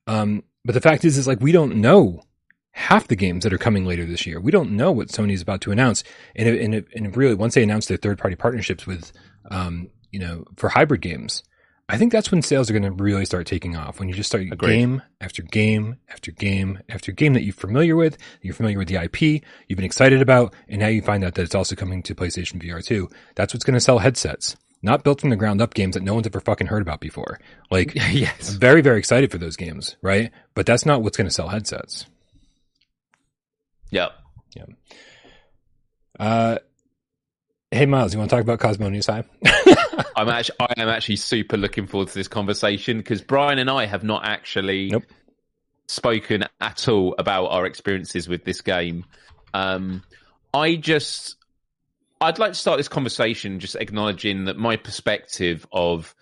Um, 0.07 0.43
but 0.65 0.73
the 0.73 0.81
fact 0.81 1.05
is, 1.05 1.17
is 1.17 1.27
like 1.27 1.39
we 1.39 1.51
don't 1.51 1.77
know 1.77 2.23
half 2.72 3.07
the 3.07 3.15
games 3.15 3.43
that 3.43 3.53
are 3.53 3.57
coming 3.57 3.86
later 3.86 4.05
this 4.05 4.26
year. 4.26 4.39
We 4.39 4.51
don't 4.51 4.72
know 4.72 4.91
what 4.91 5.09
Sony's 5.09 5.41
about 5.41 5.61
to 5.61 5.72
announce, 5.72 6.03
and 6.36 6.47
it, 6.47 6.61
and, 6.61 6.76
it, 6.76 6.88
and 6.95 7.15
really 7.15 7.36
once 7.36 7.55
they 7.55 7.63
announce 7.63 7.86
their 7.88 7.97
third 7.97 8.17
party 8.17 8.36
partnerships 8.36 8.88
with, 8.88 9.11
um, 9.49 9.89
you 10.11 10.19
know, 10.19 10.45
for 10.55 10.69
hybrid 10.69 11.01
games, 11.01 11.43
I 11.91 11.97
think 11.97 12.13
that's 12.13 12.32
when 12.32 12.41
sales 12.41 12.69
are 12.69 12.74
going 12.74 12.84
to 12.84 13.03
really 13.03 13.26
start 13.26 13.45
taking 13.47 13.76
off. 13.76 13.99
When 13.99 14.07
you 14.07 14.15
just 14.15 14.30
start 14.30 14.43
Agreed. 14.49 14.76
game 14.76 15.01
after 15.19 15.41
game 15.41 15.97
after 16.07 16.32
game 16.32 16.80
after 16.88 17.11
game 17.11 17.34
that 17.34 17.43
you're 17.43 17.53
familiar 17.53 17.97
with, 17.97 18.17
you're 18.41 18.53
familiar 18.53 18.78
with 18.78 18.88
the 18.88 18.95
IP, 18.95 19.43
you've 19.67 19.76
been 19.76 19.84
excited 19.84 20.22
about, 20.22 20.53
and 20.69 20.80
now 20.80 20.88
you 20.88 21.01
find 21.01 21.26
out 21.26 21.36
that 21.36 21.41
it's 21.41 21.55
also 21.55 21.76
coming 21.76 22.01
to 22.03 22.15
PlayStation 22.15 22.63
VR 22.63 22.82
2. 22.82 23.09
That's 23.36 23.53
what's 23.53 23.65
going 23.65 23.74
to 23.74 23.82
sell 23.82 23.99
headsets. 23.99 24.55
Not 24.82 25.03
built 25.03 25.19
from 25.19 25.32
the 25.32 25.36
ground 25.36 25.61
up 25.61 25.74
games 25.74 25.95
that 25.95 26.03
no 26.03 26.13
one's 26.13 26.28
ever 26.28 26.39
fucking 26.39 26.67
heard 26.67 26.82
about 26.82 27.01
before. 27.01 27.39
Like, 27.69 27.93
yes. 28.11 28.53
I'm 28.53 28.59
very, 28.59 28.82
very 28.82 28.97
excited 28.97 29.30
for 29.30 29.38
those 29.38 29.57
games, 29.57 29.97
right? 30.01 30.32
But 30.55 30.65
that's 30.65 30.86
not 30.86 31.03
what's 31.03 31.17
going 31.17 31.28
to 31.28 31.34
sell 31.34 31.49
headsets. 31.49 32.05
Yep. 33.91 34.11
Uh, 36.19 36.59
hey, 37.71 37.85
Miles, 37.87 38.13
you 38.13 38.19
want 38.19 38.29
to 38.29 38.35
talk 38.35 38.43
about 38.43 38.59
Cosmonious 38.59 39.07
High? 39.07 39.23
I'm 40.15 40.29
actually 40.29 40.55
I 40.59 40.73
am 40.77 40.89
actually 40.89 41.15
super 41.15 41.57
looking 41.57 41.87
forward 41.87 42.09
to 42.09 42.13
this 42.13 42.27
conversation 42.27 42.97
because 42.97 43.21
Brian 43.21 43.57
and 43.57 43.69
I 43.69 43.85
have 43.85 44.03
not 44.03 44.23
actually 44.23 44.89
Nope. 44.91 45.05
spoken 45.87 46.43
at 46.59 46.87
all 46.87 47.15
about 47.17 47.47
our 47.47 47.65
experiences 47.65 48.27
with 48.27 48.43
this 48.43 48.61
game. 48.61 49.05
Um, 49.53 50.03
I 50.53 50.75
just 50.75 51.37
I'd 52.19 52.37
like 52.37 52.53
to 52.53 52.59
start 52.59 52.77
this 52.77 52.87
conversation 52.87 53.59
just 53.59 53.75
acknowledging 53.75 54.45
that 54.45 54.57
my 54.57 54.75
perspective 54.75 55.65
of 55.71 56.13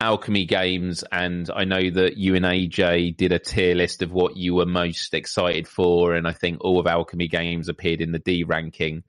Owlchemy 0.00 0.48
games, 0.48 1.04
and 1.12 1.50
I 1.54 1.64
know 1.64 1.90
that 1.90 2.16
you 2.16 2.34
and 2.34 2.44
AJ 2.44 3.16
did 3.16 3.32
a 3.32 3.38
tier 3.38 3.74
list 3.74 4.02
of 4.02 4.12
what 4.12 4.36
you 4.36 4.54
were 4.54 4.66
most 4.66 5.12
excited 5.12 5.68
for, 5.68 6.14
and 6.14 6.26
I 6.26 6.32
think 6.32 6.62
all 6.62 6.80
of 6.80 6.86
Owlchemy 6.86 7.30
games 7.30 7.68
appeared 7.68 8.00
in 8.00 8.12
the 8.12 8.18
D 8.18 8.44
ranking. 8.44 9.02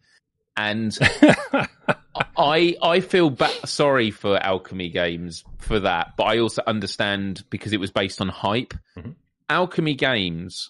And 0.57 0.97
I 2.37 2.75
I 2.81 2.99
feel 2.99 3.29
ba- 3.29 3.65
sorry 3.67 4.11
for 4.11 4.37
Owlchemy 4.37 4.91
games 4.91 5.43
for 5.59 5.79
that, 5.79 6.13
but 6.17 6.23
I 6.25 6.39
also 6.39 6.61
understand 6.67 7.43
because 7.49 7.71
it 7.73 7.79
was 7.79 7.91
based 7.91 8.19
on 8.21 8.27
hype. 8.27 8.73
Mhm. 8.97 9.15
Owlchemy 9.49 9.97
games, 9.97 10.69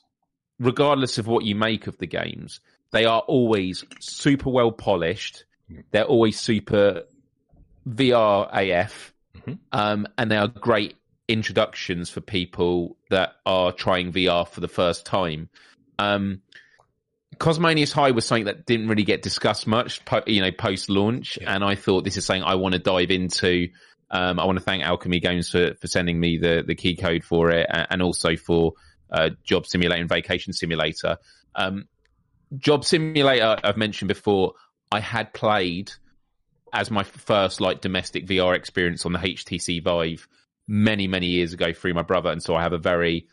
regardless 0.59 1.17
of 1.17 1.27
what 1.27 1.45
you 1.45 1.55
make 1.55 1.87
of 1.87 1.97
the 1.97 2.07
games, 2.07 2.59
they 2.91 3.05
are 3.05 3.21
always 3.21 3.83
super 3.99 4.49
well 4.49 4.71
polished. 4.71 5.45
They're 5.91 6.03
always 6.05 6.39
super 6.39 7.03
VR 7.87 8.49
AF, 8.53 9.10
Mhm. 9.37 9.59
um, 9.71 10.07
and 10.17 10.29
they 10.31 10.37
are 10.37 10.47
great 10.47 10.95
introductions 11.27 12.09
for 12.09 12.21
people 12.21 12.97
that 13.09 13.35
are 13.45 13.71
trying 13.71 14.11
VR 14.11 14.45
for 14.47 14.59
the 14.61 14.67
first 14.67 15.05
time. 15.05 15.49
Um, 15.97 16.41
Cosmonious 17.37 17.91
High 17.91 18.11
was 18.11 18.25
something 18.25 18.45
that 18.45 18.65
didn't 18.65 18.87
really 18.89 19.03
get 19.03 19.21
discussed 19.21 19.65
much, 19.65 20.03
po- 20.05 20.23
you 20.27 20.41
know, 20.41 20.51
post 20.51 20.89
launch, 20.89 21.37
Yeah. 21.41 21.55
and 21.55 21.63
I 21.63 21.75
thought 21.75 22.03
this 22.03 22.17
is 22.17 22.25
something 22.25 22.43
I 22.43 22.55
want 22.55 22.73
to 22.73 22.79
dive 22.79 23.09
into. 23.09 23.69
Um, 24.11 24.39
I 24.39 24.45
want 24.45 24.57
to 24.59 24.63
thank 24.63 24.83
Owlchemy 24.83 25.21
Games 25.21 25.49
for, 25.49 25.73
for 25.75 25.87
sending 25.87 26.19
me 26.19 26.37
the, 26.37 26.63
the 26.67 26.75
key 26.75 26.95
code 26.97 27.23
for 27.23 27.49
it, 27.51 27.67
a- 27.69 27.91
and 27.91 28.01
also 28.01 28.35
for 28.35 28.73
uh, 29.11 29.29
Job 29.43 29.65
Simulator 29.65 30.01
and 30.01 30.09
Vacation 30.09 30.53
Simulator. 30.53 31.17
Um, 31.55 31.87
Job 32.57 32.83
Simulator, 32.83 33.55
I've 33.63 33.77
mentioned 33.77 34.09
before, 34.09 34.53
I 34.91 34.99
had 34.99 35.33
played 35.33 35.91
as 36.73 36.91
my 36.91 37.03
first 37.03 37.61
like 37.61 37.81
domestic 37.81 38.25
VR 38.25 38.55
experience 38.55 39.05
on 39.05 39.13
the 39.13 39.19
HTC 39.19 39.83
Vive 39.83 40.27
many 40.67 41.07
many 41.07 41.27
years 41.27 41.53
ago 41.53 41.73
through 41.73 41.93
my 41.93 42.01
brother, 42.03 42.29
and 42.31 42.41
so 42.41 42.55
I 42.55 42.61
have 42.61 42.73
a 42.73 42.77
very 42.77 43.27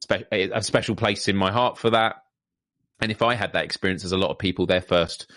spe- 0.00 0.30
a 0.32 0.62
special 0.62 0.96
place 0.96 1.28
in 1.28 1.36
my 1.36 1.52
heart 1.52 1.78
for 1.78 1.90
that. 1.90 2.24
And 3.00 3.10
if 3.10 3.22
I 3.22 3.34
had 3.34 3.54
that 3.54 3.64
experience, 3.64 4.04
as 4.04 4.12
a 4.12 4.16
lot 4.16 4.30
of 4.30 4.38
people, 4.38 4.66
their 4.66 4.80
first 4.80 5.30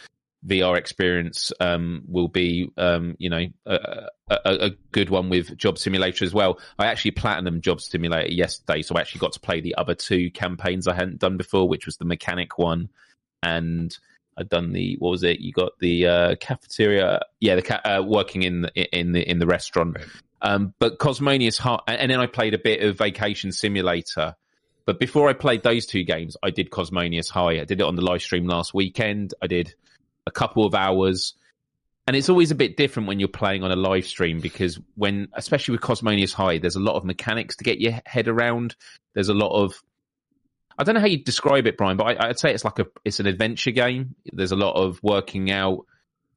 VR 0.46 0.78
experience 0.78 1.52
um, 1.60 2.04
will 2.08 2.28
be, 2.28 2.70
um, 2.78 3.16
you 3.18 3.30
know, 3.30 3.48
a, 3.66 4.08
a, 4.30 4.38
a 4.46 4.70
good 4.92 5.10
one 5.10 5.30
with 5.30 5.58
Job 5.58 5.78
Simulator 5.78 6.24
as 6.24 6.34
well. 6.34 6.60
I 6.78 6.86
actually 6.86 7.12
platinum 7.12 7.62
Job 7.62 7.82
Simulator 7.82 8.32
yesterday, 8.32 8.82
so 8.82 8.96
I 8.96 9.02
actually 9.02 9.20
got 9.20 9.34
to 9.34 9.40
play 9.40 9.62
the 9.62 9.76
other 9.76 9.96
two 9.96 10.30
campaigns 10.32 10.88
I 10.88 10.94
hadn't 10.94 11.20
done 11.20 11.38
before, 11.38 11.68
which 11.68 11.88
was 11.88 11.98
the 11.98 12.06
mechanic 12.06 12.58
one, 12.60 12.90
and 13.42 13.98
I'd 14.38 14.50
done 14.50 14.74
the 14.74 14.96
what 15.00 15.12
was 15.12 15.24
it? 15.24 15.40
You 15.40 15.52
got 15.52 15.78
the 15.80 16.08
uh, 16.08 16.36
cafeteria, 16.36 17.22
yeah, 17.40 17.56
the 17.56 17.62
ca- 17.62 17.82
uh, 17.84 18.04
working 18.04 18.44
in 18.44 18.62
the, 18.64 18.98
in 18.98 19.14
the 19.14 19.30
in 19.30 19.40
the 19.40 19.48
restaurant. 19.48 19.98
Right. 19.98 20.08
Um, 20.42 20.74
but 20.80 21.00
Cosmonious 21.00 21.58
Heart, 21.58 21.84
and 21.88 22.12
then 22.12 22.20
I 22.20 22.28
played 22.28 22.54
a 22.54 22.60
bit 22.60 22.84
of 22.84 22.98
Vacation 22.98 23.52
Simulator. 23.52 24.36
But 24.86 25.00
before 25.00 25.28
I 25.30 25.34
played 25.34 25.64
those 25.64 25.88
two 25.88 26.04
games, 26.04 26.38
I 26.44 26.52
did 26.52 26.70
Cosmonious 26.70 27.30
High. 27.30 27.60
I 27.60 27.66
did 27.66 27.80
it 27.80 27.84
on 27.84 27.96
the 27.96 28.04
live 28.04 28.22
stream 28.22 28.46
last 28.46 28.74
weekend. 28.74 29.34
I 29.42 29.48
did 29.48 29.74
a 30.28 30.32
couple 30.32 30.66
of 30.66 30.76
hours. 30.76 31.34
And 32.08 32.16
it's 32.16 32.30
always 32.30 32.52
a 32.52 32.56
bit 32.56 32.78
different 32.78 33.08
when 33.08 33.20
you're 33.20 33.28
playing 33.28 33.64
on 33.64 33.72
a 33.72 33.76
live 33.76 34.06
stream 34.06 34.40
because 34.40 34.80
when, 34.94 35.28
especially 35.34 35.72
with 35.72 35.82
Cosmonious 35.82 36.34
High, 36.34 36.60
there's 36.60 36.76
a 36.76 36.80
lot 36.80 36.96
of 36.96 37.04
mechanics 37.04 37.56
to 37.56 37.64
get 37.64 37.82
your 37.82 38.00
head 38.06 38.28
around. 38.28 38.76
There's 39.16 39.30
a 39.30 39.34
lot 39.34 39.60
of, 39.60 39.82
I 40.78 40.84
don't 40.84 40.96
know 40.96 41.02
how 41.02 41.08
you 41.08 41.24
describe 41.24 41.68
it, 41.68 41.78
Brian, 41.78 41.98
but 41.98 42.22
I, 42.22 42.30
I'd 42.30 42.40
say 42.40 42.54
it's 42.54 42.66
like 42.66 42.80
a, 42.80 42.86
it's 43.04 43.20
an 43.20 43.28
adventure 43.28 43.72
game. 43.72 44.16
There's 44.26 44.52
a 44.52 44.58
lot 44.58 44.76
of 44.76 45.00
working 45.02 45.52
out, 45.52 45.86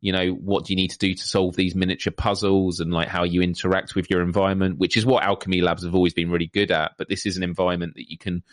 you 0.01 0.13
know, 0.13 0.31
what 0.31 0.65
do 0.65 0.73
you 0.73 0.77
need 0.77 0.93
to 0.93 0.99
do 0.99 1.13
to 1.13 1.23
solve 1.23 1.57
these 1.57 1.75
miniature 1.75 2.13
puzzles 2.13 2.79
and 2.81 2.93
like 2.93 3.09
how 3.09 3.25
you 3.25 3.43
interact 3.43 3.95
with 3.95 4.11
your 4.11 4.23
environment, 4.23 4.79
which 4.79 4.97
is 4.97 5.05
what 5.05 5.25
Owlchemy 5.25 5.61
Labs 5.63 5.85
have 5.85 5.95
always 5.95 6.15
been 6.15 6.31
really 6.31 6.47
good 6.47 6.71
at. 6.71 6.93
But 6.97 7.09
this 7.09 7.27
is 7.27 7.37
an 7.37 7.43
environment 7.43 7.95
that 7.97 8.11
you 8.11 8.17
can 8.17 8.45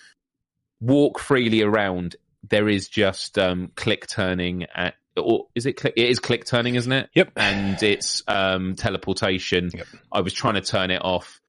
walk 0.80 1.20
freely 1.20 1.62
around. 1.62 2.16
There 2.50 2.68
is 2.68 2.90
just 2.90 3.38
um, 3.38 3.72
click 3.76 4.08
turning 4.08 4.66
at, 4.74 4.96
or 5.18 5.48
is 5.56 5.66
it 5.66 5.74
click? 5.74 5.94
It 5.96 6.10
is 6.10 6.20
click 6.20 6.46
turning, 6.46 6.76
isn't 6.76 6.92
it? 6.92 7.10
Yep. 7.14 7.32
And 7.36 7.82
it's 7.82 8.24
um, 8.28 8.76
teleportation. 8.76 9.72
Yep. 9.74 9.88
I 10.12 10.22
was 10.22 10.34
trying 10.34 10.56
to 10.56 10.62
turn 10.62 10.92
it 10.92 11.02
off, 11.02 11.42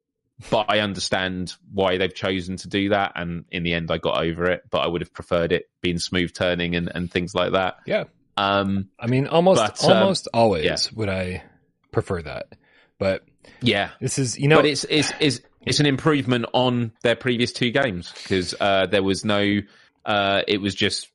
but 0.51 0.67
I 0.69 0.81
understand 0.81 1.55
why 1.73 1.99
they've 1.99 2.15
chosen 2.15 2.57
to 2.59 2.69
do 2.69 2.91
that. 2.91 3.13
And 3.15 3.45
in 3.51 3.63
the 3.63 3.75
end, 3.75 3.91
I 3.91 3.99
got 3.99 4.23
over 4.23 4.51
it. 4.51 4.65
But 4.71 4.79
I 4.79 4.87
would 4.87 5.01
have 5.01 5.13
preferred 5.13 5.53
it 5.53 5.71
being 5.81 5.99
smooth 5.99 6.33
turning 6.35 6.77
and, 6.77 6.91
and 6.95 7.11
things 7.11 7.35
like 7.35 7.53
that. 7.53 7.79
Yeah. 7.87 8.05
Um, 8.37 8.91
I 8.99 9.07
mean, 9.07 9.27
almost, 9.27 9.61
But, 9.61 9.85
um, 9.85 9.97
almost 9.97 10.29
always 10.35 10.65
yeah. 10.65 10.77
would 10.95 11.09
I 11.09 11.43
prefer 11.91 12.21
that. 12.23 12.49
But 12.99 13.25
yeah, 13.61 13.91
this 14.01 14.19
is, 14.19 14.39
you 14.39 14.49
know, 14.49 14.57
but 14.57 14.67
it's 14.67 14.85
it's 14.85 15.13
it's 15.21 15.41
it's 15.65 15.81
an 15.81 15.87
improvement 15.87 16.47
on 16.53 16.93
their 17.03 17.17
previous 17.17 17.53
two 17.53 17.71
games 17.71 18.13
because 18.13 18.55
uh, 18.61 18.87
there 18.87 19.03
was 19.03 19.25
no. 19.25 19.61
Uh, 20.05 20.43
it 20.47 20.61
was 20.61 20.75
just 20.75 21.09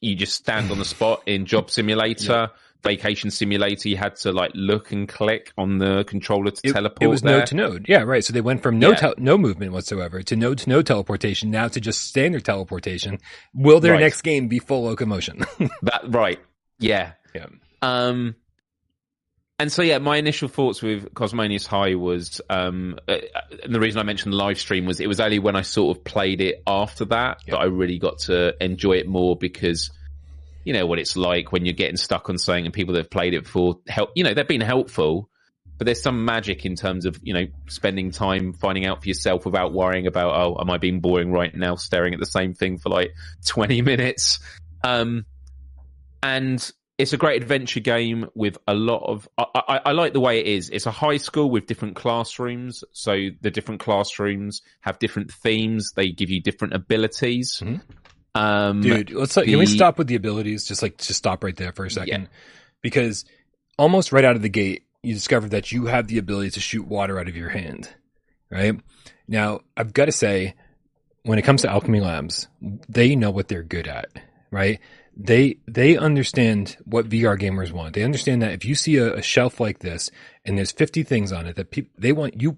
you 0.00 0.14
just 0.14 0.34
stand 0.34 0.70
on 0.70 0.78
the 0.78 0.84
spot 0.84 1.22
in 1.26 1.46
Job 1.46 1.70
Simulator. 1.70 2.50
Vacation 2.82 3.30
Simulator, 3.30 3.88
you 3.88 3.96
had 3.96 4.16
to 4.16 4.32
like 4.32 4.50
look 4.54 4.90
and 4.92 5.08
click 5.08 5.52
on 5.56 5.78
the 5.78 6.04
controller 6.04 6.50
to 6.50 6.60
It, 6.64 6.72
teleport. 6.72 7.02
it 7.02 7.06
was 7.06 7.22
there. 7.22 7.38
node 7.38 7.46
to 7.48 7.54
node. 7.54 7.86
Yeah, 7.88 8.02
right. 8.02 8.24
So 8.24 8.32
they 8.32 8.40
went 8.40 8.62
from 8.62 8.78
no 8.78 8.90
Yeah. 8.90 8.96
tel- 8.96 9.14
no 9.18 9.38
movement 9.38 9.72
whatsoever 9.72 10.22
to 10.22 10.36
node 10.36 10.58
to 10.58 10.68
node 10.68 10.86
teleportation 10.86 11.50
now 11.50 11.68
to 11.68 11.80
just 11.80 12.02
standard 12.02 12.44
teleportation. 12.44 13.18
Will 13.54 13.80
their 13.80 13.92
Right. 13.92 14.00
next 14.00 14.22
game 14.22 14.48
be 14.48 14.58
full 14.58 14.84
locomotion? 14.84 15.44
That 15.82 16.02
right, 16.08 16.40
yeah. 16.78 17.12
yeah. 17.34 17.46
Um, 17.82 18.34
and 19.58 19.70
so 19.70 19.82
yeah, 19.82 19.98
my 19.98 20.16
initial 20.16 20.48
thoughts 20.48 20.82
with 20.82 21.14
Cosmonious 21.14 21.66
High 21.66 21.94
was, 21.94 22.40
um, 22.50 22.98
uh, 23.06 23.18
and 23.62 23.72
the 23.72 23.78
reason 23.78 24.00
I 24.00 24.02
mentioned 24.02 24.32
the 24.32 24.36
live 24.36 24.58
stream 24.58 24.86
was 24.86 24.98
it 24.98 25.06
was 25.06 25.20
only 25.20 25.38
when 25.38 25.54
I 25.54 25.62
sort 25.62 25.96
of 25.96 26.02
played 26.04 26.40
it 26.40 26.62
after 26.66 27.04
that 27.06 27.38
Yep. 27.46 27.52
that 27.52 27.58
I 27.58 27.64
really 27.66 27.98
got 27.98 28.18
to 28.20 28.54
enjoy 28.64 28.94
it 28.94 29.06
more 29.06 29.36
because 29.36 29.90
you 30.64 30.72
know 30.72 30.86
what 30.86 30.98
it's 30.98 31.16
like 31.16 31.52
when 31.52 31.64
you're 31.64 31.74
getting 31.74 31.96
stuck 31.96 32.28
on 32.28 32.38
something 32.38 32.64
and 32.64 32.74
people 32.74 32.94
that 32.94 33.00
have 33.00 33.10
played 33.10 33.34
it 33.34 33.44
before 33.44 33.80
help. 33.88 34.10
You 34.14 34.24
know 34.24 34.34
they've 34.34 34.46
been 34.46 34.60
helpful, 34.60 35.28
but 35.78 35.84
there's 35.84 36.02
some 36.02 36.24
magic 36.24 36.64
in 36.64 36.76
terms 36.76 37.06
of 37.06 37.18
you 37.22 37.34
know 37.34 37.46
spending 37.68 38.10
time 38.10 38.52
finding 38.52 38.86
out 38.86 39.02
for 39.02 39.08
yourself 39.08 39.44
without 39.44 39.72
worrying 39.72 40.06
about 40.06 40.34
oh 40.34 40.60
am 40.60 40.70
I 40.70 40.78
being 40.78 41.00
boring 41.00 41.32
right 41.32 41.54
now 41.54 41.76
staring 41.76 42.14
at 42.14 42.20
the 42.20 42.26
same 42.26 42.54
thing 42.54 42.78
for 42.78 42.88
like 42.88 43.12
20 43.46 43.82
minutes. 43.82 44.38
Um, 44.84 45.26
and 46.22 46.72
it's 46.98 47.12
a 47.12 47.16
great 47.16 47.42
adventure 47.42 47.80
game 47.80 48.28
with 48.34 48.58
a 48.68 48.74
lot 48.74 49.02
of. 49.04 49.28
I, 49.36 49.44
I, 49.54 49.80
I 49.86 49.92
like 49.92 50.12
the 50.12 50.20
way 50.20 50.38
it 50.40 50.46
is. 50.46 50.70
It's 50.70 50.86
a 50.86 50.90
high 50.90 51.16
school 51.16 51.50
with 51.50 51.66
different 51.66 51.96
classrooms, 51.96 52.84
so 52.92 53.28
the 53.40 53.50
different 53.50 53.80
classrooms 53.80 54.62
have 54.82 54.98
different 54.98 55.32
themes. 55.32 55.92
They 55.96 56.10
give 56.10 56.30
you 56.30 56.40
different 56.40 56.74
abilities. 56.74 57.60
Mhm. 57.64 57.80
Um, 58.34 58.80
Dude, 58.80 59.10
let's 59.10 59.36
like, 59.36 59.46
can 59.46 59.58
we 59.58 59.66
stop 59.66 59.98
with 59.98 60.06
the 60.06 60.14
abilities? 60.14 60.64
Just 60.64 60.82
like 60.82 60.98
just 60.98 61.18
stop 61.18 61.44
right 61.44 61.56
there 61.56 61.72
for 61.72 61.84
a 61.84 61.90
second, 61.90 62.28
because 62.80 63.24
almost 63.78 64.12
right 64.12 64.24
out 64.24 64.36
of 64.36 64.42
the 64.42 64.48
gate, 64.48 64.84
you 65.02 65.14
discover 65.14 65.48
that 65.50 65.72
you 65.72 65.86
have 65.86 66.06
the 66.08 66.18
ability 66.18 66.50
to 66.50 66.60
shoot 66.60 66.86
water 66.86 67.18
out 67.18 67.28
of 67.28 67.36
your 67.36 67.50
hand. 67.50 67.88
Right 68.50 68.78
now, 69.28 69.60
I've 69.76 69.92
got 69.92 70.06
to 70.06 70.12
say, 70.12 70.54
when 71.22 71.38
it 71.38 71.42
comes 71.42 71.62
to 71.62 71.68
Owlchemy 71.68 72.00
Labs, 72.00 72.48
they 72.60 73.16
know 73.16 73.30
what 73.30 73.48
they're 73.48 73.62
good 73.62 73.88
at. 73.88 74.08
Right? 74.50 74.80
They 75.16 75.58
they 75.66 75.96
understand 75.96 76.78
what 76.84 77.08
VR 77.08 77.38
gamers 77.38 77.70
want. 77.70 77.94
They 77.94 78.02
understand 78.02 78.40
that 78.42 78.52
if 78.52 78.64
you 78.64 78.74
see 78.74 78.96
a, 78.96 79.14
a 79.14 79.22
shelf 79.22 79.60
like 79.60 79.80
this 79.80 80.10
and 80.44 80.56
there's 80.56 80.72
50 80.72 81.02
things 81.02 81.32
on 81.32 81.46
it, 81.46 81.56
that 81.56 81.70
peop 81.70 81.90
they 81.98 82.12
want 82.12 82.40
you. 82.40 82.56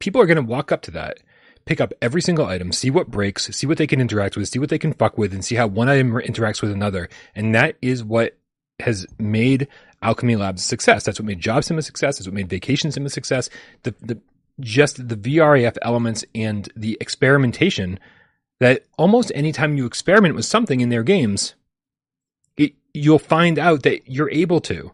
People 0.00 0.20
are 0.20 0.26
going 0.26 0.36
to 0.36 0.42
walk 0.42 0.70
up 0.70 0.82
to 0.82 0.90
that 0.90 1.18
pick 1.64 1.80
up 1.80 1.92
every 2.02 2.20
single 2.20 2.46
item, 2.46 2.72
see 2.72 2.90
what 2.90 3.10
breaks, 3.10 3.46
see 3.56 3.66
what 3.66 3.78
they 3.78 3.86
can 3.86 4.00
interact 4.00 4.36
with, 4.36 4.48
see 4.48 4.58
what 4.58 4.68
they 4.68 4.78
can 4.78 4.92
fuck 4.92 5.16
with, 5.16 5.32
and 5.32 5.44
see 5.44 5.54
how 5.54 5.66
one 5.66 5.88
item 5.88 6.12
interacts 6.12 6.62
with 6.62 6.70
another. 6.70 7.08
And 7.34 7.54
that 7.54 7.76
is 7.80 8.04
what 8.04 8.36
has 8.80 9.06
made 9.18 9.68
Owlchemy 10.02 10.38
Labs 10.38 10.62
a 10.62 10.64
success. 10.64 11.04
That's 11.04 11.18
what 11.18 11.26
made 11.26 11.40
Job 11.40 11.64
Sim 11.64 11.78
a 11.78 11.82
success. 11.82 12.18
That's 12.18 12.26
what 12.28 12.34
made 12.34 12.48
Vacation 12.48 12.92
Sim 12.92 13.06
a 13.06 13.10
success. 13.10 13.48
The 13.82 13.94
the 14.00 14.20
just 14.60 15.08
the 15.08 15.16
VRAF 15.16 15.76
elements 15.82 16.24
and 16.34 16.68
the 16.76 16.96
experimentation 17.00 17.98
that 18.60 18.84
almost 18.96 19.32
anytime 19.34 19.76
you 19.76 19.86
experiment 19.86 20.34
with 20.34 20.44
something 20.44 20.80
in 20.80 20.88
their 20.88 21.02
games, 21.02 21.54
it, 22.56 22.74
you'll 22.92 23.18
find 23.18 23.58
out 23.58 23.82
that 23.82 24.08
you're 24.08 24.30
able 24.30 24.60
to, 24.60 24.92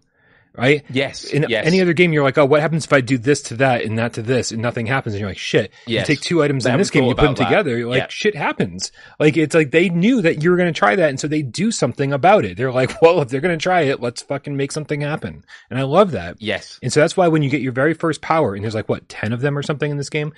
right? 0.57 0.85
yes, 0.91 1.25
In 1.25 1.47
yes. 1.49 1.67
any 1.67 1.81
other 1.81 1.93
game, 1.93 2.13
you're 2.13 2.23
like, 2.23 2.39
oh, 2.39 2.45
what 2.45 2.61
happens 2.61 2.85
if 2.85 2.93
I 2.93 3.01
do 3.01 3.19
this 3.19 3.43
to 3.43 3.57
that 3.57 3.83
and 3.83 3.99
that 3.99 4.15
to 4.15 4.23
this 4.23 4.53
and 4.53 4.61
nothing 4.61 4.87
happens? 4.87 5.15
And 5.15 5.21
you're 5.21 5.31
like, 5.31 5.39
shit. 5.39 5.73
Yes. 5.87 6.09
You 6.09 6.15
take 6.17 6.23
two 6.25 6.43
items 6.43 6.65
They 6.65 6.73
in 6.73 6.79
this 6.79 6.91
game, 6.91 7.05
you 7.05 7.15
put 7.15 7.23
them 7.23 7.35
that. 7.35 7.45
together, 7.45 7.77
you're 7.77 7.89
like, 7.89 7.99
Yeah. 7.99 8.07
shit 8.09 8.35
happens. 8.35 8.93
Like, 9.19 9.37
it's 9.37 9.55
like 9.55 9.71
they 9.71 9.89
knew 9.89 10.23
that 10.23 10.43
you 10.43 10.51
were 10.51 10.57
going 10.57 10.73
to 10.73 10.79
try 10.79 10.97
that. 10.97 11.09
And 11.11 11.19
so 11.21 11.29
they 11.29 11.43
do 11.43 11.71
something 11.71 12.13
about 12.13 12.45
it. 12.45 12.57
They're 12.57 12.73
like, 12.73 13.01
well, 13.03 13.21
if 13.23 13.29
they're 13.29 13.41
going 13.41 13.59
to 13.59 13.63
try 13.63 13.83
it, 13.83 14.01
let's 14.01 14.23
fucking 14.23 14.57
make 14.57 14.73
something 14.73 15.01
happen. 15.01 15.45
And 15.71 15.79
I 15.79 15.83
love 15.83 16.11
that. 16.13 16.37
yes, 16.41 16.79
And 16.83 16.93
so 16.93 17.01
that's 17.01 17.17
why 17.17 17.29
when 17.29 17.43
you 17.43 17.51
get 17.51 17.63
your 17.63 17.73
very 17.73 17.95
first 17.95 18.21
power, 18.21 18.55
and 18.55 18.63
there's 18.65 18.75
like, 18.75 18.89
what, 18.89 19.09
10 19.09 19.33
of 19.33 19.41
them 19.41 19.57
or 19.57 19.63
something 19.63 19.91
in 19.91 19.97
this 19.97 20.11
game? 20.11 20.33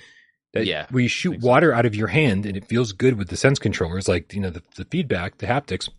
That, 0.53 0.67
Yeah, 0.67 0.85
Where 0.91 1.01
you 1.01 1.09
shoot 1.09 1.39
water 1.41 1.73
out 1.73 1.87
of 1.87 1.95
your 1.95 2.07
hand 2.09 2.45
and 2.45 2.55
it 2.55 2.67
feels 2.67 2.91
good 2.91 3.17
with 3.17 3.29
the 3.29 3.35
sense 3.35 3.57
controllers, 3.57 4.07
like, 4.07 4.31
you 4.33 4.39
know, 4.39 4.51
the, 4.51 4.61
the 4.75 4.85
feedback, 4.85 5.39
the 5.39 5.47
haptics. 5.47 5.89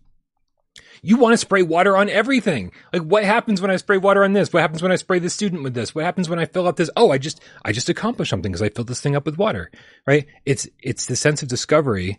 You 1.03 1.17
want 1.19 1.35
to 1.35 1.39
spray 1.39 1.63
water 1.63 1.97
on 1.97 2.09
everything. 2.09 2.73
Like 2.93 3.03
what 3.03 3.25
happens 3.25 3.61
when 3.61 3.71
I 3.71 3.77
spray 3.77 3.99
water 3.99 4.25
on 4.25 4.33
this? 4.33 4.53
What 4.53 4.61
happens 4.61 4.83
when 4.83 4.93
I 4.93 4.97
spray 4.97 5.19
the 5.19 5.31
student 5.31 5.63
with 5.63 5.75
this? 5.75 5.95
What 5.95 6.05
happens 6.05 6.29
when 6.29 6.39
I 6.39 6.47
fill 6.47 6.67
up 6.67 6.77
this? 6.77 6.91
Oh, 6.97 7.11
I 7.11 7.19
just, 7.19 7.41
I 7.65 7.73
just 7.73 7.89
accomplished 7.89 8.31
something 8.31 8.51
because 8.51 8.63
I 8.63 8.71
filled 8.71 8.89
this 8.89 9.01
thing 9.01 9.15
up 9.15 9.27
with 9.27 9.39
water, 9.39 9.71
right? 10.07 10.27
It's, 10.45 10.67
it's 10.81 11.07
the 11.07 11.17
sense 11.17 11.43
of 11.43 11.49
discovery, 11.49 12.19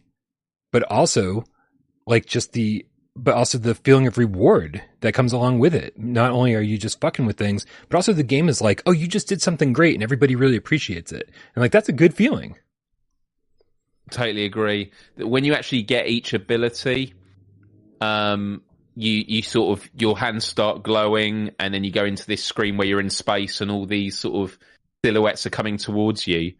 but 0.71 0.83
also 0.83 1.43
like 2.05 2.25
just 2.25 2.53
the, 2.53 2.85
but 3.17 3.33
also 3.33 3.57
the 3.57 3.75
feeling 3.75 4.07
of 4.07 4.17
reward 4.17 4.83
that 5.01 5.13
comes 5.13 5.33
along 5.33 5.59
with 5.59 5.73
it. 5.73 5.97
Not 5.97 6.31
only 6.31 6.53
are 6.53 6.61
you 6.61 6.77
just 6.77 6.99
fucking 7.01 7.25
with 7.25 7.37
things, 7.37 7.65
but 7.89 7.95
also 7.95 8.13
the 8.13 8.23
game 8.23 8.49
is 8.49 8.61
like, 8.61 8.83
oh, 8.85 8.91
you 8.91 9.07
just 9.07 9.27
did 9.27 9.41
something 9.41 9.73
great 9.73 9.95
and 9.95 10.03
everybody 10.03 10.35
really 10.35 10.57
appreciates 10.57 11.11
it. 11.11 11.29
And 11.55 11.61
like, 11.61 11.71
that's 11.71 11.89
a 11.89 11.93
good 11.93 12.13
feeling. 12.13 12.55
totally 14.11 14.45
agree. 14.45 14.91
That 15.17 15.27
when 15.27 15.43
you 15.43 15.53
actually 15.53 15.83
get 15.83 16.07
each 16.07 16.33
ability, 16.33 17.13
um, 18.01 18.61
you 18.95 19.23
you 19.27 19.41
sort 19.41 19.77
of 19.77 19.89
your 19.97 20.17
hands 20.17 20.45
start 20.45 20.83
glowing, 20.83 21.51
and 21.59 21.73
then 21.73 21.83
you 21.83 21.91
go 21.91 22.05
into 22.05 22.25
this 22.25 22.43
screen 22.43 22.77
where 22.77 22.87
you're 22.87 22.99
in 22.99 23.09
space, 23.09 23.61
and 23.61 23.69
all 23.69 23.85
these 23.85 24.17
sort 24.17 24.49
of 24.49 24.57
silhouettes 25.03 25.45
are 25.45 25.51
coming 25.51 25.77
towards 25.77 26.27
you. 26.27 26.53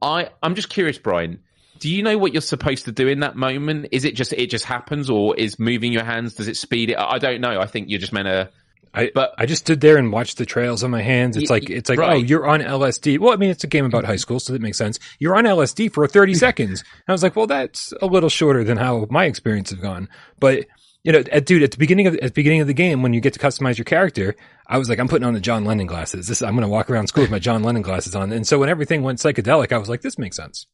I 0.00 0.30
I'm 0.42 0.54
just 0.54 0.68
curious, 0.68 0.98
Brian. 0.98 1.40
Do 1.78 1.90
you 1.90 2.02
know 2.02 2.16
what 2.16 2.32
you're 2.32 2.40
supposed 2.40 2.86
to 2.86 2.92
do 2.92 3.06
in 3.06 3.20
that 3.20 3.36
moment? 3.36 3.88
Is 3.92 4.04
it 4.04 4.14
just 4.14 4.32
it 4.32 4.48
just 4.48 4.64
happens, 4.64 5.10
or 5.10 5.36
is 5.36 5.58
moving 5.58 5.92
your 5.92 6.04
hands? 6.04 6.34
Does 6.34 6.48
it 6.48 6.56
speed 6.56 6.90
it? 6.90 6.96
I 6.98 7.18
don't 7.18 7.40
know. 7.40 7.60
I 7.60 7.66
think 7.66 7.90
you're 7.90 8.00
just 8.00 8.12
meant 8.12 8.26
to. 8.26 8.50
I, 8.96 9.10
But- 9.14 9.34
I 9.38 9.44
just 9.46 9.64
stood 9.64 9.80
there 9.80 9.98
and 9.98 10.10
watched 10.10 10.38
the 10.38 10.46
trails 10.46 10.82
on 10.82 10.90
my 10.90 11.02
hands. 11.02 11.36
It's 11.36 11.50
Y- 11.50 11.56
like, 11.56 11.70
it's 11.70 11.90
like, 11.90 11.98
right. 11.98 12.12
oh, 12.14 12.16
you're 12.16 12.46
on 12.48 12.60
LSD. 12.62 13.18
Well, 13.18 13.32
I 13.32 13.36
mean, 13.36 13.50
it's 13.50 13.62
a 13.62 13.66
game 13.68 13.84
about 13.84 14.04
high 14.06 14.16
school, 14.16 14.40
so 14.40 14.52
that 14.54 14.62
makes 14.62 14.78
sense. 14.78 14.98
You're 15.18 15.36
on 15.36 15.44
LSD 15.44 15.92
for 15.92 16.06
30 16.08 16.34
seconds. 16.46 16.80
And 16.80 17.02
I 17.08 17.12
was 17.12 17.22
like, 17.22 17.36
well, 17.36 17.46
that's 17.46 17.92
a 18.00 18.06
little 18.06 18.30
shorter 18.30 18.64
than 18.64 18.78
how 18.78 19.06
my 19.10 19.26
experience 19.26 19.70
have 19.70 19.80
gone. 19.82 20.08
But, 20.40 20.64
you 21.04 21.12
know, 21.12 21.22
at, 21.30 21.44
dude, 21.46 21.62
at 21.62 21.70
the 21.72 21.76
beginning 21.78 22.06
of, 22.06 22.14
at 22.16 22.22
the 22.22 22.30
beginning 22.30 22.62
of 22.62 22.66
the 22.66 22.74
game, 22.74 23.02
when 23.02 23.12
you 23.12 23.20
get 23.20 23.34
to 23.34 23.38
customize 23.38 23.76
your 23.78 23.84
character, 23.84 24.34
I 24.66 24.78
was 24.78 24.88
like, 24.88 24.98
I'm 24.98 25.08
putting 25.08 25.26
on 25.26 25.34
the 25.34 25.40
John 25.40 25.64
Lennon 25.64 25.86
glasses. 25.86 26.26
This, 26.26 26.40
I'm 26.42 26.54
going 26.54 26.62
to 26.62 26.68
walk 26.68 26.90
around 26.90 27.06
school 27.08 27.22
with 27.22 27.30
my 27.30 27.38
John 27.38 27.62
Lennon 27.62 27.82
glasses 27.82 28.16
on. 28.16 28.32
And 28.32 28.46
so 28.46 28.58
when 28.58 28.68
everything 28.70 29.02
went 29.02 29.18
psychedelic, 29.18 29.72
I 29.72 29.78
was 29.78 29.88
like, 29.88 30.00
this 30.00 30.18
makes 30.18 30.36
sense. 30.36 30.66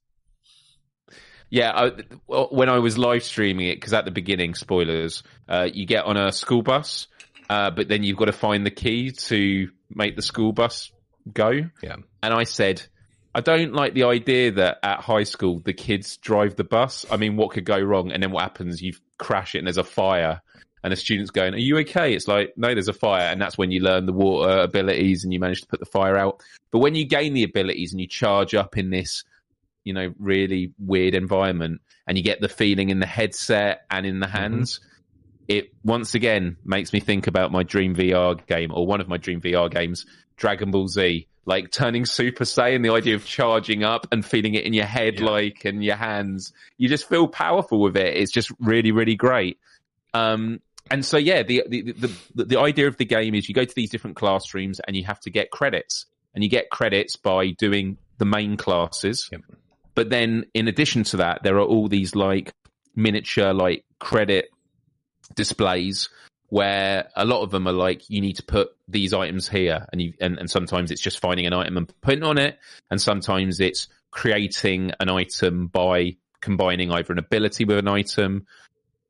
Yeah, 1.51 1.71
I, 1.75 1.93
well, 2.27 2.49
when 2.51 2.71
I 2.71 2.79
was 2.79 2.97
live 2.97 3.23
streaming 3.25 3.67
it, 3.69 3.75
because 3.75 3.93
at 3.93 4.07
the 4.07 4.11
beginning, 4.11 4.55
spoilers, 4.55 5.23
uh, 5.49 5.69
you 5.71 5.85
get 5.85 6.07
on 6.07 6.17
a 6.17 6.33
school 6.33 6.63
bus, 6.63 7.09
uh, 7.49 7.71
but 7.71 7.89
then 7.89 8.03
you've 8.03 8.17
got 8.17 8.27
to 8.27 8.33
find 8.33 8.65
the 8.67 8.71
key 8.71 9.11
to 9.13 9.69
make 9.91 10.17
the 10.17 10.23
school 10.23 10.53
bus 10.53 10.93
go. 11.33 11.51
Yeah. 11.83 11.97
And 12.23 12.35
I 12.35 12.45
said, 12.45 12.83
I 13.35 13.41
don't 13.41 13.73
like 13.73 13.95
the 13.95 14.05
idea 14.05 14.53
that 14.53 14.79
at 14.83 15.01
high 15.01 15.25
school 15.25 15.61
the 15.61 15.73
kids 15.73 16.17
drive 16.19 16.57
the 16.57 16.65
bus. 16.65 17.07
I 17.11 17.17
mean, 17.17 17.37
what 17.37 17.53
could 17.53 17.65
go 17.65 17.79
wrong? 17.79 18.13
And 18.13 18.23
then 18.23 18.31
what 18.31 18.43
happens? 18.43 18.83
You 18.83 18.93
crash 19.19 19.55
it 19.55 19.59
and 19.59 19.67
there's 19.67 19.79
a 19.79 19.85
fire, 19.85 20.43
and 20.85 20.93
the 20.93 20.97
student's 20.97 21.31
going, 21.31 21.55
"Are 21.55 21.59
you 21.59 21.79
okay?" 21.79 22.13
It's 22.13 22.27
like, 22.27 22.55
no, 22.57 22.75
there's 22.75 22.89
a 22.89 22.93
fire, 22.93 23.29
and 23.29 23.41
that's 23.41 23.57
when 23.57 23.71
you 23.71 23.81
learn 23.81 24.07
the 24.07 24.13
water 24.13 24.61
abilities 24.61 25.25
and 25.25 25.33
you 25.33 25.39
manage 25.39 25.61
to 25.61 25.67
put 25.69 25.81
the 25.81 25.87
fire 25.87 26.17
out. 26.17 26.43
But 26.71 26.81
when 26.81 26.95
you 26.95 27.05
gain 27.05 27.35
the 27.35 27.45
abilities 27.45 27.93
and 27.93 28.01
you 28.01 28.09
charge 28.09 28.55
up 28.55 28.77
in 28.77 28.91
this 28.91 29.25
you 29.85 29.93
know, 29.93 30.13
really 30.19 30.73
weird 30.79 31.15
environment 31.15 31.81
and 32.07 32.17
you 32.17 32.25
get 32.25 32.41
the 32.41 32.49
feeling 32.49 32.91
in 32.91 33.01
the 33.01 33.07
headset 33.07 33.85
and 33.91 34.07
in 34.07 34.21
the 34.21 34.27
hands, 34.27 34.81
it 35.49 35.73
once 35.85 36.15
again 36.15 36.57
makes 36.65 36.93
me 36.93 37.01
think 37.01 37.27
about 37.27 37.53
my 37.53 37.63
dream 37.63 37.95
VR 37.95 38.45
game 38.47 38.71
or 38.73 38.87
one 38.87 39.01
of 39.01 39.09
my 39.09 39.17
dream 39.17 39.41
VR 39.41 39.71
games, 39.71 40.07
Dragon 40.37 40.71
Ball 40.71 40.89
Z. 40.89 41.27
Like 41.45 41.73
turning 41.73 42.07
Super 42.07 42.45
Saiyan, 42.45 42.85
the 42.85 42.93
idea 42.93 43.17
of 43.17 43.25
charging 43.27 43.83
up 43.83 44.07
and 44.13 44.25
feeling 44.25 44.55
it 44.55 44.65
in 44.65 44.73
your 44.73 44.85
head, 44.87 45.19
Yeah. 45.19 45.27
like 45.27 45.65
and 45.65 45.83
your 45.83 45.97
hands, 45.97 46.53
you 46.79 46.89
just 46.89 47.09
feel 47.09 47.27
powerful 47.27 47.81
with 47.81 47.97
it. 47.97 48.17
It's 48.17 48.31
just 48.31 48.53
really, 48.61 48.93
really 48.93 49.17
great. 49.17 49.59
Um, 50.15 50.61
and 50.91 51.05
so, 51.05 51.17
yeah, 51.17 51.43
the, 51.43 51.65
the 51.69 51.83
the 51.93 52.13
the 52.35 52.45
the 52.45 52.61
idea 52.61 52.87
of 52.87 52.97
the 52.97 53.05
game 53.05 53.35
is 53.35 53.49
you 53.49 53.55
go 53.57 53.65
to 53.65 53.75
these 53.75 53.91
different 53.91 54.15
classrooms 54.17 54.79
and 54.81 54.95
you 54.97 55.05
have 55.05 55.19
to 55.21 55.31
get 55.31 55.51
credits, 55.51 56.07
and 56.35 56.45
you 56.45 56.51
get 56.51 56.71
credits 56.71 57.17
by 57.17 57.51
doing 57.51 57.97
the 58.19 58.25
main 58.25 58.57
classes. 58.57 59.29
Yep. 59.33 59.41
But 59.97 60.11
then, 60.11 60.45
in 60.55 60.69
addition 60.69 61.03
to 61.05 61.17
that, 61.19 61.43
there 61.43 61.57
are 61.57 61.65
all 61.65 61.89
these 61.89 62.15
like 62.15 62.53
miniature 62.95 63.53
like 63.53 63.85
credit 63.99 64.49
displays 65.35 66.09
where 66.53 67.09
a 67.17 67.25
lot 67.25 67.43
of 67.43 67.51
them 67.51 67.67
are 67.67 67.73
like 67.73 68.11
you 68.11 68.21
need 68.21 68.37
to 68.37 68.43
put 68.43 68.69
these 68.87 69.15
items 69.15 69.49
here. 69.49 69.87
And 69.91 70.03
you 70.03 70.13
and, 70.21 70.39
and 70.39 70.51
sometimes 70.51 70.91
it's 70.91 71.01
just 71.01 71.19
finding 71.19 71.47
an 71.47 71.55
item 71.55 71.79
and 71.79 72.01
putting 72.03 72.25
on 72.25 72.37
it. 72.37 72.59
And 72.91 73.01
sometimes 73.01 73.59
it's 73.59 73.89
creating 74.11 74.93
an 75.01 75.09
item 75.09 75.69
by 75.69 76.17
combining 76.43 76.93
either 76.93 77.15
an 77.15 77.19
ability 77.19 77.65
with 77.65 77.79
an 77.79 77.89
item. 77.89 78.47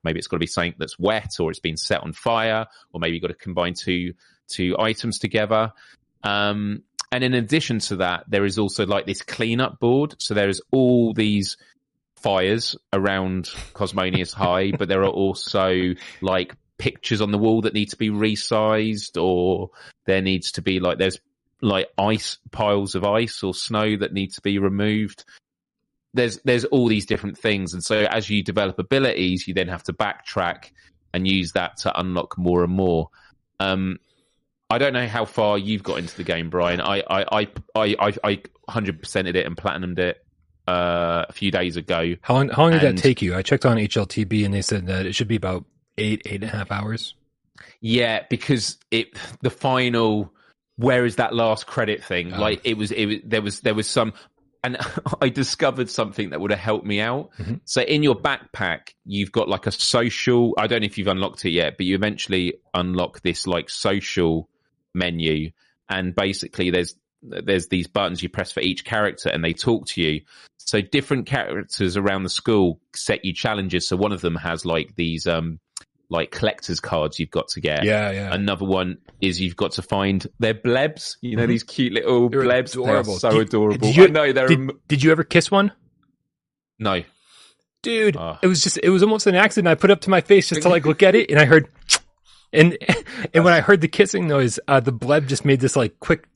Maybe 0.04 0.20
it's 0.20 0.28
got 0.28 0.36
to 0.36 0.40
be 0.40 0.46
something 0.46 0.74
that's 0.78 1.00
wet 1.00 1.32
or 1.40 1.50
it's 1.50 1.58
been 1.58 1.76
set 1.76 2.02
on 2.02 2.12
fire 2.12 2.66
or 2.92 3.00
maybe 3.00 3.14
you've 3.14 3.22
got 3.22 3.28
to 3.28 3.34
combine 3.34 3.74
two 3.74 4.14
two 4.48 4.76
items 4.78 5.18
together. 5.18 5.72
Um 6.22 6.84
and 7.10 7.24
in 7.24 7.34
addition 7.34 7.80
to 7.80 7.96
that 7.96 8.22
there 8.28 8.44
is 8.44 8.56
also 8.56 8.86
like 8.86 9.06
this 9.06 9.22
cleanup 9.22 9.80
board. 9.80 10.14
So 10.18 10.34
there 10.34 10.48
is 10.48 10.62
all 10.70 11.12
these 11.12 11.56
fires 12.22 12.76
around 12.92 13.50
Cosmonious 13.74 14.32
High, 14.32 14.72
but 14.72 14.88
there 14.88 15.02
are 15.02 15.10
also 15.10 15.94
like 16.20 16.56
pictures 16.78 17.20
on 17.20 17.30
the 17.30 17.38
wall 17.38 17.62
that 17.62 17.74
need 17.74 17.90
to 17.90 17.96
be 17.96 18.10
resized, 18.10 19.20
or 19.20 19.70
there 20.06 20.22
needs 20.22 20.52
to 20.52 20.62
be 20.62 20.80
like 20.80 20.98
there's 20.98 21.20
like 21.60 21.88
ice 21.96 22.38
piles 22.50 22.94
of 22.94 23.04
ice 23.04 23.42
or 23.42 23.54
snow 23.54 23.96
that 23.96 24.12
need 24.12 24.32
to 24.32 24.40
be 24.40 24.58
removed. 24.58 25.24
There's 26.14 26.40
there's 26.44 26.64
all 26.66 26.88
these 26.88 27.06
different 27.06 27.38
things, 27.38 27.74
and 27.74 27.82
so 27.82 28.00
as 28.00 28.28
you 28.28 28.42
develop 28.42 28.78
abilities, 28.78 29.46
you 29.46 29.54
then 29.54 29.68
have 29.68 29.82
to 29.84 29.92
backtrack 29.92 30.70
and 31.14 31.28
use 31.28 31.52
that 31.52 31.78
to 31.78 32.00
unlock 32.00 32.38
more 32.38 32.64
and 32.64 32.72
more. 32.72 33.08
Um, 33.60 33.98
I 34.68 34.78
don't 34.78 34.92
know 34.92 35.06
how 35.06 35.24
far 35.24 35.58
you've 35.58 35.82
got 35.82 35.98
into 35.98 36.16
the 36.16 36.24
game, 36.24 36.50
Brian. 36.50 36.80
I 36.80 37.02
I 37.08 37.24
I 37.74 37.96
I 37.98 38.14
I 38.24 38.42
hundred 38.68 39.02
percented 39.02 39.34
it 39.34 39.46
and 39.46 39.56
platinumed 39.56 39.98
it 39.98 40.24
uh, 40.68 41.26
a 41.28 41.32
few 41.32 41.50
days 41.50 41.76
ago. 41.76 42.14
How 42.22 42.34
long? 42.34 42.48
How 42.48 42.62
long 42.62 42.72
did 42.72 42.82
that 42.82 42.96
take 42.96 43.22
you? 43.22 43.34
I 43.34 43.42
checked 43.42 43.66
on 43.66 43.76
HLTB 43.76 44.44
and 44.44 44.54
they 44.54 44.62
said 44.62 44.86
that 44.86 45.06
it 45.06 45.14
should 45.14 45.28
be 45.28 45.36
about 45.36 45.64
eight, 45.98 46.22
eight 46.26 46.42
and 46.42 46.44
a 46.44 46.56
half 46.56 46.70
hours. 46.70 47.14
Yeah, 47.80 48.24
because 48.28 48.78
it 48.90 49.16
the 49.40 49.50
final 49.50 50.32
where 50.76 51.04
is 51.04 51.16
that 51.16 51.34
last 51.34 51.66
credit 51.66 52.04
thing? 52.04 52.32
Oh. 52.32 52.40
Like 52.40 52.60
it 52.64 52.76
was 52.76 52.90
it 52.92 53.06
was 53.06 53.16
there 53.24 53.42
was 53.42 53.60
there 53.60 53.74
was 53.74 53.88
some 53.88 54.12
and 54.64 54.76
I 55.20 55.28
discovered 55.28 55.90
something 55.90 56.30
that 56.30 56.40
would 56.40 56.50
have 56.50 56.60
helped 56.60 56.86
me 56.86 57.00
out. 57.00 57.30
Mhm. 57.38 57.60
So 57.64 57.82
in 57.82 58.02
your 58.02 58.14
backpack, 58.14 58.94
you've 59.04 59.32
got 59.32 59.48
like 59.48 59.66
a 59.66 59.72
social 59.72 60.54
I 60.56 60.66
don't 60.66 60.80
know 60.80 60.86
if 60.86 60.98
you've 60.98 61.08
unlocked 61.08 61.44
it 61.44 61.50
yet, 61.50 61.76
but 61.76 61.86
you 61.86 61.94
eventually 61.94 62.54
unlock 62.72 63.20
this 63.22 63.46
like 63.46 63.68
social 63.68 64.48
menu 64.94 65.50
and 65.88 66.14
basically 66.14 66.70
there's 66.70 66.94
there's 67.22 67.68
these 67.68 67.86
buttons 67.86 68.22
you 68.22 68.28
press 68.28 68.50
for 68.52 68.60
each 68.60 68.84
character 68.84 69.28
and 69.28 69.44
they 69.44 69.52
talk 69.52 69.86
to 69.86 70.02
you. 70.02 70.22
So 70.66 70.80
different 70.80 71.26
characters 71.26 71.96
around 71.96 72.22
the 72.22 72.28
school 72.30 72.80
set 72.94 73.24
you 73.24 73.32
challenges. 73.34 73.86
So 73.88 73.96
one 73.96 74.12
of 74.12 74.20
them 74.20 74.36
has 74.36 74.64
like 74.64 74.94
these 74.96 75.26
um 75.26 75.58
like 76.10 76.30
collector's 76.30 76.78
cards 76.78 77.18
you've 77.18 77.30
got 77.30 77.48
to 77.48 77.60
get. 77.60 77.84
Yeah, 77.84 78.10
yeah. 78.10 78.34
Another 78.34 78.66
one 78.66 78.98
is 79.20 79.40
you've 79.40 79.56
got 79.56 79.72
to 79.72 79.82
find 79.82 80.26
their 80.38 80.52
blebs. 80.54 81.16
You 81.22 81.36
know 81.36 81.44
Mhm. 81.44 81.48
these 81.48 81.62
cute 81.62 81.92
little 81.94 82.28
They're 82.28 82.42
blebs. 82.42 82.72
adorable. 82.74 83.12
They're 83.12 83.18
so 83.18 83.30
Did- 83.30 83.48
adorable. 83.48 83.78
did 83.88 83.96
you- 83.96 84.08
know 84.08 84.32
they're 84.32 84.46
did, 84.48 84.58
am- 84.58 84.80
did 84.88 85.02
you 85.02 85.10
ever 85.10 85.24
kiss 85.24 85.50
one? 85.50 85.72
no. 86.78 87.02
Dude, 87.82 88.16
Ah. 88.16 88.38
it 88.42 88.46
was 88.46 88.62
just 88.62 88.78
it 88.80 88.90
was 88.90 89.02
almost 89.02 89.26
an 89.26 89.34
accident. 89.34 89.66
I 89.68 89.74
put 89.74 89.90
it 89.90 89.94
up 89.94 90.02
to 90.02 90.10
my 90.10 90.20
face 90.20 90.48
just 90.50 90.62
to 90.62 90.68
like 90.68 90.86
look 90.86 91.02
at 91.02 91.16
it 91.16 91.30
and 91.30 91.38
I 91.40 91.46
heard 91.46 91.66
and 92.52 92.78
and 93.34 93.42
when 93.44 93.52
I 93.52 93.60
heard 93.60 93.80
the 93.80 93.88
kissing 93.88 94.28
noise, 94.28 94.60
uh, 94.68 94.78
the 94.78 94.92
bleb 94.92 95.26
just 95.26 95.44
made 95.44 95.58
this 95.58 95.74
like 95.74 95.98
quick 95.98 96.28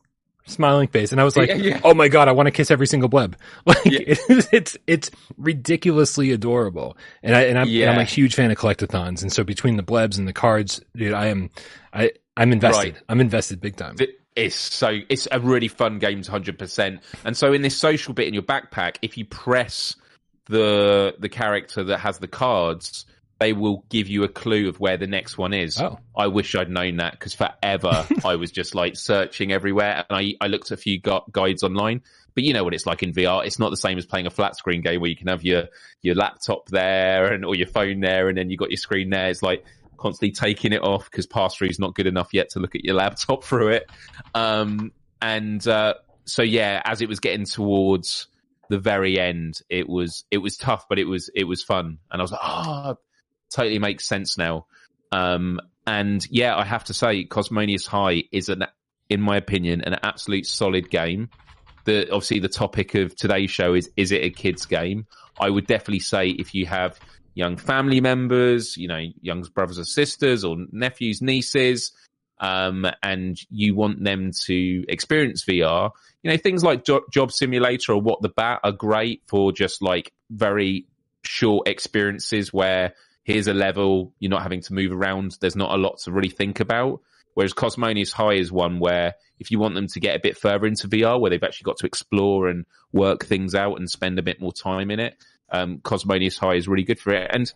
smiling 0.47 0.89
face 0.89 1.13
and 1.13 1.21
I 1.21 1.25
was 1.25 1.37
like, 1.37 1.49
Yeah, 1.49 1.55
yeah. 1.57 1.81
"Oh 1.85 1.93
my 1.95 2.09
god, 2.09 2.29
I 2.29 2.33
want 2.33 2.47
to 2.47 2.51
kiss 2.51 2.71
every 2.71 2.87
single 2.87 3.09
bleb." 3.09 3.37
Like 3.67 3.85
Yeah. 3.85 4.01
it 4.07 4.19
is, 4.29 4.49
it's 4.53 4.77
it's 4.87 5.11
ridiculously 5.37 6.33
adorable. 6.33 6.97
And 7.23 7.35
I 7.35 7.43
and 7.43 7.59
I'm, 7.59 7.69
and 7.69 7.91
I'm 7.91 7.99
a 7.99 8.05
huge 8.05 8.35
fan 8.35 8.51
of 8.51 8.59
collectathons 8.59 9.23
and 9.23 9.33
so 9.33 9.45
between 9.45 9.77
the 9.77 9.83
blebs 9.83 10.19
and 10.19 10.27
the 10.29 10.33
cards, 10.33 10.81
dude, 10.95 11.13
I 11.13 11.27
am 11.27 11.51
I 11.93 12.13
I'm 12.37 12.53
invested. 12.53 12.95
Right. 12.95 13.03
I'm 13.09 13.21
invested 13.21 13.61
big 13.61 13.77
time. 13.77 13.97
Th- 13.97 14.11
It's 14.37 14.55
so 14.57 14.99
it's 15.09 15.27
a 15.33 15.41
really 15.41 15.69
fun 15.69 15.99
game, 15.99 16.23
hundred 16.23 16.59
percent. 16.59 17.01
And 17.25 17.37
so 17.37 17.53
in 17.53 17.63
this 17.63 17.77
social 17.77 18.13
bit 18.15 18.29
in 18.29 18.35
your 18.35 18.43
backpack, 18.43 18.97
if 19.03 19.17
you 19.19 19.25
press 19.25 19.97
the 20.47 21.15
the 21.19 21.29
character 21.29 21.83
that 21.85 21.99
has 21.99 22.19
the 22.19 22.29
cards, 22.29 23.07
they 23.39 23.53
will 23.53 23.85
give 23.91 24.09
you 24.09 24.25
a 24.25 24.29
clue 24.29 24.69
of 24.69 24.81
where 24.81 24.97
the 24.97 25.07
next 25.07 25.37
one 25.37 25.53
is. 25.53 25.81
Oh. 25.81 25.99
I 26.17 26.29
wish 26.29 26.55
I'd 26.55 26.71
known 26.71 26.97
that 26.97 27.13
because 27.13 27.35
forever 27.35 28.07
I 28.25 28.37
was 28.37 28.51
just 28.51 28.75
like 28.75 28.97
searching 28.97 29.53
everywhere, 29.53 30.05
and 30.09 30.19
I 30.19 30.35
I 30.41 30.49
looked 30.49 30.73
at 30.73 30.79
a 30.79 30.81
few 30.81 31.01
gu- 31.01 31.21
guides 31.31 31.63
online. 31.63 32.03
But 32.35 32.45
you 32.45 32.53
know 32.53 32.65
what 32.65 32.75
it's 32.75 32.87
like 32.87 33.03
in 33.03 33.13
VR. 33.13 33.47
It's 33.47 33.59
not 33.59 33.71
the 33.71 33.79
same 33.79 33.97
as 33.97 34.05
playing 34.05 34.27
a 34.27 34.31
flat 34.31 34.57
screen 34.57 34.83
game 34.83 35.01
where 35.01 35.09
you 35.11 35.17
can 35.17 35.29
have 35.29 35.43
your 35.43 35.65
your 36.03 36.15
laptop 36.15 36.69
there 36.69 37.33
and 37.33 37.45
or 37.45 37.55
your 37.55 37.67
phone 37.67 38.01
there, 38.01 38.29
and 38.29 38.37
then 38.37 38.51
you 38.51 38.57
got 38.57 38.71
your 38.71 38.77
screen 38.79 39.11
there. 39.11 39.29
It's 39.29 39.43
like 39.43 39.65
constantly 39.97 40.33
taking 40.33 40.73
it 40.73 40.83
off 40.83 41.11
because 41.11 41.27
pass 41.27 41.57
through 41.57 41.69
is 41.69 41.79
not 41.79 41.95
good 41.95 42.07
enough 42.07 42.29
yet 42.33 42.51
to 42.51 42.61
look 42.61 42.75
at 42.75 42.85
your 42.85 42.95
laptop 42.95 43.45
through 43.45 43.69
it. 43.69 43.91
Um, 44.35 44.93
and 45.21 45.67
uh, 45.67 45.95
so 46.25 46.43
yeah, 46.43 46.83
as 46.85 47.01
it 47.01 47.09
was 47.09 47.21
getting 47.21 47.47
towards 47.47 48.29
the 48.69 48.79
very 48.79 49.19
end, 49.19 49.61
it 49.69 49.89
was 49.89 50.25
it 50.31 50.39
was 50.39 50.57
tough, 50.57 50.87
but 50.89 50.99
it 50.99 51.05
was 51.05 51.31
it 51.35 51.45
was 51.45 51.63
fun, 51.63 51.99
and 52.11 52.21
I 52.21 52.23
was 52.23 52.33
like, 52.33 52.41
oh, 52.43 52.99
totally 53.57 53.79
makes 53.79 54.07
sense 54.07 54.37
now. 54.37 54.67
Um, 55.13 55.61
and 55.87 56.27
yeah, 56.31 56.57
I 56.57 56.65
have 56.65 56.85
to 56.85 56.95
say, 56.95 57.25
Cosmonious 57.25 57.87
High 57.87 58.25
is 58.33 58.49
an, 58.49 58.65
in 59.09 59.21
my 59.21 59.37
opinion, 59.37 59.81
an 59.83 59.97
absolute 60.03 60.47
solid 60.47 60.91
game. 60.91 61.31
The 61.85 62.11
obviously 62.11 62.41
the 62.41 62.49
topic 62.49 62.95
of 62.95 63.15
today's 63.15 63.51
show 63.51 63.75
is 63.75 63.91
is 63.97 64.11
it 64.11 64.25
a 64.25 64.31
kids 64.31 64.67
game? 64.67 65.07
I 65.39 65.49
would 65.49 65.67
definitely 65.67 66.01
say 66.01 66.29
if 66.29 66.55
you 66.55 66.67
have 66.67 66.99
young 67.35 67.57
family 67.57 68.01
members, 68.01 68.77
you 68.77 68.89
know, 68.89 69.03
young 69.21 69.43
brothers 69.55 69.79
or 69.79 69.85
sisters 69.85 70.45
or 70.45 70.57
nephews, 70.73 71.23
nieces, 71.23 71.93
um, 72.41 72.87
and 73.03 73.39
you 73.51 73.77
want 73.77 74.03
them 74.03 74.33
to 74.47 74.85
experience 74.89 75.45
VR, 75.45 75.93
you 76.23 76.31
know, 76.31 76.37
things 76.37 76.65
like 76.65 76.85
jo- 76.85 77.05
Job 77.13 77.31
Simulator 77.31 77.93
or 77.93 78.01
What 78.01 78.21
the 78.21 78.31
Bat 78.31 78.61
are 78.65 78.73
great 78.73 79.23
for 79.29 79.53
just 79.53 79.81
like 79.81 80.13
very 80.31 80.87
short 81.23 81.69
experiences 81.69 82.53
where 82.53 82.95
here's 83.27 83.49
a 83.49 83.53
level, 83.55 84.13
you're 84.21 84.31
not 84.31 84.43
having 84.43 84.61
to 84.63 84.73
move 84.73 84.93
around, 84.93 85.37
there's 85.41 85.57
not 85.57 85.75
a 85.75 85.77
lot 85.77 85.99
to 85.99 86.13
really 86.13 86.31
think 86.31 86.61
about. 86.61 87.01
Whereas 87.35 87.53
Cosmonious 87.53 88.13
High 88.13 88.35
is 88.35 88.53
one 88.53 88.79
where 88.79 89.15
if 89.41 89.51
you 89.51 89.59
want 89.59 89.75
them 89.75 89.89
to 89.89 90.01
get 90.01 90.15
a 90.15 90.21
bit 90.21 90.39
further 90.39 90.65
into 90.65 90.87
VR, 90.89 91.21
where 91.21 91.29
they've 91.29 91.43
actually 91.43 91.65
got 91.65 91.77
to 91.79 91.87
explore 91.87 92.49
and 92.49 92.65
work 92.93 93.27
things 93.27 93.55
out 93.55 93.75
and 93.79 93.91
spend 93.91 94.19
a 94.21 94.23
bit 94.23 94.41
more 94.41 94.53
time 94.53 94.93
in 94.93 95.01
it, 95.01 95.17
um, 95.51 95.81
Cosmonious 95.81 96.39
High 96.39 96.55
is 96.55 96.69
really 96.69 96.85
good 96.85 97.01
for 97.01 97.13
it. 97.13 97.29
And 97.33 97.53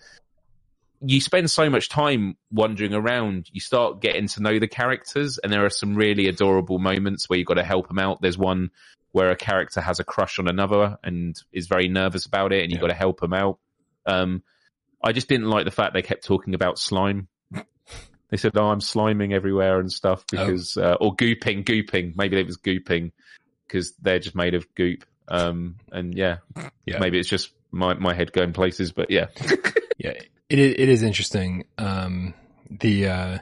you 1.02 1.20
spend 1.20 1.50
so 1.52 1.70
much 1.70 1.88
time 1.88 2.36
wandering 2.50 2.92
around, 2.92 3.48
you 3.52 3.60
start 3.60 4.00
getting 4.02 4.26
to 4.26 4.42
know 4.42 4.58
the 4.58 4.68
characters, 4.68 5.38
and 5.38 5.52
there 5.52 5.64
are 5.64 5.70
some 5.70 5.94
really 5.94 6.26
adorable 6.26 6.80
moments 6.80 7.28
where 7.30 7.38
you've 7.38 7.46
got 7.48 7.54
to 7.54 7.64
help 7.64 7.86
them 7.88 8.00
out. 8.00 8.20
There's 8.20 8.36
one 8.36 8.70
where 9.12 9.30
a 9.30 9.36
character 9.36 9.80
has 9.80 10.00
a 10.00 10.04
crush 10.04 10.40
on 10.40 10.48
another 10.48 10.98
and 11.04 11.40
is 11.52 11.68
very 11.68 11.86
nervous 11.88 12.26
about 12.26 12.52
it, 12.52 12.62
and 12.64 12.70
you've 12.72 12.78
Yeah. 12.78 12.88
got 12.88 12.94
to 12.94 12.98
help 12.98 13.20
them 13.20 13.32
out. 13.32 13.58
Um, 14.04 14.42
I 15.02 15.12
just 15.12 15.28
didn't 15.28 15.48
like 15.48 15.64
the 15.64 15.70
fact 15.70 15.94
they 15.94 16.02
kept 16.02 16.24
talking 16.24 16.54
about 16.54 16.78
slime. 16.78 17.28
They 18.30 18.36
said, 18.36 18.52
"Oh, 18.56 18.66
I'm 18.68 18.80
sliming 18.80 19.32
everywhere 19.32 19.80
and 19.80 19.90
stuff 19.90 20.24
because, 20.30 20.76
uh, 20.76 20.96
or 21.00 21.16
gooping, 21.16 21.64
gooping. 21.64 22.14
Maybe 22.16 22.38
it 22.38 22.46
was 22.46 22.58
gooping 22.58 23.10
because 23.66 23.92
they're 24.00 24.20
just 24.20 24.36
made 24.36 24.54
of 24.54 24.72
goop. 24.74 25.04
Um, 25.28 25.76
and 25.90 26.14
yeah, 26.14 26.38
Yeah. 26.86 26.98
maybe 26.98 27.18
it's 27.18 27.28
just 27.28 27.52
my 27.72 27.94
my 27.94 28.14
head 28.14 28.32
going 28.32 28.52
places, 28.52 28.92
but 28.92 29.10
yeah, 29.10 29.26
Yeah, 29.98 30.12
it 30.48 30.58
is, 30.58 30.74
it 30.78 30.88
is 30.88 31.02
interesting. 31.02 31.64
Um, 31.76 32.34
the 32.70 33.08
uh, 33.08 33.38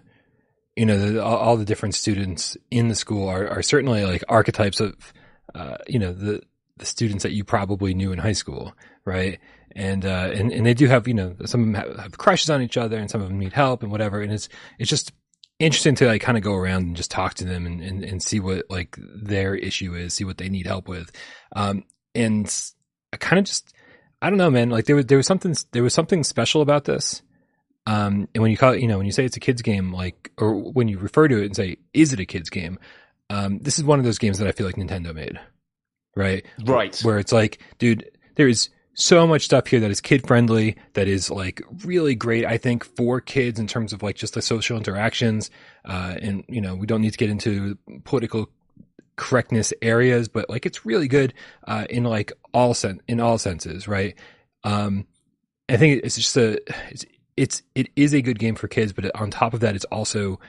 you 0.77 0.87
know 0.87 0.99
the, 0.99 1.23
all, 1.23 1.37
all 1.37 1.57
the 1.57 1.65
different 1.65 1.95
students 1.95 2.57
in 2.71 2.89
the 2.89 2.95
school 2.95 3.29
are, 3.29 3.47
are 3.49 3.63
certainly 3.63 4.05
like 4.05 4.25
archetypes 4.29 4.81
of 4.81 4.95
uh, 5.55 5.77
you 5.87 5.99
know 5.99 6.13
the 6.13 6.41
the 6.79 6.87
students 6.87 7.25
that 7.25 7.33
you 7.33 7.45
probably 7.45 7.93
knew 7.95 8.13
in 8.13 8.19
high 8.19 8.33
school, 8.33 8.73
right? 9.05 9.39
And 9.79 10.05
uh, 10.05 10.33
and 10.35 10.51
and 10.51 10.67
they 10.67 10.75
do 10.75 10.89
have 10.89 11.07
you 11.07 11.15
know 11.15 11.37
some 11.45 11.61
of 11.61 11.67
them 11.67 11.75
have, 11.75 11.97
have 11.99 12.19
crushes 12.19 12.51
on 12.51 12.63
each 12.63 12.77
other, 12.77 12.99
and 12.99 13.09
some 13.09 13.23
of 13.23 13.29
them 13.29 13.39
need 13.39 13.53
help 13.53 13.85
and 13.85 13.93
whatever. 13.93 14.21
And 14.21 14.33
it's 14.33 14.49
it's 14.81 14.91
just 14.91 15.13
interesting 15.61 15.95
to 15.97 16.07
like 16.07 16.21
kind 16.21 16.37
of 16.37 16.43
go 16.43 16.55
around 16.55 16.83
and 16.83 16.97
just 16.97 17.13
talk 17.13 17.35
to 17.35 17.45
them 17.45 17.65
and, 17.65 17.81
and, 17.81 18.05
and 18.05 18.23
see 18.23 18.41
what 18.41 18.65
like 18.69 18.97
their 18.99 19.55
issue 19.55 19.95
is, 19.95 20.15
see 20.15 20.25
what 20.25 20.39
they 20.39 20.49
need 20.49 20.67
help 20.67 20.89
with. 20.89 21.13
Um, 21.55 21.85
and 22.13 22.53
I 23.13 23.19
kind 23.19 23.39
of 23.39 23.45
just 23.45 23.73
I 24.21 24.31
don't 24.31 24.39
know, 24.39 24.51
man. 24.51 24.69
Like 24.69 24.87
there 24.87 24.97
was 24.97 25.07
there 25.07 25.17
was 25.17 25.29
something 25.29 25.55
there 25.71 25.85
was 25.85 25.95
something 25.95 26.25
special 26.25 26.61
about 26.61 26.85
this. 26.85 27.23
Um, 27.87 28.29
and 28.35 28.43
when 28.43 28.51
you 28.51 28.57
call 28.57 28.73
it, 28.73 28.81
you 28.81 28.89
know, 28.89 28.99
when 28.99 29.07
you 29.07 29.13
say 29.13 29.25
it's 29.25 29.37
a 29.37 29.41
kids 29.41 29.63
game, 29.63 29.95
like, 29.95 30.31
or 30.37 30.55
when 30.55 30.89
you 30.89 30.99
refer 30.99 31.27
to 31.27 31.41
it 31.41 31.47
and 31.47 31.57
say, 31.57 31.79
"Is 31.95 32.13
it 32.13 32.21
a 32.21 32.27
kids 32.27 32.51
game?" 32.51 32.79
Um, 33.31 33.61
this 33.61 33.79
is 33.79 33.85
one 33.85 33.99
of 33.99 34.05
those 34.05 34.19
games 34.19 34.39
that 34.39 34.49
I 34.49 34.53
feel 34.53 34.67
like 34.67 34.75
Nintendo 34.75 35.15
made, 35.15 35.41
right? 36.15 36.45
right. 36.67 36.99
Where 37.03 37.19
it's 37.19 37.33
like, 37.33 37.61
dude, 37.79 38.11
there 38.35 38.49
is 38.49 38.69
so 39.01 39.29
much 39.29 39.45
stuff 39.45 39.69
here 39.69 39.79
that 39.79 39.93
is 39.93 40.01
kid 40.01 40.27
friendly, 40.27 40.77
that 40.95 41.07
is 41.07 41.31
like 41.31 41.63
really 41.85 42.17
great. 42.17 42.45
I 42.45 42.59
think 42.59 42.85
for 42.85 43.21
kids 43.21 43.61
in 43.61 43.69
terms 43.69 43.93
of 43.93 44.03
like 44.03 44.17
just 44.17 44.35
the 44.35 44.43
social 44.43 44.77
interactions. 44.77 45.51
Uh, 45.85 46.17
and 46.21 46.45
you 46.49 46.61
know, 46.61 46.75
we 46.75 46.85
don't 46.85 47.01
need 47.01 47.13
to 47.13 47.19
get 47.19 47.31
into 47.31 47.79
political 48.03 48.51
correctness 49.15 49.73
areas, 49.83 50.27
but 50.27 50.51
like 50.51 50.67
it's 50.67 50.85
really 50.85 51.07
good 51.07 51.33
uh, 51.69 51.87
in 51.89 52.03
like 52.03 52.33
all 52.53 52.75
sen- 52.75 53.01
in 53.07 53.21
all 53.21 53.39
senses, 53.39 53.87
right? 53.87 54.17
Um, 54.65 55.07
I 55.69 55.77
think 55.77 56.03
it's 56.03 56.17
just 56.17 56.37
a 56.37 56.59
it's, 56.91 57.05
it's 57.37 57.63
it 57.77 57.91
is 57.95 58.13
a 58.13 58.21
good 58.21 58.41
game 58.41 58.57
for 58.57 58.67
kids, 58.67 58.93
but 58.93 59.15
on 59.15 59.31
top 59.31 59.55
of 59.55 59.61
that, 59.61 59.77
it's 59.77 59.85
also 59.87 60.41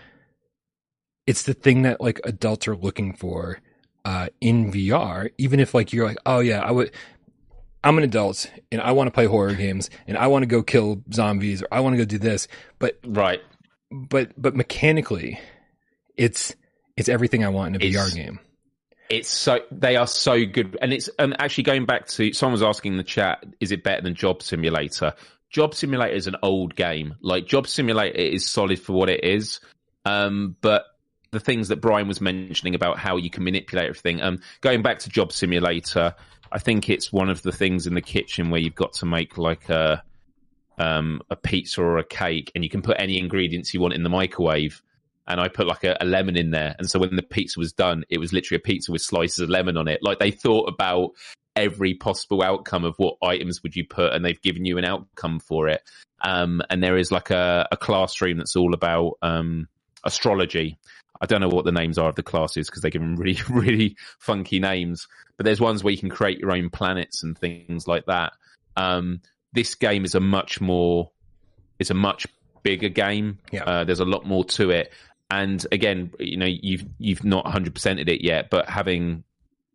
it's 1.28 1.44
the 1.44 1.54
thing 1.54 1.84
that 1.84 2.02
like 2.02 2.20
adults 2.24 2.68
are 2.68 2.76
looking 2.76 3.14
for 3.14 3.60
uh, 4.06 4.30
in 4.42 4.72
VR. 4.72 5.30
Even 5.38 5.60
if 5.60 5.76
like 5.76 5.94
you're 5.94 6.08
like, 6.08 6.18
oh 6.26 6.40
yeah, 6.40 6.62
I 6.62 6.72
would. 6.72 6.92
I'm 7.84 7.98
an 7.98 8.04
adult 8.04 8.50
and 8.72 8.82
I 8.82 8.92
want 8.92 9.08
to 9.08 9.12
play 9.12 9.26
horror 9.26 9.54
games 9.54 9.90
and 10.08 10.18
I 10.18 10.28
want 10.28 10.44
to 10.44 10.48
go 10.48 10.62
kill 10.64 11.02
zombies 11.14 11.62
or 11.62 11.68
I 11.72 11.80
want 11.80 11.94
to 11.94 11.98
go 11.98 12.06
do 12.06 12.18
this, 12.18 12.48
but 12.78 13.00
Right. 13.06 13.42
but 13.92 14.32
but 14.42 14.56
mechanically, 14.56 15.40
it's 16.18 16.54
it's 16.98 17.08
everything 17.10 17.44
I 17.46 17.50
want 17.50 17.76
in 17.76 17.82
a 17.82 17.86
It's- 17.86 18.12
VR 18.12 18.16
game. 18.16 18.40
It's 19.10 19.30
so 19.30 19.62
they 19.72 19.96
are 19.96 20.06
so 20.06 20.46
good, 20.46 20.78
and 20.84 20.94
it's 20.94 21.10
um, 21.18 21.34
actually 21.40 21.64
going 21.64 21.88
back 21.88 22.06
to 22.10 22.32
someone 22.32 22.52
was 22.52 22.62
asking 22.62 22.92
in 22.92 22.98
the 23.00 23.04
chat: 23.04 23.44
Is 23.60 23.72
it 23.72 23.84
better 23.84 24.04
than 24.04 24.14
Job 24.14 24.44
Simulator? 24.44 25.14
Job 25.50 25.74
Simulator 25.74 26.14
is 26.14 26.28
an 26.28 26.36
old 26.44 26.76
game. 26.76 27.16
Like 27.22 27.48
Job 27.48 27.66
Simulator 27.66 28.16
is 28.16 28.46
solid 28.48 28.78
for 28.80 28.94
what 28.94 29.10
it 29.10 29.24
is. 29.24 29.62
Um, 30.06 30.56
but 30.62 30.86
the 31.32 31.40
things 31.40 31.70
that 31.70 31.78
Brian 31.82 32.08
was 32.08 32.22
mentioning 32.22 32.76
about 32.76 33.00
how 33.00 33.18
you 33.18 33.32
can 33.32 33.44
manipulate 33.44 33.88
everything. 33.88 34.22
Um, 34.22 34.42
going 34.62 34.84
back 34.84 35.00
to 35.00 35.10
Job 35.10 35.32
Simulator, 35.32 36.14
I 36.52 36.60
think 36.60 36.90
it's 36.90 37.12
one 37.14 37.30
of 37.30 37.42
the 37.42 37.52
things 37.52 37.88
in 37.88 37.94
the 37.94 38.02
kitchen 38.02 38.50
where 38.50 38.60
you've 38.60 38.76
got 38.76 38.94
to 38.94 39.06
make 39.06 39.38
like 39.38 39.70
a 39.70 40.04
um, 40.78 41.22
a 41.30 41.36
pizza 41.36 41.82
or 41.82 41.98
a 41.98 42.04
cake, 42.04 42.52
and 42.56 42.64
you 42.64 42.70
can 42.70 42.82
put 42.82 42.98
any 43.00 43.18
ingredients 43.20 43.74
you 43.74 43.82
want 43.82 43.94
in 43.94 44.04
the 44.04 44.10
microwave. 44.10 44.82
And 45.28 45.40
I 45.40 45.48
put 45.48 45.68
like 45.68 45.84
a, 45.84 45.96
a 46.02 46.06
lemon 46.06 46.36
in 46.36 46.50
there, 46.52 46.76
and 46.80 46.90
so 46.90 47.00
when 47.00 47.16
the 47.16 47.22
pizza 47.22 47.60
was 47.60 47.72
done, 47.72 48.04
it 48.10 48.18
was 48.18 48.34
literally 48.34 48.58
a 48.58 48.66
pizza 48.66 48.92
with 48.92 49.02
slices 49.02 49.40
of 49.40 49.50
lemon 49.50 49.78
on 49.78 49.88
it. 49.88 50.00
Like 50.02 50.18
they 50.18 50.32
thought 50.32 50.68
about 50.68 51.12
every 51.56 51.94
possible 51.94 52.42
outcome 52.42 52.86
of 52.86 52.96
what 52.98 53.18
items 53.22 53.62
would 53.62 53.76
you 53.76 53.86
put, 53.86 54.14
and 54.14 54.26
they've 54.26 54.42
given 54.42 54.66
you 54.66 54.78
an 54.80 54.86
outcome 54.86 55.40
for 55.40 55.68
it. 55.68 55.84
Um, 56.22 56.62
and 56.70 56.82
there 56.82 56.98
is 56.98 57.12
like 57.12 57.30
a, 57.30 57.68
a 57.72 57.78
classroom 57.78 58.38
that's 58.38 58.56
all 58.56 58.74
about 58.74 59.18
um, 59.22 59.68
astrology. 60.04 60.80
I 61.22 61.26
don't 61.26 61.41
know 61.41 61.50
what 61.50 61.66
the 61.66 61.72
names 61.72 61.98
are 61.98 62.10
of 62.10 62.16
the 62.16 62.24
classes 62.24 62.70
because 62.70 62.82
they 62.82 62.90
give 62.90 63.02
them 63.02 63.16
really, 63.16 63.40
really 63.50 63.98
funky 64.20 64.60
names. 64.60 65.08
But 65.38 65.46
there's 65.46 65.60
ones 65.60 65.84
where 65.84 65.91
you 65.91 66.00
can 66.00 66.10
create 66.10 66.40
your 66.40 66.52
own 66.52 66.70
planets 66.70 67.24
and 67.24 67.38
things 67.38 67.88
like 67.88 68.06
that. 68.06 68.34
Um, 68.76 69.22
this 69.54 69.76
game 69.76 70.06
is 70.06 70.16
a 70.16 70.20
much 70.20 70.62
more, 70.62 71.12
it's 71.80 71.90
a 71.90 71.96
much 71.96 72.28
bigger 72.64 72.90
game. 72.90 73.40
Yeah. 73.52 73.64
Uh, 73.64 73.84
there's 73.84 74.00
a 74.00 74.06
lot 74.06 74.26
more 74.26 74.46
to 74.46 74.70
it. 74.72 74.94
And 75.32 75.66
again, 75.72 76.12
you 76.20 76.38
know, 76.38 76.48
you've 76.48 76.86
you've 76.98 77.24
not 77.24 77.46
100%ed 77.46 78.10
it 78.10 78.24
yet, 78.24 78.50
but 78.50 78.68
having 78.68 79.24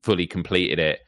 fully 0.02 0.26
completed 0.26 0.78
it, 0.80 1.00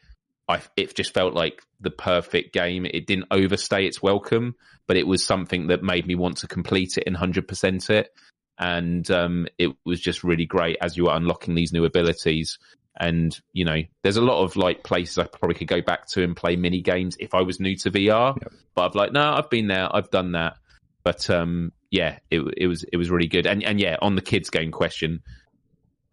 I 0.49 0.61
it 0.77 0.95
just 0.95 1.13
felt 1.13 1.35
like 1.35 1.63
the 1.81 1.91
perfect 1.91 2.53
game. 2.53 2.87
It 2.87 3.07
didn't 3.07 3.27
overstay 3.31 3.87
its 3.87 4.01
welcome, 4.01 4.55
but 4.87 4.97
it 4.97 5.07
was 5.07 5.25
something 5.25 5.69
that 5.69 5.83
made 5.83 6.07
me 6.07 6.15
want 6.15 6.39
to 6.39 6.47
complete 6.47 6.97
it 6.97 7.05
and 7.07 7.17
100% 7.17 7.91
it 7.91 8.13
and 8.59 9.09
um, 9.11 9.47
it 9.59 9.71
was 9.85 10.01
just 10.01 10.25
really 10.25 10.47
great 10.47 10.79
as 10.81 10.97
you 10.97 11.05
were 11.05 11.15
unlocking 11.15 11.55
these 11.55 11.73
new 11.73 11.85
abilities. 11.85 12.59
And 12.99 13.39
you 13.53 13.65
know, 13.65 13.83
there's 14.03 14.17
a 14.17 14.23
lot 14.23 14.43
of 14.43 14.57
like 14.57 14.83
places 14.83 15.19
I 15.19 15.27
probably 15.27 15.55
could 15.55 15.69
go 15.69 15.83
back 15.83 16.09
to 16.13 16.23
and 16.23 16.35
play 16.37 16.57
mini 16.57 16.81
games 16.81 17.17
if 17.21 17.35
I 17.35 17.43
was 17.43 17.61
new 17.61 17.77
to 17.77 17.91
VR. 17.91 18.37
Yep. 18.41 18.53
But 18.75 18.87
I've 18.87 18.95
like, 18.95 19.13
no, 19.13 19.33
I've 19.35 19.51
been 19.51 19.67
there, 19.67 19.95
I've 19.95 20.11
done 20.11 20.33
that. 20.33 20.57
But 21.05 21.29
um, 21.29 21.73
yeah, 21.91 22.19
it 22.31 22.41
it 22.57 22.67
was 22.67 22.85
it 22.85 22.97
was 22.97 23.11
really 23.11 23.29
good. 23.29 23.47
And 23.47 23.63
and 23.63 23.79
yeah, 23.79 23.97
on 24.01 24.15
the 24.17 24.23
kids 24.23 24.49
game 24.51 24.73
question, 24.73 25.23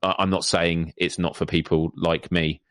I- 0.01 0.15
I'm 0.19 0.29
not 0.29 0.43
saying 0.43 0.93
it's 0.97 1.17
not 1.17 1.35
for 1.37 1.45
people 1.45 1.91
like 1.95 2.31
me. 2.31 2.61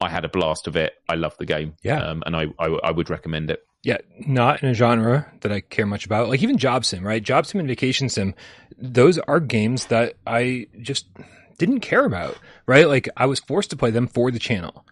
I 0.00 0.08
had 0.08 0.24
a 0.24 0.28
blast 0.28 0.66
of 0.66 0.76
it. 0.76 0.94
I 1.08 1.14
love 1.14 1.36
the 1.38 1.46
game. 1.46 1.74
Yeah. 1.82 2.02
um, 2.04 2.22
and 2.26 2.36
I, 2.36 2.46
I 2.58 2.66
I 2.66 2.90
would 2.90 3.10
recommend 3.10 3.50
it. 3.50 3.64
Yeah, 3.82 3.98
not 4.26 4.62
in 4.62 4.70
a 4.70 4.74
genre 4.74 5.30
that 5.42 5.52
I 5.52 5.60
care 5.60 5.86
much 5.86 6.06
about. 6.06 6.28
Like 6.28 6.42
even 6.42 6.56
Job 6.56 6.84
Sim, 6.84 7.06
right? 7.06 7.22
Job 7.22 7.44
Sim 7.46 7.60
and 7.60 7.68
Vacation 7.68 8.08
Sim, 8.08 8.34
those 8.78 9.18
are 9.18 9.40
games 9.40 9.86
that 9.86 10.14
I 10.26 10.68
just 10.80 11.06
didn't 11.58 11.80
care 11.80 12.04
about, 12.04 12.38
right? 12.66 12.88
Like 12.88 13.08
I 13.16 13.26
was 13.26 13.40
forced 13.40 13.70
to 13.70 13.76
play 13.76 13.90
them 13.90 14.06
for 14.06 14.30
the 14.30 14.38
channel, 14.38 14.86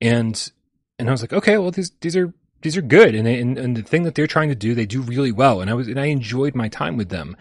and 0.00 0.50
and 0.98 1.08
I 1.08 1.12
was 1.12 1.20
like, 1.20 1.32
okay, 1.32 1.58
well 1.58 1.72
these 1.72 1.90
these 2.00 2.16
are 2.16 2.32
these 2.62 2.76
are 2.76 2.82
good, 2.82 3.14
and 3.14 3.26
they, 3.26 3.40
and, 3.40 3.58
and 3.58 3.76
the 3.76 3.82
thing 3.82 4.04
that 4.04 4.14
they're 4.14 4.28
trying 4.28 4.48
to 4.48 4.54
do, 4.54 4.74
they 4.74 4.86
do 4.86 5.02
really 5.02 5.32
well, 5.32 5.60
and 5.60 5.68
I 5.68 5.74
was 5.74 5.88
and 5.88 5.98
I 5.98 6.06
enjoyed 6.06 6.54
my 6.54 6.68
time 6.68 6.96
with 6.96 7.08
them, 7.08 7.36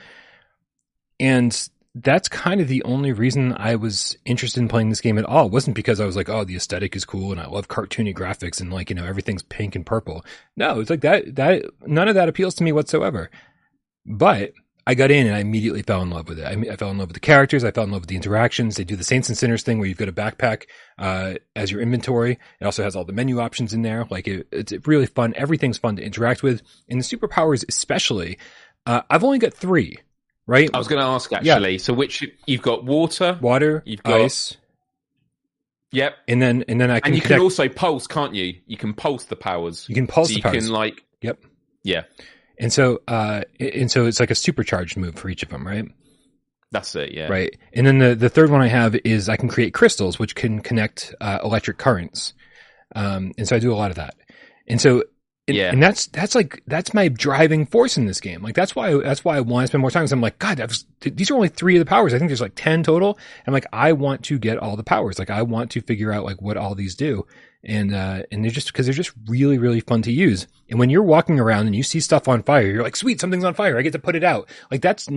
and 1.19 1.69
that's 1.93 2.30
kind 2.30 2.61
of 2.61 2.69
the 2.69 2.84
only 2.84 3.11
reason 3.11 3.53
I 3.57 3.76
was 3.76 4.18
interested 4.23 4.61
in 4.61 4.69
playing 4.69 4.89
this 4.89 5.01
game 5.01 5.18
at 5.18 5.26
all. 5.26 5.47
It 5.47 5.51
wasn't 5.51 5.76
because 5.76 5.99
I 5.99 6.05
was 6.05 6.15
like, 6.15 6.30
oh, 6.30 6.45
the 6.45 6.55
aesthetic 6.55 6.95
is 6.95 7.03
cool 7.03 7.31
and 7.31 7.41
I 7.41 7.47
love 7.47 7.68
cartoony 7.68 8.15
graphics 8.15 8.61
and 8.61 8.72
like, 8.72 8.89
you 8.89 8.95
know, 8.95 9.05
everything's 9.05 9.43
pink 9.43 9.76
and 9.76 9.85
purple. 9.85 10.23
No, 10.55 10.80
it's 10.80 10.89
like 10.89 11.01
that, 11.01 11.35
that, 11.35 11.65
none 11.85 12.07
of 12.07 12.15
that 12.15 12.30
appeals 12.30 12.55
to 12.55 12.63
me 12.63 12.72
whatsoever. 12.72 13.30
But 14.05 14.53
I 14.88 14.95
got 14.95 15.11
in 15.11 15.27
and 15.27 15.35
I 15.35 15.39
immediately 15.39 15.84
fell 15.84 16.01
in 16.01 16.09
love 16.09 16.30
with 16.30 16.39
it. 16.39 16.45
I, 16.45 16.72
I 16.72 16.76
fell 16.77 16.91
in 16.91 16.97
love 16.97 17.09
with 17.09 17.15
the 17.15 17.19
characters. 17.19 17.65
I 17.65 17.72
fell 17.72 17.84
in 17.84 17.91
love 17.91 18.01
with 18.01 18.09
the 18.09 18.15
interactions. 18.15 18.77
They 18.77 18.85
do 18.85 18.95
the 18.95 19.03
Saints 19.03 19.27
and 19.27 19.38
Sinners 19.38 19.61
thing 19.61 19.77
where 19.77 19.88
you've 19.88 19.97
got 19.97 20.07
a 20.07 20.13
backpack, 20.13 20.68
uh, 20.97 21.35
as 21.57 21.72
your 21.72 21.81
inventory. 21.81 22.39
It 22.59 22.65
also 22.65 22.84
has 22.84 22.95
all 22.95 23.05
the 23.05 23.13
menu 23.13 23.39
options 23.41 23.73
in 23.73 23.81
there. 23.81 24.07
Like 24.09 24.30
it, 24.30 24.47
it's 24.51 24.73
really 24.88 25.07
fun. 25.07 25.34
Everything's 25.35 25.77
fun 25.77 25.97
to 25.97 26.03
interact 26.03 26.41
with. 26.41 26.61
And 26.89 27.01
the 27.01 27.03
superpowers, 27.03 27.65
especially, 27.68 28.39
uh, 28.85 29.01
I've 29.09 29.26
only 29.26 29.39
got 29.39 29.53
three 29.53 29.97
right? 30.52 30.69
I 30.73 30.78
was 30.78 30.88
going 30.88 31.02
to 31.02 31.07
ask 31.07 31.32
actually. 31.34 31.72
Yeah. 31.73 31.78
So 31.78 31.94
which 31.94 32.23
you've 32.45 32.61
got 32.61 32.84
water, 32.84 33.38
water, 33.41 33.82
You've 33.86 34.03
got- 34.03 34.22
ice, 34.22 34.57
yep, 35.91 36.15
and 36.28 36.41
then 36.41 36.64
and 36.68 36.80
then 36.80 36.91
I 36.91 36.99
can 36.99 37.14
and 37.14 37.15
you 37.15 37.22
can 37.28 37.40
also 37.40 37.68
pulse, 37.69 38.07
can't 38.07 38.34
you? 38.36 38.56
You 38.65 38.78
can 38.78 38.94
pulse 38.94 39.26
the 39.26 39.36
powers. 39.36 39.86
you 39.90 39.95
can 39.95 40.07
pulse 40.07 40.28
so 40.30 40.34
the 40.34 40.38
you 40.40 40.44
powers. 40.44 40.65
can 40.65 40.73
like, 40.73 41.03
Yep. 41.22 41.40
yeah, 41.84 42.03
and 42.60 42.72
so 42.72 43.02
uh 43.07 43.41
and 43.60 43.90
so 43.91 44.06
it's 44.06 44.19
like 44.19 44.32
a 44.32 44.36
supercharged 44.36 44.98
move 44.98 45.15
for 45.15 45.30
each 45.30 45.44
of 45.44 45.49
them, 45.49 45.65
right? 45.65 45.86
that's 46.73 46.95
it. 46.95 47.11
Yeah, 47.11 47.28
Right. 47.28 47.57
And 47.73 47.86
then 47.86 47.98
the 47.98 48.15
the 48.15 48.30
third 48.30 48.49
one 48.49 48.61
I 48.61 48.68
have 48.69 48.95
is 49.03 49.28
I 49.28 49.36
can 49.36 49.49
create 49.49 49.73
crystals 49.73 50.18
which 50.18 50.36
can 50.36 50.61
connect 50.61 51.14
uh, 51.19 51.40
electric 51.44 51.78
currents. 51.78 52.34
Um 52.95 53.34
and 53.38 53.45
so 53.48 53.57
I 53.57 53.60
do 53.60 53.73
a 53.73 53.76
lot 53.76 53.91
of 53.91 53.98
that. 53.98 54.15
And 54.68 54.80
so 54.80 55.03
and, 55.47 55.57
Yeah. 55.57 55.72
and 55.72 55.81
that's 55.81 56.07
that's 56.07 56.35
like 56.35 56.61
that's 56.68 56.93
my 56.93 57.07
driving 57.07 57.65
force 57.65 57.97
in 57.97 58.05
this 58.05 58.22
game. 58.22 58.41
Like 58.43 58.55
that's 58.55 58.76
why 58.76 58.93
that's 59.01 59.26
why 59.26 59.38
I 59.38 59.41
want 59.41 59.63
to 59.63 59.68
spend 59.68 59.81
more 59.81 59.91
time. 59.91 60.03
'cause 60.03 60.11
I'm 60.11 60.22
like, 60.22 60.39
God, 60.39 60.59
was, 60.59 60.85
these 61.01 61.31
are 61.31 61.35
only 61.35 61.49
three 61.49 61.76
of 61.76 61.80
the 61.80 61.89
powers. 61.89 62.13
I 62.13 62.19
think 62.19 62.30
there's 62.30 62.41
like 62.41 62.53
ten 62.55 62.84
total. 62.84 63.18
I'm 63.47 63.53
like, 63.53 63.65
I 63.73 63.93
want 63.93 64.23
to 64.26 64.38
get 64.39 64.57
all 64.57 64.76
the 64.76 64.84
powers. 64.84 65.18
Like 65.19 65.30
I 65.30 65.41
want 65.41 65.72
to 65.72 65.81
figure 65.81 66.11
out 66.11 66.26
like 66.26 66.41
what 66.41 66.57
all 66.57 66.76
these 66.76 66.95
do. 66.95 67.26
And 67.63 67.93
uh 67.93 68.23
and 68.31 68.43
they're 68.43 68.51
just 68.51 68.68
because 68.72 68.85
they're 68.85 68.93
just 68.93 69.11
really 69.27 69.57
really 69.57 69.80
fun 69.81 70.01
to 70.03 70.11
use. 70.11 70.47
And 70.69 70.80
when 70.80 70.89
you're 70.89 71.03
walking 71.03 71.39
around 71.39 71.68
and 71.68 71.76
you 71.76 71.84
see 71.84 71.99
stuff 71.99 72.27
on 72.27 72.43
fire, 72.43 72.65
you're 72.68 72.84
like, 72.84 72.95
sweet, 72.95 73.19
something's 73.19 73.43
on 73.43 73.53
fire. 73.53 73.77
I 73.77 73.81
get 73.81 73.93
to 73.93 73.99
put 73.99 74.15
it 74.15 74.23
out. 74.23 74.47
Like 74.72 74.81
that's 74.81 75.07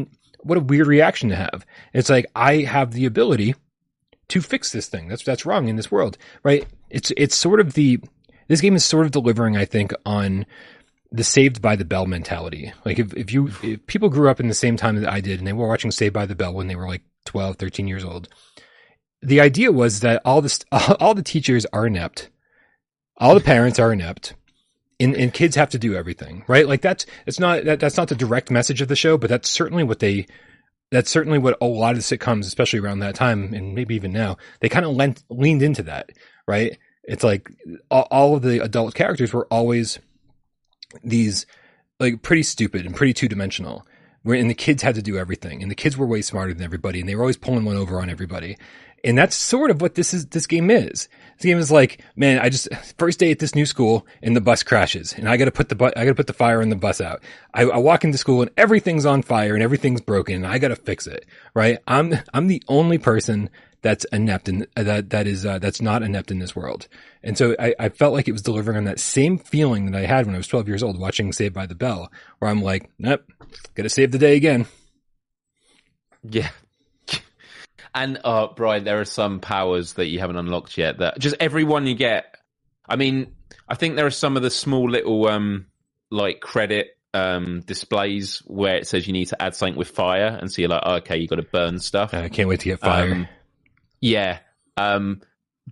what 0.43 0.59
a 0.59 0.61
weird 0.63 0.87
reaction 0.87 1.29
to 1.31 1.37
have. 1.37 1.65
It's 1.93 2.11
like 2.11 2.27
I 2.35 2.59
have 2.63 2.93
the 2.93 3.07
ability 3.07 3.55
to 4.29 4.41
fix 4.41 4.73
this 4.73 4.89
thing. 4.89 5.09
That's 5.09 5.23
that's 5.23 5.45
wrong 5.47 5.69
in 5.69 5.77
this 5.77 5.91
world, 5.91 6.17
right? 6.43 6.67
It's 6.91 7.13
it's 7.17 7.37
sort 7.37 7.61
of 7.61 7.75
the 7.75 8.01
this 8.49 8.61
game 8.61 8.77
is 8.77 8.85
sort 8.85 9.07
of 9.07 9.13
delivering, 9.13 9.57
I 9.57 9.65
think, 9.65 9.93
on 10.05 10.47
the 11.11 11.25
Saved 11.25 11.63
by 11.63 11.77
the 11.77 11.85
Bell 11.85 12.07
mentality. 12.07 12.73
Like 12.85 12.99
if 12.99 13.15
if 13.15 13.33
you 13.33 13.51
if 13.63 13.87
people 13.87 14.09
grew 14.09 14.29
up 14.29 14.41
in 14.41 14.49
the 14.49 14.55
same 14.55 14.77
time 14.77 14.97
that 15.01 15.13
I 15.13 15.21
did 15.21 15.39
and 15.39 15.47
they 15.47 15.53
were 15.53 15.69
watching 15.69 15.91
Saved 15.91 16.15
by 16.15 16.27
the 16.27 16.35
Bell 16.35 16.53
when 16.53 16.67
they 16.67 16.77
were 16.77 16.89
like 16.89 17.03
12, 17.27 17.57
13 17.57 17.87
years 17.87 18.05
old, 18.05 18.29
the 19.23 19.41
idea 19.41 19.71
was 19.71 20.01
that 20.01 20.21
all 20.25 20.43
the 20.43 20.65
all 21.01 21.15
the 21.15 21.23
teachers 21.23 21.67
are 21.73 21.87
inept, 21.87 22.31
all 23.19 23.35
the 23.35 23.41
parents 23.41 23.79
are 23.79 23.93
inept. 23.93 24.35
And, 25.01 25.17
and 25.17 25.35
kids 25.35 25.57
have 25.57 25.71
to 25.71 25.79
do 25.79 25.97
everything, 25.97 26.45
right? 26.47 26.69
Like 26.69 26.81
that's 26.81 27.05
it's 27.27 27.41
not 27.41 27.65
that, 27.65 27.81
that's 27.81 27.97
not 27.97 28.09
the 28.09 28.15
direct 28.15 28.49
message 28.49 28.81
of 28.81 28.87
the 28.87 28.95
show, 28.95 29.19
but 29.19 29.29
that's 29.29 29.51
certainly 29.51 29.83
what 29.83 29.99
they 29.99 30.27
that's 30.93 31.11
certainly 31.11 31.39
what 31.39 31.59
a 31.61 31.67
lot 31.67 31.97
of 31.97 32.07
the 32.07 32.17
sitcoms, 32.17 32.47
especially 32.47 32.79
around 32.79 33.01
that 33.01 33.17
time, 33.17 33.53
and 33.53 33.75
maybe 33.75 33.97
even 33.97 34.13
now, 34.13 34.37
they 34.61 34.69
kind 34.69 34.87
of 34.87 35.17
leaned 35.29 35.63
into 35.63 35.83
that, 35.83 36.11
right? 36.47 36.79
It's 37.07 37.25
like 37.25 37.51
all, 37.91 38.37
of 38.37 38.43
the 38.43 38.63
adult 38.63 38.95
characters 38.95 39.33
were 39.33 39.47
always 39.51 39.99
these 41.03 41.47
like 42.01 42.23
pretty 42.23 42.43
stupid 42.43 42.87
and 42.87 42.95
pretty 42.95 43.13
two 43.13 43.29
dimensional. 43.29 43.87
Where 44.23 44.39
and 44.39 44.49
the 44.49 44.55
kids 44.55 44.83
had 44.83 44.95
to 44.95 45.03
do 45.03 45.19
everything, 45.19 45.61
and 45.63 45.71
the 45.71 45.75
kids 45.75 45.99
were 45.99 46.07
way 46.07 46.23
smarter 46.23 46.55
than 46.55 46.65
everybody, 46.65 47.01
and 47.01 47.09
they 47.09 47.15
were 47.15 47.23
always 47.23 47.37
pulling 47.37 47.67
one 47.67 47.77
over 47.77 48.01
on 48.01 48.09
everybody. 48.09 48.57
And 49.05 49.19
that's 49.19 49.37
sort 49.37 49.71
of 49.71 49.83
what 49.83 49.97
this 49.97 50.15
is. 50.15 50.27
This 50.27 50.47
game 50.47 50.71
is. 50.71 51.09
This 51.37 51.45
game 51.45 51.59
is 51.59 51.71
like, 51.71 52.01
man, 52.17 52.39
I 52.39 52.49
just 52.49 52.69
first 52.99 53.19
day 53.19 53.31
at 53.31 53.39
this 53.39 53.55
new 53.55 53.67
school, 53.67 54.07
and 54.23 54.35
the 54.35 54.41
bus 54.41 54.63
crashes, 54.63 55.13
and 55.13 55.29
I 55.29 55.37
got 55.37 55.45
to 55.45 55.51
put 55.51 55.69
the 55.69 55.75
bu- 55.75 55.93
I 55.95 56.05
got 56.05 56.11
to 56.11 56.15
put 56.15 56.27
the 56.27 56.33
fire 56.33 56.63
in 56.63 56.71
the 56.71 56.77
bus 56.77 57.03
out. 57.03 57.23
I, 57.53 57.65
I 57.65 57.77
walk 57.77 58.03
into 58.03 58.17
school, 58.17 58.41
and 58.41 58.51
everything's 58.57 59.05
on 59.05 59.21
fire, 59.21 59.53
and 59.53 59.63
everything's 59.63 60.01
broken, 60.01 60.37
and 60.37 60.47
I 60.47 60.59
got 60.59 60.69
to 60.69 60.77
fix 60.77 61.07
it. 61.07 61.27
Right? 61.53 61.79
I'm 61.87 62.15
I'm 62.33 62.47
the 62.47 62.63
only 62.67 62.97
person 62.97 63.51
that's 63.85 64.07
inept 64.07 64.49
and 64.49 64.67
that 64.75 65.11
that 65.11 65.27
is 65.27 65.45
uh, 65.45 65.59
that's 65.59 65.83
not 65.83 66.03
inept 66.03 66.31
in 66.31 66.39
this 66.39 66.57
world. 66.57 66.89
And 67.23 67.37
so 67.37 67.55
I, 67.59 67.75
I 67.79 67.89
felt 67.91 68.15
like 68.15 68.27
it 68.27 68.33
was 68.33 68.43
delivering 68.43 68.79
on 68.79 68.85
that 68.85 68.99
same 68.99 69.39
feeling 69.39 69.91
that 69.91 69.99
I 70.03 70.07
had 70.07 70.25
when 70.25 70.35
I 70.35 70.39
was 70.39 70.49
12 70.49 70.67
years 70.67 70.83
old 70.83 70.99
watching 70.99 71.33
Saved 71.33 71.55
by 71.55 71.67
the 71.67 71.75
Bell, 71.75 72.11
where 72.39 72.51
I'm 72.51 72.63
like, 72.63 72.91
nope, 72.99 73.23
gotta 73.75 73.91
save 73.91 74.11
the 74.11 74.19
day 74.19 74.35
again. 74.37 74.67
yeah. 76.29 76.49
And 77.97 78.19
uh, 78.25 78.49
Brian, 78.57 78.83
there 78.83 79.01
are 79.01 79.05
some 79.05 79.39
powers 79.39 79.93
that 79.93 80.07
you 80.07 80.19
haven't 80.19 80.35
unlocked 80.37 80.77
yet. 80.77 80.99
That 80.99 81.17
just 81.21 81.37
every 81.39 81.63
one 81.63 81.87
you 81.87 81.95
get. 81.95 82.25
I 82.89 82.97
mean, 82.97 83.37
I 83.69 83.77
think 83.77 83.95
there 83.95 84.07
are 84.07 84.11
some 84.11 84.37
of 84.37 84.43
the 84.43 84.51
small 84.51 84.91
little 84.91 85.29
um 85.29 85.67
like 86.11 86.41
credit 86.41 86.89
um 87.13 87.61
displays 87.61 88.39
where 88.47 88.75
it 88.75 88.89
says 88.89 89.07
you 89.07 89.13
need 89.13 89.27
to 89.27 89.41
add 89.41 89.55
something 89.55 89.79
with 89.79 89.91
fire, 89.91 90.37
and 90.41 90.51
so 90.51 90.61
you're 90.61 90.71
like, 90.71 90.83
oh, 90.85 90.95
okay, 90.97 91.19
you 91.19 91.29
got 91.29 91.37
to 91.37 91.45
burn 91.45 91.79
stuff. 91.79 92.13
I 92.15 92.29
can't 92.31 92.49
wait 92.49 92.59
to 92.61 92.71
get 92.71 92.81
fire. 92.81 93.13
Um, 93.13 93.29
yeah. 94.05 94.39
Um, 94.77 95.23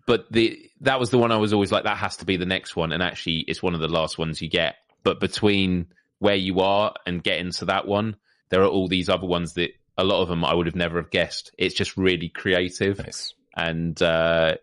but 0.06 0.32
the 0.32 0.70
that 0.80 0.98
was 0.98 1.10
the 1.10 1.18
one 1.18 1.32
I 1.32 1.36
was 1.36 1.52
always 1.52 1.70
like, 1.70 1.84
that 1.84 1.98
has 1.98 2.16
to 2.18 2.24
be 2.24 2.36
the 2.36 2.46
next 2.46 2.74
one. 2.74 2.92
And 2.92 3.02
actually, 3.02 3.40
it's 3.40 3.62
one 3.62 3.74
of 3.74 3.80
the 3.80 3.88
last 3.88 4.18
ones 4.18 4.40
you 4.40 4.48
get. 4.48 4.76
But 5.04 5.20
between 5.20 5.86
where 6.18 6.34
you 6.34 6.60
are 6.60 6.94
and 7.06 7.22
getting 7.22 7.52
to 7.52 7.66
that 7.66 7.86
one, 7.86 8.16
there 8.48 8.62
are 8.62 8.68
all 8.68 8.88
these 8.88 9.09
other 9.09 9.26
ones 9.26 9.54
that 9.54 9.70
a 9.98 10.04
lot 10.04 10.22
of 10.22 10.28
them 10.28 10.44
I 10.44 10.54
would 10.54 10.66
have 10.66 10.76
never 10.76 11.00
have 11.00 11.10
guessed. 11.10 11.52
It's 11.59 11.74
just 11.74 11.96
really 11.96 12.28
creative. 12.28 12.98
nice. 12.98 13.34
And 13.54 14.00
uh, 14.00 14.56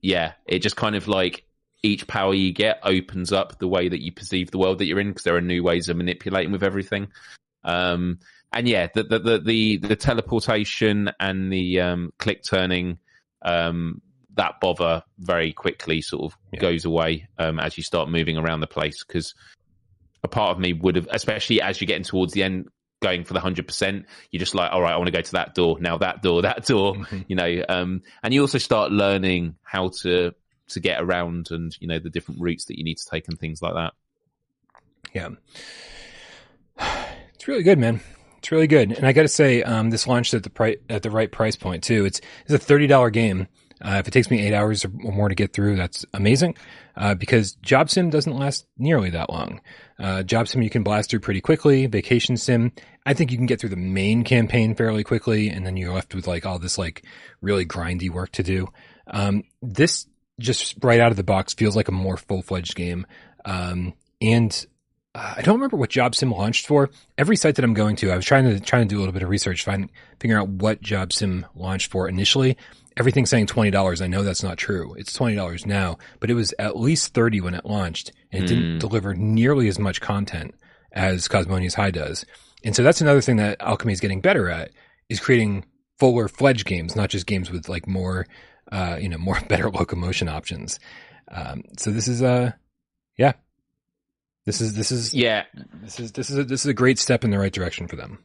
yeah, 0.00 0.32
it 0.46 0.60
just 0.60 0.76
kind 0.76 0.94
of 0.94 1.08
like 1.08 1.44
each 1.82 2.06
power 2.06 2.34
you 2.34 2.52
get 2.52 2.80
opens 2.82 3.32
up 3.32 3.58
the 3.58 3.68
way 3.68 3.88
that 3.88 4.02
you 4.02 4.12
perceive 4.12 4.50
the 4.50 4.58
world 4.58 4.78
that 4.78 4.86
you're 4.86 5.00
in 5.00 5.08
because 5.08 5.24
there 5.24 5.36
are 5.36 5.40
new 5.40 5.62
ways 5.62 5.88
of 5.88 5.96
manipulating 5.96 6.52
with 6.52 6.62
everything. 6.62 7.08
Um, 7.64 8.20
and 8.52 8.68
yeah, 8.68 8.88
the, 8.94 9.02
the, 9.02 9.18
the, 9.18 9.38
the, 9.38 9.76
the 9.78 9.96
teleportation 9.96 11.10
and 11.20 11.52
the, 11.52 11.80
um, 11.80 12.12
click 12.18 12.42
turning, 12.42 12.98
um, 13.42 14.00
that 14.34 14.60
bother 14.60 15.02
very 15.18 15.52
quickly 15.52 16.00
sort 16.00 16.32
of 16.32 16.38
yeah. 16.52 16.60
goes 16.60 16.84
away, 16.84 17.28
um, 17.38 17.58
as 17.58 17.76
you 17.76 17.82
start 17.82 18.08
moving 18.08 18.36
around 18.36 18.60
the 18.60 18.66
place. 18.66 19.02
Cause 19.02 19.34
a 20.22 20.28
part 20.28 20.50
of 20.50 20.58
me 20.58 20.72
would 20.72 20.96
have, 20.96 21.08
especially 21.10 21.60
as 21.60 21.80
you're 21.80 21.86
getting 21.86 22.04
towards 22.04 22.32
the 22.32 22.42
end, 22.42 22.68
going 23.00 23.24
for 23.24 23.34
the 23.34 23.40
hundred 23.40 23.66
percent, 23.66 24.06
you're 24.30 24.40
just 24.40 24.54
like, 24.54 24.72
all 24.72 24.80
right, 24.80 24.92
I 24.92 24.96
want 24.96 25.06
to 25.06 25.12
go 25.12 25.20
to 25.20 25.32
that 25.32 25.54
door 25.54 25.78
now, 25.80 25.98
that 25.98 26.22
door, 26.22 26.42
that 26.42 26.66
door, 26.66 26.94
mm-hmm. 26.94 27.20
you 27.28 27.36
know. 27.36 27.64
Um, 27.68 28.02
and 28.22 28.34
you 28.34 28.40
also 28.40 28.58
start 28.58 28.90
learning 28.90 29.56
how 29.62 29.90
to 30.02 30.32
to 30.68 30.80
get 30.80 31.00
around 31.00 31.50
and 31.50 31.74
you 31.80 31.88
know 31.88 31.98
the 31.98 32.10
different 32.10 32.40
routes 32.40 32.66
that 32.66 32.78
you 32.78 32.84
need 32.84 32.98
to 32.98 33.06
take 33.10 33.28
and 33.28 33.38
things 33.38 33.62
like 33.62 33.74
that. 33.74 33.92
Yeah, 35.14 35.28
it's 37.34 37.48
really 37.48 37.62
good, 37.62 37.78
man. 37.78 38.00
It's 38.38 38.52
really 38.52 38.66
good, 38.66 38.92
and 38.92 39.06
I 39.06 39.12
got 39.12 39.22
to 39.22 39.28
say, 39.28 39.62
um, 39.62 39.90
this 39.90 40.06
launched 40.06 40.32
at 40.34 40.44
the 40.44 40.50
price 40.50 40.76
at 40.88 41.02
the 41.02 41.10
right 41.10 41.30
price 41.30 41.56
point 41.56 41.82
too. 41.82 42.04
It's 42.04 42.20
it's 42.44 42.54
a 42.54 42.58
thirty 42.58 42.86
dollar 42.86 43.10
game. 43.10 43.48
Uh, 43.80 43.96
if 44.00 44.08
it 44.08 44.10
takes 44.10 44.30
me 44.30 44.44
eight 44.44 44.54
hours 44.54 44.84
or 44.84 44.88
more 44.88 45.28
to 45.28 45.34
get 45.34 45.52
through, 45.52 45.76
that's 45.76 46.04
amazing. 46.12 46.56
Uh, 46.96 47.14
because 47.14 47.52
Job 47.62 47.88
Sim 47.88 48.10
doesn't 48.10 48.36
last 48.36 48.66
nearly 48.76 49.10
that 49.10 49.30
long. 49.30 49.60
Uh, 50.00 50.24
Job 50.24 50.48
Sim 50.48 50.62
you 50.62 50.70
can 50.70 50.82
blast 50.82 51.10
through 51.10 51.20
pretty 51.20 51.40
quickly. 51.40 51.86
Vacation 51.86 52.36
Sim, 52.36 52.72
I 53.06 53.14
think 53.14 53.30
you 53.30 53.36
can 53.36 53.46
get 53.46 53.60
through 53.60 53.70
the 53.70 53.76
main 53.76 54.24
campaign 54.24 54.74
fairly 54.74 55.04
quickly, 55.04 55.48
and 55.48 55.64
then 55.64 55.76
you're 55.76 55.94
left 55.94 56.14
with 56.14 56.26
like 56.26 56.44
all 56.44 56.58
this 56.58 56.76
like 56.76 57.04
really 57.40 57.64
grindy 57.64 58.10
work 58.10 58.32
to 58.32 58.42
do. 58.42 58.68
Um, 59.06 59.44
this 59.62 60.06
just 60.40 60.76
right 60.82 61.00
out 61.00 61.10
of 61.10 61.16
the 61.16 61.24
box 61.24 61.54
feels 61.54 61.76
like 61.76 61.88
a 61.88 61.92
more 61.92 62.16
full 62.16 62.42
fledged 62.42 62.74
game. 62.74 63.06
Um, 63.44 63.94
and 64.20 64.66
uh, 65.18 65.34
I 65.36 65.42
don't 65.42 65.56
remember 65.56 65.76
what 65.76 65.90
Job 65.90 66.14
Sim 66.14 66.30
launched 66.30 66.66
for. 66.66 66.90
Every 67.16 67.36
site 67.36 67.56
that 67.56 67.64
I'm 67.64 67.74
going 67.74 67.96
to, 67.96 68.12
I 68.12 68.16
was 68.16 68.24
trying 68.24 68.44
to 68.44 68.60
trying 68.60 68.86
to 68.86 68.88
do 68.88 68.98
a 68.98 69.00
little 69.00 69.12
bit 69.12 69.22
of 69.22 69.28
research, 69.28 69.64
find 69.64 69.90
figure 70.20 70.38
out 70.38 70.48
what 70.48 70.80
Job 70.80 71.12
Sim 71.12 71.44
launched 71.54 71.90
for 71.90 72.08
initially. 72.08 72.56
Everything's 72.96 73.30
saying 73.30 73.46
twenty 73.46 73.70
dollars. 73.70 74.00
I 74.00 74.06
know 74.06 74.22
that's 74.22 74.42
not 74.42 74.58
true. 74.58 74.94
It's 74.94 75.12
twenty 75.12 75.34
dollars 75.34 75.66
now, 75.66 75.98
but 76.20 76.30
it 76.30 76.34
was 76.34 76.54
at 76.58 76.78
least 76.78 77.14
thirty 77.14 77.40
when 77.40 77.54
it 77.54 77.64
launched, 77.64 78.12
and 78.30 78.44
it 78.44 78.46
mm. 78.46 78.48
didn't 78.48 78.78
deliver 78.78 79.14
nearly 79.14 79.66
as 79.68 79.78
much 79.78 80.00
content 80.00 80.54
as 80.92 81.26
Cosmonious 81.26 81.74
High 81.74 81.90
does. 81.90 82.24
And 82.62 82.76
so 82.76 82.82
that's 82.82 83.00
another 83.00 83.20
thing 83.20 83.36
that 83.36 83.58
Owlchemy 83.58 83.92
is 83.92 84.00
getting 84.00 84.20
better 84.20 84.48
at 84.48 84.70
is 85.08 85.20
creating 85.20 85.64
fuller 85.98 86.28
fledged 86.28 86.66
games, 86.66 86.94
not 86.94 87.10
just 87.10 87.26
games 87.26 87.50
with 87.50 87.68
like 87.68 87.88
more 87.88 88.26
uh, 88.70 88.98
you 89.00 89.08
know, 89.08 89.18
more 89.18 89.40
better 89.48 89.70
locomotion 89.70 90.28
options. 90.28 90.78
Um, 91.30 91.62
so 91.76 91.90
this 91.90 92.08
is 92.08 92.22
a, 92.22 92.28
uh, 92.28 92.50
yeah, 93.16 93.32
this 94.48 94.62
is 94.62 94.74
this 94.74 94.90
is 94.90 95.12
yeah, 95.12 95.44
this 95.82 96.00
is 96.00 96.12
this 96.12 96.30
is 96.30 96.38
a, 96.38 96.44
this 96.44 96.60
is 96.60 96.66
a 96.66 96.74
great 96.74 96.98
step 96.98 97.22
in 97.22 97.30
the 97.30 97.38
right 97.38 97.52
direction 97.52 97.86
for 97.86 97.96
them. 97.96 98.18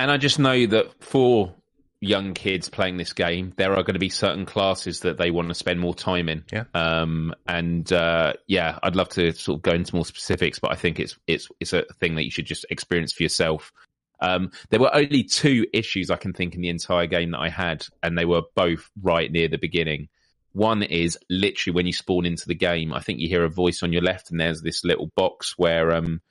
And 0.00 0.10
I 0.10 0.16
just 0.16 0.40
know 0.40 0.66
that 0.66 1.00
for 1.00 1.54
young 2.00 2.34
kids 2.34 2.68
playing 2.68 2.96
this 2.96 3.12
game, 3.12 3.52
there 3.56 3.70
are 3.74 3.84
going 3.84 3.94
to 3.94 4.00
be 4.00 4.08
certain 4.08 4.44
classes 4.44 5.00
that 5.00 5.16
they 5.16 5.30
want 5.30 5.46
to 5.46 5.54
spend 5.54 5.78
more 5.78 5.94
time 5.94 6.28
in. 6.28 6.44
Yeah. 6.52 6.64
Um, 6.74 7.32
and 7.46 7.90
uh, 7.92 8.32
yeah, 8.48 8.80
I'd 8.82 8.96
love 8.96 9.08
to 9.10 9.30
sort 9.30 9.58
of 9.58 9.62
go 9.62 9.70
into 9.70 9.94
more 9.94 10.04
specifics, 10.04 10.58
but 10.58 10.72
I 10.72 10.74
think 10.74 10.98
it's 10.98 11.16
it's 11.28 11.46
it's 11.60 11.72
a 11.72 11.84
thing 12.00 12.16
that 12.16 12.24
you 12.24 12.32
should 12.32 12.46
just 12.46 12.66
experience 12.68 13.12
for 13.12 13.22
yourself. 13.22 13.72
Um, 14.20 14.50
there 14.70 14.80
were 14.80 14.92
only 14.92 15.22
two 15.22 15.66
issues 15.72 16.10
I 16.10 16.16
can 16.16 16.32
think 16.32 16.56
in 16.56 16.62
the 16.62 16.68
entire 16.68 17.06
game 17.06 17.30
that 17.30 17.40
I 17.40 17.48
had, 17.48 17.86
and 18.02 18.18
they 18.18 18.24
were 18.24 18.42
both 18.56 18.90
right 19.00 19.30
near 19.30 19.46
the 19.46 19.56
beginning. 19.56 20.08
One 20.56 20.82
is 20.82 21.18
literally 21.28 21.74
when 21.74 21.86
you 21.86 21.92
spawn 21.92 22.24
into 22.24 22.48
the 22.48 22.54
game, 22.54 22.94
I 22.94 23.00
think 23.00 23.20
you 23.20 23.28
hear 23.28 23.44
a 23.44 23.50
voice 23.50 23.82
on 23.82 23.92
your 23.92 24.00
left, 24.00 24.30
and 24.30 24.40
there's 24.40 24.62
this 24.62 24.84
little 24.84 25.12
box 25.14 25.52
where 25.58 25.92
um 25.92 26.22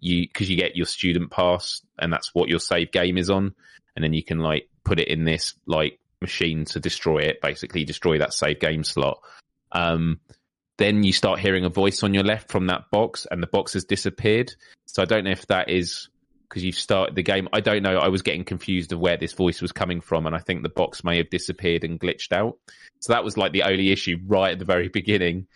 you 0.00 0.28
because 0.28 0.50
you 0.50 0.56
get 0.58 0.76
your 0.76 0.84
student 0.84 1.30
pass, 1.30 1.80
and 1.98 2.12
that's 2.12 2.34
what 2.34 2.50
your 2.50 2.58
save 2.58 2.92
game 2.92 3.16
is 3.16 3.30
on, 3.30 3.54
and 3.96 4.04
then 4.04 4.12
you 4.12 4.22
can 4.22 4.40
like 4.40 4.68
put 4.84 5.00
it 5.00 5.08
in 5.08 5.24
this 5.24 5.54
like 5.64 5.98
machine 6.20 6.66
to 6.66 6.78
destroy 6.78 7.20
it, 7.20 7.40
basically 7.40 7.84
destroy 7.84 8.18
that 8.18 8.34
save 8.34 8.60
game 8.60 8.84
slot. 8.84 9.22
Um, 9.72 10.20
then 10.76 11.02
you 11.02 11.14
start 11.14 11.40
hearing 11.40 11.64
a 11.64 11.70
voice 11.70 12.02
on 12.02 12.12
your 12.12 12.24
left 12.24 12.50
from 12.50 12.66
that 12.66 12.90
box, 12.90 13.26
and 13.30 13.42
the 13.42 13.46
box 13.46 13.72
has 13.72 13.84
disappeared. 13.86 14.52
So 14.84 15.00
I 15.00 15.06
don't 15.06 15.24
know 15.24 15.30
if 15.30 15.46
that 15.46 15.70
is 15.70 16.09
because 16.50 16.64
you've 16.64 16.74
started 16.74 17.14
the 17.14 17.22
game. 17.22 17.48
I 17.52 17.60
don't 17.60 17.82
know. 17.82 17.96
I 17.96 18.08
was 18.08 18.22
getting 18.22 18.44
confused 18.44 18.92
of 18.92 18.98
where 18.98 19.16
this 19.16 19.32
voice 19.32 19.62
was 19.62 19.70
coming 19.70 20.00
from, 20.00 20.26
and 20.26 20.34
I 20.34 20.40
think 20.40 20.62
the 20.62 20.68
box 20.68 21.04
may 21.04 21.18
have 21.18 21.30
disappeared 21.30 21.84
and 21.84 21.98
glitched 21.98 22.32
out. 22.32 22.58
So 22.98 23.12
that 23.12 23.24
was 23.24 23.36
like 23.36 23.52
the 23.52 23.62
only 23.62 23.92
issue 23.92 24.18
right 24.26 24.52
at 24.52 24.58
the 24.58 24.64
very 24.64 24.88
beginning. 24.92 25.46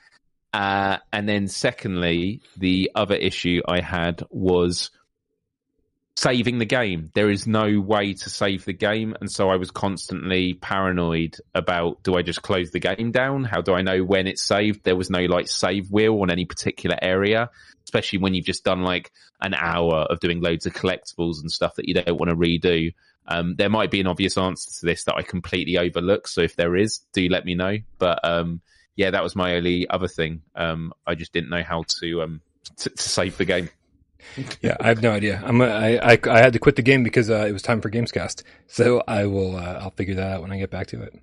Uh, 0.53 0.99
and 1.13 1.29
then, 1.29 1.49
secondly, 1.49 2.41
the 2.57 2.93
other 2.95 3.17
issue 3.17 3.61
I 3.67 3.81
had 3.81 4.23
was 4.31 4.93
saving 6.17 6.59
the 6.59 6.65
game. 6.65 7.11
There 7.13 7.29
is 7.29 7.45
no 7.45 7.81
way 7.81 8.15
to 8.15 8.31
save 8.31 8.65
the 8.65 8.73
game, 8.73 9.17
and 9.21 9.29
so 9.29 9.49
I 9.49 9.57
was 9.57 9.73
constantly 9.73 10.55
paranoid 10.55 11.39
about: 11.57 12.05
do 12.05 12.15
I 12.15 12.23
just 12.23 12.41
close 12.41 12.71
the 12.71 12.79
game 12.79 13.11
down? 13.11 13.43
How 13.43 13.63
do 13.63 13.75
I 13.75 13.83
know 13.83 14.05
when 14.05 14.29
it's 14.29 14.47
saved? 14.47 14.85
There 14.85 14.95
was 14.95 15.11
no 15.11 15.23
like 15.23 15.49
save 15.49 15.91
wheel 15.91 16.21
on 16.21 16.31
any 16.31 16.45
particular 16.45 16.97
area 17.03 17.51
especially 17.95 18.19
when 18.19 18.35
you've 18.35 18.45
just 18.45 18.65
done 18.65 18.83
like 18.83 19.13
an 19.41 19.55
hour 19.55 19.99
of 20.11 20.19
doing 20.19 20.41
loads 20.41 20.67
of 20.67 20.75
collectibles 20.75 21.41
and 21.41 21.51
stuff 21.51 21.77
that 21.77 21.87
you 21.87 21.95
don't 21.95 22.19
want 22.19 22.29
to 22.29 22.37
redo. 22.37 22.93
Um, 23.27 23.55
there 23.55 23.71
might 23.71 23.91
be 23.91 24.01
an 24.01 24.09
obvious 24.09 24.37
answer 24.37 24.69
to 24.81 24.87
this 24.87 25.05
that 25.05 25.15
I 25.15 25.23
completely 25.23 25.79
overlook. 25.79 26.27
So 26.27 26.41
if 26.41 26.57
there 26.57 26.75
is, 26.75 26.99
do 27.13 27.29
let 27.29 27.45
me 27.45 27.55
know. 27.55 27.79
But 27.99 28.19
um, 28.25 28.61
yeah, 28.97 29.13
that 29.13 29.23
was 29.23 29.37
my 29.37 29.55
only 29.55 29.89
other 29.89 30.09
thing. 30.09 30.43
Um, 30.57 30.93
I 31.07 31.15
just 31.15 31.33
didn't 31.33 31.51
know 31.51 31.63
how 31.63 31.85
to 32.01 32.23
um, 32.23 32.41
to, 32.79 32.91
to 32.91 33.03
save 33.03 33.39
the 33.39 33.45
game. 33.45 33.71
yeah, 34.61 34.77
I 34.81 34.89
have 34.89 35.01
no 35.01 35.13
idea. 35.13 35.41
I'm 35.45 35.63
I, 35.63 35.99
I, 35.99 36.19
I 36.29 36.39
had 36.39 36.55
to 36.55 36.59
quit 36.59 36.75
the 36.75 36.83
game 36.83 37.05
because 37.05 37.31
uh, 37.31 37.47
it 37.49 37.53
was 37.53 37.63
time 37.63 37.81
for 37.81 37.91
Gamescast. 37.91 38.43
So 38.67 39.05
I 39.07 39.27
will 39.27 39.57
uh, 39.57 39.79
I'll 39.81 39.91
figure 39.91 40.17
that 40.17 40.33
out 40.33 40.43
when 40.43 40.51
I 40.51 40.59
get 40.59 40.71
back 40.71 40.89
to 40.89 41.01
it. 41.03 41.15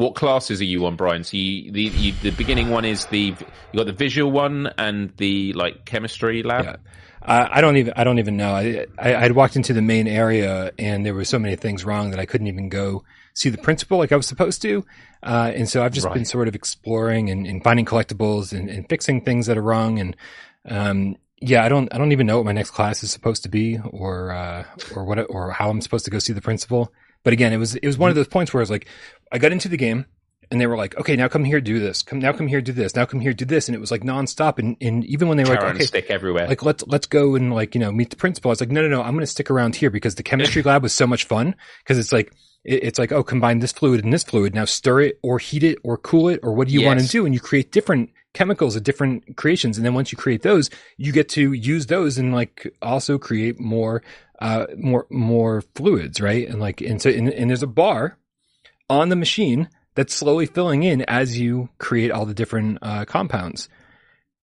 What 0.00 0.14
classes 0.14 0.62
are 0.62 0.64
you 0.64 0.86
on, 0.86 0.96
Brian? 0.96 1.24
So 1.24 1.36
you, 1.36 1.70
the 1.72 1.82
you, 1.82 2.14
the 2.22 2.30
beginning 2.30 2.70
one 2.70 2.86
is 2.86 3.04
the 3.06 3.34
you 3.72 3.76
got 3.76 3.84
the 3.84 3.92
visual 3.92 4.32
one 4.32 4.70
and 4.78 5.12
the 5.18 5.52
like 5.52 5.84
chemistry 5.84 6.42
lab. 6.42 6.64
Yeah. 6.64 6.76
I, 7.22 7.58
I 7.58 7.60
don't 7.60 7.76
even 7.76 7.92
I 7.94 8.04
don't 8.04 8.18
even 8.18 8.38
know. 8.38 8.54
I, 8.54 8.86
I 8.98 9.14
I'd 9.16 9.32
walked 9.32 9.56
into 9.56 9.74
the 9.74 9.82
main 9.82 10.08
area 10.08 10.72
and 10.78 11.04
there 11.04 11.12
were 11.12 11.26
so 11.26 11.38
many 11.38 11.54
things 11.54 11.84
wrong 11.84 12.12
that 12.12 12.18
I 12.18 12.24
couldn't 12.24 12.46
even 12.46 12.70
go 12.70 13.04
see 13.34 13.50
the 13.50 13.58
principal 13.58 13.98
like 13.98 14.10
I 14.10 14.16
was 14.16 14.26
supposed 14.26 14.62
to. 14.62 14.86
Uh, 15.22 15.52
and 15.54 15.68
so 15.68 15.84
I've 15.84 15.92
just 15.92 16.06
right. 16.06 16.14
been 16.14 16.24
sort 16.24 16.48
of 16.48 16.54
exploring 16.54 17.28
and, 17.28 17.46
and 17.46 17.62
finding 17.62 17.84
collectibles 17.84 18.58
and, 18.58 18.70
and, 18.70 18.88
fixing 18.88 19.20
things 19.20 19.48
that 19.48 19.58
are 19.58 19.62
wrong. 19.62 19.98
And 19.98 20.16
um, 20.64 21.16
yeah, 21.42 21.62
I 21.62 21.68
don't 21.68 21.94
I 21.94 21.98
don't 21.98 22.12
even 22.12 22.26
know 22.26 22.38
what 22.38 22.46
my 22.46 22.52
next 22.52 22.70
class 22.70 23.02
is 23.02 23.10
supposed 23.10 23.42
to 23.42 23.50
be 23.50 23.78
or 23.90 24.30
uh, 24.30 24.64
or 24.96 25.04
what 25.04 25.18
or 25.28 25.50
how 25.50 25.68
I'm 25.68 25.82
supposed 25.82 26.06
to 26.06 26.10
go 26.10 26.18
see 26.18 26.32
the 26.32 26.40
principal. 26.40 26.90
But 27.22 27.32
again, 27.32 27.52
it 27.52 27.58
was 27.58 27.76
it 27.76 27.86
was 27.86 27.98
one 27.98 28.10
of 28.10 28.14
mm-hmm. 28.14 28.20
those 28.20 28.28
points 28.28 28.52
where 28.52 28.60
I 28.60 28.62
was 28.62 28.70
like, 28.70 28.86
I 29.32 29.38
got 29.38 29.52
into 29.52 29.68
the 29.68 29.76
game 29.76 30.06
and 30.50 30.60
they 30.60 30.66
were 30.66 30.76
like, 30.76 30.96
okay, 30.98 31.14
now 31.14 31.28
come 31.28 31.44
here, 31.44 31.60
do 31.60 31.78
this. 31.78 32.02
Come 32.02 32.18
now, 32.18 32.32
come 32.32 32.48
here, 32.48 32.60
do 32.60 32.72
this. 32.72 32.96
Now 32.96 33.04
come 33.04 33.20
here, 33.20 33.32
do 33.32 33.44
this. 33.44 33.68
And 33.68 33.76
it 33.76 33.78
was 33.78 33.92
like 33.92 34.02
nonstop. 34.02 34.58
And, 34.58 34.76
and 34.80 35.04
even 35.04 35.28
when 35.28 35.36
they 35.36 35.44
were 35.44 35.54
like, 35.54 35.62
okay, 35.62 35.84
stick 35.84 36.10
everywhere. 36.10 36.48
Like 36.48 36.64
let's 36.64 36.84
let's 36.86 37.06
go 37.06 37.36
and 37.36 37.54
like 37.54 37.74
you 37.74 37.80
know 37.80 37.92
meet 37.92 38.10
the 38.10 38.16
principal. 38.16 38.50
I 38.50 38.52
was 38.52 38.60
like, 38.60 38.70
no, 38.70 38.82
no, 38.82 38.88
no, 38.88 39.02
I'm 39.02 39.12
going 39.12 39.20
to 39.20 39.26
stick 39.26 39.50
around 39.50 39.76
here 39.76 39.90
because 39.90 40.16
the 40.16 40.24
chemistry 40.24 40.62
lab 40.64 40.82
was 40.82 40.92
so 40.92 41.06
much 41.06 41.24
fun 41.24 41.54
because 41.84 41.98
it's 41.98 42.12
like 42.12 42.32
it, 42.64 42.82
it's 42.82 42.98
like 42.98 43.12
oh, 43.12 43.22
combine 43.22 43.60
this 43.60 43.72
fluid 43.72 44.02
and 44.02 44.12
this 44.12 44.24
fluid. 44.24 44.54
Now 44.54 44.64
stir 44.64 45.02
it 45.02 45.20
or 45.22 45.38
heat 45.38 45.62
it 45.62 45.78
or 45.84 45.96
cool 45.96 46.28
it 46.28 46.40
or 46.42 46.52
what 46.52 46.66
do 46.66 46.74
you 46.74 46.80
yes. 46.80 46.86
want 46.86 47.00
to 47.00 47.06
do? 47.06 47.26
And 47.26 47.34
you 47.34 47.40
create 47.40 47.70
different 47.70 48.10
chemicals 48.34 48.76
of 48.76 48.82
different 48.82 49.36
creations. 49.36 49.76
And 49.76 49.84
then 49.84 49.94
once 49.94 50.12
you 50.12 50.18
create 50.18 50.42
those, 50.42 50.70
you 50.96 51.12
get 51.12 51.28
to 51.30 51.52
use 51.52 51.86
those 51.86 52.18
and 52.18 52.34
like 52.34 52.72
also 52.80 53.18
create 53.18 53.58
more 53.58 54.02
uh, 54.40 54.66
more 54.76 55.06
more 55.10 55.62
fluids, 55.74 56.20
right? 56.20 56.48
And 56.48 56.60
like 56.60 56.80
and 56.80 57.00
so 57.00 57.10
and, 57.10 57.28
and 57.28 57.50
there's 57.50 57.62
a 57.62 57.66
bar 57.66 58.16
on 58.88 59.08
the 59.08 59.16
machine 59.16 59.68
that's 59.94 60.14
slowly 60.14 60.46
filling 60.46 60.82
in 60.82 61.02
as 61.02 61.38
you 61.38 61.68
create 61.78 62.10
all 62.10 62.24
the 62.24 62.34
different 62.34 62.78
uh, 62.82 63.04
compounds. 63.04 63.68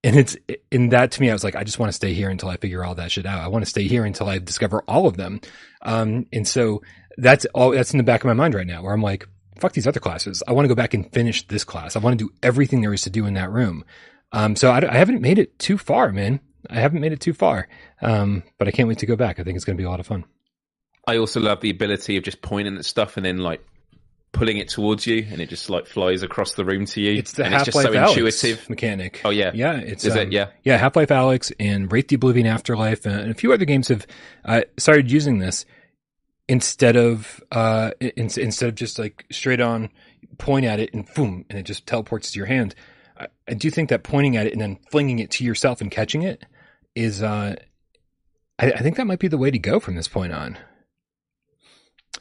And 0.03 0.15
it's 0.15 0.37
in 0.71 0.89
that 0.89 1.11
to 1.13 1.21
me, 1.21 1.29
I 1.29 1.33
was 1.33 1.43
like, 1.43 1.55
I 1.55 1.63
just 1.63 1.79
want 1.79 1.89
to 1.89 1.95
stay 1.95 2.13
here 2.13 2.29
until 2.29 2.49
I 2.49 2.57
figure 2.57 2.83
all 2.83 2.95
that 2.95 3.11
shit 3.11 3.25
out. 3.25 3.41
I 3.41 3.47
want 3.47 3.65
to 3.65 3.69
stay 3.69 3.87
here 3.87 4.05
until 4.05 4.29
I 4.29 4.37
discover 4.37 4.83
all 4.87 5.07
of 5.07 5.17
them. 5.17 5.41
Um, 5.81 6.27
and 6.31 6.47
so 6.47 6.81
that's 7.17 7.45
all 7.53 7.71
that's 7.71 7.91
in 7.91 7.97
the 7.97 8.03
back 8.03 8.21
of 8.21 8.27
my 8.27 8.33
mind 8.33 8.53
right 8.53 8.67
now, 8.67 8.83
where 8.83 8.93
I'm 8.93 9.01
like, 9.01 9.27
fuck 9.59 9.73
these 9.73 9.87
other 9.87 9.99
classes. 9.99 10.43
I 10.47 10.53
want 10.53 10.65
to 10.65 10.69
go 10.69 10.75
back 10.75 10.93
and 10.93 11.11
finish 11.11 11.47
this 11.47 11.63
class. 11.63 11.95
I 11.95 11.99
want 11.99 12.17
to 12.17 12.25
do 12.25 12.33
everything 12.43 12.81
there 12.81 12.93
is 12.93 13.01
to 13.03 13.09
do 13.09 13.25
in 13.25 13.33
that 13.35 13.51
room. 13.51 13.83
Um, 14.31 14.55
so 14.55 14.71
I, 14.71 14.77
I 14.89 14.97
haven't 14.97 15.21
made 15.21 15.39
it 15.39 15.57
too 15.59 15.77
far, 15.77 16.11
man. 16.11 16.39
I 16.69 16.75
haven't 16.75 17.01
made 17.01 17.13
it 17.13 17.21
too 17.21 17.33
far, 17.33 17.67
um, 18.01 18.43
but 18.57 18.67
I 18.67 18.71
can't 18.71 18.89
wait 18.89 18.99
to 18.99 19.05
go 19.05 19.15
back. 19.15 19.39
I 19.39 19.43
think 19.43 19.55
it's 19.55 19.65
going 19.65 19.77
to 19.77 19.81
be 19.81 19.85
a 19.85 19.89
lot 19.89 19.99
of 19.99 20.07
fun. 20.07 20.25
I 21.07 21.17
also 21.17 21.39
love 21.39 21.61
the 21.61 21.69
ability 21.69 22.17
of 22.17 22.23
just 22.23 22.41
pointing 22.41 22.75
at 22.75 22.83
stuff 22.83 23.15
and 23.15 23.25
then 23.25 23.37
like 23.37 23.65
pulling 24.33 24.57
it 24.57 24.67
towards 24.67 25.07
you, 25.07 25.25
and 25.31 25.39
it 25.39 25.47
just 25.47 25.69
like 25.69 25.87
flies 25.87 26.23
across 26.23 26.53
the 26.53 26.65
room 26.65 26.85
to 26.85 27.01
you. 27.01 27.17
It's 27.17 27.31
the 27.31 27.45
Half 27.45 27.73
Life 27.73 27.85
so 27.85 27.91
intuitive 27.93 28.69
mechanic. 28.69 29.21
Oh 29.23 29.29
yeah, 29.29 29.51
yeah. 29.53 29.77
It's 29.77 30.03
is 30.03 30.13
um, 30.13 30.19
it? 30.19 30.31
Yeah, 30.33 30.49
yeah. 30.63 30.77
Half 30.77 30.95
Life 30.97 31.09
Alyx 31.09 31.53
and 31.59 31.91
Wraith 31.91 32.09
the 32.09 32.15
Oblivion 32.15 32.45
Afterlife 32.45 33.05
and 33.05 33.31
a 33.31 33.33
few 33.33 33.53
other 33.53 33.65
games 33.65 33.87
have 33.87 34.05
uh, 34.43 34.61
started 34.77 35.09
using 35.09 35.39
this 35.39 35.65
instead 36.47 36.95
of 36.95 37.43
uh, 37.51 37.91
in, 37.99 38.29
instead 38.37 38.69
of 38.69 38.75
just 38.75 38.99
like 38.99 39.25
straight 39.31 39.61
on 39.61 39.89
point 40.37 40.65
at 40.65 40.79
it 40.79 40.93
and 40.93 41.07
boom, 41.13 41.45
and 41.49 41.59
it 41.59 41.63
just 41.63 41.85
teleports 41.85 42.31
to 42.31 42.39
your 42.39 42.47
hand. 42.47 42.75
I 43.47 43.55
do 43.55 43.71
think 43.71 43.89
that 43.89 44.03
pointing 44.03 44.37
at 44.37 44.45
it 44.45 44.51
and 44.51 44.61
then 44.61 44.77
flinging 44.91 45.17
it 45.19 45.31
to 45.31 45.43
yourself 45.43 45.81
and 45.81 45.89
catching 45.89 46.21
it 46.21 46.45
is, 46.93 47.23
uh, 47.23 47.55
I, 48.59 48.71
I 48.71 48.81
think 48.81 48.97
that 48.97 49.07
might 49.07 49.17
be 49.17 49.27
the 49.27 49.39
way 49.39 49.49
to 49.49 49.57
go 49.57 49.79
from 49.79 49.95
this 49.95 50.07
point 50.07 50.33
on. 50.33 50.57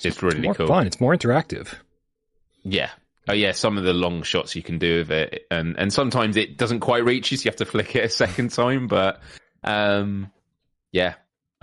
It's 0.03 0.23
really 0.23 0.39
it's 0.39 0.44
more 0.44 0.55
cool. 0.55 0.66
fun. 0.66 0.86
It's 0.86 1.01
more 1.01 1.15
interactive. 1.15 1.74
Yeah. 2.62 2.90
Oh 3.28 3.32
yeah, 3.32 3.53
some 3.53 3.77
of 3.77 3.85
the 3.85 3.93
long 3.93 4.23
shots 4.23 4.55
you 4.55 4.62
can 4.62 4.78
do 4.78 4.98
with 4.98 5.11
it, 5.11 5.47
and 5.51 5.77
and 5.78 5.93
sometimes 5.93 6.36
it 6.36 6.57
doesn't 6.57 6.81
quite 6.81 7.05
reach 7.05 7.32
you, 7.32 7.36
so 7.36 7.44
you 7.44 7.51
have 7.51 7.57
to 7.57 7.65
flick 7.65 7.97
it 7.97 8.05
a 8.05 8.09
second 8.09 8.53
time. 8.53 8.86
But 8.86 9.20
um, 9.65 10.31
yeah, 10.93 11.15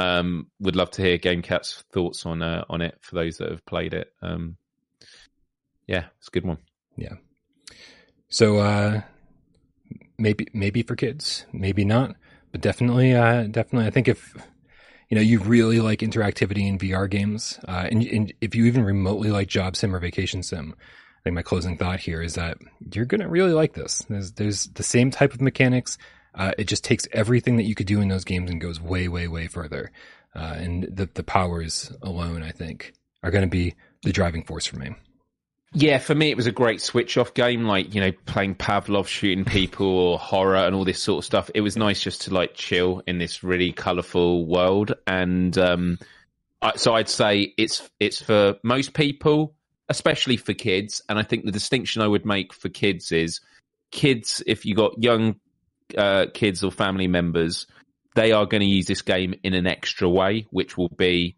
um, 0.04 0.48
would 0.60 0.76
love 0.76 0.92
to 0.92 1.02
hear 1.02 1.18
GameCat's 1.18 1.84
thoughts 1.92 2.26
on 2.26 2.42
uh, 2.42 2.66
on 2.70 2.82
it 2.82 2.98
for 3.02 3.16
those 3.16 3.38
that 3.38 3.50
have 3.50 3.66
played 3.66 3.94
it. 3.94 4.12
Um, 4.22 4.58
yeah, 5.88 6.06
it's 6.18 6.28
a 6.28 6.32
good 6.32 6.46
one. 6.46 6.58
Yeah. 6.98 7.16
So 8.30 8.58
uh, 8.58 9.02
maybe 10.18 10.48
maybe 10.54 10.84
for 10.84 10.96
kids, 10.96 11.46
maybe 11.54 11.86
not, 11.86 12.16
but 12.52 12.62
definitely 12.62 13.14
uh, 13.14 13.44
definitely. 13.44 13.88
I 13.88 13.92
think 13.92 14.08
if 14.10 14.36
you 15.10 15.16
know 15.16 15.22
you 15.22 15.40
really 15.40 15.80
like 15.80 16.00
interactivity 16.00 16.68
in 16.68 16.78
VR 16.78 17.10
games, 17.10 17.60
uh, 17.68 17.88
and, 17.90 18.04
and 18.04 18.34
if 18.42 18.56
you 18.56 18.66
even 18.66 18.84
remotely 18.84 19.32
like 19.32 19.48
Job 19.48 19.76
Sim 19.78 19.96
or 19.96 20.00
Vacation 20.00 20.44
Sim, 20.44 20.76
I 20.78 21.22
think 21.24 21.36
my 21.36 21.44
closing 21.44 21.78
thought 21.78 22.02
here 22.02 22.22
is 22.22 22.36
that 22.36 22.58
you're 22.94 23.06
gonna 23.06 23.30
really 23.30 23.54
like 23.54 23.74
this. 23.74 24.00
There's 24.10 24.34
there's 24.34 24.66
the 24.66 24.84
same 24.84 25.12
type 25.12 25.34
of 25.34 25.42
mechanics. 25.42 25.98
Uh, 26.36 26.52
it 26.58 26.68
just 26.68 26.84
takes 26.84 27.08
everything 27.12 27.58
that 27.58 27.64
you 27.64 27.76
could 27.76 27.88
do 27.88 28.02
in 28.02 28.08
those 28.08 28.24
games 28.24 28.50
and 28.50 28.60
goes 28.62 28.80
way 28.82 29.08
way 29.08 29.28
way 29.28 29.48
further. 29.48 29.92
Uh, 30.36 30.56
and 30.58 30.84
the 30.84 31.10
the 31.14 31.24
powers 31.24 31.92
alone, 32.02 32.44
I 32.44 32.52
think, 32.52 32.94
are 33.22 33.32
going 33.32 33.44
to 33.44 33.50
be 33.50 33.76
the 34.04 34.12
driving 34.12 34.44
force 34.44 34.66
for 34.66 34.78
me. 34.78 34.96
Yeah, 35.76 35.98
for 35.98 36.14
me, 36.14 36.30
it 36.30 36.38
was 36.38 36.46
a 36.46 36.52
great 36.52 36.82
switch 36.82 37.18
off 37.18 37.34
game, 37.34 37.64
like, 37.64 37.96
you 37.96 38.02
know, 38.02 38.12
playing 38.28 38.54
Pavlov, 38.56 39.08
shooting 39.08 39.44
people, 39.44 39.88
or 39.88 40.20
horror 40.20 40.58
and 40.58 40.76
all 40.76 40.86
this 40.86 41.02
sort 41.02 41.24
of 41.24 41.26
stuff. 41.26 41.50
It 41.56 41.62
was 41.62 41.76
nice 41.76 42.00
just 42.00 42.22
to 42.24 42.34
like 42.34 42.54
chill 42.54 43.02
in 43.08 43.18
this 43.18 43.44
really 43.44 43.72
colorful 43.72 44.46
world. 44.46 44.94
And, 45.08 45.58
um, 45.58 45.98
I, 46.62 46.76
so 46.76 46.94
I'd 46.94 47.10
say 47.10 47.56
it's, 47.58 47.90
it's 48.00 48.22
for 48.22 48.56
most 48.64 48.94
people, 48.94 49.56
especially 49.90 50.38
for 50.38 50.54
kids. 50.54 51.02
And 51.10 51.18
I 51.18 51.24
think 51.24 51.44
the 51.44 51.52
distinction 51.52 52.04
I 52.04 52.08
would 52.08 52.26
make 52.26 52.54
for 52.54 52.70
kids 52.70 53.12
is 53.12 53.42
kids, 53.90 54.44
if 54.46 54.68
you 54.68 54.76
got 54.76 55.02
young, 55.02 55.38
uh, 55.98 56.26
kids 56.34 56.64
or 56.64 56.72
family 56.72 57.08
members, 57.08 57.68
they 58.16 58.32
are 58.32 58.46
going 58.46 58.62
to 58.62 58.68
use 58.68 58.86
this 58.86 59.02
game 59.02 59.34
in 59.44 59.54
an 59.54 59.68
extra 59.68 60.10
way, 60.10 60.46
which 60.52 60.78
will 60.78 60.90
be, 60.90 61.36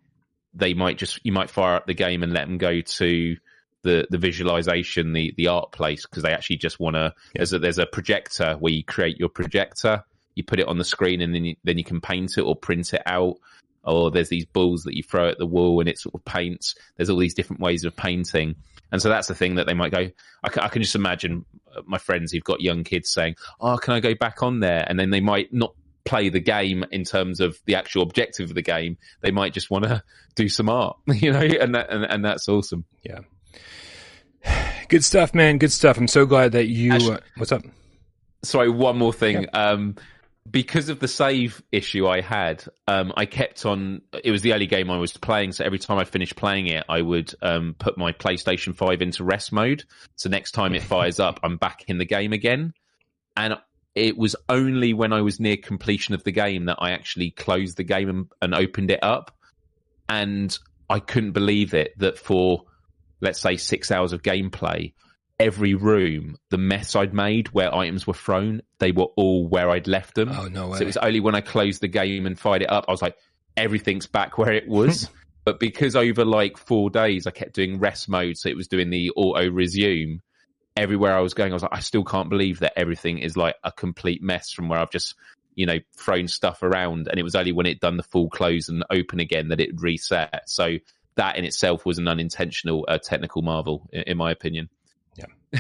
they 0.54 0.74
might 0.74 0.98
just, 0.98 1.20
you 1.24 1.32
might 1.32 1.50
fire 1.50 1.76
up 1.76 1.88
the 1.88 1.94
game 1.94 2.24
and 2.24 2.34
let 2.34 2.48
them 2.48 2.58
go 2.58 2.82
to, 2.82 3.38
the 3.86 4.08
the 4.10 4.18
visualization, 4.18 5.14
the 5.14 5.34
the 5.38 5.48
art 5.48 5.72
place, 5.72 6.06
because 6.06 6.24
they 6.24 6.34
actually 6.34 6.58
just 6.58 6.80
want 6.80 6.96
to. 6.96 7.14
Yeah. 7.34 7.40
There's 7.40 7.54
a 7.54 7.60
there's 7.60 7.78
a 7.78 7.86
projector 7.86 8.56
where 8.60 8.74
you 8.74 8.84
create 8.84 9.18
your 9.18 9.30
projector, 9.30 10.04
you 10.34 10.44
put 10.44 10.60
it 10.60 10.68
on 10.68 10.78
the 10.78 10.84
screen, 10.84 11.22
and 11.22 11.34
then 11.34 11.46
you, 11.46 11.56
then 11.64 11.78
you 11.78 11.84
can 11.86 12.02
paint 12.02 12.38
it 12.38 12.42
or 12.42 12.56
print 12.56 12.94
it 12.94 13.04
out. 13.06 13.36
Or 13.84 14.10
there's 14.10 14.30
these 14.30 14.48
balls 14.48 14.84
that 14.84 14.96
you 14.96 15.04
throw 15.04 15.30
at 15.30 15.38
the 15.38 15.46
wall 15.46 15.80
and 15.80 15.88
it 15.88 16.00
sort 16.00 16.16
of 16.16 16.26
paints. 16.26 16.74
There's 16.98 17.12
all 17.12 17.20
these 17.20 17.36
different 17.36 17.62
ways 17.62 17.86
of 17.86 17.96
painting, 17.96 18.56
and 18.92 19.00
so 19.00 19.10
that's 19.10 19.28
the 19.28 19.36
thing 19.36 19.56
that 19.56 19.68
they 19.68 19.76
might 19.76 19.92
go. 19.92 20.10
I 20.44 20.50
can, 20.50 20.64
I 20.64 20.68
can 20.68 20.82
just 20.82 20.96
imagine 20.96 21.46
my 21.86 21.98
friends 21.98 22.32
who've 22.32 22.44
got 22.44 22.62
young 22.62 22.84
kids 22.84 23.12
saying, 23.12 23.36
"Oh, 23.60 23.78
can 23.78 23.94
I 23.94 24.00
go 24.00 24.16
back 24.16 24.44
on 24.44 24.60
there?" 24.60 24.86
And 24.88 25.00
then 25.00 25.10
they 25.10 25.22
might 25.22 25.54
not 25.54 25.74
play 26.06 26.30
the 26.30 26.40
game 26.40 26.86
in 26.92 27.04
terms 27.04 27.40
of 27.40 27.58
the 27.66 27.76
actual 27.76 28.04
objective 28.04 28.50
of 28.50 28.56
the 28.56 28.62
game. 28.62 28.98
They 29.22 29.32
might 29.32 29.54
just 29.54 29.70
want 29.70 29.86
to 29.86 30.04
do 30.36 30.48
some 30.50 30.70
art, 30.70 30.98
you 31.08 31.32
know, 31.32 31.40
and 31.40 31.76
that 31.76 31.90
and, 31.90 32.06
and 32.06 32.24
that's 32.24 32.48
awesome. 32.48 32.86
Yeah. 33.04 33.20
Good 34.88 35.04
stuff, 35.04 35.34
man. 35.34 35.58
Good 35.58 35.72
stuff. 35.72 35.98
I'm 35.98 36.08
so 36.08 36.26
glad 36.26 36.54
that 36.54 36.68
you. 36.68 36.94
Actually, 36.94 37.16
uh, 37.16 37.20
what's 37.38 37.52
up? 37.52 37.64
Sorry, 38.44 38.70
one 38.70 38.98
more 38.98 39.14
thing. 39.14 39.44
Yeah. 39.44 39.50
Um, 39.72 39.96
because 40.50 40.90
of 40.90 41.00
the 41.00 41.08
save 41.08 41.62
issue 41.72 42.08
I 42.08 42.22
had, 42.22 42.64
um, 42.88 43.14
I 43.18 43.26
kept 43.26 43.66
on. 43.66 44.02
It 44.24 44.32
was 44.32 44.42
the 44.42 44.54
only 44.54 44.68
game 44.68 44.92
I 44.92 44.98
was 44.98 45.16
playing, 45.18 45.54
so 45.54 45.66
every 45.66 45.80
time 45.80 45.98
I 45.98 46.04
finished 46.04 46.36
playing 46.36 46.68
it, 46.68 46.84
I 46.88 47.02
would 47.02 47.34
um, 47.42 47.76
put 47.78 47.98
my 47.98 48.12
PlayStation 48.12 48.76
Five 48.76 49.02
into 49.02 49.24
rest 49.24 49.52
mode. 49.52 49.84
So 50.16 50.30
next 50.30 50.52
time 50.52 50.76
it 50.76 50.84
fires 50.94 51.20
up, 51.20 51.40
I'm 51.44 51.58
back 51.58 51.86
in 51.88 51.98
the 51.98 52.06
game 52.06 52.34
again. 52.34 52.74
And 53.36 53.58
it 53.96 54.18
was 54.18 54.36
only 54.48 54.94
when 54.94 55.14
I 55.14 55.22
was 55.22 55.40
near 55.40 55.58
completion 55.58 56.14
of 56.14 56.24
the 56.24 56.32
game 56.32 56.66
that 56.66 56.78
I 56.80 56.92
actually 56.92 57.32
closed 57.32 57.78
the 57.78 57.84
game 57.84 58.10
and, 58.10 58.28
and 58.42 58.54
opened 58.54 58.92
it 58.92 59.04
up. 59.04 59.36
And 60.08 60.58
I 60.90 61.00
couldn't 61.00 61.32
believe 61.32 61.74
it 61.74 61.98
that 61.98 62.20
for 62.20 62.66
let's 63.22 63.40
say 63.42 63.58
six 63.58 63.92
hours 63.92 64.14
of 64.14 64.22
gameplay, 64.22 64.94
every 65.40 65.74
room, 65.74 66.38
the 66.50 66.58
mess 66.58 66.96
I'd 66.96 67.14
made 67.14 67.50
where 67.50 67.74
items 67.74 68.08
were 68.08 68.14
thrown, 68.14 68.62
they 68.80 68.92
were 68.92 69.08
all 69.16 69.48
where 69.48 69.70
I'd 69.70 69.88
left 69.88 70.16
them. 70.16 70.30
Oh 70.30 70.48
no 70.48 70.70
way! 70.70 70.78
So 70.78 70.84
it 70.84 70.88
was 70.88 70.98
only 70.98 71.20
when 71.20 71.36
I 71.36 71.42
closed 71.42 71.82
the 71.82 71.88
game 71.88 72.26
and 72.26 72.40
fired 72.40 72.62
it 72.62 72.72
up, 72.72 72.86
I 72.88 72.92
was 72.92 73.02
like, 73.02 73.18
everything's 73.58 74.08
back 74.08 74.38
where 74.38 74.54
it 74.54 74.68
was. 74.68 75.10
but 75.44 75.60
because 75.60 75.96
over 75.96 76.26
like 76.26 76.58
four 76.58 76.90
days, 76.90 77.28
I 77.28 77.32
kept 77.32 77.54
doing 77.54 77.80
rest 77.80 78.10
mode, 78.10 78.38
so 78.38 78.50
it 78.50 78.58
was 78.58 78.68
doing 78.68 78.90
the 78.90 79.12
auto 79.12 79.50
resume. 79.50 80.22
Everywhere 80.78 81.16
I 81.16 81.22
was 81.22 81.34
going, 81.34 81.52
I 81.52 81.54
was 81.54 81.64
like, 81.64 81.74
I 81.74 81.80
still 81.80 82.04
can't 82.04 82.30
believe 82.30 82.60
that 82.60 82.78
everything 82.78 83.20
is 83.20 83.38
like 83.38 83.56
a 83.64 83.72
complete 83.72 84.22
mess 84.22 84.52
from 84.52 84.68
where 84.68 84.78
I've 84.78 84.92
just, 84.92 85.16
you 85.54 85.66
know, 85.66 85.80
thrown 85.96 86.28
stuff 86.28 86.64
around. 86.64 87.08
And 87.08 87.18
it 87.18 87.24
was 87.24 87.34
only 87.34 87.54
when 87.54 87.66
it 87.66 87.80
done 87.80 87.96
the 87.96 88.04
full 88.04 88.30
close 88.30 88.68
and 88.68 88.84
open 88.90 89.22
again 89.22 89.48
that 89.50 89.62
it 89.62 89.70
reset. 89.82 90.50
So 90.50 90.80
that 91.16 91.38
in 91.38 91.46
itself 91.46 91.86
was 91.86 91.98
an 91.98 92.10
unintentional 92.10 92.86
uh, 92.90 92.98
technical 92.98 93.42
marvel, 93.42 93.88
in, 93.94 94.02
in, 94.02 94.18
my 94.18 94.32
opinion. 94.32 94.70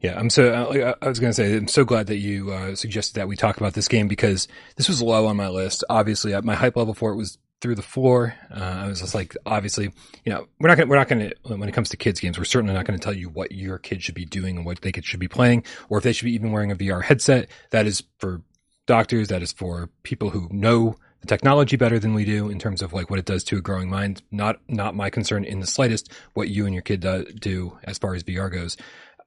Yeah. 0.00 0.16
I'm 0.16 0.30
so. 0.30 0.52
Uh, 0.52 0.94
I 1.02 1.08
was 1.08 1.18
going 1.18 1.30
to 1.30 1.34
say, 1.34 1.56
I'm 1.56 1.66
so 1.66 1.84
glad 1.84 2.06
that 2.06 2.18
you 2.18 2.52
uh, 2.52 2.76
suggested 2.76 3.14
that 3.16 3.26
we 3.26 3.34
talk 3.34 3.56
about 3.56 3.74
this 3.74 3.88
game 3.88 4.06
because 4.06 4.46
this 4.76 4.88
was 4.88 5.02
low 5.02 5.26
on 5.26 5.36
my 5.36 5.48
list. 5.48 5.82
Obviously, 5.90 6.34
uh, 6.34 6.42
my 6.42 6.54
hype 6.54 6.76
level 6.76 6.94
for 6.94 7.10
it 7.10 7.16
was 7.16 7.36
through 7.60 7.74
the 7.74 7.82
floor. 7.82 8.34
Uh, 8.50 8.82
I 8.84 8.88
was 8.88 9.00
just 9.00 9.14
like, 9.14 9.36
obviously, 9.44 9.90
you 10.24 10.32
know, 10.32 10.46
we're 10.60 10.68
not 10.68 10.76
going. 10.76 10.88
We're 10.88 10.96
not 10.96 11.08
to. 11.08 11.34
When 11.44 11.68
it 11.68 11.72
comes 11.72 11.88
to 11.90 11.96
kids 11.96 12.20
games, 12.20 12.38
we're 12.38 12.44
certainly 12.44 12.74
not 12.74 12.86
going 12.86 12.98
to 12.98 13.02
tell 13.02 13.14
you 13.14 13.28
what 13.28 13.52
your 13.52 13.78
kid 13.78 14.02
should 14.02 14.14
be 14.14 14.24
doing 14.24 14.56
and 14.56 14.66
what 14.66 14.80
they 14.80 14.92
should 15.02 15.20
be 15.20 15.28
playing, 15.28 15.64
or 15.88 15.98
if 15.98 16.04
they 16.04 16.12
should 16.12 16.26
be 16.26 16.34
even 16.34 16.52
wearing 16.52 16.70
a 16.70 16.76
VR 16.76 17.02
headset. 17.02 17.48
That 17.70 17.86
is 17.86 18.02
for 18.18 18.42
doctors. 18.86 19.28
That 19.28 19.42
is 19.42 19.52
for 19.52 19.90
people 20.04 20.30
who 20.30 20.48
know 20.52 20.96
the 21.20 21.26
technology 21.26 21.76
better 21.76 21.98
than 21.98 22.14
we 22.14 22.24
do 22.24 22.48
in 22.48 22.58
terms 22.58 22.82
of 22.82 22.92
like 22.92 23.10
what 23.10 23.18
it 23.18 23.24
does 23.24 23.42
to 23.44 23.56
a 23.56 23.60
growing 23.60 23.90
mind. 23.90 24.22
Not 24.30 24.60
not 24.68 24.94
my 24.94 25.10
concern 25.10 25.44
in 25.44 25.60
the 25.60 25.66
slightest 25.66 26.12
what 26.34 26.48
you 26.48 26.66
and 26.66 26.74
your 26.74 26.82
kid 26.82 27.00
do, 27.00 27.24
do 27.24 27.78
as 27.84 27.98
far 27.98 28.14
as 28.14 28.22
VR 28.22 28.52
goes. 28.52 28.76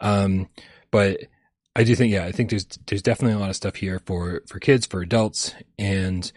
Um, 0.02 0.50
but 0.92 1.22
I 1.76 1.84
do 1.84 1.96
think 1.96 2.12
yeah, 2.12 2.26
I 2.26 2.32
think 2.32 2.50
there's 2.50 2.66
there's 2.88 3.02
definitely 3.02 3.36
a 3.36 3.40
lot 3.40 3.50
of 3.50 3.56
stuff 3.56 3.76
here 3.76 4.00
for 4.06 4.42
for 4.48 4.60
kids, 4.60 4.86
for 4.86 5.02
adults, 5.02 5.56
and 5.80 6.30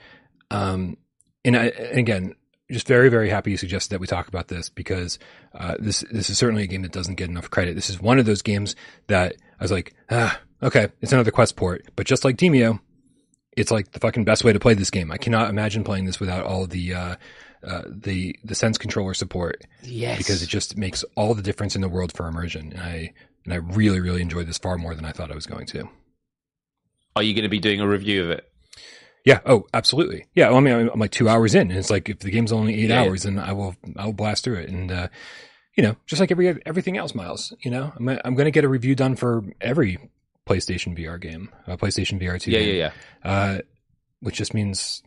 um, 0.50 0.96
and, 1.44 1.56
I, 1.56 1.66
and 1.66 1.98
again, 1.98 2.34
just 2.70 2.86
very 2.86 3.08
very 3.08 3.28
happy 3.28 3.50
you 3.50 3.56
suggested 3.56 3.90
that 3.90 4.00
we 4.00 4.06
talk 4.06 4.28
about 4.28 4.48
this 4.48 4.68
because 4.68 5.18
uh, 5.54 5.74
this 5.80 6.04
this 6.10 6.30
is 6.30 6.38
certainly 6.38 6.62
a 6.62 6.68
game 6.68 6.82
that 6.82 6.92
doesn't 6.92 7.16
get 7.16 7.28
enough 7.28 7.50
credit. 7.50 7.74
This 7.74 7.90
is 7.90 8.00
one 8.00 8.18
of 8.18 8.26
those 8.26 8.42
games 8.42 8.76
that 9.08 9.34
I 9.58 9.64
was 9.64 9.72
like, 9.72 9.94
ah, 10.10 10.38
okay, 10.62 10.88
it's 11.00 11.12
another 11.12 11.32
Quest 11.32 11.56
port, 11.56 11.84
but 11.96 12.06
just 12.06 12.24
like 12.24 12.36
Demeo, 12.36 12.78
it's 13.56 13.72
like 13.72 13.90
the 13.90 14.00
fucking 14.00 14.24
best 14.24 14.44
way 14.44 14.52
to 14.52 14.60
play 14.60 14.74
this 14.74 14.90
game. 14.90 15.10
I 15.10 15.18
cannot 15.18 15.50
imagine 15.50 15.82
playing 15.82 16.04
this 16.04 16.20
without 16.20 16.44
all 16.44 16.66
the 16.66 16.94
uh, 16.94 17.16
uh, 17.66 17.82
the 17.86 18.38
the 18.44 18.54
sense 18.54 18.78
controller 18.78 19.14
support. 19.14 19.64
Yes, 19.82 20.18
because 20.18 20.42
it 20.42 20.48
just 20.48 20.76
makes 20.76 21.04
all 21.16 21.34
the 21.34 21.42
difference 21.42 21.74
in 21.74 21.82
the 21.82 21.88
world 21.88 22.12
for 22.12 22.28
immersion. 22.28 22.72
And 22.72 22.80
I 22.80 23.12
and 23.44 23.52
I 23.52 23.56
really 23.56 24.00
really 24.00 24.22
enjoyed 24.22 24.46
this 24.46 24.58
far 24.58 24.76
more 24.78 24.94
than 24.94 25.04
I 25.04 25.12
thought 25.12 25.30
I 25.30 25.34
was 25.34 25.46
going 25.46 25.66
to. 25.66 25.88
Are 27.16 27.22
you 27.22 27.34
going 27.34 27.44
to 27.44 27.48
be 27.48 27.60
doing 27.60 27.80
a 27.80 27.86
review 27.86 28.24
of 28.24 28.30
it? 28.30 28.50
Yeah. 29.24 29.40
Oh, 29.46 29.66
absolutely. 29.72 30.26
Yeah. 30.34 30.48
Well, 30.48 30.58
I 30.58 30.60
mean, 30.60 30.90
I'm 30.92 31.00
like 31.00 31.10
two 31.10 31.28
hours 31.28 31.54
in, 31.54 31.70
and 31.70 31.78
it's 31.78 31.90
like 31.90 32.08
if 32.08 32.18
the 32.18 32.30
game's 32.30 32.52
only 32.52 32.74
eight 32.74 32.90
yeah. 32.90 33.02
hours, 33.02 33.22
then 33.22 33.38
I 33.38 33.52
will 33.52 33.74
I 33.96 34.04
will 34.06 34.12
blast 34.12 34.44
through 34.44 34.56
it, 34.56 34.68
and 34.68 34.92
uh, 34.92 35.08
you 35.76 35.82
know, 35.82 35.96
just 36.06 36.20
like 36.20 36.30
every 36.30 36.60
everything 36.66 36.96
else, 36.96 37.14
Miles. 37.14 37.54
You 37.60 37.70
know, 37.70 37.92
I'm 37.96 38.08
I'm 38.08 38.34
going 38.34 38.44
to 38.44 38.50
get 38.50 38.64
a 38.64 38.68
review 38.68 38.94
done 38.94 39.16
for 39.16 39.42
every 39.60 39.98
PlayStation 40.46 40.98
VR 40.98 41.18
game, 41.18 41.48
uh, 41.66 41.76
PlayStation 41.76 42.20
VR 42.20 42.38
two. 42.38 42.50
Yeah, 42.50 42.58
game, 42.58 42.76
yeah, 42.76 42.92
yeah. 43.24 43.30
Uh, 43.30 43.58
which 44.20 44.36
just 44.36 44.52
means 44.52 45.02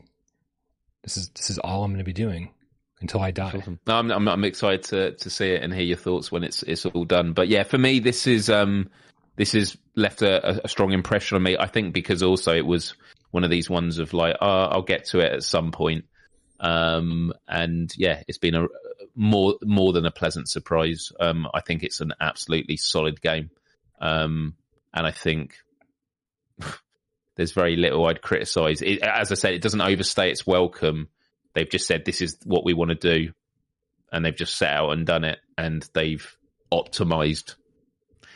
this 1.04 1.18
is 1.18 1.30
this 1.30 1.50
is 1.52 1.60
all 1.60 1.84
I'm 1.84 1.92
going 1.92 2.00
to 2.00 2.04
be 2.04 2.14
doing 2.14 2.50
until 3.02 3.22
I 3.22 3.32
die. 3.32 3.54
Awesome. 3.56 3.80
No, 3.88 3.96
I'm, 3.96 4.12
I'm, 4.12 4.28
I'm 4.28 4.44
excited 4.44 4.84
to 4.84 5.12
to 5.12 5.30
see 5.30 5.52
it 5.52 5.64
and 5.64 5.74
hear 5.74 5.84
your 5.84 5.98
thoughts 5.98 6.32
when 6.32 6.44
it's 6.44 6.64
it's 6.64 6.86
all 6.86 7.06
done. 7.06 7.34
But 7.34 7.48
yeah, 7.48 7.64
for 7.64 7.78
me, 7.78 8.00
this 8.00 8.28
is 8.28 8.50
um 8.50 8.90
this 9.36 9.52
has 9.52 9.78
left 9.96 10.22
a, 10.22 10.66
a 10.66 10.68
strong 10.68 10.92
impression 10.92 11.36
on 11.36 11.44
me. 11.44 11.58
I 11.58 11.68
think 11.68 11.94
because 11.94 12.24
also 12.24 12.56
it 12.56 12.66
was 12.66 12.96
one 13.32 13.44
of 13.44 13.50
these 13.50 13.70
ones 13.70 14.00
of 14.00 14.14
like, 14.14 14.36
oh, 14.42 14.64
I'll 14.66 14.82
get 14.82 15.06
to 15.06 15.20
it 15.20 15.32
at 15.32 15.44
some 15.44 15.72
point. 15.72 16.06
Um, 16.60 17.34
and 17.48 17.94
yeah, 17.98 18.24
it's 18.28 18.40
been 18.40 18.56
a 18.56 18.68
more 19.16 19.56
more 19.64 19.94
than 19.94 20.06
a 20.06 20.12
pleasant 20.12 20.50
surprise. 20.50 21.12
Um, 21.20 21.48
I 21.54 21.62
think 21.62 21.84
it's 21.84 22.02
an 22.02 22.14
absolutely 22.20 22.78
solid 22.78 23.22
game. 23.22 23.52
Um, 24.00 24.56
and 24.94 25.06
I 25.06 25.12
think 25.12 25.56
there's 27.36 27.52
very 27.52 27.76
little 27.76 28.06
I'd 28.08 28.22
criticize. 28.22 28.82
It, 28.82 29.02
as 29.04 29.32
I 29.32 29.36
said, 29.36 29.54
it 29.54 29.62
doesn't 29.62 29.82
overstay 29.82 30.32
its 30.32 30.48
welcome. 30.48 31.10
They've 31.58 31.70
just 31.70 31.88
said 31.88 32.06
this 32.06 32.22
is 32.22 32.38
what 32.46 32.64
we 32.64 32.74
want 32.74 32.90
to 32.90 32.96
do, 32.96 33.34
and 34.12 34.24
they've 34.24 34.36
just 34.36 34.56
set 34.56 34.72
out 34.72 34.92
and 34.92 35.06
done 35.06 35.24
it, 35.24 35.40
and 35.58 35.88
they've 35.94 36.38
optimized 36.72 37.56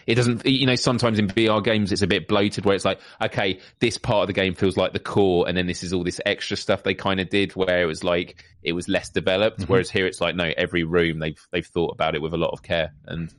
it 0.08 0.16
doesn't, 0.16 0.46
you 0.46 0.66
know, 0.66 0.76
sometimes 0.76 1.20
in 1.20 1.28
VR 1.28 1.64
games 1.64 1.92
it's 1.92 2.02
a 2.02 2.08
bit 2.08 2.28
bloated 2.28 2.66
where 2.66 2.76
it's 2.76 2.86
like, 2.86 3.00
okay, 3.22 3.60
this 3.80 3.98
part 3.98 4.24
of 4.24 4.28
the 4.28 4.34
game 4.34 4.56
feels 4.56 4.78
like 4.78 4.94
the 4.94 5.00
core, 5.00 5.48
and 5.48 5.56
then 5.56 5.68
this 5.68 5.84
is 5.84 5.94
all 5.94 6.04
this 6.04 6.20
extra 6.26 6.58
stuff 6.58 6.84
they 6.84 6.94
kind 6.94 7.20
of 7.20 7.30
did 7.30 7.56
where 7.56 7.82
it 7.82 7.86
was 7.86 8.04
like 8.04 8.44
it 8.64 8.74
was 8.74 8.88
less 8.88 9.10
developed. 9.10 9.60
Mhm. 9.60 9.70
Whereas 9.70 9.90
here 9.90 10.06
it's 10.06 10.22
like, 10.22 10.36
no, 10.36 10.52
every 10.58 10.84
room 10.84 11.20
they've 11.20 11.40
they've 11.52 11.66
thought 11.66 11.94
about 11.94 12.16
it 12.16 12.22
with 12.22 12.34
a 12.34 12.38
lot 12.38 12.52
of 12.52 12.64
care, 12.64 12.94
and 13.06 13.34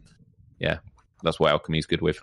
yeah, 0.58 0.78
that's 1.22 1.40
what 1.40 1.52
Owlchemy 1.52 1.78
is 1.78 1.86
good 1.86 2.00
with. 2.00 2.20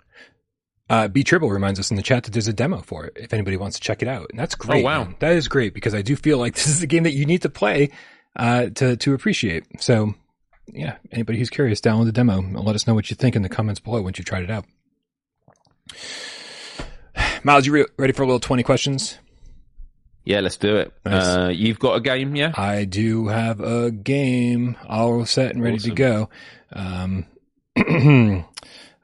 Uh, 0.90 1.06
B 1.06 1.22
Triple 1.22 1.50
reminds 1.50 1.78
us 1.78 1.92
in 1.92 1.96
the 1.96 2.02
chat 2.02 2.24
that 2.24 2.32
there's 2.32 2.48
a 2.48 2.52
demo 2.52 2.78
for 2.82 3.06
it 3.06 3.16
if 3.16 3.32
anybody 3.32 3.56
wants 3.56 3.78
to 3.78 3.82
check 3.82 4.02
it 4.02 4.08
out, 4.08 4.26
and 4.30 4.38
that's 4.38 4.56
great. 4.56 4.82
Oh, 4.82 4.84
wow. 4.84 5.04
man. 5.04 5.14
that 5.20 5.34
is 5.34 5.46
great 5.46 5.72
because 5.72 5.94
I 5.94 6.02
do 6.02 6.16
feel 6.16 6.36
like 6.36 6.54
this 6.56 6.66
is 6.66 6.82
a 6.82 6.86
game 6.88 7.04
that 7.04 7.12
you 7.12 7.24
need 7.26 7.42
to 7.42 7.48
play 7.48 7.90
uh, 8.34 8.70
to 8.74 8.96
to 8.96 9.14
appreciate. 9.14 9.80
So, 9.80 10.14
yeah, 10.66 10.96
anybody 11.12 11.38
who's 11.38 11.48
curious, 11.48 11.80
download 11.80 12.06
the 12.06 12.12
demo 12.12 12.38
and 12.38 12.58
let 12.58 12.74
us 12.74 12.88
know 12.88 12.94
what 12.94 13.08
you 13.08 13.14
think 13.14 13.36
in 13.36 13.42
the 13.42 13.48
comments 13.48 13.78
below 13.78 14.02
once 14.02 14.18
you 14.18 14.24
tried 14.24 14.42
it 14.42 14.50
out. 14.50 14.64
Miles, 17.44 17.66
you 17.66 17.72
re- 17.72 17.86
ready 17.96 18.12
for 18.12 18.24
a 18.24 18.26
little 18.26 18.40
twenty 18.40 18.64
questions? 18.64 19.16
Yeah, 20.24 20.40
let's 20.40 20.56
do 20.56 20.76
it. 20.76 20.92
Nice. 21.04 21.24
Uh, 21.24 21.52
you've 21.54 21.78
got 21.78 21.94
a 21.94 22.00
game, 22.00 22.34
yeah? 22.34 22.52
I 22.56 22.84
do 22.84 23.28
have 23.28 23.60
a 23.60 23.92
game 23.92 24.76
all 24.86 25.24
set 25.24 25.54
and 25.54 25.62
ready 25.62 25.78
to 25.78 25.90
go. 25.92 26.28
Um, 26.72 27.26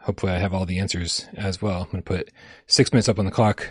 hopefully, 0.06 0.32
I 0.32 0.38
have 0.38 0.54
all 0.54 0.64
the 0.64 0.78
answers 0.78 1.26
as 1.36 1.60
well. 1.60 1.82
I'm 1.82 1.90
going 1.90 2.02
to 2.02 2.02
put 2.02 2.30
six 2.66 2.92
minutes 2.92 3.08
up 3.08 3.18
on 3.18 3.24
the 3.26 3.30
clock. 3.30 3.68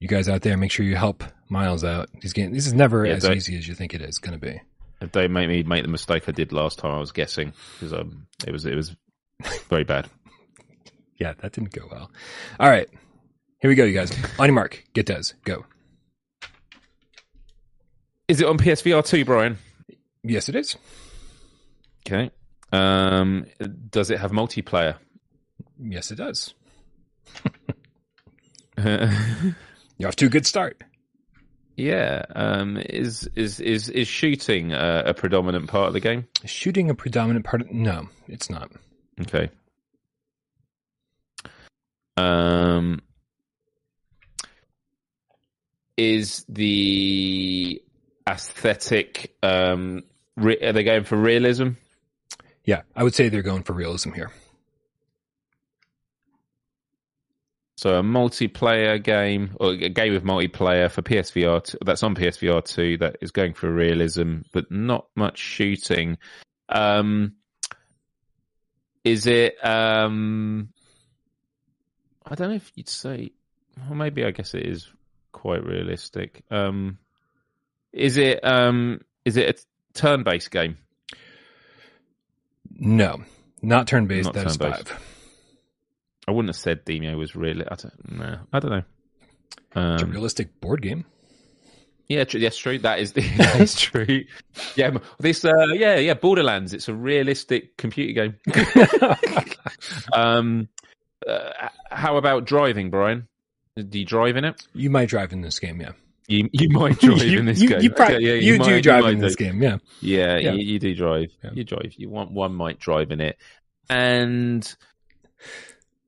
You 0.00 0.08
guys 0.08 0.28
out 0.28 0.42
there, 0.42 0.56
make 0.56 0.72
sure 0.72 0.84
you 0.84 0.96
help 0.96 1.22
Miles 1.48 1.84
out. 1.84 2.08
He's 2.20 2.32
getting. 2.32 2.52
This 2.52 2.66
is 2.66 2.72
never 2.72 3.06
Yeah, 3.06 3.14
as 3.14 3.22
don't- 3.22 3.36
easy 3.36 3.56
as 3.56 3.68
you 3.68 3.74
think 3.74 3.94
it 3.94 4.00
is 4.00 4.18
going 4.18 4.38
to 4.38 4.44
be. 4.44 4.60
Don't 5.12 5.32
make 5.32 5.48
me 5.48 5.62
make 5.64 5.82
the 5.82 5.88
mistake 5.88 6.28
I 6.28 6.32
did 6.32 6.52
last 6.52 6.78
time. 6.78 6.92
I 6.92 6.98
was 6.98 7.10
guessing 7.12 7.52
because 7.74 7.92
um, 7.92 8.26
it 8.46 8.52
was 8.52 8.64
it 8.66 8.74
was 8.76 8.96
very 9.68 9.84
bad. 9.84 10.08
Yeah, 11.18 11.34
that 11.38 11.52
didn't 11.52 11.70
go 11.72 11.86
well. 11.88 12.10
All 12.58 12.68
right, 12.68 12.88
here 13.60 13.68
we 13.68 13.76
go, 13.76 13.84
you 13.84 13.92
guys. 13.94 14.10
On 14.40 14.46
your 14.46 14.54
mark, 14.54 14.82
get 14.92 15.06
Des, 15.06 15.34
go. 15.44 15.64
Is 18.26 18.40
it 18.40 18.46
on 18.48 18.58
PSVR 18.58 19.04
two, 19.06 19.24
Brian? 19.24 19.58
Yes, 20.24 20.48
it 20.48 20.56
is. 20.56 20.76
Okay. 22.06 22.30
Um, 22.72 23.46
does 23.90 24.10
it 24.10 24.18
have 24.18 24.32
multiplayer? 24.32 24.96
Yes, 25.84 26.10
it 26.10 26.16
does. 26.16 26.54
you 28.78 28.84
have 28.84 29.54
off 30.06 30.16
to 30.16 30.26
a 30.26 30.28
good 30.28 30.46
start. 30.46 30.82
yeah. 31.76 32.24
Um, 32.34 32.76
is 32.78 33.28
is 33.34 33.60
is 33.60 33.88
is 33.88 34.08
shooting 34.08 34.72
uh, 34.72 35.02
a 35.06 35.14
predominant 35.14 35.68
part 35.68 35.88
of 35.88 35.92
the 35.94 36.00
game? 36.00 36.26
Is 36.44 36.50
shooting 36.50 36.90
a 36.90 36.94
predominant 36.94 37.44
part 37.44 37.62
of? 37.62 37.70
No, 37.70 38.08
it's 38.28 38.48
not. 38.50 38.70
Okay. 39.20 39.50
Um, 42.16 43.00
is 45.96 46.44
the 46.48 47.82
aesthetic? 48.28 49.34
Um, 49.42 50.02
re- 50.36 50.60
are 50.60 50.72
they 50.72 50.84
going 50.84 51.04
for 51.04 51.16
realism? 51.16 51.70
Yeah, 52.64 52.82
I 52.94 53.02
would 53.02 53.14
say 53.14 53.28
they're 53.28 53.42
going 53.42 53.64
for 53.64 53.72
realism 53.72 54.12
here. 54.12 54.30
So 57.82 57.98
a 57.98 58.02
multiplayer 58.04 59.02
game 59.02 59.56
or 59.58 59.72
a 59.72 59.88
game 59.88 60.12
with 60.12 60.22
multiplayer 60.22 60.88
for 60.88 61.02
PSVR 61.02 61.64
two, 61.64 61.78
that's 61.84 62.04
on 62.04 62.14
PSVR 62.14 62.64
two 62.64 62.96
that 62.98 63.16
is 63.20 63.32
going 63.32 63.54
for 63.54 63.68
realism, 63.72 64.42
but 64.52 64.70
not 64.70 65.08
much 65.16 65.38
shooting. 65.38 66.18
Um, 66.68 67.32
is 69.02 69.26
it? 69.26 69.56
Um, 69.66 70.68
I 72.24 72.36
don't 72.36 72.50
know 72.50 72.54
if 72.54 72.70
you'd 72.76 72.88
say. 72.88 73.32
Well, 73.76 73.96
maybe 73.96 74.24
I 74.24 74.30
guess 74.30 74.54
it 74.54 74.64
is 74.64 74.88
quite 75.32 75.64
realistic. 75.64 76.44
Um, 76.52 76.98
is 77.92 78.16
it? 78.16 78.44
Um, 78.44 79.00
is 79.24 79.36
it 79.36 79.58
a 79.58 79.98
turn-based 79.98 80.52
game? 80.52 80.78
No, 82.70 83.24
not 83.60 83.88
turn 83.88 84.06
based. 84.06 84.32
Not 84.32 84.34
turn-based. 84.34 84.88
five. 84.88 85.11
I 86.28 86.30
wouldn't 86.32 86.48
have 86.50 86.56
said 86.56 86.84
Demeo 86.84 87.16
was 87.16 87.34
really. 87.34 87.64
I 87.66 87.74
don't 87.76 88.18
know. 88.18 88.38
I 88.52 88.58
don't 88.60 88.70
know. 88.70 88.82
It's 89.74 90.02
a 90.02 90.06
Um, 90.06 90.10
realistic 90.12 90.60
board 90.60 90.82
game. 90.82 91.04
Yeah, 92.08 92.24
tr- 92.24 92.38
that's 92.38 92.58
true. 92.58 92.78
That 92.78 92.98
is 93.00 93.12
the. 93.14 93.22
That's 93.36 93.80
true. 93.80 94.24
Yeah, 94.76 94.98
this. 95.18 95.44
Uh, 95.44 95.52
yeah, 95.74 95.96
yeah. 95.96 96.14
Borderlands. 96.14 96.72
It's 96.74 96.88
a 96.88 96.94
realistic 96.94 97.76
computer 97.76 98.12
game. 98.12 98.36
um, 100.12 100.68
uh, 101.26 101.68
how 101.90 102.16
about 102.16 102.44
driving, 102.44 102.90
Brian? 102.90 103.28
Do 103.76 103.98
you 103.98 104.04
drive 104.04 104.36
in 104.36 104.44
it? 104.44 104.62
you 104.74 104.90
might 104.90 105.08
drive 105.08 105.32
in 105.32 105.40
this 105.40 105.58
game, 105.58 105.80
yeah. 105.80 105.92
You 106.28 106.48
you 106.52 106.68
might 106.68 106.98
drive 107.00 107.22
you, 107.24 107.38
in 107.38 107.46
this 107.46 107.60
you, 107.60 107.68
game. 107.68 107.80
You, 107.80 107.90
prob- 107.90 108.10
Okay, 108.10 108.20
yeah, 108.20 108.34
you, 108.34 108.58
might- 108.58 108.66
do 108.68 108.80
drive 108.82 109.04
in 109.06 109.18
this 109.18 109.34
do. 109.36 109.44
game, 109.44 109.62
yeah. 109.62 109.78
Yeah, 110.00 110.36
Yeah. 110.38 110.52
You, 110.52 110.72
you 110.74 110.78
do 110.78 110.94
drive. 110.94 111.30
Yeah. 111.42 111.50
You 111.54 111.64
drive. 111.64 111.94
You 111.96 112.10
want 112.10 112.30
one 112.32 112.54
might 112.54 112.78
drive 112.78 113.10
in 113.10 113.20
it, 113.20 113.38
and 113.88 114.74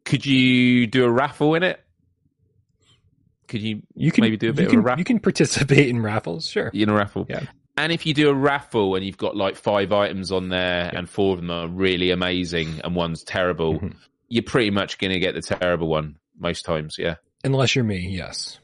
could 0.04 0.24
you 0.26 0.86
do 0.86 1.04
a 1.04 1.10
raffle 1.10 1.54
in 1.54 1.62
it? 1.62 1.80
Could 3.48 3.60
you 3.62 3.82
You 3.94 4.10
can 4.10 4.22
maybe 4.22 4.36
do 4.36 4.50
a 4.50 4.52
bit 4.52 4.72
you 4.72 4.78
of 4.78 4.84
a 4.84 4.86
raffle? 4.88 4.98
You 5.00 5.04
can 5.04 5.20
participate 5.20 5.88
in 5.88 6.00
raffles, 6.00 6.46
sure. 6.46 6.68
in 6.72 6.88
a 6.88 6.94
raffle. 6.94 7.26
Yeah. 7.28 7.44
And 7.76 7.92
if 7.92 8.06
you 8.06 8.14
do 8.14 8.30
a 8.30 8.34
raffle 8.34 8.94
and 8.94 9.04
you've 9.04 9.18
got 9.18 9.36
like 9.36 9.56
five 9.56 9.92
items 9.92 10.30
on 10.32 10.48
there 10.48 10.90
and 10.94 11.08
four 11.08 11.34
of 11.34 11.40
them 11.40 11.50
are 11.50 11.66
really 11.68 12.10
amazing 12.10 12.80
and 12.84 12.94
one's 12.94 13.22
terrible, 13.24 13.80
Mhm. 13.80 13.94
you're 14.28 14.44
pretty 14.44 14.70
much 14.70 14.98
going 14.98 15.12
to 15.12 15.18
get 15.18 15.34
the 15.34 15.42
terrible 15.42 15.88
one 15.88 16.16
most 16.38 16.64
times. 16.64 16.96
Yeah. 16.98 17.16
Unless 17.42 17.74
you're 17.74 17.84
me, 17.84 18.08
yes. 18.08 18.58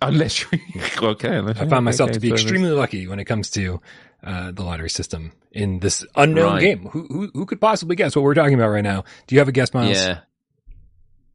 Unless 0.00 0.40
you, 0.50 0.58
okay. 1.02 1.36
Unless, 1.36 1.58
I 1.60 1.68
found 1.68 1.84
myself 1.84 2.08
okay, 2.10 2.14
to 2.14 2.20
be 2.20 2.28
so 2.28 2.34
extremely 2.34 2.70
lucky 2.70 3.06
when 3.06 3.18
it 3.20 3.24
comes 3.26 3.50
to 3.50 3.80
uh, 4.24 4.50
the 4.52 4.62
lottery 4.62 4.90
system 4.90 5.32
in 5.52 5.78
this 5.80 6.04
unknown 6.16 6.54
Right. 6.54 6.60
game. 6.60 6.86
Who, 6.86 7.06
who 7.08 7.30
who 7.34 7.46
could 7.46 7.60
possibly 7.60 7.94
guess 7.96 8.16
what 8.16 8.22
we're 8.22 8.34
talking 8.34 8.54
about 8.54 8.68
right 8.70 8.82
now? 8.82 9.04
Do 9.26 9.34
you 9.34 9.40
have 9.40 9.48
a 9.48 9.52
guess, 9.52 9.72
Miles? 9.74 9.96
Yeah. 9.96 10.20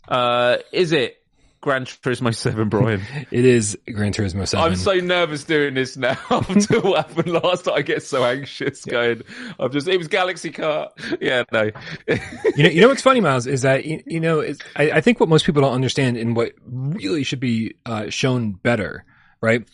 Uh, 0.07 0.57
is 0.71 0.91
it 0.91 1.17
Gran 1.61 1.85
Turismo 1.85 2.35
7, 2.35 2.67
Brian? 2.69 3.01
It 3.31 3.45
is 3.45 3.77
Gran 3.91 4.11
Turismo 4.11 4.47
7. 4.47 4.63
I'm 4.63 4.75
so 4.75 4.93
nervous 4.95 5.43
doing 5.45 5.75
this 5.75 5.95
now 5.95 6.17
after 6.30 6.81
what 6.81 7.07
happened 7.07 7.31
last. 7.31 7.65
Time. 7.65 7.75
I 7.75 7.81
get 7.81 8.03
so 8.03 8.23
anxious 8.25 8.84
going. 8.84 9.23
I'm 9.59 9.71
just, 9.71 9.88
it 9.88 9.97
was 9.97 10.07
Galaxy 10.09 10.51
Car. 10.51 10.89
Yeah, 11.21 11.43
no. 11.51 11.71
you 12.07 12.63
know, 12.63 12.69
you 12.69 12.81
know 12.81 12.88
what's 12.89 13.01
funny, 13.01 13.21
Miles, 13.21 13.47
is 13.47 13.61
that 13.61 13.85
you, 13.85 14.03
you 14.05 14.19
know, 14.19 14.41
it's, 14.41 14.59
I, 14.75 14.91
I 14.91 15.01
think 15.01 15.19
what 15.19 15.30
most 15.30 15.45
people 15.45 15.61
don't 15.61 15.73
understand 15.73 16.17
and 16.17 16.35
what 16.35 16.51
really 16.65 17.23
should 17.23 17.39
be 17.39 17.75
uh, 17.85 18.09
shown 18.09 18.51
better, 18.51 19.05
right? 19.41 19.67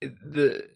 The 0.00 0.68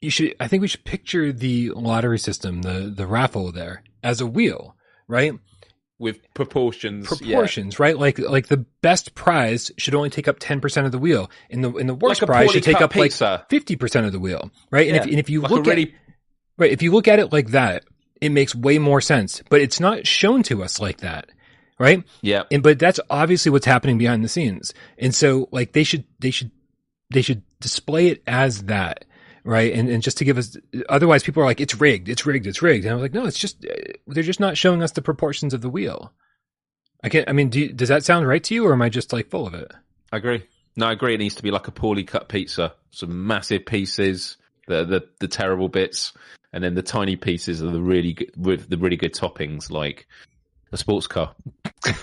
you 0.00 0.10
should, 0.10 0.36
I 0.38 0.46
think 0.46 0.60
we 0.60 0.68
should 0.68 0.84
picture 0.84 1.32
the 1.32 1.70
lottery 1.70 2.18
system, 2.18 2.62
the 2.62 2.92
the 2.94 3.06
raffle 3.06 3.50
there, 3.50 3.82
as 4.02 4.20
a 4.20 4.26
wheel, 4.26 4.76
right? 5.08 5.32
With 5.98 6.20
proportions. 6.32 7.08
yeah. 7.20 7.34
Proportions, 7.36 7.80
right? 7.80 7.98
Like 7.98 8.18
like 8.20 8.46
the 8.46 8.64
best 8.82 9.14
prize 9.16 9.72
should 9.78 9.96
only 9.96 10.10
take 10.10 10.28
up 10.28 10.36
ten 10.38 10.60
percent 10.60 10.86
of 10.86 10.92
the 10.92 10.98
wheel, 10.98 11.30
and 11.50 11.64
the 11.64 11.72
and 11.74 11.88
the 11.88 11.94
worst 11.94 12.22
Like 12.22 12.28
prize 12.28 12.50
should 12.52 12.62
take 12.62 12.80
up 12.80 12.94
like 12.94 13.12
fifty 13.48 13.74
percent 13.74 14.06
of 14.06 14.12
the 14.12 14.20
wheel, 14.20 14.50
right? 14.70 14.86
And 14.86 14.96
if 14.96 15.04
and 15.04 15.18
if 15.18 15.28
you 15.28 15.40
Like 15.40 15.50
look 15.50 15.66
at 15.66 15.78
Right. 16.58 16.72
If 16.72 16.82
you 16.82 16.92
look 16.92 17.08
at 17.08 17.20
it 17.20 17.32
like 17.32 17.48
that, 17.48 17.84
it 18.20 18.30
makes 18.30 18.54
way 18.54 18.78
more 18.78 19.00
sense, 19.00 19.42
but 19.48 19.60
it's 19.60 19.78
not 19.78 20.06
shown 20.06 20.42
to 20.44 20.64
us 20.64 20.80
like 20.80 20.98
that. 20.98 21.30
Right. 21.78 22.02
Yeah. 22.20 22.42
And, 22.50 22.64
but 22.64 22.80
that's 22.80 22.98
obviously 23.08 23.52
what's 23.52 23.64
happening 23.64 23.98
behind 23.98 24.24
the 24.24 24.28
scenes. 24.28 24.74
And 24.98 25.14
so 25.14 25.48
like 25.52 25.72
they 25.72 25.84
should, 25.84 26.04
they 26.18 26.32
should, 26.32 26.50
they 27.10 27.22
should 27.22 27.42
display 27.60 28.08
it 28.08 28.22
as 28.26 28.64
that. 28.64 29.04
Right. 29.44 29.72
And, 29.72 29.88
and 29.88 30.02
just 30.02 30.18
to 30.18 30.24
give 30.24 30.38
us, 30.38 30.56
otherwise 30.88 31.22
people 31.22 31.42
are 31.42 31.46
like, 31.46 31.60
it's 31.60 31.80
rigged, 31.80 32.08
it's 32.08 32.26
rigged, 32.26 32.46
it's 32.46 32.62
rigged. 32.62 32.84
And 32.84 32.92
I 32.92 32.94
was 32.94 33.02
like, 33.02 33.14
no, 33.14 33.26
it's 33.26 33.38
just, 33.38 33.64
uh, 33.64 33.74
they're 34.06 34.22
just 34.22 34.40
not 34.40 34.56
showing 34.56 34.82
us 34.82 34.92
the 34.92 35.02
proportions 35.02 35.54
of 35.54 35.60
the 35.60 35.70
wheel. 35.70 36.12
I 37.02 37.08
can't, 37.08 37.28
I 37.28 37.32
mean, 37.32 37.48
do 37.48 37.72
does 37.72 37.90
that 37.90 38.04
sound 38.04 38.26
right 38.26 38.42
to 38.44 38.54
you 38.54 38.66
or 38.66 38.72
am 38.72 38.82
I 38.82 38.88
just 38.88 39.12
like 39.12 39.30
full 39.30 39.46
of 39.46 39.54
it? 39.54 39.72
I 40.12 40.16
agree. 40.16 40.44
No, 40.76 40.86
I 40.86 40.92
agree. 40.92 41.14
It 41.14 41.18
needs 41.18 41.36
to 41.36 41.42
be 41.42 41.50
like 41.50 41.68
a 41.68 41.72
poorly 41.72 42.04
cut 42.04 42.28
pizza. 42.28 42.74
Some 42.90 43.26
massive 43.26 43.66
pieces, 43.66 44.36
the 44.66 44.84
the, 44.84 45.08
the 45.20 45.28
terrible 45.28 45.68
bits, 45.68 46.12
and 46.52 46.62
then 46.62 46.74
the 46.74 46.82
tiny 46.82 47.16
pieces 47.16 47.62
are 47.62 47.70
the 47.70 47.80
really 47.80 48.14
good, 48.14 48.32
with 48.36 48.68
the 48.68 48.78
really 48.78 48.96
good 48.96 49.14
toppings, 49.14 49.70
like 49.70 50.06
a 50.72 50.76
sports 50.76 51.06
car. 51.06 51.34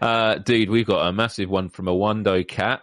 uh, 0.00 0.36
dude, 0.36 0.70
we've 0.70 0.86
got 0.86 1.06
a 1.06 1.12
massive 1.12 1.50
one 1.50 1.68
from 1.68 1.88
a 1.88 1.92
Wando 1.92 2.46
cat. 2.46 2.82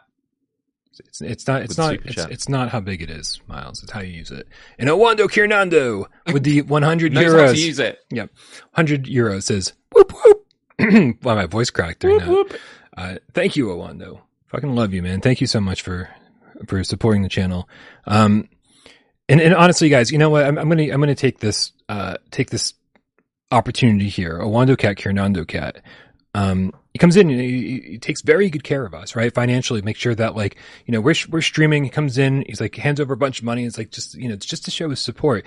It's, 1.00 1.22
it's 1.22 1.48
not, 1.48 1.62
it's 1.64 1.78
not, 1.78 1.94
it's, 2.06 2.18
it's 2.26 2.50
not 2.50 2.70
how 2.70 2.80
big 2.80 3.02
it 3.02 3.10
is, 3.10 3.40
Miles. 3.48 3.82
It's 3.84 3.92
how 3.92 4.02
you 4.02 4.14
use 4.14 4.32
it. 4.32 4.48
And 4.78 4.90
Owando 4.90 5.28
Kiernando 5.30 6.06
with 6.32 6.44
the 6.44 6.62
100 6.64 7.14
Knows 7.14 7.24
euros. 7.26 7.46
how 7.48 7.52
to 7.54 7.60
use 7.60 7.80
it. 7.80 8.00
Yep. 8.12 8.30
100 8.74 9.06
euros 9.06 9.44
says, 9.44 9.74
whoop, 9.94 10.14
whoop. 10.14 10.46
Wow, 11.24 11.36
my 11.36 11.46
voice 11.46 11.70
cracked 11.70 12.00
during 12.00 12.26
Whoop, 12.26 12.50
that. 12.50 12.54
whoop. 12.54 12.62
Uh, 12.96 13.16
thank 13.34 13.56
you, 13.58 13.68
Owando. 13.68 14.22
Fucking 14.48 14.74
love 14.76 14.94
you, 14.94 15.02
man. 15.04 15.20
Thank 15.22 15.42
you 15.42 15.48
so 15.48 15.60
much 15.60 15.82
for, 15.82 16.10
for 16.68 16.84
supporting 16.86 17.22
the 17.22 17.30
channel. 17.30 17.68
Um, 18.08 18.48
and, 19.28 19.42
and 19.42 19.54
honestly, 19.54 19.90
guys, 19.90 20.10
you 20.12 20.18
know 20.18 20.30
what? 20.30 20.46
I'm, 20.46 20.58
I'm 20.58 20.70
going 20.70 20.78
to, 20.88 20.90
I'm 20.92 21.02
to 21.02 21.16
take 21.16 21.40
this, 21.40 21.74
uh, 21.90 22.16
take 22.32 22.50
this 22.50 22.74
opportunity 23.52 24.08
here. 24.10 24.40
Owando 24.40 24.78
Cat, 24.78 24.96
Kiernando 24.98 25.46
Cat. 25.46 25.82
Um, 26.34 26.74
comes 27.00 27.16
in 27.16 27.30
and 27.30 27.40
he, 27.40 27.82
he, 27.82 27.98
takes 27.98 28.22
very 28.22 28.50
good 28.50 28.64
care 28.64 28.86
of 28.86 28.94
us, 28.94 29.16
right? 29.16 29.34
Financially, 29.34 29.82
make 29.82 29.98
sure 29.98 30.16
that 30.16 30.36
like, 30.36 30.58
you 30.86 30.92
know, 30.92 31.02
we're, 31.02 31.16
we're 31.30 31.42
streaming. 31.42 31.84
He 31.84 31.90
comes 31.90 32.18
in, 32.18 32.44
he's 32.48 32.62
like, 32.62 32.76
hands 32.76 33.00
over 33.00 33.14
a 33.14 33.18
bunch 33.18 33.40
of 33.40 33.46
money. 33.46 33.66
It's 33.66 33.78
like, 33.78 33.92
just, 33.92 34.16
you 34.16 34.28
know, 34.28 34.34
it's 34.34 34.46
just 34.46 34.66
to 34.66 34.72
show 34.72 34.90
his 34.90 35.00
support. 35.00 35.46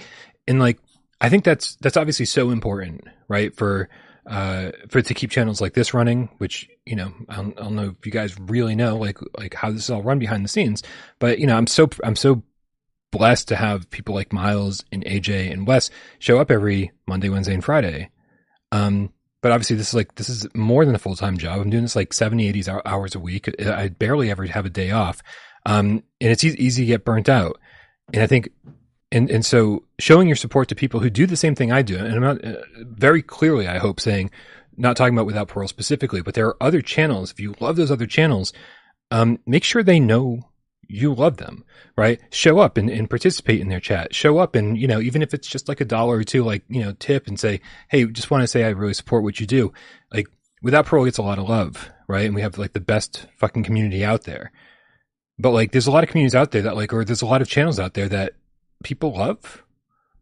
And 0.48 0.58
like, 0.58 0.78
I 1.20 1.28
think 1.28 1.44
that's, 1.44 1.76
that's 1.76 1.96
obviously 1.96 2.26
so 2.26 2.50
important, 2.50 3.04
right? 3.28 3.54
For, 3.54 3.88
uh, 4.26 4.70
for 4.88 5.02
to 5.02 5.14
keep 5.14 5.30
channels 5.30 5.60
like 5.60 5.74
this 5.74 5.94
running, 5.94 6.28
which, 6.38 6.68
you 6.86 6.96
know, 6.96 7.12
I 7.28 7.36
don't, 7.36 7.58
I 7.58 7.62
don't 7.62 7.76
know 7.76 7.94
if 7.98 8.06
you 8.06 8.12
guys 8.12 8.38
really 8.38 8.74
know, 8.74 8.96
like, 8.96 9.18
like 9.38 9.54
how 9.54 9.70
this 9.70 9.84
is 9.84 9.90
all 9.90 10.02
run 10.02 10.18
behind 10.18 10.44
the 10.44 10.48
scenes, 10.48 10.82
but, 11.18 11.38
you 11.38 11.46
know, 11.46 11.56
I'm 11.56 11.66
so, 11.66 11.88
I'm 12.04 12.16
so 12.16 12.42
blessed 13.10 13.48
to 13.48 13.56
have 13.56 13.90
people 13.90 14.14
like 14.14 14.32
Miles 14.32 14.84
and 14.90 15.04
AJ 15.04 15.52
and 15.52 15.66
Wes 15.66 15.90
show 16.18 16.38
up 16.40 16.50
every 16.50 16.92
Monday, 17.06 17.28
Wednesday, 17.28 17.54
and 17.54 17.64
Friday. 17.64 18.10
Um, 18.72 19.12
but 19.42 19.52
obviously 19.52 19.76
this 19.76 19.88
is 19.88 19.94
like, 19.94 20.14
this 20.14 20.28
is 20.28 20.46
more 20.54 20.84
than 20.84 20.94
a 20.94 20.98
full 20.98 21.16
time 21.16 21.36
job. 21.36 21.60
I'm 21.60 21.68
doing 21.68 21.82
this 21.82 21.96
like 21.96 22.12
70, 22.12 22.48
80 22.48 22.70
hours 22.86 23.14
a 23.14 23.20
week. 23.20 23.50
I 23.60 23.88
barely 23.88 24.30
ever 24.30 24.46
have 24.46 24.64
a 24.64 24.70
day 24.70 24.92
off. 24.92 25.22
Um, 25.66 26.02
and 26.20 26.30
it's 26.30 26.42
easy, 26.42 26.64
easy 26.64 26.82
to 26.82 26.86
get 26.86 27.04
burnt 27.04 27.28
out. 27.28 27.60
And 28.12 28.22
I 28.22 28.26
think, 28.26 28.50
and, 29.10 29.30
and 29.30 29.44
so 29.44 29.84
showing 29.98 30.26
your 30.26 30.36
support 30.36 30.68
to 30.68 30.74
people 30.74 31.00
who 31.00 31.10
do 31.10 31.26
the 31.26 31.36
same 31.36 31.54
thing 31.54 31.70
I 31.70 31.82
do, 31.82 31.98
and 31.98 32.14
I'm 32.14 32.20
not 32.22 32.44
uh, 32.44 32.62
very 32.80 33.22
clearly, 33.22 33.68
I 33.68 33.78
hope 33.78 34.00
saying, 34.00 34.30
not 34.76 34.96
talking 34.96 35.14
about 35.14 35.26
without 35.26 35.48
parole 35.48 35.68
specifically, 35.68 36.22
but 36.22 36.34
there 36.34 36.46
are 36.46 36.56
other 36.62 36.80
channels. 36.80 37.30
If 37.30 37.40
you 37.40 37.54
love 37.60 37.76
those 37.76 37.90
other 37.90 38.06
channels, 38.06 38.52
um, 39.10 39.38
make 39.46 39.64
sure 39.64 39.82
they 39.82 40.00
know 40.00 40.48
you 40.92 41.14
love 41.14 41.38
them, 41.38 41.64
right? 41.96 42.20
Show 42.30 42.58
up 42.58 42.76
and, 42.76 42.90
and 42.90 43.08
participate 43.08 43.60
in 43.60 43.68
their 43.68 43.80
chat. 43.80 44.14
Show 44.14 44.38
up 44.38 44.54
and, 44.54 44.76
you 44.76 44.86
know, 44.86 45.00
even 45.00 45.22
if 45.22 45.32
it's 45.32 45.48
just 45.48 45.68
like 45.68 45.80
a 45.80 45.86
dollar 45.86 46.18
or 46.18 46.24
two, 46.24 46.44
like, 46.44 46.62
you 46.68 46.82
know, 46.82 46.92
tip 46.92 47.26
and 47.26 47.40
say, 47.40 47.60
Hey, 47.88 48.04
just 48.04 48.30
want 48.30 48.42
to 48.42 48.46
say 48.46 48.64
I 48.64 48.68
really 48.68 48.94
support 48.94 49.22
what 49.22 49.40
you 49.40 49.46
do. 49.46 49.72
Like 50.12 50.26
without 50.62 50.86
parole 50.86 51.06
gets 51.06 51.18
a 51.18 51.22
lot 51.22 51.38
of 51.38 51.48
love, 51.48 51.90
right? 52.08 52.26
And 52.26 52.34
we 52.34 52.42
have 52.42 52.58
like 52.58 52.74
the 52.74 52.80
best 52.80 53.26
fucking 53.38 53.64
community 53.64 54.04
out 54.04 54.24
there. 54.24 54.52
But 55.38 55.52
like 55.52 55.72
there's 55.72 55.86
a 55.86 55.90
lot 55.90 56.04
of 56.04 56.10
communities 56.10 56.34
out 56.34 56.50
there 56.50 56.62
that 56.62 56.76
like, 56.76 56.92
or 56.92 57.04
there's 57.04 57.22
a 57.22 57.26
lot 57.26 57.42
of 57.42 57.48
channels 57.48 57.80
out 57.80 57.94
there 57.94 58.08
that 58.10 58.34
people 58.84 59.14
love, 59.14 59.64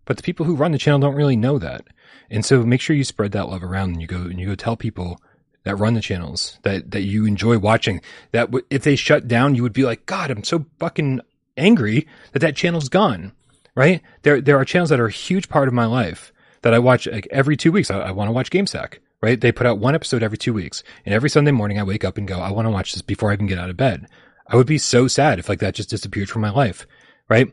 but 0.05 0.17
the 0.17 0.23
people 0.23 0.47
who 0.47 0.55
run 0.55 0.73
the 0.73 0.79
channel 0.79 1.01
don't 1.01 1.17
really 1.17 1.37
know 1.37 1.59
that. 1.59 1.85
And 2.31 2.45
so 2.45 2.63
make 2.63 2.81
sure 2.81 2.95
you 2.95 3.05
spread 3.05 3.33
that 3.33 3.49
love 3.49 3.65
around 3.65 3.91
and 3.91 4.01
you 4.01 4.07
go 4.07 4.23
and 4.23 4.39
you 4.39 4.47
go 4.47 4.55
tell 4.55 4.77
people 4.77 5.21
that 5.65 5.77
run 5.77 5.95
the 5.95 6.01
channels 6.01 6.59
that, 6.63 6.91
that 6.91 7.03
you 7.03 7.27
enjoy 7.27 7.59
watching 7.59 8.01
that 8.33 8.47
w- 8.47 8.65
if 8.71 8.83
they 8.83 8.97
shut 8.97 9.29
down, 9.29 9.55
you 9.55 9.63
would 9.63 9.73
be 9.73 9.85
like, 9.85 10.07
God, 10.07 10.31
I'm 10.31 10.45
so 10.45 10.65
fucking 10.79 11.21
angry 11.57 12.07
that 12.33 12.41
that 12.41 12.57
channel's 12.57 12.89
gone. 12.89 13.33
Right. 13.75 14.03
There, 14.23 14.41
there 14.41 14.59
are 14.59 14.65
channels 14.65 14.91
that 14.91 15.01
are 15.01 15.07
a 15.07 15.13
huge 15.13 15.49
part 15.49 15.69
of 15.69 15.75
my 15.75 15.87
life 15.87 16.33
that 16.63 16.75
I 16.75 16.79
watch 16.79 17.07
like 17.07 17.29
every 17.31 17.57
two 17.57 17.73
weeks. 17.73 17.91
I, 17.91 18.01
I 18.01 18.11
want 18.11 18.29
to 18.29 18.33
watch 18.33 18.51
GameSack. 18.51 18.99
Right. 19.23 19.41
They 19.41 19.53
put 19.53 19.67
out 19.67 19.79
one 19.79 19.95
episode 19.95 20.23
every 20.23 20.39
two 20.39 20.55
weeks 20.55 20.83
and 21.05 21.15
every 21.15 21.31
Sunday 21.31 21.51
morning 21.51 21.79
I 21.79 21.85
wake 21.85 22.05
up 22.05 22.19
and 22.19 22.27
go, 22.27 22.41
I 22.41 22.51
want 22.51 22.67
to 22.67 22.71
watch 22.71 22.93
this 22.93 23.03
before 23.03 23.31
I 23.31 23.37
can 23.37 23.47
get 23.47 23.59
out 23.59 23.71
of 23.71 23.77
bed. 23.77 24.09
I 24.49 24.57
would 24.57 24.67
be 24.67 24.79
so 24.79 25.09
sad 25.09 25.39
if 25.39 25.49
like 25.49 25.61
that 25.61 25.75
just 25.75 25.91
disappeared 25.91 26.29
from 26.29 26.43
my 26.43 26.51
life. 26.51 26.87
Right. 27.29 27.53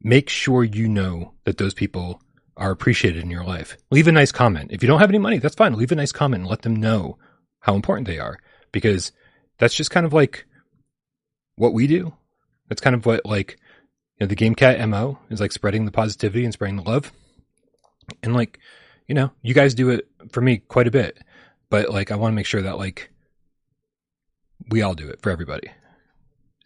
Make 0.00 0.28
sure 0.28 0.64
you 0.64 0.88
know 0.88 1.34
that 1.44 1.58
those 1.58 1.74
people 1.74 2.20
are 2.56 2.70
appreciated 2.70 3.22
in 3.22 3.30
your 3.30 3.44
life. 3.44 3.76
Leave 3.90 4.08
a 4.08 4.12
nice 4.12 4.32
comment. 4.32 4.70
If 4.72 4.82
you 4.82 4.86
don't 4.86 5.00
have 5.00 5.10
any 5.10 5.18
money, 5.18 5.38
that's 5.38 5.54
fine. 5.54 5.74
Leave 5.74 5.92
a 5.92 5.96
nice 5.96 6.12
comment 6.12 6.42
and 6.42 6.50
let 6.50 6.62
them 6.62 6.76
know 6.76 7.18
how 7.64 7.74
important 7.74 8.06
they 8.06 8.18
are. 8.18 8.38
Because 8.72 9.10
that's 9.58 9.74
just 9.74 9.90
kind 9.90 10.04
of 10.04 10.12
like 10.12 10.44
what 11.56 11.72
we 11.72 11.86
do. 11.86 12.12
That's 12.68 12.80
kind 12.80 12.94
of 12.94 13.06
what 13.06 13.24
like 13.24 13.58
you 14.18 14.24
know 14.24 14.26
the 14.26 14.34
game 14.34 14.54
cat 14.54 14.86
mo 14.88 15.18
is 15.30 15.40
like 15.40 15.52
spreading 15.52 15.86
the 15.86 15.90
positivity 15.90 16.44
and 16.44 16.52
spreading 16.52 16.76
the 16.76 16.82
love. 16.82 17.10
And 18.22 18.34
like 18.34 18.58
you 19.08 19.14
know 19.14 19.30
you 19.42 19.54
guys 19.54 19.74
do 19.74 19.88
it 19.90 20.08
for 20.30 20.42
me 20.42 20.58
quite 20.58 20.86
a 20.86 20.92
bit. 20.92 21.18
But 21.70 21.90
like 21.90 22.12
i 22.12 22.16
want 22.16 22.32
to 22.32 22.36
make 22.36 22.46
sure 22.46 22.62
that 22.62 22.76
like 22.76 23.10
we 24.68 24.82
all 24.82 24.94
do 24.94 25.08
it 25.08 25.22
for 25.22 25.30
everybody. 25.30 25.70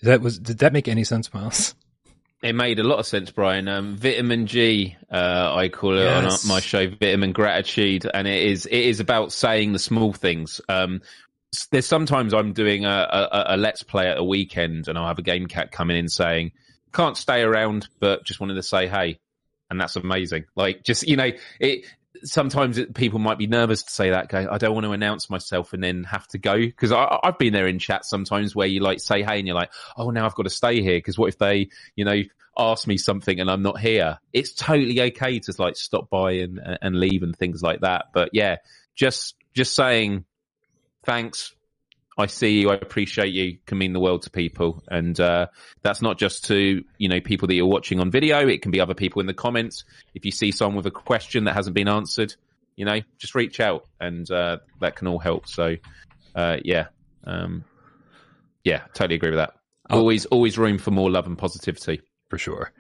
That 0.02 0.20
was 0.20 0.38
did 0.38 0.58
that 0.58 0.72
make 0.72 0.88
any 0.88 1.04
sense 1.04 1.32
miles 1.32 1.74
it 2.42 2.54
made 2.54 2.78
a 2.78 2.84
lot 2.84 2.98
of 2.98 3.06
sense, 3.06 3.30
Brian. 3.30 3.68
Um, 3.68 3.96
vitamin 3.96 4.46
G, 4.46 4.96
uh, 5.10 5.52
I 5.54 5.68
call 5.68 5.98
it 5.98 6.04
yes. 6.04 6.44
on 6.44 6.48
my 6.48 6.60
show, 6.60 6.88
Vitamin 6.88 7.32
Gratitude, 7.32 8.08
and 8.12 8.28
it 8.28 8.42
is 8.42 8.66
it 8.66 8.78
is 8.78 9.00
about 9.00 9.32
saying 9.32 9.72
the 9.72 9.78
small 9.78 10.12
things. 10.12 10.60
Um, 10.68 11.00
there's 11.70 11.86
sometimes 11.86 12.34
I'm 12.34 12.52
doing 12.52 12.84
a, 12.84 12.88
a, 12.88 13.44
a, 13.54 13.56
let's 13.56 13.82
play 13.82 14.08
at 14.08 14.18
a 14.18 14.24
weekend, 14.24 14.88
and 14.88 14.96
I'll 14.96 15.08
have 15.08 15.18
a 15.18 15.22
game 15.22 15.46
cat 15.46 15.72
coming 15.72 15.96
in 15.96 16.08
saying, 16.08 16.52
"Can't 16.92 17.16
stay 17.16 17.42
around, 17.42 17.88
but 17.98 18.24
just 18.24 18.38
wanted 18.38 18.54
to 18.54 18.62
say 18.62 18.86
hey," 18.86 19.18
and 19.70 19.80
that's 19.80 19.96
amazing. 19.96 20.44
Like, 20.54 20.84
just 20.84 21.08
you 21.08 21.16
know, 21.16 21.30
it 21.58 21.86
sometimes 22.24 22.80
people 22.94 23.18
might 23.18 23.38
be 23.38 23.46
nervous 23.46 23.82
to 23.84 23.90
say 23.90 24.10
that. 24.10 24.28
Go, 24.28 24.48
I 24.50 24.58
don't 24.58 24.74
want 24.74 24.84
to 24.84 24.92
announce 24.92 25.30
myself 25.30 25.72
and 25.72 25.82
then 25.82 26.04
have 26.04 26.26
to 26.28 26.38
go 26.38 26.56
because 26.56 26.92
I've 26.92 27.38
been 27.38 27.52
there 27.52 27.66
in 27.66 27.78
chat 27.78 28.04
sometimes 28.04 28.54
where 28.54 28.66
you 28.66 28.80
like 28.80 29.00
say 29.00 29.22
hey 29.22 29.38
and 29.38 29.46
you're 29.46 29.56
like, 29.56 29.72
oh, 29.96 30.10
now 30.10 30.26
I've 30.26 30.34
got 30.34 30.44
to 30.44 30.50
stay 30.50 30.82
here 30.82 30.98
because 30.98 31.18
what 31.18 31.28
if 31.28 31.38
they, 31.38 31.68
you 31.96 32.04
know, 32.04 32.22
ask 32.56 32.86
me 32.86 32.96
something 32.96 33.40
and 33.40 33.50
I'm 33.50 33.62
not 33.62 33.80
here? 33.80 34.18
It's 34.32 34.52
totally 34.52 35.00
okay 35.00 35.38
to 35.40 35.54
like 35.58 35.76
stop 35.76 36.10
by 36.10 36.32
and 36.32 36.60
and 36.82 36.98
leave 36.98 37.22
and 37.22 37.36
things 37.36 37.62
like 37.62 37.80
that. 37.80 38.06
But 38.12 38.30
yeah, 38.32 38.56
just 38.94 39.34
just 39.54 39.74
saying 39.74 40.24
thanks 41.04 41.54
I 42.18 42.26
see 42.26 42.60
you, 42.60 42.70
I 42.70 42.74
appreciate 42.74 43.32
you, 43.32 43.58
can 43.64 43.78
mean 43.78 43.92
the 43.92 44.00
world 44.00 44.22
to 44.22 44.30
people. 44.30 44.82
And 44.88 45.18
uh, 45.20 45.46
that's 45.82 46.02
not 46.02 46.18
just 46.18 46.46
to, 46.46 46.84
you 46.98 47.08
know, 47.08 47.20
people 47.20 47.48
that 47.48 47.54
you're 47.54 47.66
watching 47.66 48.00
on 48.00 48.10
video. 48.10 48.46
It 48.46 48.60
can 48.60 48.72
be 48.72 48.80
other 48.80 48.94
people 48.94 49.20
in 49.20 49.26
the 49.26 49.34
comments. 49.34 49.84
If 50.14 50.24
you 50.24 50.32
see 50.32 50.50
someone 50.50 50.76
with 50.76 50.86
a 50.86 50.90
question 50.90 51.44
that 51.44 51.54
hasn't 51.54 51.74
been 51.74 51.88
answered, 51.88 52.34
you 52.76 52.84
know, 52.84 53.00
just 53.18 53.34
reach 53.34 53.60
out 53.60 53.86
and 54.00 54.30
uh, 54.30 54.58
that 54.80 54.96
can 54.96 55.06
all 55.06 55.18
help. 55.18 55.46
So, 55.46 55.76
uh, 56.34 56.56
yeah. 56.64 56.88
Um, 57.24 57.64
yeah, 58.64 58.82
totally 58.94 59.14
agree 59.14 59.30
with 59.30 59.38
that. 59.38 59.54
Oh. 59.88 60.00
Always, 60.00 60.26
always 60.26 60.58
room 60.58 60.78
for 60.78 60.90
more 60.90 61.10
love 61.10 61.26
and 61.26 61.38
positivity. 61.38 62.02
For 62.28 62.36
sure. 62.36 62.72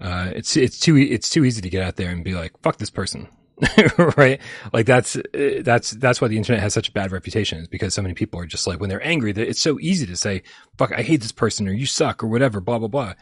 Uh, 0.00 0.30
it's 0.34 0.56
it's 0.56 0.78
too 0.78 0.96
it's 0.96 1.30
too 1.30 1.44
easy 1.44 1.60
to 1.60 1.68
get 1.68 1.82
out 1.82 1.96
there 1.96 2.10
and 2.10 2.24
be 2.24 2.34
like, 2.34 2.52
"Fuck 2.62 2.76
this 2.76 2.90
person," 2.90 3.28
right? 4.16 4.40
Like 4.72 4.86
that's 4.86 5.16
that's 5.32 5.90
that's 5.92 6.20
why 6.20 6.28
the 6.28 6.36
internet 6.36 6.62
has 6.62 6.74
such 6.74 6.88
a 6.88 6.92
bad 6.92 7.12
reputation 7.12 7.58
is 7.58 7.68
because 7.68 7.94
so 7.94 8.02
many 8.02 8.14
people 8.14 8.40
are 8.40 8.46
just 8.46 8.66
like 8.66 8.80
when 8.80 8.88
they're 8.88 9.06
angry 9.06 9.32
that 9.32 9.48
it's 9.48 9.60
so 9.60 9.78
easy 9.80 10.06
to 10.06 10.16
say 10.16 10.42
fuck 10.78 10.92
I 10.92 11.02
hate 11.02 11.20
this 11.20 11.32
person 11.32 11.68
or 11.68 11.72
you 11.72 11.86
suck 11.86 12.22
or 12.22 12.26
whatever 12.26 12.60
blah 12.60 12.78
blah 12.78 12.88
blah, 12.88 13.14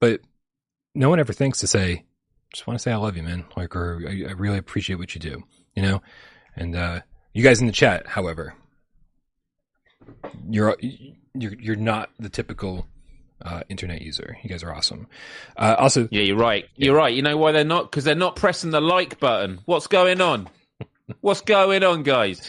but 0.00 0.20
no 0.94 1.08
one 1.08 1.20
ever 1.20 1.32
thinks 1.32 1.60
to 1.60 1.66
say 1.66 2.04
just 2.52 2.66
want 2.66 2.78
to 2.78 2.82
say 2.82 2.92
I 2.92 2.96
love 2.96 3.16
you 3.16 3.22
man 3.22 3.44
like 3.56 3.74
or 3.74 4.02
I, 4.06 4.28
I 4.28 4.32
really 4.32 4.58
appreciate 4.58 4.96
what 4.96 5.14
you 5.14 5.20
do 5.20 5.42
you 5.74 5.82
know, 5.82 6.02
and 6.56 6.74
uh, 6.74 7.00
you 7.34 7.42
guys 7.42 7.60
in 7.60 7.66
the 7.66 7.72
chat 7.72 8.06
however 8.06 8.54
you're 10.48 10.76
you're 11.34 11.54
you're 11.58 11.76
not 11.76 12.10
the 12.18 12.28
typical 12.28 12.86
uh, 13.42 13.62
internet 13.68 14.02
user. 14.02 14.36
You 14.42 14.48
guys 14.48 14.62
are 14.62 14.74
awesome. 14.74 15.06
Uh, 15.56 15.76
also, 15.78 16.08
yeah, 16.10 16.22
you're 16.22 16.36
right. 16.36 16.66
You're 16.76 16.96
right. 16.96 17.14
You 17.14 17.22
know 17.22 17.36
why 17.36 17.52
they're 17.52 17.64
not? 17.64 17.90
Because 17.90 18.04
they're 18.04 18.14
not 18.14 18.36
pressing 18.36 18.70
the 18.70 18.80
like 18.80 19.20
button. 19.20 19.60
What's 19.64 19.86
going 19.86 20.20
on? 20.20 20.48
What's 21.20 21.42
going 21.42 21.84
on, 21.84 22.02
guys? 22.02 22.40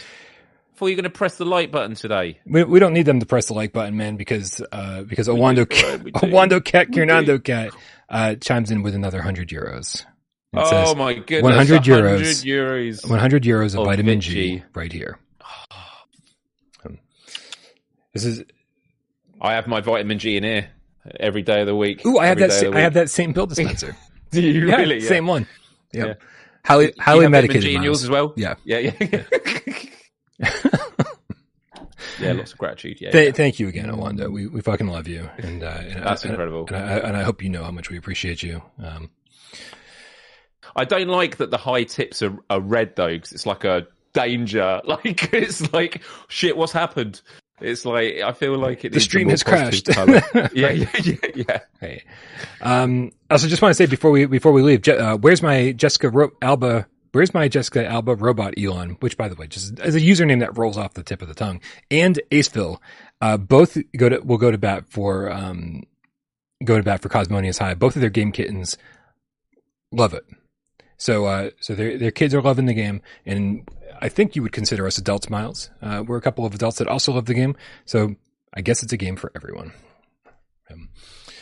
Thought 0.76 0.86
you 0.86 0.92
were 0.92 1.02
going 1.02 1.04
to 1.04 1.10
press 1.10 1.36
the 1.36 1.44
like 1.44 1.70
button 1.70 1.94
today. 1.94 2.38
We, 2.46 2.64
we 2.64 2.78
don't 2.78 2.92
need 2.92 3.06
them 3.06 3.20
to 3.20 3.26
press 3.26 3.46
the 3.46 3.54
like 3.54 3.72
button, 3.72 3.96
man, 3.96 4.16
because 4.16 4.62
uh, 4.72 5.02
because 5.02 5.28
Owando 5.28 5.64
Owando 5.66 6.64
Cat 6.64 6.88
Kiernando 6.92 7.38
Cat 7.38 7.72
uh, 8.08 8.36
chimes 8.36 8.70
in 8.70 8.82
with 8.82 8.94
another 8.94 9.20
hundred 9.20 9.48
euros. 9.48 10.04
It 10.52 10.60
oh 10.62 10.94
my 10.94 11.14
goodness! 11.14 11.42
One 11.42 11.52
hundred 11.52 11.82
euros. 11.82 12.44
euros. 12.44 13.08
One 13.08 13.18
hundred 13.18 13.42
euros 13.42 13.78
of, 13.78 13.84
vitamin 13.84 14.20
G 14.20 14.62
right 14.74 14.92
here. 14.92 15.18
Um, 16.84 17.00
this 18.12 18.24
is. 18.24 18.44
I 19.40 19.54
have 19.54 19.66
my 19.66 19.80
vitamin 19.80 20.20
G 20.20 20.36
in 20.36 20.44
here 20.44 20.70
every 21.18 21.42
day 21.42 21.60
of 21.60 21.66
the 21.66 21.76
week. 21.76 22.04
Ooh, 22.06 22.18
I 22.18 22.26
have 22.26 22.38
that. 22.38 22.52
Sa- 22.52 22.72
I 22.72 22.80
have 22.80 22.94
that 22.94 23.10
same 23.10 23.34
pill 23.34 23.46
dispenser. 23.52 23.96
Do 24.30 24.42
you 24.42 24.68
yeah, 24.68 24.76
really? 24.76 24.98
Yeah. 25.00 25.08
Same 25.08 25.26
one. 25.26 25.46
Yep. 25.92 26.06
Yeah. 26.06 26.14
Highly, 26.64 26.92
highly 26.98 27.28
medicated. 27.28 27.70
in 27.70 27.82
yours 27.82 28.04
as 28.04 28.10
well. 28.10 28.34
Yeah. 28.36 28.54
Yeah. 28.64 28.78
Yeah. 29.00 29.22
yeah. 32.20 32.32
Lots 32.32 32.52
of 32.52 32.58
gratitude. 32.58 33.00
Yeah, 33.00 33.10
Th- 33.10 33.26
yeah. 33.26 33.32
Thank 33.32 33.58
you 33.58 33.68
again, 33.68 33.86
Owando. 33.86 34.30
We 34.30 34.46
we 34.48 34.60
fucking 34.60 34.88
love 34.88 35.08
you, 35.08 35.30
and, 35.38 35.62
uh, 35.62 35.78
and 35.80 36.04
that's 36.04 36.24
and, 36.24 36.32
incredible. 36.32 36.66
And 36.68 36.76
I, 36.76 36.98
and 36.98 37.16
I, 37.16 37.22
hope 37.22 37.42
you 37.42 37.48
know 37.48 37.64
how 37.64 37.70
much 37.70 37.90
we 37.90 37.96
appreciate 37.96 38.42
you. 38.42 38.62
Um, 38.82 39.10
I 40.76 40.84
don't 40.84 41.08
like 41.08 41.38
that 41.38 41.50
the 41.50 41.56
high 41.56 41.84
tips 41.84 42.22
are, 42.22 42.36
are 42.50 42.60
red 42.60 42.96
though, 42.96 43.08
because 43.08 43.32
it's 43.32 43.46
like 43.46 43.64
a 43.64 43.86
danger. 44.12 44.80
Like 44.84 45.32
it's 45.32 45.72
like 45.72 46.02
shit. 46.28 46.56
What's 46.56 46.72
happened? 46.72 47.22
It's 47.60 47.84
like 47.84 48.16
I 48.18 48.32
feel 48.32 48.56
like 48.56 48.84
it 48.84 48.92
the 48.92 49.00
stream 49.00 49.28
has 49.28 49.42
crashed. 49.42 49.88
yeah, 49.96 50.48
yeah, 50.52 50.90
yeah, 51.02 51.14
yeah. 51.34 51.60
Hey, 51.80 52.04
um, 52.60 53.12
also 53.30 53.48
just 53.48 53.62
want 53.62 53.70
to 53.70 53.74
say 53.74 53.86
before 53.86 54.10
we 54.10 54.26
before 54.26 54.52
we 54.52 54.62
leave, 54.62 54.86
uh, 54.88 55.16
where's 55.16 55.42
my 55.42 55.72
Jessica 55.72 56.10
Ro- 56.10 56.32
Alba? 56.42 56.86
Where's 57.12 57.32
my 57.32 57.48
Jessica 57.48 57.86
Alba 57.86 58.16
robot 58.16 58.54
Elon? 58.58 58.90
Which, 59.00 59.16
by 59.16 59.28
the 59.28 59.34
way, 59.34 59.46
just 59.46 59.80
as 59.80 59.94
a 59.94 60.00
username 60.00 60.40
that 60.40 60.56
rolls 60.56 60.76
off 60.76 60.94
the 60.94 61.02
tip 61.02 61.22
of 61.22 61.28
the 61.28 61.34
tongue, 61.34 61.60
and 61.90 62.20
Aceville, 62.30 62.78
uh, 63.20 63.36
both 63.36 63.78
go 63.96 64.08
to 64.08 64.20
will 64.20 64.38
go 64.38 64.50
to 64.50 64.58
bat 64.58 64.84
for 64.88 65.30
um, 65.32 65.84
go 66.64 66.76
to 66.76 66.82
bat 66.82 67.02
for 67.02 67.08
Cosmonious 67.08 67.58
High. 67.58 67.74
Both 67.74 67.96
of 67.96 68.00
their 68.00 68.10
game 68.10 68.30
kittens 68.30 68.76
love 69.90 70.14
it. 70.14 70.24
So, 70.96 71.26
uh, 71.26 71.50
so 71.60 71.74
their 71.74 71.96
their 71.96 72.10
kids 72.10 72.34
are 72.34 72.42
loving 72.42 72.66
the 72.66 72.74
game, 72.74 73.00
and 73.24 73.68
I 74.00 74.08
think 74.08 74.36
you 74.36 74.42
would 74.42 74.52
consider 74.52 74.86
us 74.86 74.98
adults, 74.98 75.30
Miles. 75.30 75.70
Uh, 75.82 76.04
we're 76.06 76.16
a 76.16 76.22
couple 76.22 76.46
of 76.46 76.54
adults 76.54 76.78
that 76.78 76.88
also 76.88 77.12
love 77.12 77.26
the 77.26 77.34
game, 77.34 77.56
so 77.84 78.14
I 78.54 78.60
guess 78.60 78.82
it's 78.82 78.92
a 78.92 78.96
game 78.96 79.16
for 79.16 79.30
everyone. 79.34 79.72
Um, 80.70 80.88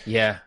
yeah, 0.05 0.39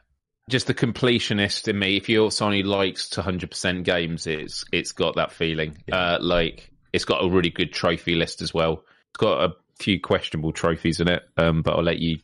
just 0.49 0.68
the 0.68 0.73
completionist 0.73 1.68
in 1.68 1.77
me. 1.77 1.98
If 1.98 2.10
you're 2.10 2.31
someone 2.31 2.57
who 2.57 2.64
likes 2.64 3.10
to 3.10 3.22
100% 3.22 3.84
games, 3.84 4.27
it's 4.27 4.65
it's 4.72 4.91
got 4.91 5.15
that 5.15 5.31
feeling. 5.31 5.77
Yeah. 5.88 5.95
Uh, 5.95 6.18
like 6.22 6.72
it's 6.91 7.06
got 7.06 7.23
a 7.23 7.30
really 7.30 7.49
good 7.49 7.72
trophy 7.72 8.15
list 8.15 8.41
as 8.41 8.53
well. 8.53 8.84
It's 9.11 9.18
got 9.18 9.44
a 9.44 9.56
few 9.80 9.99
questionable 9.99 10.52
trophies 10.52 10.99
in 10.99 11.10
it, 11.10 11.23
um, 11.38 11.61
but 11.61 11.76
I'll 11.76 11.84
let 11.84 11.99
you 11.99 12.19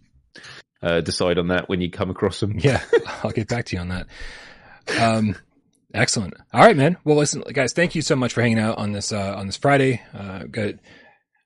uh, 0.81 1.01
decide 1.01 1.37
on 1.37 1.49
that 1.49 1.69
when 1.69 1.81
you 1.81 1.89
come 1.89 2.09
across 2.09 2.39
them. 2.39 2.57
Yeah, 2.59 2.81
I'll 3.23 3.31
get 3.31 3.47
back 3.47 3.65
to 3.65 3.75
you 3.75 3.81
on 3.81 3.89
that. 3.89 4.07
Um, 4.99 5.35
excellent. 5.95 6.33
All 6.53 6.61
right, 6.61 6.77
man. 6.77 6.97
Well, 7.03 7.17
listen, 7.17 7.41
guys, 7.53 7.73
thank 7.73 7.95
you 7.95 8.01
so 8.01 8.15
much 8.15 8.33
for 8.33 8.41
hanging 8.41 8.59
out 8.59 8.77
on 8.77 8.91
this 8.91 9.11
uh, 9.11 9.35
on 9.35 9.47
this 9.47 9.57
Friday. 9.57 10.01
Uh, 10.13 10.43
good. 10.43 10.79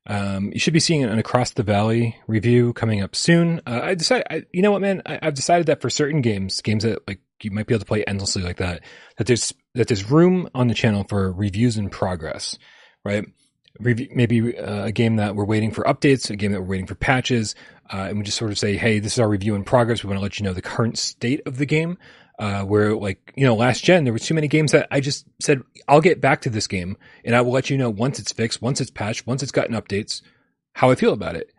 Um, 0.09 0.51
you 0.51 0.59
should 0.59 0.73
be 0.73 0.79
seeing 0.79 1.03
an 1.03 1.19
Across 1.19 1.51
the 1.51 1.63
Valley 1.63 2.17
review 2.25 2.73
coming 2.73 3.01
up 3.01 3.15
soon. 3.15 3.61
Uh, 3.67 3.81
I 3.83 3.93
decided, 3.93 4.25
I, 4.29 4.43
you 4.51 4.63
know 4.63 4.71
what, 4.71 4.81
man? 4.81 5.03
I, 5.05 5.19
have 5.21 5.35
decided 5.35 5.67
that 5.67 5.81
for 5.81 5.89
certain 5.91 6.21
games, 6.21 6.61
games 6.61 6.83
that 6.83 7.07
like 7.07 7.21
you 7.43 7.51
might 7.51 7.67
be 7.67 7.75
able 7.75 7.81
to 7.81 7.85
play 7.85 8.03
endlessly 8.05 8.41
like 8.41 8.57
that, 8.57 8.83
that 9.17 9.27
there's 9.27 9.53
that 9.75 9.87
there's 9.87 10.09
room 10.09 10.49
on 10.55 10.67
the 10.67 10.73
channel 10.73 11.05
for 11.07 11.31
reviews 11.31 11.77
in 11.77 11.89
progress, 11.89 12.57
right? 13.05 13.23
Maybe 13.79 14.57
uh, 14.57 14.85
a 14.85 14.91
game 14.91 15.17
that 15.17 15.35
we're 15.35 15.45
waiting 15.45 15.71
for 15.71 15.83
updates, 15.83 16.29
a 16.29 16.35
game 16.35 16.51
that 16.53 16.61
we're 16.61 16.67
waiting 16.67 16.87
for 16.87 16.95
patches, 16.95 17.53
uh, 17.93 18.07
and 18.09 18.17
we 18.17 18.23
just 18.23 18.37
sort 18.37 18.51
of 18.51 18.57
say, 18.57 18.75
hey, 18.75 18.99
this 18.99 19.13
is 19.13 19.19
our 19.19 19.29
review 19.29 19.53
in 19.53 19.63
progress. 19.63 20.03
We 20.03 20.07
want 20.07 20.17
to 20.17 20.23
let 20.23 20.39
you 20.39 20.43
know 20.43 20.53
the 20.53 20.61
current 20.61 20.97
state 20.97 21.41
of 21.45 21.57
the 21.57 21.67
game. 21.67 21.97
Uh, 22.39 22.63
where 22.63 22.95
like, 22.95 23.33
you 23.35 23.45
know, 23.45 23.53
last 23.53 23.83
gen, 23.83 24.05
there 24.05 24.13
were 24.13 24.17
too 24.17 24.33
many 24.33 24.47
games 24.47 24.71
that 24.71 24.87
I 24.89 25.01
just 25.01 25.25
said, 25.41 25.61
I'll 25.89 25.99
get 25.99 26.21
back 26.21 26.39
to 26.43 26.49
this 26.49 26.67
game 26.67 26.95
and 27.25 27.35
I 27.35 27.41
will 27.41 27.51
let 27.51 27.69
you 27.69 27.77
know 27.77 27.89
once 27.89 28.17
it's 28.17 28.31
fixed, 28.31 28.61
once 28.61 28.79
it's 28.79 28.89
patched, 28.89 29.27
once 29.27 29.43
it's 29.43 29.51
gotten 29.51 29.75
updates, 29.75 30.21
how 30.73 30.89
I 30.89 30.95
feel 30.95 31.11
about 31.11 31.35
it. 31.35 31.51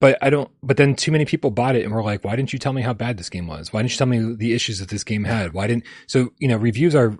But 0.00 0.18
I 0.20 0.30
don't, 0.30 0.50
but 0.64 0.78
then 0.78 0.96
too 0.96 1.12
many 1.12 1.26
people 1.26 1.52
bought 1.52 1.76
it 1.76 1.84
and 1.84 1.94
were 1.94 2.02
like, 2.02 2.24
why 2.24 2.34
didn't 2.34 2.52
you 2.52 2.58
tell 2.58 2.72
me 2.72 2.82
how 2.82 2.92
bad 2.92 3.18
this 3.18 3.30
game 3.30 3.46
was? 3.46 3.72
Why 3.72 3.82
didn't 3.82 3.92
you 3.92 3.98
tell 3.98 4.08
me 4.08 4.34
the 4.34 4.52
issues 4.52 4.80
that 4.80 4.88
this 4.88 5.04
game 5.04 5.22
had? 5.22 5.52
Why 5.52 5.68
didn't, 5.68 5.84
so, 6.08 6.32
you 6.38 6.48
know, 6.48 6.56
reviews 6.56 6.96
are, 6.96 7.16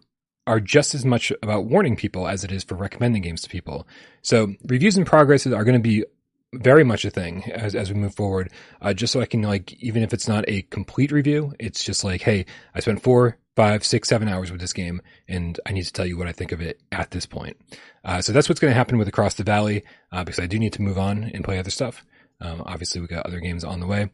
are 0.48 0.58
just 0.58 0.96
as 0.96 1.04
much 1.04 1.32
about 1.44 1.66
warning 1.66 1.94
people 1.94 2.26
as 2.26 2.42
it 2.42 2.50
is 2.50 2.64
for 2.64 2.74
recommending 2.74 3.22
games 3.22 3.42
to 3.42 3.48
people. 3.48 3.86
So 4.22 4.54
reviews 4.66 4.98
in 4.98 5.04
progress 5.04 5.46
are 5.46 5.62
going 5.62 5.80
to 5.80 5.88
be 5.88 6.04
very 6.52 6.84
much 6.84 7.04
a 7.04 7.10
thing 7.10 7.50
as, 7.52 7.74
as 7.74 7.92
we 7.92 7.98
move 7.98 8.14
forward. 8.14 8.50
Uh, 8.80 8.92
just 8.92 9.12
so 9.12 9.20
I 9.20 9.26
can 9.26 9.42
like, 9.42 9.72
even 9.82 10.02
if 10.02 10.12
it's 10.12 10.28
not 10.28 10.44
a 10.48 10.62
complete 10.62 11.12
review, 11.12 11.54
it's 11.58 11.84
just 11.84 12.02
like, 12.04 12.22
Hey, 12.22 12.46
I 12.74 12.80
spent 12.80 13.02
four, 13.02 13.38
five, 13.56 13.84
six, 13.84 14.08
seven 14.08 14.28
hours 14.28 14.50
with 14.50 14.60
this 14.60 14.72
game 14.72 15.00
and 15.28 15.58
I 15.66 15.72
need 15.72 15.84
to 15.84 15.92
tell 15.92 16.06
you 16.06 16.18
what 16.18 16.26
I 16.26 16.32
think 16.32 16.52
of 16.52 16.60
it 16.60 16.80
at 16.90 17.10
this 17.10 17.26
point. 17.26 17.56
Uh, 18.04 18.20
so 18.20 18.32
that's 18.32 18.48
what's 18.48 18.60
going 18.60 18.70
to 18.72 18.76
happen 18.78 18.98
with 18.98 19.08
Across 19.08 19.34
the 19.34 19.44
Valley, 19.44 19.84
uh, 20.12 20.24
because 20.24 20.40
I 20.40 20.46
do 20.46 20.58
need 20.58 20.72
to 20.74 20.82
move 20.82 20.98
on 20.98 21.24
and 21.24 21.44
play 21.44 21.58
other 21.58 21.70
stuff. 21.70 22.04
Um, 22.40 22.62
obviously 22.64 23.00
we 23.00 23.06
got 23.06 23.26
other 23.26 23.40
games 23.40 23.64
on 23.64 23.80
the 23.80 23.86
way. 23.86 24.10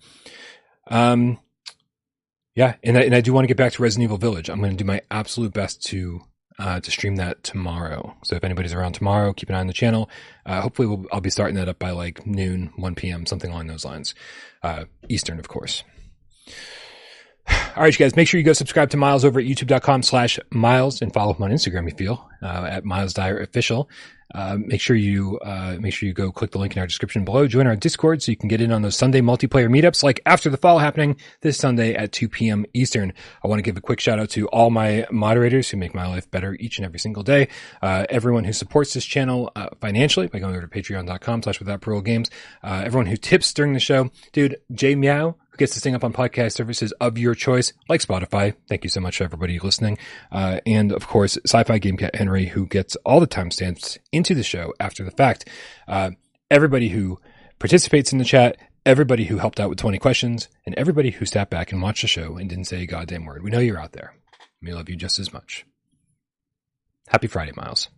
Um, 0.88 1.38
yeah, 2.54 2.76
and 2.82 2.96
I, 2.96 3.02
and 3.02 3.14
I 3.14 3.20
do 3.20 3.32
want 3.32 3.44
to 3.44 3.48
get 3.48 3.58
back 3.58 3.72
to 3.74 3.82
Resident 3.82 4.04
Evil 4.04 4.16
Village. 4.16 4.48
I'm 4.48 4.60
going 4.60 4.70
to 4.70 4.76
do 4.76 4.84
my 4.84 5.02
absolute 5.10 5.52
best 5.52 5.82
to 5.88 6.22
uh, 6.58 6.80
to 6.80 6.90
stream 6.90 7.16
that 7.16 7.42
tomorrow. 7.42 8.16
So 8.24 8.36
if 8.36 8.44
anybody's 8.44 8.72
around 8.72 8.92
tomorrow, 8.92 9.32
keep 9.32 9.48
an 9.48 9.54
eye 9.54 9.60
on 9.60 9.66
the 9.66 9.72
channel. 9.72 10.08
Uh, 10.44 10.60
hopefully, 10.60 10.88
we'll, 10.88 11.04
I'll 11.12 11.20
be 11.20 11.30
starting 11.30 11.56
that 11.56 11.68
up 11.68 11.78
by 11.78 11.90
like 11.90 12.26
noon, 12.26 12.72
1 12.76 12.94
p.m., 12.94 13.26
something 13.26 13.50
along 13.50 13.66
those 13.66 13.84
lines. 13.84 14.14
Uh, 14.62 14.84
Eastern, 15.08 15.38
of 15.38 15.48
course. 15.48 15.84
All 17.48 17.82
right, 17.82 17.92
you 17.92 18.04
guys, 18.04 18.16
make 18.16 18.28
sure 18.28 18.38
you 18.38 18.44
go 18.44 18.52
subscribe 18.52 18.90
to 18.90 18.96
Miles 18.96 19.24
over 19.24 19.38
at 19.38 19.46
youtube.com 19.46 20.02
slash 20.02 20.38
Miles 20.50 21.02
and 21.02 21.12
follow 21.12 21.34
him 21.34 21.42
on 21.42 21.50
Instagram 21.50 21.86
if 21.86 22.00
you 22.00 22.06
feel, 22.06 22.30
uh, 22.42 22.66
at 22.68 22.84
Miles 22.84 23.12
Dyer 23.12 23.38
Official. 23.38 23.88
Uh, 24.34 24.56
make 24.58 24.80
sure 24.80 24.96
you 24.96 25.38
uh, 25.40 25.76
make 25.80 25.94
sure 25.94 26.06
you 26.06 26.12
go 26.12 26.32
click 26.32 26.50
the 26.50 26.58
link 26.58 26.74
in 26.74 26.80
our 26.80 26.86
description 26.86 27.24
below. 27.24 27.46
Join 27.46 27.66
our 27.66 27.76
Discord 27.76 28.22
so 28.22 28.30
you 28.30 28.36
can 28.36 28.48
get 28.48 28.60
in 28.60 28.72
on 28.72 28.82
those 28.82 28.96
Sunday 28.96 29.20
multiplayer 29.20 29.68
meetups, 29.68 30.02
like 30.02 30.20
after 30.26 30.50
the 30.50 30.56
fall 30.56 30.78
happening 30.78 31.16
this 31.40 31.56
Sunday 31.58 31.94
at 31.94 32.12
2 32.12 32.28
p.m. 32.28 32.66
Eastern. 32.74 33.12
I 33.44 33.48
want 33.48 33.58
to 33.58 33.62
give 33.62 33.76
a 33.76 33.80
quick 33.80 34.00
shout 34.00 34.18
out 34.18 34.30
to 34.30 34.48
all 34.48 34.70
my 34.70 35.06
moderators 35.10 35.70
who 35.70 35.76
make 35.76 35.94
my 35.94 36.06
life 36.06 36.30
better 36.30 36.56
each 36.58 36.78
and 36.78 36.84
every 36.84 36.98
single 36.98 37.22
day. 37.22 37.48
Uh, 37.80 38.06
everyone 38.10 38.44
who 38.44 38.52
supports 38.52 38.94
this 38.94 39.04
channel 39.04 39.50
uh, 39.56 39.68
financially 39.80 40.26
by 40.26 40.38
going 40.38 40.54
over 40.54 40.66
to 40.66 40.68
Patreon.com/slash 40.68 41.58
Without 41.58 41.80
Parole 41.80 42.02
Games. 42.02 42.30
Uh, 42.62 42.82
everyone 42.84 43.06
who 43.06 43.16
tips 43.16 43.52
during 43.52 43.72
the 43.72 43.80
show, 43.80 44.10
dude. 44.32 44.56
Jay 44.72 44.94
Meow 44.94 45.36
who 45.56 45.58
gets 45.58 45.74
this 45.74 45.82
thing 45.82 45.94
up 45.94 46.04
on 46.04 46.12
podcast 46.12 46.52
services 46.52 46.92
of 47.00 47.16
your 47.16 47.34
choice, 47.34 47.72
like 47.88 48.02
Spotify. 48.02 48.54
Thank 48.68 48.84
you 48.84 48.90
so 48.90 49.00
much, 49.00 49.22
everybody 49.22 49.58
listening. 49.58 49.96
Uh, 50.30 50.60
and 50.66 50.92
of 50.92 51.06
course, 51.06 51.38
Sci-Fi 51.46 51.78
Game 51.78 51.96
Cat 51.96 52.14
Henry, 52.14 52.46
who 52.46 52.66
gets 52.66 52.94
all 53.06 53.20
the 53.20 53.26
timestamps 53.26 53.96
into 54.12 54.34
the 54.34 54.42
show 54.42 54.74
after 54.78 55.02
the 55.02 55.10
fact. 55.10 55.48
Uh, 55.88 56.10
everybody 56.50 56.90
who 56.90 57.18
participates 57.58 58.12
in 58.12 58.18
the 58.18 58.24
chat, 58.24 58.58
everybody 58.84 59.24
who 59.24 59.38
helped 59.38 59.58
out 59.58 59.70
with 59.70 59.78
20 59.78 59.98
questions, 59.98 60.48
and 60.66 60.74
everybody 60.74 61.10
who 61.10 61.24
sat 61.24 61.48
back 61.48 61.72
and 61.72 61.80
watched 61.80 62.02
the 62.02 62.08
show 62.08 62.36
and 62.36 62.50
didn't 62.50 62.66
say 62.66 62.82
a 62.82 62.86
goddamn 62.86 63.24
word. 63.24 63.42
We 63.42 63.50
know 63.50 63.58
you're 63.58 63.80
out 63.80 63.92
there. 63.92 64.14
We 64.60 64.74
love 64.74 64.90
you 64.90 64.96
just 64.96 65.18
as 65.18 65.32
much. 65.32 65.64
Happy 67.08 67.28
Friday, 67.28 67.52
Miles. 67.56 67.88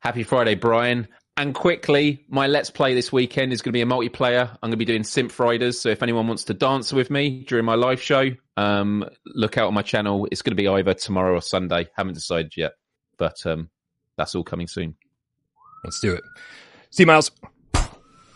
Happy 0.00 0.24
Friday, 0.24 0.56
Brian. 0.56 1.06
And 1.36 1.52
quickly, 1.52 2.24
my 2.28 2.46
Let's 2.46 2.70
Play 2.70 2.94
this 2.94 3.12
weekend 3.12 3.52
is 3.52 3.60
going 3.60 3.70
to 3.70 3.72
be 3.72 3.80
a 3.80 3.86
multiplayer. 3.86 4.48
I'm 4.48 4.58
going 4.62 4.72
to 4.72 4.76
be 4.76 4.84
doing 4.84 5.02
Synth 5.02 5.36
Riders. 5.38 5.80
So 5.80 5.88
if 5.88 6.00
anyone 6.02 6.28
wants 6.28 6.44
to 6.44 6.54
dance 6.54 6.92
with 6.92 7.10
me 7.10 7.44
during 7.48 7.64
my 7.64 7.74
live 7.74 8.00
show, 8.00 8.30
um, 8.56 9.04
look 9.26 9.58
out 9.58 9.66
on 9.66 9.74
my 9.74 9.82
channel. 9.82 10.28
It's 10.30 10.42
going 10.42 10.56
to 10.56 10.62
be 10.62 10.68
either 10.68 10.94
tomorrow 10.94 11.34
or 11.34 11.42
Sunday. 11.42 11.88
Haven't 11.96 12.14
decided 12.14 12.56
yet, 12.56 12.74
but 13.18 13.44
um, 13.46 13.68
that's 14.16 14.36
all 14.36 14.44
coming 14.44 14.68
soon. 14.68 14.94
Let's 15.82 15.98
do 15.98 16.12
it. 16.12 16.22
See 16.90 17.02
you, 17.02 17.08
Miles. 17.08 17.32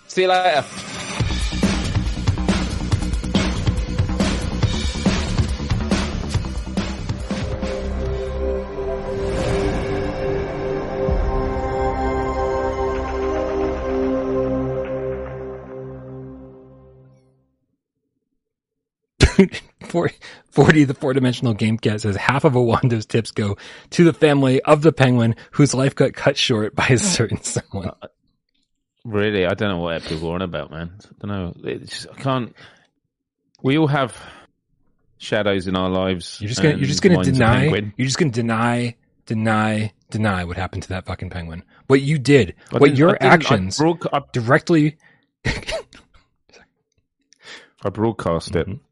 See 0.08 0.22
you 0.22 0.28
later. 0.28 0.64
40, 19.88 20.14
40 20.50 20.84
the 20.84 20.94
four 20.94 21.12
dimensional 21.12 21.54
game 21.54 21.78
cat 21.78 22.00
says 22.00 22.16
half 22.16 22.44
of 22.44 22.54
Owando's 22.54 23.06
tips 23.06 23.30
go 23.30 23.56
to 23.90 24.04
the 24.04 24.12
family 24.12 24.60
of 24.62 24.82
the 24.82 24.92
penguin 24.92 25.36
whose 25.52 25.74
life 25.74 25.94
got 25.94 26.14
cut 26.14 26.36
short 26.36 26.74
by 26.74 26.86
a 26.88 26.98
certain 26.98 27.42
someone. 27.42 27.88
Uh, 28.02 28.08
really? 29.04 29.46
I 29.46 29.54
don't 29.54 29.70
know 29.70 29.78
what 29.78 30.02
people 30.02 30.30
are 30.30 30.34
on 30.34 30.42
about, 30.42 30.70
man. 30.70 30.92
I 31.04 31.26
don't 31.26 31.30
know. 31.30 31.54
It's, 31.70 32.06
I 32.06 32.14
can't. 32.20 32.54
We 33.62 33.78
all 33.78 33.86
have 33.86 34.16
shadows 35.18 35.66
in 35.66 35.76
our 35.76 35.88
lives. 35.88 36.38
You're 36.40 36.48
just 36.48 36.62
gonna, 36.62 36.76
you're 36.76 36.86
just 36.86 37.02
gonna 37.02 37.22
deny, 37.22 37.66
you're 37.96 38.06
just 38.06 38.18
gonna 38.18 38.30
deny, 38.30 38.96
deny, 39.26 39.92
deny 40.10 40.44
what 40.44 40.56
happened 40.56 40.84
to 40.84 40.88
that 40.90 41.06
fucking 41.06 41.30
penguin. 41.30 41.62
What 41.86 42.02
you 42.02 42.18
did, 42.18 42.54
I 42.72 42.78
what 42.78 42.96
your 42.96 43.16
actions 43.20 43.80
I 43.80 43.84
broke, 43.84 44.06
I, 44.12 44.22
directly. 44.32 44.96
I 47.84 47.90
broadcast 47.90 48.56
it. 48.56 48.66
Mm-hmm. 48.66 48.87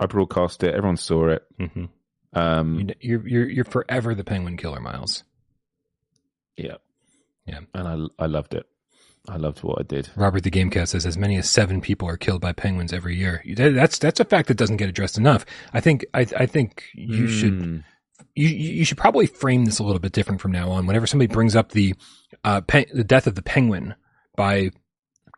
I 0.00 0.06
broadcast 0.06 0.64
it. 0.64 0.74
Everyone 0.74 0.96
saw 0.96 1.28
it. 1.28 1.44
Mm-hmm. 1.60 1.84
Um, 2.32 2.90
you're 3.00 3.26
you're 3.26 3.48
you're 3.48 3.64
forever 3.64 4.14
the 4.14 4.24
penguin 4.24 4.56
killer, 4.56 4.80
Miles. 4.80 5.24
Yeah, 6.56 6.76
yeah, 7.46 7.60
and 7.74 8.10
I 8.18 8.24
I 8.24 8.26
loved 8.26 8.54
it. 8.54 8.66
I 9.28 9.36
loved 9.36 9.62
what 9.62 9.78
I 9.78 9.82
did. 9.82 10.08
Robert 10.16 10.42
the 10.42 10.50
Gamecast 10.50 10.88
says 10.88 11.04
as 11.04 11.18
many 11.18 11.36
as 11.36 11.50
seven 11.50 11.80
people 11.80 12.08
are 12.08 12.16
killed 12.16 12.40
by 12.40 12.52
penguins 12.52 12.92
every 12.92 13.16
year. 13.16 13.42
That's 13.54 13.98
that's 13.98 14.20
a 14.20 14.24
fact 14.24 14.48
that 14.48 14.56
doesn't 14.56 14.78
get 14.78 14.88
addressed 14.88 15.18
enough. 15.18 15.44
I 15.74 15.80
think 15.80 16.06
I 16.14 16.26
I 16.36 16.46
think 16.46 16.84
you 16.94 17.24
mm. 17.24 17.28
should 17.28 17.84
you 18.34 18.48
you 18.48 18.84
should 18.84 18.98
probably 18.98 19.26
frame 19.26 19.66
this 19.66 19.78
a 19.78 19.84
little 19.84 20.00
bit 20.00 20.12
different 20.12 20.40
from 20.40 20.52
now 20.52 20.70
on. 20.70 20.86
Whenever 20.86 21.06
somebody 21.06 21.32
brings 21.32 21.54
up 21.54 21.72
the 21.72 21.94
uh 22.44 22.62
pe- 22.62 22.90
the 22.92 23.04
death 23.04 23.26
of 23.26 23.34
the 23.34 23.42
penguin 23.42 23.94
by 24.36 24.70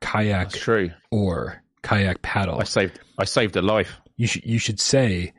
kayak 0.00 0.50
true. 0.50 0.90
or 1.10 1.62
kayak 1.82 2.22
paddle, 2.22 2.60
I 2.60 2.64
saved 2.64 3.00
I 3.18 3.24
saved 3.24 3.56
a 3.56 3.62
life 3.62 4.00
you 4.22 4.28
should 4.28 4.46
you 4.46 4.58
should 4.60 4.78
say 4.78 5.32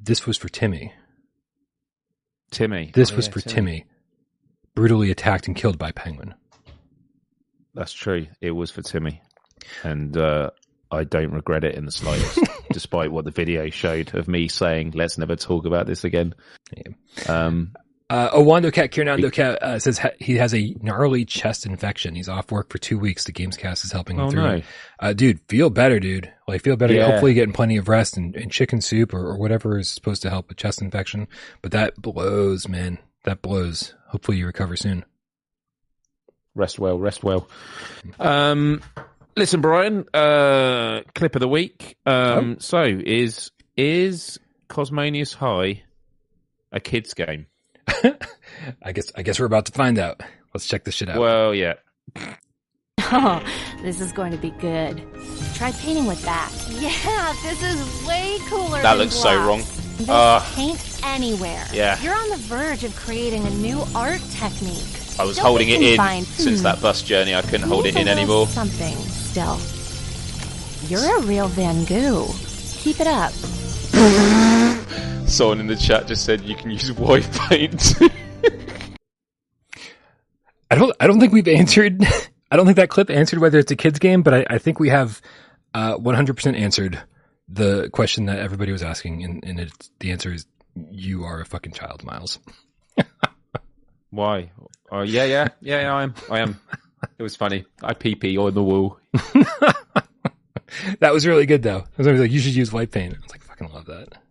this 0.00 0.26
was 0.26 0.36
for 0.36 0.48
Timmy. 0.48 0.92
Timmy. 2.50 2.90
This 2.92 3.12
oh, 3.12 3.16
was 3.16 3.28
yeah, 3.28 3.32
for 3.32 3.40
Timmy. 3.40 3.54
Timmy. 3.54 3.84
Brutally 4.74 5.12
attacked 5.12 5.46
and 5.46 5.54
killed 5.54 5.78
by 5.78 5.92
penguin. 5.92 6.34
That's 7.72 7.92
true. 7.92 8.26
It 8.40 8.50
was 8.50 8.72
for 8.72 8.82
Timmy. 8.82 9.22
And 9.84 10.16
uh, 10.16 10.50
I 10.90 11.04
don't 11.04 11.30
regret 11.30 11.62
it 11.62 11.76
in 11.76 11.84
the 11.84 11.92
slightest, 11.92 12.40
despite 12.72 13.12
what 13.12 13.24
the 13.24 13.30
video 13.30 13.70
showed 13.70 14.12
of 14.16 14.26
me 14.26 14.48
saying, 14.48 14.94
let's 14.96 15.16
never 15.16 15.36
talk 15.36 15.64
about 15.64 15.86
this 15.86 16.02
again. 16.02 16.34
Yeah. 16.76 16.92
Um, 17.28 17.74
Uh, 18.12 18.30
Owando 18.36 18.70
Cat 18.70 18.90
Kiernando 18.90 19.32
Cat 19.32 19.62
uh, 19.62 19.78
says 19.78 19.96
ha- 19.96 20.10
he 20.18 20.36
has 20.36 20.52
a 20.52 20.76
gnarly 20.82 21.24
chest 21.24 21.64
infection. 21.64 22.14
He's 22.14 22.28
off 22.28 22.52
work 22.52 22.70
for 22.70 22.76
two 22.76 22.98
weeks. 22.98 23.24
The 23.24 23.32
Gamescast 23.32 23.86
is 23.86 23.92
helping 23.92 24.18
him 24.18 24.24
Oh 24.26 24.30
through. 24.30 24.44
it. 24.44 24.64
Uh, 25.00 25.12
dude, 25.14 25.40
feel 25.48 25.70
better, 25.70 25.98
dude. 25.98 26.30
Like 26.46 26.60
feel 26.60 26.76
better. 26.76 26.92
Yeah. 26.92 27.06
Hopefully, 27.06 27.32
getting 27.32 27.54
plenty 27.54 27.78
of 27.78 27.88
rest 27.88 28.18
and, 28.18 28.36
and 28.36 28.52
chicken 28.52 28.82
soup 28.82 29.14
or, 29.14 29.28
or 29.28 29.38
whatever 29.38 29.78
is 29.78 29.88
supposed 29.88 30.20
to 30.22 30.28
help 30.28 30.50
with 30.50 30.58
chest 30.58 30.82
infection. 30.82 31.26
But 31.62 31.72
that 31.72 31.96
blows, 31.96 32.68
man. 32.68 32.98
That 33.24 33.40
blows. 33.40 33.94
Hopefully, 34.08 34.36
you 34.36 34.44
recover 34.44 34.76
soon. 34.76 35.06
Rest 36.54 36.78
well, 36.78 36.98
rest 36.98 37.24
well. 37.24 37.48
Um, 38.20 38.82
listen, 39.36 39.62
Brian. 39.62 40.04
Uh, 40.12 41.00
clip 41.14 41.34
of 41.34 41.40
the 41.40 41.48
week. 41.48 41.96
Um, 42.04 42.60
so 42.60 42.82
is 42.82 43.52
is 43.74 44.38
Cosmonious 44.68 45.32
High 45.32 45.84
a 46.70 46.78
kids 46.78 47.14
game? 47.14 47.46
I 48.82 48.92
guess. 48.92 49.10
I 49.16 49.22
guess 49.22 49.38
we're 49.40 49.46
about 49.46 49.66
to 49.66 49.72
find 49.72 49.98
out. 49.98 50.20
Let's 50.54 50.66
check 50.66 50.84
this 50.84 50.94
shit 50.94 51.08
out. 51.08 51.18
Well, 51.18 51.54
yeah. 51.54 51.74
Oh, 53.14 53.42
this 53.82 54.00
is 54.00 54.12
going 54.12 54.32
to 54.32 54.38
be 54.38 54.50
good. 54.52 55.02
Try 55.54 55.72
painting 55.72 56.06
with 56.06 56.22
that. 56.22 56.50
Yeah, 56.70 57.34
this 57.42 57.62
is 57.62 58.06
way 58.06 58.38
cooler. 58.48 58.80
That 58.82 58.94
than 58.94 58.98
looks 59.04 59.16
so 59.16 59.36
wrong. 59.46 59.58
This 59.98 60.08
Ugh. 60.08 60.42
paint 60.54 61.00
anywhere. 61.04 61.64
Yeah. 61.72 62.00
You're 62.00 62.14
on 62.14 62.28
the 62.30 62.36
verge 62.38 62.84
of 62.84 62.94
creating 62.96 63.46
a 63.46 63.50
new 63.50 63.82
art 63.94 64.20
technique. 64.30 64.84
I 65.18 65.24
was 65.24 65.36
Don't 65.36 65.46
holding 65.46 65.68
it 65.68 65.82
in 65.82 65.96
find- 65.98 66.26
since 66.26 66.60
Hmm. 66.60 66.64
that 66.64 66.80
bus 66.80 67.02
journey. 67.02 67.34
I 67.34 67.42
couldn't 67.42 67.68
hold 67.68 67.86
it 67.86 67.96
in 67.96 68.08
anymore. 68.08 68.46
Something 68.48 68.96
still. 68.98 69.58
You're 70.88 71.18
a 71.18 71.22
real 71.22 71.48
Van 71.48 71.84
Gogh. 71.84 72.34
Keep 72.78 73.00
it 73.00 73.06
up. 73.06 73.32
Someone 75.26 75.60
in 75.60 75.66
the 75.66 75.76
chat 75.76 76.06
just 76.06 76.24
said 76.24 76.42
you 76.42 76.54
can 76.54 76.70
use 76.70 76.92
white 76.92 77.30
paint. 77.48 77.94
I 80.70 80.74
don't. 80.74 80.94
I 81.00 81.06
don't 81.06 81.20
think 81.20 81.32
we've 81.32 81.48
answered. 81.48 82.02
I 82.50 82.56
don't 82.56 82.66
think 82.66 82.76
that 82.76 82.90
clip 82.90 83.10
answered 83.10 83.38
whether 83.38 83.58
it's 83.58 83.70
a 83.70 83.76
kids 83.76 83.98
game, 83.98 84.22
but 84.22 84.34
I, 84.34 84.46
I 84.50 84.58
think 84.58 84.78
we 84.78 84.90
have 84.90 85.22
uh, 85.72 85.96
100% 85.96 86.58
answered 86.58 87.00
the 87.48 87.88
question 87.90 88.26
that 88.26 88.40
everybody 88.40 88.72
was 88.72 88.82
asking, 88.82 89.24
and, 89.24 89.42
and 89.42 89.58
it's, 89.58 89.90
the 90.00 90.10
answer 90.10 90.30
is 90.30 90.44
you 90.90 91.24
are 91.24 91.40
a 91.40 91.46
fucking 91.46 91.72
child, 91.72 92.04
Miles. 92.04 92.38
Why? 94.10 94.50
Oh, 94.90 95.00
yeah, 95.00 95.24
yeah, 95.24 95.48
yeah. 95.62 95.80
yeah, 95.80 95.94
I 95.94 96.02
am. 96.02 96.14
I 96.30 96.40
am. 96.40 96.60
It 97.16 97.22
was 97.22 97.36
funny. 97.36 97.64
I 97.82 97.94
pee 97.94 98.14
pee 98.16 98.36
on 98.36 98.52
the 98.52 98.62
wall. 98.62 98.98
That 101.00 101.12
was 101.12 101.26
really 101.26 101.46
good, 101.46 101.62
though. 101.62 101.84
I 101.98 102.02
was 102.02 102.20
like, 102.20 102.30
"You 102.30 102.40
should 102.40 102.54
use 102.54 102.72
white 102.72 102.90
paint." 102.90 103.14
I 103.14 103.18
was 103.20 103.30
like, 103.30 103.42
"Fucking 103.42 103.72
love 103.72 103.86
that." 103.86 104.21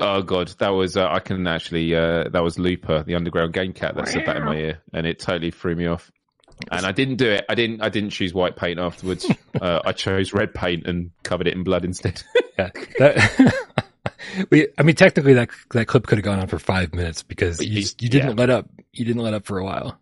Oh 0.00 0.22
god, 0.22 0.48
that 0.58 0.70
was 0.70 0.96
uh, 0.96 1.06
I 1.08 1.20
can 1.20 1.46
actually 1.46 1.94
uh, 1.94 2.28
that 2.30 2.42
was 2.42 2.58
Looper, 2.58 3.02
the 3.02 3.14
underground 3.14 3.52
game 3.52 3.72
cat 3.72 3.94
that 3.96 4.08
said 4.08 4.26
that 4.26 4.36
in 4.36 4.44
my 4.44 4.56
ear, 4.56 4.80
and 4.92 5.06
it 5.06 5.18
totally 5.18 5.50
threw 5.50 5.74
me 5.76 5.86
off. 5.86 6.10
And 6.70 6.84
I 6.84 6.92
didn't 6.92 7.16
do 7.16 7.30
it. 7.30 7.44
I 7.48 7.54
didn't. 7.54 7.80
I 7.82 7.88
didn't 7.88 8.10
choose 8.10 8.34
white 8.34 8.56
paint 8.56 8.78
afterwards. 8.78 9.30
uh, 9.60 9.80
I 9.84 9.92
chose 9.92 10.32
red 10.32 10.52
paint 10.54 10.86
and 10.86 11.10
covered 11.22 11.46
it 11.46 11.54
in 11.54 11.62
blood 11.64 11.84
instead. 11.84 12.22
Yeah, 12.58 12.68
that. 12.98 13.54
we. 14.50 14.66
I 14.76 14.82
mean, 14.82 14.94
technically, 14.94 15.32
that 15.34 15.48
that 15.70 15.86
clip 15.86 16.06
could 16.06 16.18
have 16.18 16.24
gone 16.24 16.38
on 16.40 16.46
for 16.46 16.58
five 16.58 16.92
minutes 16.92 17.22
because 17.22 17.58
you 17.58 17.80
you- 17.80 17.88
you 18.00 18.08
didn't 18.10 18.30
yeah. 18.30 18.34
let 18.34 18.50
up. 18.50 18.68
You 18.92 19.06
didn't 19.06 19.22
let 19.22 19.32
up 19.32 19.46
for 19.46 19.58
a 19.58 19.64
while. 19.64 19.98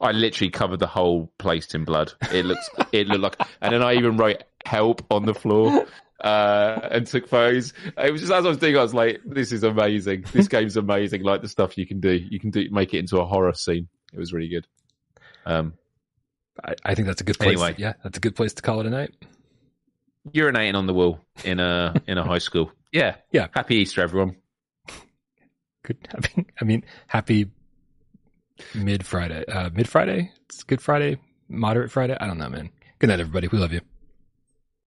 I 0.00 0.12
literally 0.12 0.50
covered 0.50 0.78
the 0.80 0.86
whole 0.86 1.30
place 1.38 1.74
in 1.74 1.84
blood. 1.84 2.12
It 2.32 2.46
looks. 2.46 2.70
it 2.90 3.06
looked 3.06 3.38
like, 3.38 3.48
and 3.60 3.74
then 3.74 3.82
I 3.82 3.94
even 3.94 4.16
wrote 4.16 4.42
"help" 4.64 5.04
on 5.10 5.26
the 5.26 5.34
floor. 5.34 5.84
Uh, 6.22 6.88
and 6.92 7.04
took 7.06 7.26
photos. 7.26 7.72
It 7.98 8.12
was 8.12 8.20
just 8.20 8.32
as 8.32 8.44
I 8.46 8.48
was 8.48 8.58
doing, 8.58 8.76
I 8.76 8.82
was 8.82 8.94
like, 8.94 9.20
"This 9.24 9.50
is 9.50 9.64
amazing. 9.64 10.24
This 10.32 10.46
game's 10.54 10.76
amazing. 10.76 11.24
Like 11.24 11.42
the 11.42 11.48
stuff 11.48 11.76
you 11.76 11.84
can 11.84 11.98
do. 11.98 12.12
You 12.12 12.38
can 12.38 12.50
do 12.50 12.68
make 12.70 12.94
it 12.94 12.98
into 12.98 13.18
a 13.18 13.24
horror 13.26 13.52
scene. 13.54 13.88
It 14.12 14.18
was 14.20 14.32
really 14.32 14.48
good." 14.48 14.66
Um, 15.44 15.72
I, 16.64 16.74
I 16.84 16.94
think 16.94 17.08
that's 17.08 17.20
a 17.20 17.24
good 17.24 17.38
place. 17.38 17.60
Anyway. 17.60 17.74
yeah, 17.76 17.94
that's 18.04 18.18
a 18.18 18.20
good 18.20 18.36
place 18.36 18.52
to 18.54 18.62
call 18.62 18.78
it 18.78 18.86
a 18.86 18.90
night. 18.90 19.12
urinating 20.30 20.74
on 20.76 20.86
the 20.86 20.94
wall 20.94 21.18
in 21.44 21.58
a 21.58 21.94
in 22.06 22.18
a 22.18 22.24
high 22.24 22.38
school. 22.38 22.70
Yeah, 22.92 23.16
Yeah. 23.32 23.48
Happy 23.52 23.76
Easter, 23.76 24.02
everyone. 24.02 24.36
Good. 25.84 25.96
I 26.14 26.18
mean, 26.36 26.46
I 26.60 26.64
mean, 26.64 26.84
happy 27.08 27.50
mid 28.74 29.04
Friday. 29.04 29.44
Uh, 29.46 29.70
mid 29.72 29.88
Friday. 29.88 30.30
It's 30.48 30.62
Good 30.62 30.80
Friday. 30.80 31.18
Moderate 31.48 31.90
Friday. 31.90 32.16
I 32.20 32.26
don't 32.28 32.38
know, 32.38 32.48
man. 32.48 32.70
Good 33.00 33.08
night, 33.08 33.18
everybody. 33.18 33.48
We 33.48 33.58
love 33.58 33.72
you. 33.72 33.80